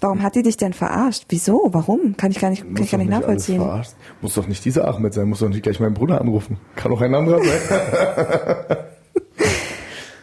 Warum 0.00 0.22
hat 0.22 0.34
die 0.34 0.42
dich 0.42 0.56
denn 0.56 0.72
verarscht? 0.72 1.24
Wieso? 1.28 1.68
Warum? 1.72 2.16
Kann 2.16 2.32
ich 2.32 2.40
gar 2.40 2.50
nicht, 2.50 2.62
kann 2.62 2.72
Muss 2.72 2.80
ich 2.80 2.90
gar 2.90 2.98
nicht 2.98 3.08
alles 3.12 3.20
nachvollziehen. 3.20 3.60
verarscht. 3.60 3.92
Muss 4.20 4.34
doch 4.34 4.48
nicht 4.48 4.64
dieser 4.64 4.88
Ahmed 4.88 5.14
sein, 5.14 5.28
muss 5.28 5.38
doch 5.40 5.48
nicht 5.48 5.62
gleich 5.62 5.78
meinen 5.78 5.94
Bruder 5.94 6.20
anrufen. 6.20 6.58
Kann 6.74 6.90
auch 6.92 7.00
ein 7.00 7.14
anderer 7.14 7.40
sein. 7.42 8.76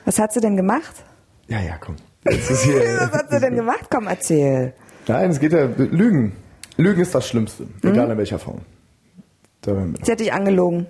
Was 0.05 0.19
hat 0.19 0.33
sie 0.33 0.41
denn 0.41 0.57
gemacht? 0.57 1.03
ja, 1.47 1.59
ja, 1.61 1.77
komm. 1.79 1.95
Jetzt 2.29 2.49
ist 2.51 2.63
hier. 2.63 2.79
Was 2.99 3.11
hat 3.11 3.31
sie 3.31 3.39
denn 3.39 3.55
gemacht? 3.55 3.85
Komm, 3.89 4.07
erzähl. 4.07 4.73
Nein, 5.07 5.31
es 5.31 5.39
geht 5.39 5.53
ja. 5.53 5.65
Lügen. 5.77 6.35
Lügen 6.77 7.01
ist 7.01 7.13
das 7.15 7.27
Schlimmste. 7.27 7.63
Mhm. 7.63 7.89
Egal 7.91 8.11
in 8.11 8.17
welcher 8.17 8.39
Form. 8.39 8.61
Sie 9.65 10.11
hat 10.11 10.19
dich 10.19 10.31
angelogen. 10.31 10.87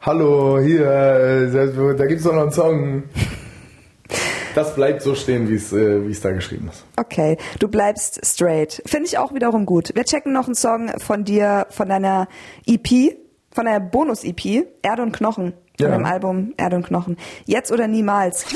Hallo, 0.00 0.58
hier, 0.58 0.90
äh, 0.90 1.94
da 1.94 2.06
gibt's 2.06 2.24
doch 2.24 2.32
noch 2.32 2.42
einen 2.42 2.52
Song. 2.52 3.02
Das 4.54 4.74
bleibt 4.74 5.02
so 5.02 5.14
stehen, 5.14 5.48
wie 5.50 5.56
es 5.56 5.72
äh, 5.72 5.98
es 6.08 6.20
da 6.22 6.32
geschrieben 6.32 6.70
ist. 6.72 6.84
Okay, 6.96 7.36
du 7.58 7.68
bleibst 7.68 8.24
straight. 8.24 8.82
Finde 8.86 9.06
ich 9.06 9.18
auch 9.18 9.34
wiederum 9.34 9.66
gut. 9.66 9.90
Wir 9.94 10.04
checken 10.04 10.32
noch 10.32 10.46
einen 10.46 10.54
Song 10.54 10.88
von 10.98 11.24
dir, 11.24 11.66
von 11.68 11.88
deiner 11.90 12.28
EP, 12.66 13.14
von 13.52 13.66
deiner 13.66 13.80
Bonus-EP, 13.80 14.64
Erde 14.82 15.02
und 15.02 15.12
Knochen. 15.12 15.52
Von 15.78 15.86
Ja. 15.86 15.88
deinem 15.92 16.06
Album 16.06 16.54
Erde 16.56 16.76
und 16.76 16.86
Knochen. 16.86 17.16
Jetzt 17.44 17.70
oder 17.70 17.86
niemals. 17.86 18.46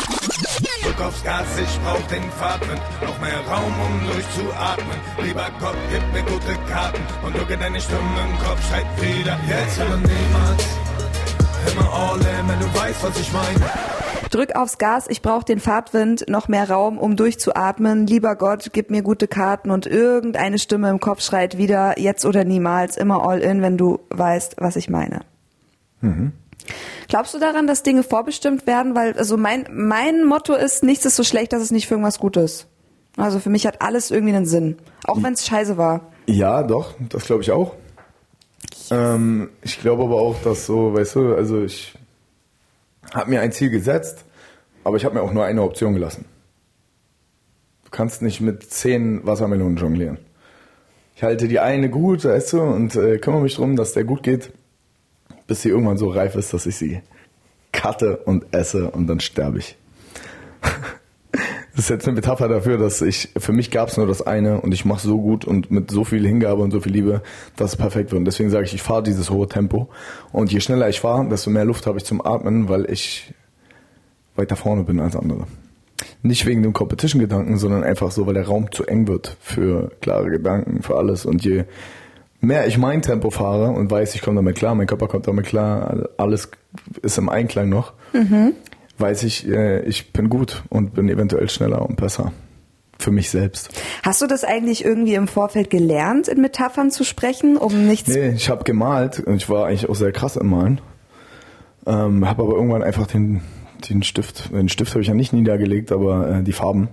Drück 0.95 1.07
aufs 1.07 1.24
Gas, 1.24 1.47
ich 1.61 1.80
brauch 1.82 2.07
den 2.09 2.22
Fahrtwind. 2.30 2.80
Noch 3.03 3.20
mehr 3.20 3.40
Raum, 3.49 3.72
um 3.84 4.07
durchzuatmen. 4.07 4.97
Lieber 5.22 5.51
Gott, 5.59 5.76
gib 5.90 6.12
mir 6.12 6.22
gute 6.22 6.55
Karten. 6.70 7.03
Und 7.26 7.36
drücke 7.36 7.57
deine 7.57 7.80
Stimme 7.80 7.99
im 7.99 8.38
Kopf, 8.38 8.68
schreit 8.68 8.86
wieder. 9.01 9.36
Jetzt 9.49 9.80
oder 9.80 9.97
niemals. 9.97 10.64
Immer 11.72 11.92
all 11.92 12.18
in, 12.18 12.49
wenn 12.49 12.61
du 12.61 12.78
weißt, 12.78 13.03
was 13.03 13.20
ich 13.20 13.32
meine. 13.32 14.30
Drück 14.30 14.55
aufs 14.55 14.78
Gas, 14.78 15.07
ich 15.09 15.20
brauche 15.20 15.45
den 15.45 15.59
Fahrtwind, 15.59 16.28
noch 16.28 16.47
mehr 16.47 16.70
Raum, 16.70 16.99
um 16.99 17.16
durchzuatmen. 17.16 18.07
Lieber 18.07 18.36
Gott, 18.36 18.70
gib 18.72 18.90
mir 18.90 19.03
gute 19.03 19.26
Karten 19.26 19.72
und 19.72 19.86
irgendeine 19.86 20.59
Stimme 20.61 20.90
im 20.90 21.01
Kopf 21.01 21.22
schreit 21.22 21.59
wieder, 21.59 21.99
jetzt 21.99 22.24
oder 22.24 22.45
niemals, 22.45 22.97
immer 22.97 23.26
all 23.26 23.40
in, 23.40 23.62
wenn 23.62 23.76
du 23.76 23.99
weißt, 24.11 24.57
was 24.59 24.76
ich 24.76 24.88
meine. 24.88 25.22
Glaubst 27.08 27.34
du 27.34 27.38
daran, 27.38 27.66
dass 27.66 27.82
Dinge 27.82 28.02
vorbestimmt 28.02 28.66
werden? 28.66 28.94
Weil, 28.94 29.16
also 29.16 29.36
mein, 29.36 29.66
mein 29.72 30.24
Motto 30.24 30.54
ist, 30.54 30.82
nichts 30.82 31.04
ist 31.04 31.16
so 31.16 31.24
schlecht, 31.24 31.52
dass 31.52 31.62
es 31.62 31.70
nicht 31.70 31.86
für 31.86 31.94
irgendwas 31.94 32.18
gut 32.18 32.36
ist. 32.36 32.66
Also 33.16 33.38
für 33.38 33.50
mich 33.50 33.66
hat 33.66 33.82
alles 33.82 34.10
irgendwie 34.10 34.34
einen 34.34 34.46
Sinn. 34.46 34.78
Auch 35.06 35.22
wenn 35.22 35.34
es 35.34 35.46
scheiße 35.46 35.76
war. 35.76 36.12
Ja, 36.26 36.62
doch, 36.62 36.94
das 37.10 37.26
glaube 37.26 37.42
ich 37.42 37.52
auch. 37.52 37.74
Ähm, 38.90 39.50
ich 39.62 39.80
glaube 39.80 40.02
aber 40.02 40.16
auch, 40.16 40.36
dass 40.42 40.66
so, 40.66 40.94
weißt 40.94 41.14
du, 41.16 41.34
also 41.34 41.62
ich 41.62 41.94
habe 43.12 43.30
mir 43.30 43.40
ein 43.40 43.52
Ziel 43.52 43.70
gesetzt, 43.70 44.24
aber 44.82 44.96
ich 44.96 45.04
habe 45.04 45.14
mir 45.14 45.22
auch 45.22 45.32
nur 45.32 45.44
eine 45.44 45.62
Option 45.62 45.94
gelassen. 45.94 46.24
Du 47.84 47.90
kannst 47.90 48.22
nicht 48.22 48.40
mit 48.40 48.68
zehn 48.70 49.24
Wassermelonen 49.24 49.76
jonglieren. 49.76 50.18
Ich 51.14 51.22
halte 51.22 51.46
die 51.46 51.60
eine 51.60 51.88
gut, 51.90 52.24
weißt 52.24 52.54
du, 52.54 52.62
und 52.62 52.96
äh, 52.96 53.18
kümmere 53.18 53.42
mich 53.42 53.54
drum, 53.54 53.76
dass 53.76 53.92
der 53.92 54.04
gut 54.04 54.22
geht, 54.22 54.50
bis 55.47 55.62
sie 55.62 55.68
irgendwann 55.68 55.97
so 55.97 56.09
reif 56.09 56.34
ist, 56.36 56.53
dass 56.53 56.66
ich 56.66 56.76
sie 56.76 57.01
cutte 57.72 58.18
und 58.18 58.47
esse 58.53 58.90
und 58.90 59.07
dann 59.07 59.20
sterbe 59.20 59.59
ich. 59.59 59.76
Das 61.76 61.86
ist 61.86 61.90
jetzt 61.90 62.07
eine 62.07 62.14
Metapher 62.14 62.47
dafür, 62.47 62.78
dass 62.78 63.03
ich, 63.03 63.30
für 63.36 63.53
mich 63.53 63.72
gab 63.72 63.88
es 63.88 63.97
nur 63.97 64.07
das 64.07 64.24
eine 64.24 64.61
und 64.61 64.72
ich 64.72 64.84
mache 64.84 65.05
so 65.05 65.20
gut 65.20 65.45
und 65.45 65.72
mit 65.72 65.90
so 65.90 66.05
viel 66.05 66.24
Hingabe 66.24 66.62
und 66.62 66.70
so 66.70 66.78
viel 66.78 66.92
Liebe, 66.92 67.20
dass 67.57 67.72
es 67.72 67.76
perfekt 67.76 68.12
wird. 68.12 68.20
Und 68.20 68.26
deswegen 68.26 68.49
sage 68.49 68.64
ich, 68.64 68.74
ich 68.74 68.82
fahre 68.82 69.03
dieses 69.03 69.28
hohe 69.28 69.49
Tempo. 69.49 69.88
Und 70.30 70.53
je 70.53 70.61
schneller 70.61 70.88
ich 70.88 71.01
fahre, 71.01 71.28
desto 71.28 71.51
mehr 71.51 71.64
Luft 71.64 71.88
habe 71.88 71.99
ich 71.99 72.05
zum 72.05 72.24
Atmen, 72.24 72.68
weil 72.68 72.88
ich 72.88 73.34
weiter 74.36 74.55
vorne 74.55 74.84
bin 74.84 75.01
als 75.01 75.16
andere. 75.16 75.49
Nicht 76.22 76.47
wegen 76.47 76.62
dem 76.62 76.74
Competition-Gedanken, 76.74 77.59
sondern 77.59 77.82
einfach 77.82 78.12
so, 78.12 78.24
weil 78.24 78.34
der 78.34 78.47
Raum 78.47 78.70
zu 78.70 78.86
eng 78.86 79.09
wird 79.09 79.36
für 79.40 79.90
klare 80.01 80.30
Gedanken, 80.30 80.80
für 80.80 80.97
alles. 80.97 81.26
Und 81.26 81.45
je 81.45 81.64
mehr 82.45 82.66
ich 82.66 82.78
mein 82.78 83.03
Tempo 83.03 83.30
fahre 83.30 83.70
und 83.70 83.90
weiß, 83.90 84.14
ich 84.14 84.22
komme 84.22 84.36
damit 84.36 84.57
klar, 84.57 84.74
mein 84.74 84.86
Körper 84.86 85.09
kommt 85.09 85.26
damit 85.26 85.47
klar, 85.47 86.09
alles 86.16 86.51
ist 87.03 87.18
im 87.18 87.28
Einklang 87.28 87.68
noch, 87.68 87.92
weiß 88.99 89.22
ich, 89.24 89.49
äh, 89.49 89.82
ich 89.84 90.12
bin 90.12 90.28
gut 90.28 90.62
und 90.68 90.95
bin 90.95 91.09
eventuell 91.09 91.49
schneller 91.49 91.82
und 91.88 91.97
besser. 91.97 92.32
Für 92.97 93.11
mich 93.11 93.28
selbst. 93.28 93.70
Hast 94.05 94.22
du 94.22 94.28
das 94.28 94.45
eigentlich 94.45 94.84
irgendwie 94.84 95.14
im 95.14 95.26
Vorfeld 95.26 95.68
gelernt, 95.68 96.28
in 96.28 96.40
Metaphern 96.40 96.92
zu 96.92 97.03
sprechen, 97.03 97.57
um 97.57 97.88
nichts 97.88 98.09
Nee, 98.09 98.30
ich 98.30 98.49
habe 98.49 98.62
gemalt 98.62 99.18
und 99.18 99.34
ich 99.34 99.51
war 99.51 99.66
eigentlich 99.66 99.88
auch 99.88 99.97
sehr 99.97 100.12
krass 100.12 100.36
im 100.36 100.49
Malen. 100.49 100.80
Ähm, 101.86 102.26
habe 102.26 102.45
aber 102.45 102.55
irgendwann 102.55 102.84
einfach 102.84 103.09
den, 103.09 103.42
den 103.90 104.05
Stift, 104.05 104.53
den 104.55 104.68
Stift 104.68 104.92
habe 104.92 105.03
ich 105.03 105.09
ja 105.09 105.14
nicht 105.14 105.32
niedergelegt, 105.32 105.90
aber 105.90 106.36
äh, 106.36 106.42
die 106.45 106.53
Farben 106.53 106.88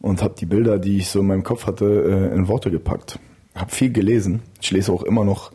und 0.00 0.22
habe 0.22 0.34
die 0.38 0.46
Bilder, 0.46 0.78
die 0.78 0.96
ich 0.96 1.08
so 1.08 1.20
in 1.20 1.26
meinem 1.26 1.44
Kopf 1.44 1.66
hatte, 1.66 1.84
äh, 1.84 2.34
in 2.34 2.48
Worte 2.48 2.70
gepackt. 2.70 3.18
Habe 3.54 3.70
viel 3.70 3.92
gelesen. 3.92 4.42
Ich 4.60 4.70
lese 4.70 4.92
auch 4.92 5.02
immer 5.02 5.24
noch. 5.24 5.52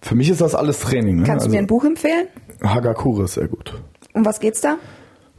Für 0.00 0.14
mich 0.14 0.28
ist 0.28 0.40
das 0.40 0.54
alles 0.54 0.80
Training. 0.80 1.16
Ne? 1.16 1.24
Kannst 1.24 1.46
du 1.46 1.50
mir 1.50 1.58
ein 1.58 1.66
Buch 1.66 1.84
empfehlen? 1.84 2.28
Hagakure 2.62 3.24
ist 3.24 3.34
sehr 3.34 3.48
gut. 3.48 3.74
Um 4.12 4.24
was 4.24 4.40
geht's 4.40 4.60
da? 4.60 4.76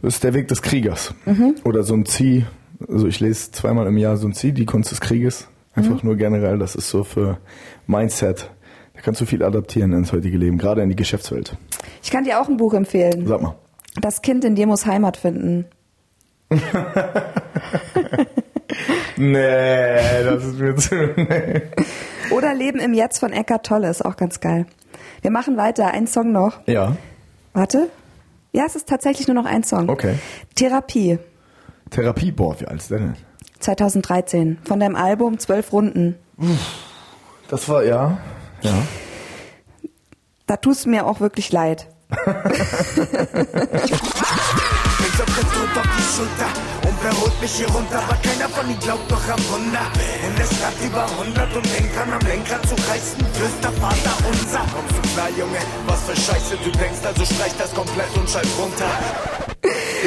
Das 0.02 0.16
ist 0.16 0.24
der 0.24 0.34
Weg 0.34 0.48
des 0.48 0.62
Kriegers. 0.62 1.14
Oder 1.64 1.84
so 1.84 1.94
ein 1.96 2.06
Zieh. 2.06 2.46
Also 2.88 3.08
ich 3.08 3.20
lese 3.20 3.52
zweimal 3.52 3.88
im 3.88 3.98
Jahr 3.98 4.18
so 4.18 4.28
ein 4.28 4.34
Zieh, 4.34 4.52
die 4.52 4.66
Kunst 4.66 4.92
des 4.92 5.02
Krieges. 5.02 5.48
Einfach 5.74 6.04
nur 6.04 6.16
generell, 6.16 6.58
das 6.58 6.76
ist 6.76 6.90
so 6.90 7.04
für 7.04 7.38
Mindset. 7.88 8.50
Da 8.94 9.02
kannst 9.02 9.20
du 9.20 9.26
viel 9.26 9.44
adaptieren 9.44 9.92
ins 9.94 10.14
heutige 10.14 10.38
Leben, 10.38 10.58
gerade 10.58 10.82
in 10.82 10.90
die 10.90 10.96
Geschäftswelt. 10.96 11.58
Ich 12.02 12.12
kann 12.12 12.24
dir 12.24 12.40
auch 12.40 12.48
ein 12.48 12.58
Buch 12.58 12.74
empfehlen. 12.74 13.28
Sag 13.28 13.42
mal. 13.42 13.56
Das 14.00 14.22
Kind 14.22 14.46
in 14.46 14.56
dir 14.56 14.68
muss 14.68 14.86
Heimat 14.86 15.18
finden. 15.18 15.66
nee, 19.18 20.24
das 20.24 20.44
ist 20.44 20.60
mir 20.60 20.76
zu. 20.76 20.96
Nee. 21.16 21.62
Oder 22.32 22.54
Leben 22.54 22.80
im 22.80 22.94
Jetzt 22.94 23.20
von 23.20 23.32
Eckart 23.34 23.66
Tolle 23.66 23.90
ist 23.90 24.04
auch 24.04 24.18
ganz 24.18 24.40
geil. 24.40 24.66
Wir 25.22 25.32
machen 25.32 25.58
weiter. 25.58 25.88
Ein 25.88 26.08
Song 26.08 26.32
noch. 26.32 26.60
Ja, 26.68 26.98
Warte. 27.54 27.90
Ja, 28.52 28.66
es 28.66 28.76
ist 28.76 28.88
tatsächlich 28.90 29.28
nur 29.28 29.36
noch 29.36 29.46
ein 29.46 29.64
Song. 29.64 29.90
okay. 29.90 30.16
Therapie. 30.56 31.20
Therapie, 31.90 32.32
boah, 32.32 32.60
wie 32.60 32.66
alt 32.66 32.82
ist 32.82 32.92
der 32.92 33.00
denn? 33.00 33.16
2013. 33.60 34.58
Von 34.66 34.80
deinem 34.80 34.96
Album 34.96 35.40
Zwölf 35.40 35.72
Runden. 35.72 36.16
Das 37.48 37.70
war, 37.70 37.84
ja, 37.84 38.18
ja. 38.62 38.74
Da 40.48 40.58
tust 40.58 40.86
du 40.86 40.90
mir 40.90 41.06
auch 41.06 41.20
wirklich 41.22 41.52
leid. 41.52 41.88
Und 47.16 47.22
holt 47.22 47.42
mich 47.42 47.52
hier 47.56 47.70
runter? 47.70 48.00
Aber 48.00 48.18
keiner 48.18 48.50
von 48.50 48.70
ihnen 48.70 48.80
glaubt 48.80 49.10
doch 49.10 49.30
am 49.30 49.40
Wunder. 49.50 49.86
In 50.28 50.36
der 50.36 50.46
Stadt 50.46 50.76
über 50.86 51.06
100 51.06 51.56
und 51.56 51.66
denk 51.66 51.94
dran 51.96 52.12
am 52.12 52.28
Lenkrad 52.28 52.68
zu 52.68 52.76
reißen. 52.76 53.20
Flüster 53.34 53.72
Vater 53.72 54.14
unser. 54.28 54.60
Kommst 54.74 54.98
du 54.98 55.02
klar, 55.14 55.30
Junge? 55.38 55.60
Was 55.88 56.04
für 56.04 56.16
Scheiße 56.16 56.58
du 56.64 56.72
denkst, 56.72 57.06
also 57.06 57.26
streich 57.26 57.56
das 57.58 57.74
komplett 57.74 58.18
und 58.18 58.30
schalt 58.30 58.50
runter. 58.60 58.90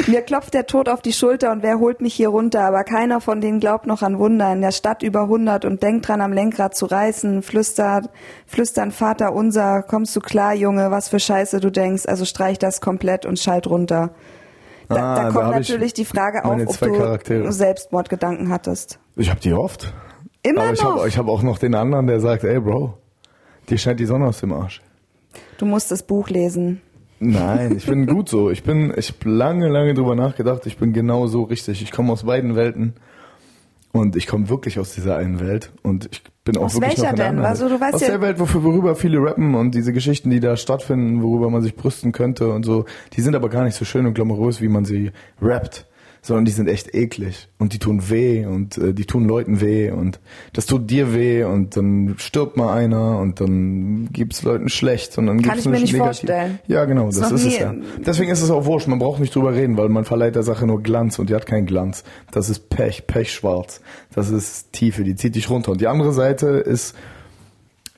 Mir 0.07 0.21
klopft 0.21 0.53
der 0.53 0.65
Tod 0.65 0.87
auf 0.87 1.01
die 1.01 1.11
Schulter 1.13 1.51
und 1.51 1.63
wer 1.63 1.79
holt 1.79 1.99
mich 1.99 2.13
hier 2.13 2.29
runter? 2.29 2.61
Aber 2.61 2.83
keiner 2.83 3.19
von 3.21 3.41
denen 3.41 3.59
glaubt 3.59 3.85
noch 3.85 4.01
an 4.01 4.17
Wunder. 4.19 4.51
In 4.53 4.61
der 4.61 4.71
Stadt 4.71 5.03
über 5.03 5.23
100 5.23 5.65
und 5.65 5.83
denkt 5.83 6.07
dran 6.07 6.21
am 6.21 6.31
Lenkrad 6.31 6.75
zu 6.75 6.85
reißen. 6.85 7.41
Flüstert, 7.43 8.09
flüstern 8.45 8.91
Vater 8.91 9.33
unser. 9.33 9.81
Kommst 9.83 10.15
du 10.15 10.19
klar, 10.19 10.53
Junge? 10.53 10.91
Was 10.91 11.09
für 11.09 11.19
Scheiße 11.19 11.59
du 11.59 11.69
denkst? 11.69 12.05
Also 12.05 12.25
streich 12.25 12.59
das 12.59 12.81
komplett 12.81 13.25
und 13.25 13.39
schalt 13.39 13.67
runter. 13.67 14.11
Da, 14.89 14.95
Ah, 14.95 15.15
da 15.15 15.23
da 15.23 15.31
kommt 15.31 15.59
ich 15.61 15.69
natürlich 15.69 15.93
die 15.93 16.05
Frage 16.05 16.43
auf, 16.45 16.59
ob 16.59 16.77
du 16.79 16.93
Charaktere. 16.97 17.51
Selbstmordgedanken 17.51 18.49
hattest. 18.49 18.99
Ich 19.15 19.29
hab 19.29 19.39
die 19.39 19.53
oft. 19.53 19.93
Immer 20.43 20.61
Aber 20.63 20.73
ich 20.73 20.81
noch. 20.83 20.97
habe 20.97 21.07
ich 21.07 21.17
hab 21.17 21.27
auch 21.27 21.43
noch 21.43 21.57
den 21.59 21.75
anderen, 21.75 22.07
der 22.07 22.19
sagt, 22.19 22.43
ey 22.43 22.59
Bro, 22.59 22.97
dir 23.69 23.77
scheint 23.77 23.99
die 23.99 24.05
Sonne 24.05 24.25
aus 24.25 24.39
dem 24.39 24.51
Arsch. 24.51 24.81
Du 25.57 25.65
musst 25.65 25.91
das 25.91 26.03
Buch 26.03 26.29
lesen. 26.29 26.81
Nein, 27.19 27.75
ich 27.77 27.85
bin 27.85 28.07
gut 28.07 28.29
so. 28.29 28.49
Ich 28.49 28.63
bin, 28.63 28.93
ich 28.95 29.09
hab 29.09 29.25
lange, 29.25 29.67
lange 29.67 29.93
drüber 29.93 30.15
nachgedacht. 30.15 30.65
Ich 30.65 30.77
bin 30.77 30.93
genau 30.93 31.27
so 31.27 31.43
richtig. 31.43 31.81
Ich 31.81 31.91
komme 31.91 32.13
aus 32.13 32.23
beiden 32.23 32.55
Welten 32.55 32.93
und 33.91 34.15
ich 34.15 34.25
komme 34.25 34.47
wirklich 34.49 34.79
aus 34.79 34.93
dieser 34.95 35.17
einen 35.17 35.39
Welt 35.41 35.71
und 35.83 36.07
ich 36.11 36.23
bin 36.51 36.57
auch 36.61 36.65
Aus 36.65 36.75
wirklich 36.75 36.97
welcher 36.97 37.03
noch 37.03 37.09
in 37.11 37.15
der 37.17 37.25
denn? 37.27 37.35
anderen 37.37 37.49
Also, 37.51 37.69
du 37.69 37.79
weißt 37.79 37.93
aus 37.95 38.01
ja- 38.01 38.07
der 38.09 38.21
Welt, 38.21 38.39
wofür 38.39 38.63
worüber 38.63 38.95
viele 38.95 39.19
rappen 39.21 39.55
und 39.55 39.75
diese 39.75 39.93
Geschichten, 39.93 40.29
die 40.29 40.39
da 40.39 40.57
stattfinden, 40.57 41.21
worüber 41.21 41.49
man 41.49 41.61
sich 41.61 41.75
brüsten 41.75 42.11
könnte 42.11 42.51
und 42.51 42.65
so, 42.65 42.85
die 43.13 43.21
sind 43.21 43.35
aber 43.35 43.49
gar 43.49 43.63
nicht 43.63 43.75
so 43.75 43.85
schön 43.85 44.05
und 44.05 44.13
glamourös, 44.13 44.61
wie 44.61 44.67
man 44.67 44.85
sie 44.85 45.11
rappt, 45.41 45.85
sondern 46.21 46.45
die 46.45 46.51
sind 46.51 46.67
echt 46.67 46.93
eklig 46.93 47.47
und 47.59 47.73
die 47.73 47.79
tun 47.79 48.09
weh 48.09 48.45
und 48.45 48.77
äh, 48.77 48.93
die 48.93 49.05
tun 49.05 49.25
Leuten 49.25 49.61
weh 49.61 49.89
und 49.91 50.19
das 50.53 50.65
tut 50.65 50.89
dir 50.89 51.13
weh 51.13 51.43
und 51.43 51.77
dann 51.77 52.15
stirbt 52.17 52.57
mal 52.57 52.73
einer 52.73 53.19
und 53.19 53.39
dann 53.39 54.09
gibt's 54.11 54.43
Leuten 54.43 54.69
schlecht 54.69 55.17
und 55.17 55.27
dann 55.27 55.37
Kann 55.41 55.53
gibt's 55.53 55.65
ich 55.65 55.71
mir 55.71 55.79
nicht 55.79 55.93
negative- 55.93 56.03
vorstellen. 56.03 56.59
Ja, 56.67 56.85
genau, 56.85 57.05
das 57.07 57.19
noch 57.21 57.31
ist 57.31 57.45
es 57.45 57.57
ja. 57.57 57.73
Deswegen 58.05 58.31
ist 58.31 58.41
es 58.41 58.51
auch 58.51 58.65
wurscht, 58.65 58.87
man 58.87 58.99
braucht 58.99 59.19
nicht 59.21 59.33
drüber 59.33 59.53
reden, 59.53 59.77
weil 59.77 59.89
man 59.89 60.05
verleiht 60.05 60.35
der 60.35 60.43
Sache 60.43 60.67
nur 60.67 60.83
Glanz 60.83 61.19
und 61.19 61.29
die 61.29 61.35
hat 61.35 61.45
keinen 61.45 61.65
Glanz. 61.65 62.03
Das 62.31 62.49
ist 62.49 62.69
Pech, 62.69 63.07
Pechschwarz. 63.07 63.81
Das 64.13 64.29
ist 64.29 64.73
Tiefe, 64.73 65.03
die 65.03 65.15
zieht 65.15 65.35
dich 65.35 65.49
runter. 65.49 65.71
Und 65.71 65.79
die 65.81 65.87
andere 65.87 66.11
Seite 66.11 66.47
ist, 66.47 66.95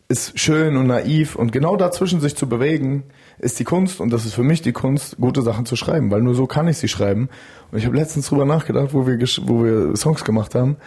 ist 0.07 0.37
schön 0.39 0.77
und 0.77 0.87
naiv 0.87 1.35
und 1.35 1.51
genau 1.51 1.77
dazwischen 1.77 2.19
sich 2.19 2.35
zu 2.35 2.47
bewegen, 2.47 3.03
ist 3.39 3.59
die 3.59 3.63
Kunst 3.63 3.99
und 3.99 4.11
das 4.11 4.25
ist 4.25 4.33
für 4.33 4.43
mich 4.43 4.61
die 4.61 4.71
Kunst, 4.71 5.17
gute 5.17 5.41
Sachen 5.41 5.65
zu 5.65 5.75
schreiben, 5.75 6.11
weil 6.11 6.21
nur 6.21 6.35
so 6.35 6.45
kann 6.47 6.67
ich 6.67 6.77
sie 6.77 6.87
schreiben. 6.87 7.29
Und 7.71 7.77
ich 7.77 7.85
habe 7.85 7.95
letztens 7.95 8.27
drüber 8.27 8.45
nachgedacht, 8.45 8.93
wo 8.93 9.07
wir, 9.07 9.17
wo 9.43 9.63
wir 9.63 9.95
Songs 9.95 10.23
gemacht 10.23 10.55
haben, 10.55 10.77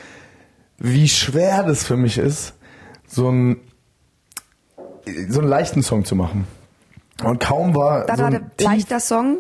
wie 0.79 1.09
schwer 1.09 1.63
das 1.63 1.85
für 1.85 1.97
mich 1.97 2.19
ist, 2.19 2.55
so 3.07 3.29
ein 3.31 3.57
so 5.29 5.41
einen 5.41 5.49
leichten 5.49 5.83
Song 5.83 6.05
zu 6.05 6.17
machen. 6.17 6.47
Und 7.23 7.39
kaum 7.41 7.75
war 7.75 8.07
Da 8.07 8.17
so 8.17 8.23
war 8.23 8.31
ein 8.31 8.51
leichter 8.59 9.01
Song. 9.01 9.39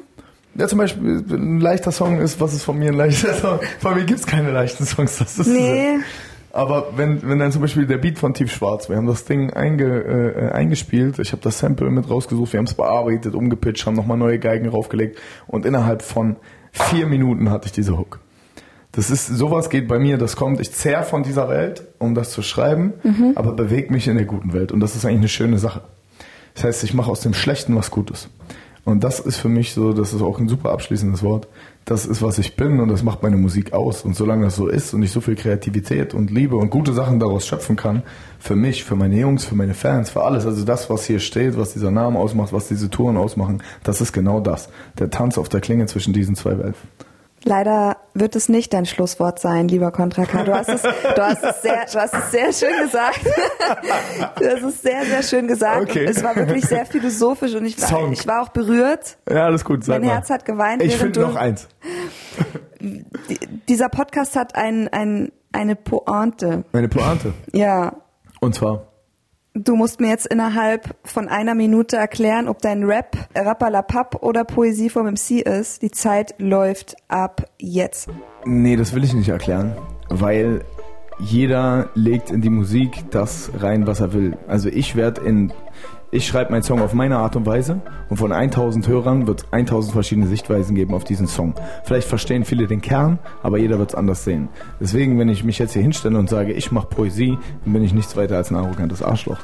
ja, 0.54 0.68
zum 0.68 0.78
Beispiel 0.78 1.24
ein 1.28 1.60
leichter 1.60 1.90
Song 1.90 2.20
ist, 2.20 2.40
was 2.40 2.52
ist 2.54 2.62
von 2.62 2.78
mir 2.78 2.88
ein 2.90 2.96
leichter 2.96 3.34
Song? 3.40 3.60
Von 3.80 3.94
mir 3.94 4.04
gibt's 4.04 4.26
keine 4.26 4.50
leichten 4.52 4.84
Songs. 4.84 5.16
Das 5.18 5.38
ist 5.38 5.46
Nee. 5.46 5.98
Aber 6.54 6.92
wenn, 6.94 7.28
wenn 7.28 7.40
dann 7.40 7.50
zum 7.50 7.62
Beispiel 7.62 7.84
der 7.84 7.98
Beat 7.98 8.16
von 8.16 8.32
Tief 8.32 8.52
Schwarz, 8.52 8.88
wir 8.88 8.96
haben 8.96 9.08
das 9.08 9.24
Ding 9.24 9.52
einge, 9.52 9.84
äh, 9.84 10.52
eingespielt, 10.52 11.18
ich 11.18 11.32
habe 11.32 11.42
das 11.42 11.58
Sample 11.58 11.90
mit 11.90 12.08
rausgesucht, 12.08 12.52
wir 12.52 12.58
haben 12.58 12.66
es 12.66 12.74
bearbeitet, 12.74 13.34
umgepitcht, 13.34 13.84
haben 13.86 13.96
nochmal 13.96 14.16
neue 14.16 14.38
Geigen 14.38 14.68
raufgelegt 14.68 15.18
und 15.48 15.66
innerhalb 15.66 16.02
von 16.02 16.36
vier 16.70 17.08
Minuten 17.08 17.50
hatte 17.50 17.66
ich 17.66 17.72
diese 17.72 17.98
Hook. 17.98 18.20
Das 18.92 19.10
ist, 19.10 19.26
sowas 19.26 19.68
geht 19.68 19.88
bei 19.88 19.98
mir, 19.98 20.16
das 20.16 20.36
kommt, 20.36 20.60
ich 20.60 20.70
zehr 20.70 21.02
von 21.02 21.24
dieser 21.24 21.48
Welt, 21.48 21.88
um 21.98 22.14
das 22.14 22.30
zu 22.30 22.40
schreiben, 22.42 22.92
aber 23.34 23.52
bewege 23.54 23.92
mich 23.92 24.06
in 24.06 24.16
der 24.16 24.26
guten 24.26 24.52
Welt 24.52 24.70
und 24.70 24.78
das 24.78 24.94
ist 24.94 25.04
eigentlich 25.04 25.18
eine 25.18 25.28
schöne 25.28 25.58
Sache. 25.58 25.82
Das 26.54 26.62
heißt, 26.62 26.84
ich 26.84 26.94
mache 26.94 27.10
aus 27.10 27.20
dem 27.20 27.34
Schlechten 27.34 27.74
was 27.74 27.90
Gutes. 27.90 28.28
Und 28.84 29.02
das 29.02 29.18
ist 29.18 29.38
für 29.38 29.48
mich 29.48 29.72
so, 29.72 29.92
das 29.92 30.12
ist 30.12 30.22
auch 30.22 30.38
ein 30.38 30.48
super 30.48 30.70
abschließendes 30.70 31.22
Wort. 31.22 31.48
Das 31.84 32.06
ist, 32.06 32.22
was 32.22 32.38
ich 32.38 32.56
bin 32.56 32.80
und 32.80 32.88
das 32.88 33.02
macht 33.02 33.22
meine 33.22 33.36
Musik 33.36 33.74
aus. 33.74 34.02
Und 34.02 34.16
solange 34.16 34.44
das 34.44 34.56
so 34.56 34.68
ist 34.68 34.94
und 34.94 35.02
ich 35.02 35.10
so 35.10 35.20
viel 35.20 35.34
Kreativität 35.34 36.14
und 36.14 36.30
Liebe 36.30 36.56
und 36.56 36.70
gute 36.70 36.94
Sachen 36.94 37.20
daraus 37.20 37.46
schöpfen 37.46 37.76
kann, 37.76 38.02
für 38.38 38.56
mich, 38.56 38.84
für 38.84 38.96
meine 38.96 39.18
Jungs, 39.18 39.44
für 39.44 39.54
meine 39.54 39.74
Fans, 39.74 40.10
für 40.10 40.24
alles, 40.24 40.46
also 40.46 40.64
das, 40.64 40.88
was 40.88 41.04
hier 41.04 41.20
steht, 41.20 41.58
was 41.58 41.74
dieser 41.74 41.90
Name 41.90 42.18
ausmacht, 42.18 42.52
was 42.52 42.68
diese 42.68 42.88
Touren 42.88 43.18
ausmachen, 43.18 43.62
das 43.82 44.00
ist 44.00 44.12
genau 44.12 44.40
das. 44.40 44.70
Der 44.98 45.10
Tanz 45.10 45.36
auf 45.36 45.50
der 45.50 45.60
Klinge 45.60 45.84
zwischen 45.86 46.14
diesen 46.14 46.36
zwei 46.36 46.58
Welten. 46.58 46.88
Leider 47.46 47.98
wird 48.14 48.36
es 48.36 48.48
nicht 48.48 48.72
dein 48.72 48.86
Schlusswort 48.86 49.38
sein, 49.38 49.68
lieber 49.68 49.92
Kontra 49.92 50.24
K. 50.24 50.44
Du 50.44 50.54
hast 50.54 50.70
es, 50.70 50.80
du 50.82 51.22
hast 51.22 51.44
es 51.44 51.60
sehr, 51.62 51.84
du 51.92 52.00
hast 52.00 52.14
es 52.14 52.30
sehr 52.30 52.52
schön 52.52 52.82
gesagt. 52.82 53.20
Du 54.38 54.46
hast 54.46 54.62
es 54.62 54.82
sehr, 54.82 55.04
sehr 55.04 55.22
schön 55.22 55.46
gesagt. 55.46 55.82
Okay. 55.82 56.04
Es 56.04 56.22
war 56.22 56.34
wirklich 56.36 56.64
sehr 56.64 56.86
philosophisch 56.86 57.54
und 57.54 57.66
ich 57.66 57.80
war, 57.80 57.88
Song. 57.88 58.12
ich 58.12 58.26
war 58.26 58.42
auch 58.42 58.48
berührt. 58.48 59.18
Ja, 59.28 59.44
alles 59.44 59.64
gut. 59.64 59.84
Sag 59.84 60.00
Mein 60.00 60.08
mal. 60.08 60.14
Herz 60.14 60.30
hat 60.30 60.44
geweint, 60.46 60.82
Ich 60.82 60.96
finde 60.96 61.20
noch 61.20 61.36
eins. 61.36 61.68
Die, 62.80 63.38
dieser 63.68 63.88
Podcast 63.90 64.36
hat 64.36 64.56
ein, 64.56 64.88
ein, 64.88 65.30
eine 65.52 65.76
Pointe. 65.76 66.64
Meine 66.72 66.88
Pointe. 66.88 67.34
Ja. 67.52 67.96
Und 68.40 68.54
zwar, 68.54 68.86
Du 69.56 69.76
musst 69.76 70.00
mir 70.00 70.08
jetzt 70.08 70.26
innerhalb 70.26 70.96
von 71.04 71.28
einer 71.28 71.54
Minute 71.54 71.96
erklären, 71.96 72.48
ob 72.48 72.58
dein 72.58 72.82
Rap 72.82 73.16
Rappalapap 73.36 74.20
oder 74.20 74.42
Poesie 74.42 74.90
vom 74.90 75.06
MC 75.06 75.42
ist. 75.42 75.80
Die 75.82 75.92
Zeit 75.92 76.34
läuft 76.38 76.96
ab 77.06 77.48
jetzt. 77.60 78.08
Nee, 78.44 78.74
das 78.74 78.96
will 78.96 79.04
ich 79.04 79.14
nicht 79.14 79.28
erklären, 79.28 79.76
weil 80.08 80.64
jeder 81.20 81.88
legt 81.94 82.32
in 82.32 82.40
die 82.40 82.50
Musik 82.50 83.04
das 83.12 83.52
rein, 83.60 83.86
was 83.86 84.00
er 84.00 84.12
will. 84.12 84.36
Also 84.48 84.68
ich 84.68 84.96
werde 84.96 85.20
in, 85.20 85.52
ich 86.14 86.28
schreibe 86.28 86.52
meinen 86.52 86.62
Song 86.62 86.80
auf 86.80 86.94
meine 86.94 87.18
Art 87.18 87.34
und 87.34 87.44
Weise 87.44 87.80
und 88.08 88.18
von 88.18 88.30
1000 88.30 88.86
Hörern 88.86 89.26
wird 89.26 89.40
es 89.42 89.52
1000 89.52 89.92
verschiedene 89.92 90.28
Sichtweisen 90.28 90.76
geben 90.76 90.94
auf 90.94 91.02
diesen 91.02 91.26
Song. 91.26 91.54
Vielleicht 91.82 92.06
verstehen 92.06 92.44
viele 92.44 92.68
den 92.68 92.80
Kern, 92.80 93.18
aber 93.42 93.58
jeder 93.58 93.80
wird 93.80 93.90
es 93.90 93.94
anders 93.96 94.22
sehen. 94.22 94.48
Deswegen, 94.80 95.18
wenn 95.18 95.28
ich 95.28 95.42
mich 95.42 95.58
jetzt 95.58 95.72
hier 95.72 95.82
hinstelle 95.82 96.16
und 96.16 96.30
sage, 96.30 96.52
ich 96.52 96.70
mache 96.70 96.86
Poesie, 96.86 97.36
dann 97.64 97.72
bin 97.72 97.82
ich 97.82 97.92
nichts 97.92 98.16
weiter 98.16 98.36
als 98.36 98.52
ein 98.52 98.56
arrogantes 98.56 99.02
Arschloch. 99.02 99.40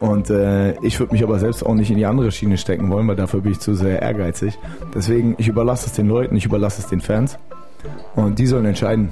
Und 0.00 0.30
äh, 0.30 0.72
ich 0.80 0.98
würde 0.98 1.12
mich 1.12 1.22
aber 1.22 1.38
selbst 1.38 1.64
auch 1.64 1.74
nicht 1.74 1.90
in 1.90 1.98
die 1.98 2.06
andere 2.06 2.32
Schiene 2.32 2.56
stecken 2.56 2.90
wollen, 2.90 3.06
weil 3.06 3.16
dafür 3.16 3.42
bin 3.42 3.52
ich 3.52 3.60
zu 3.60 3.74
sehr 3.74 4.00
ehrgeizig. 4.00 4.58
Deswegen, 4.94 5.34
ich 5.36 5.48
überlasse 5.48 5.88
es 5.88 5.92
den 5.92 6.08
Leuten, 6.08 6.36
ich 6.36 6.46
überlasse 6.46 6.80
es 6.80 6.86
den 6.86 7.02
Fans. 7.02 7.38
Und 8.16 8.38
die 8.38 8.46
sollen 8.46 8.64
entscheiden. 8.64 9.10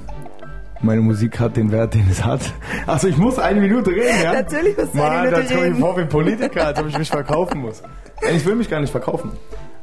Meine 0.83 1.01
Musik 1.01 1.39
hat 1.39 1.55
den 1.55 1.71
Wert, 1.71 1.93
den 1.93 2.07
es 2.11 2.23
hat. 2.23 2.41
Also 2.85 3.07
ich 3.07 3.17
muss 3.17 3.39
eine 3.39 3.61
Minute 3.61 3.89
reden, 3.89 4.21
ja? 4.21 4.33
Natürlich 4.33 4.77
musst 4.77 4.93
du 4.93 5.01
eine 5.01 5.09
Mann, 5.15 5.23
Minute 5.23 5.41
da 5.41 5.47
komme 5.47 5.59
ich 5.59 5.65
reden. 5.65 5.79
vor 5.79 5.97
wie 5.97 6.01
ein 6.01 6.09
Politiker, 6.09 6.67
als 6.67 6.79
ob 6.79 6.87
ich 6.89 6.97
mich 6.97 7.09
verkaufen 7.09 7.61
muss. 7.61 7.81
Ich 8.35 8.45
will 8.45 8.55
mich 8.55 8.69
gar 8.69 8.81
nicht 8.81 8.91
verkaufen. 8.91 9.31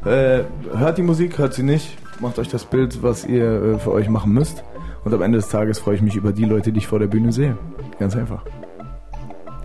Äh, 0.05 0.43
hört 0.77 0.99
die 0.99 1.03
Musik, 1.03 1.39
hört 1.39 1.55
sie 1.55 1.63
nicht. 1.63 1.97
Macht 2.21 2.39
euch 2.39 2.49
das 2.49 2.65
Bild, 2.67 3.03
was 3.03 3.25
ihr 3.25 3.45
äh, 3.75 3.79
für 3.79 3.93
euch 3.93 4.09
machen 4.11 4.33
müsst. 4.33 4.63
Und 5.05 5.15
am 5.15 5.23
Ende 5.23 5.39
des 5.39 5.49
Tages 5.49 5.79
freue 5.79 5.95
ich 5.95 6.03
mich 6.03 6.17
über 6.17 6.33
die 6.33 6.45
Leute, 6.45 6.71
die 6.71 6.79
ich 6.79 6.87
vor 6.87 6.99
der 6.99 7.07
Bühne 7.07 7.33
sehe. 7.33 7.57
Ganz 7.99 8.15
einfach. 8.15 8.45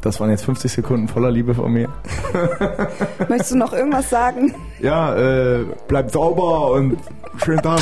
Das 0.02 0.20
waren 0.22 0.30
jetzt 0.30 0.46
50 0.46 0.72
Sekunden 0.72 1.08
voller 1.10 1.32
Liebe 1.32 1.54
von 1.54 1.72
mir. 1.72 1.90
Möchtest 3.28 3.52
du 3.52 3.58
noch 3.58 3.74
irgendwas 3.74 4.10
sagen? 4.10 4.54
Ja, 4.80 5.16
äh, 5.16 5.66
bleibt 5.88 6.12
sauber 6.12 6.72
und 6.72 6.98
schönen 7.44 7.62
Tag. 7.62 7.82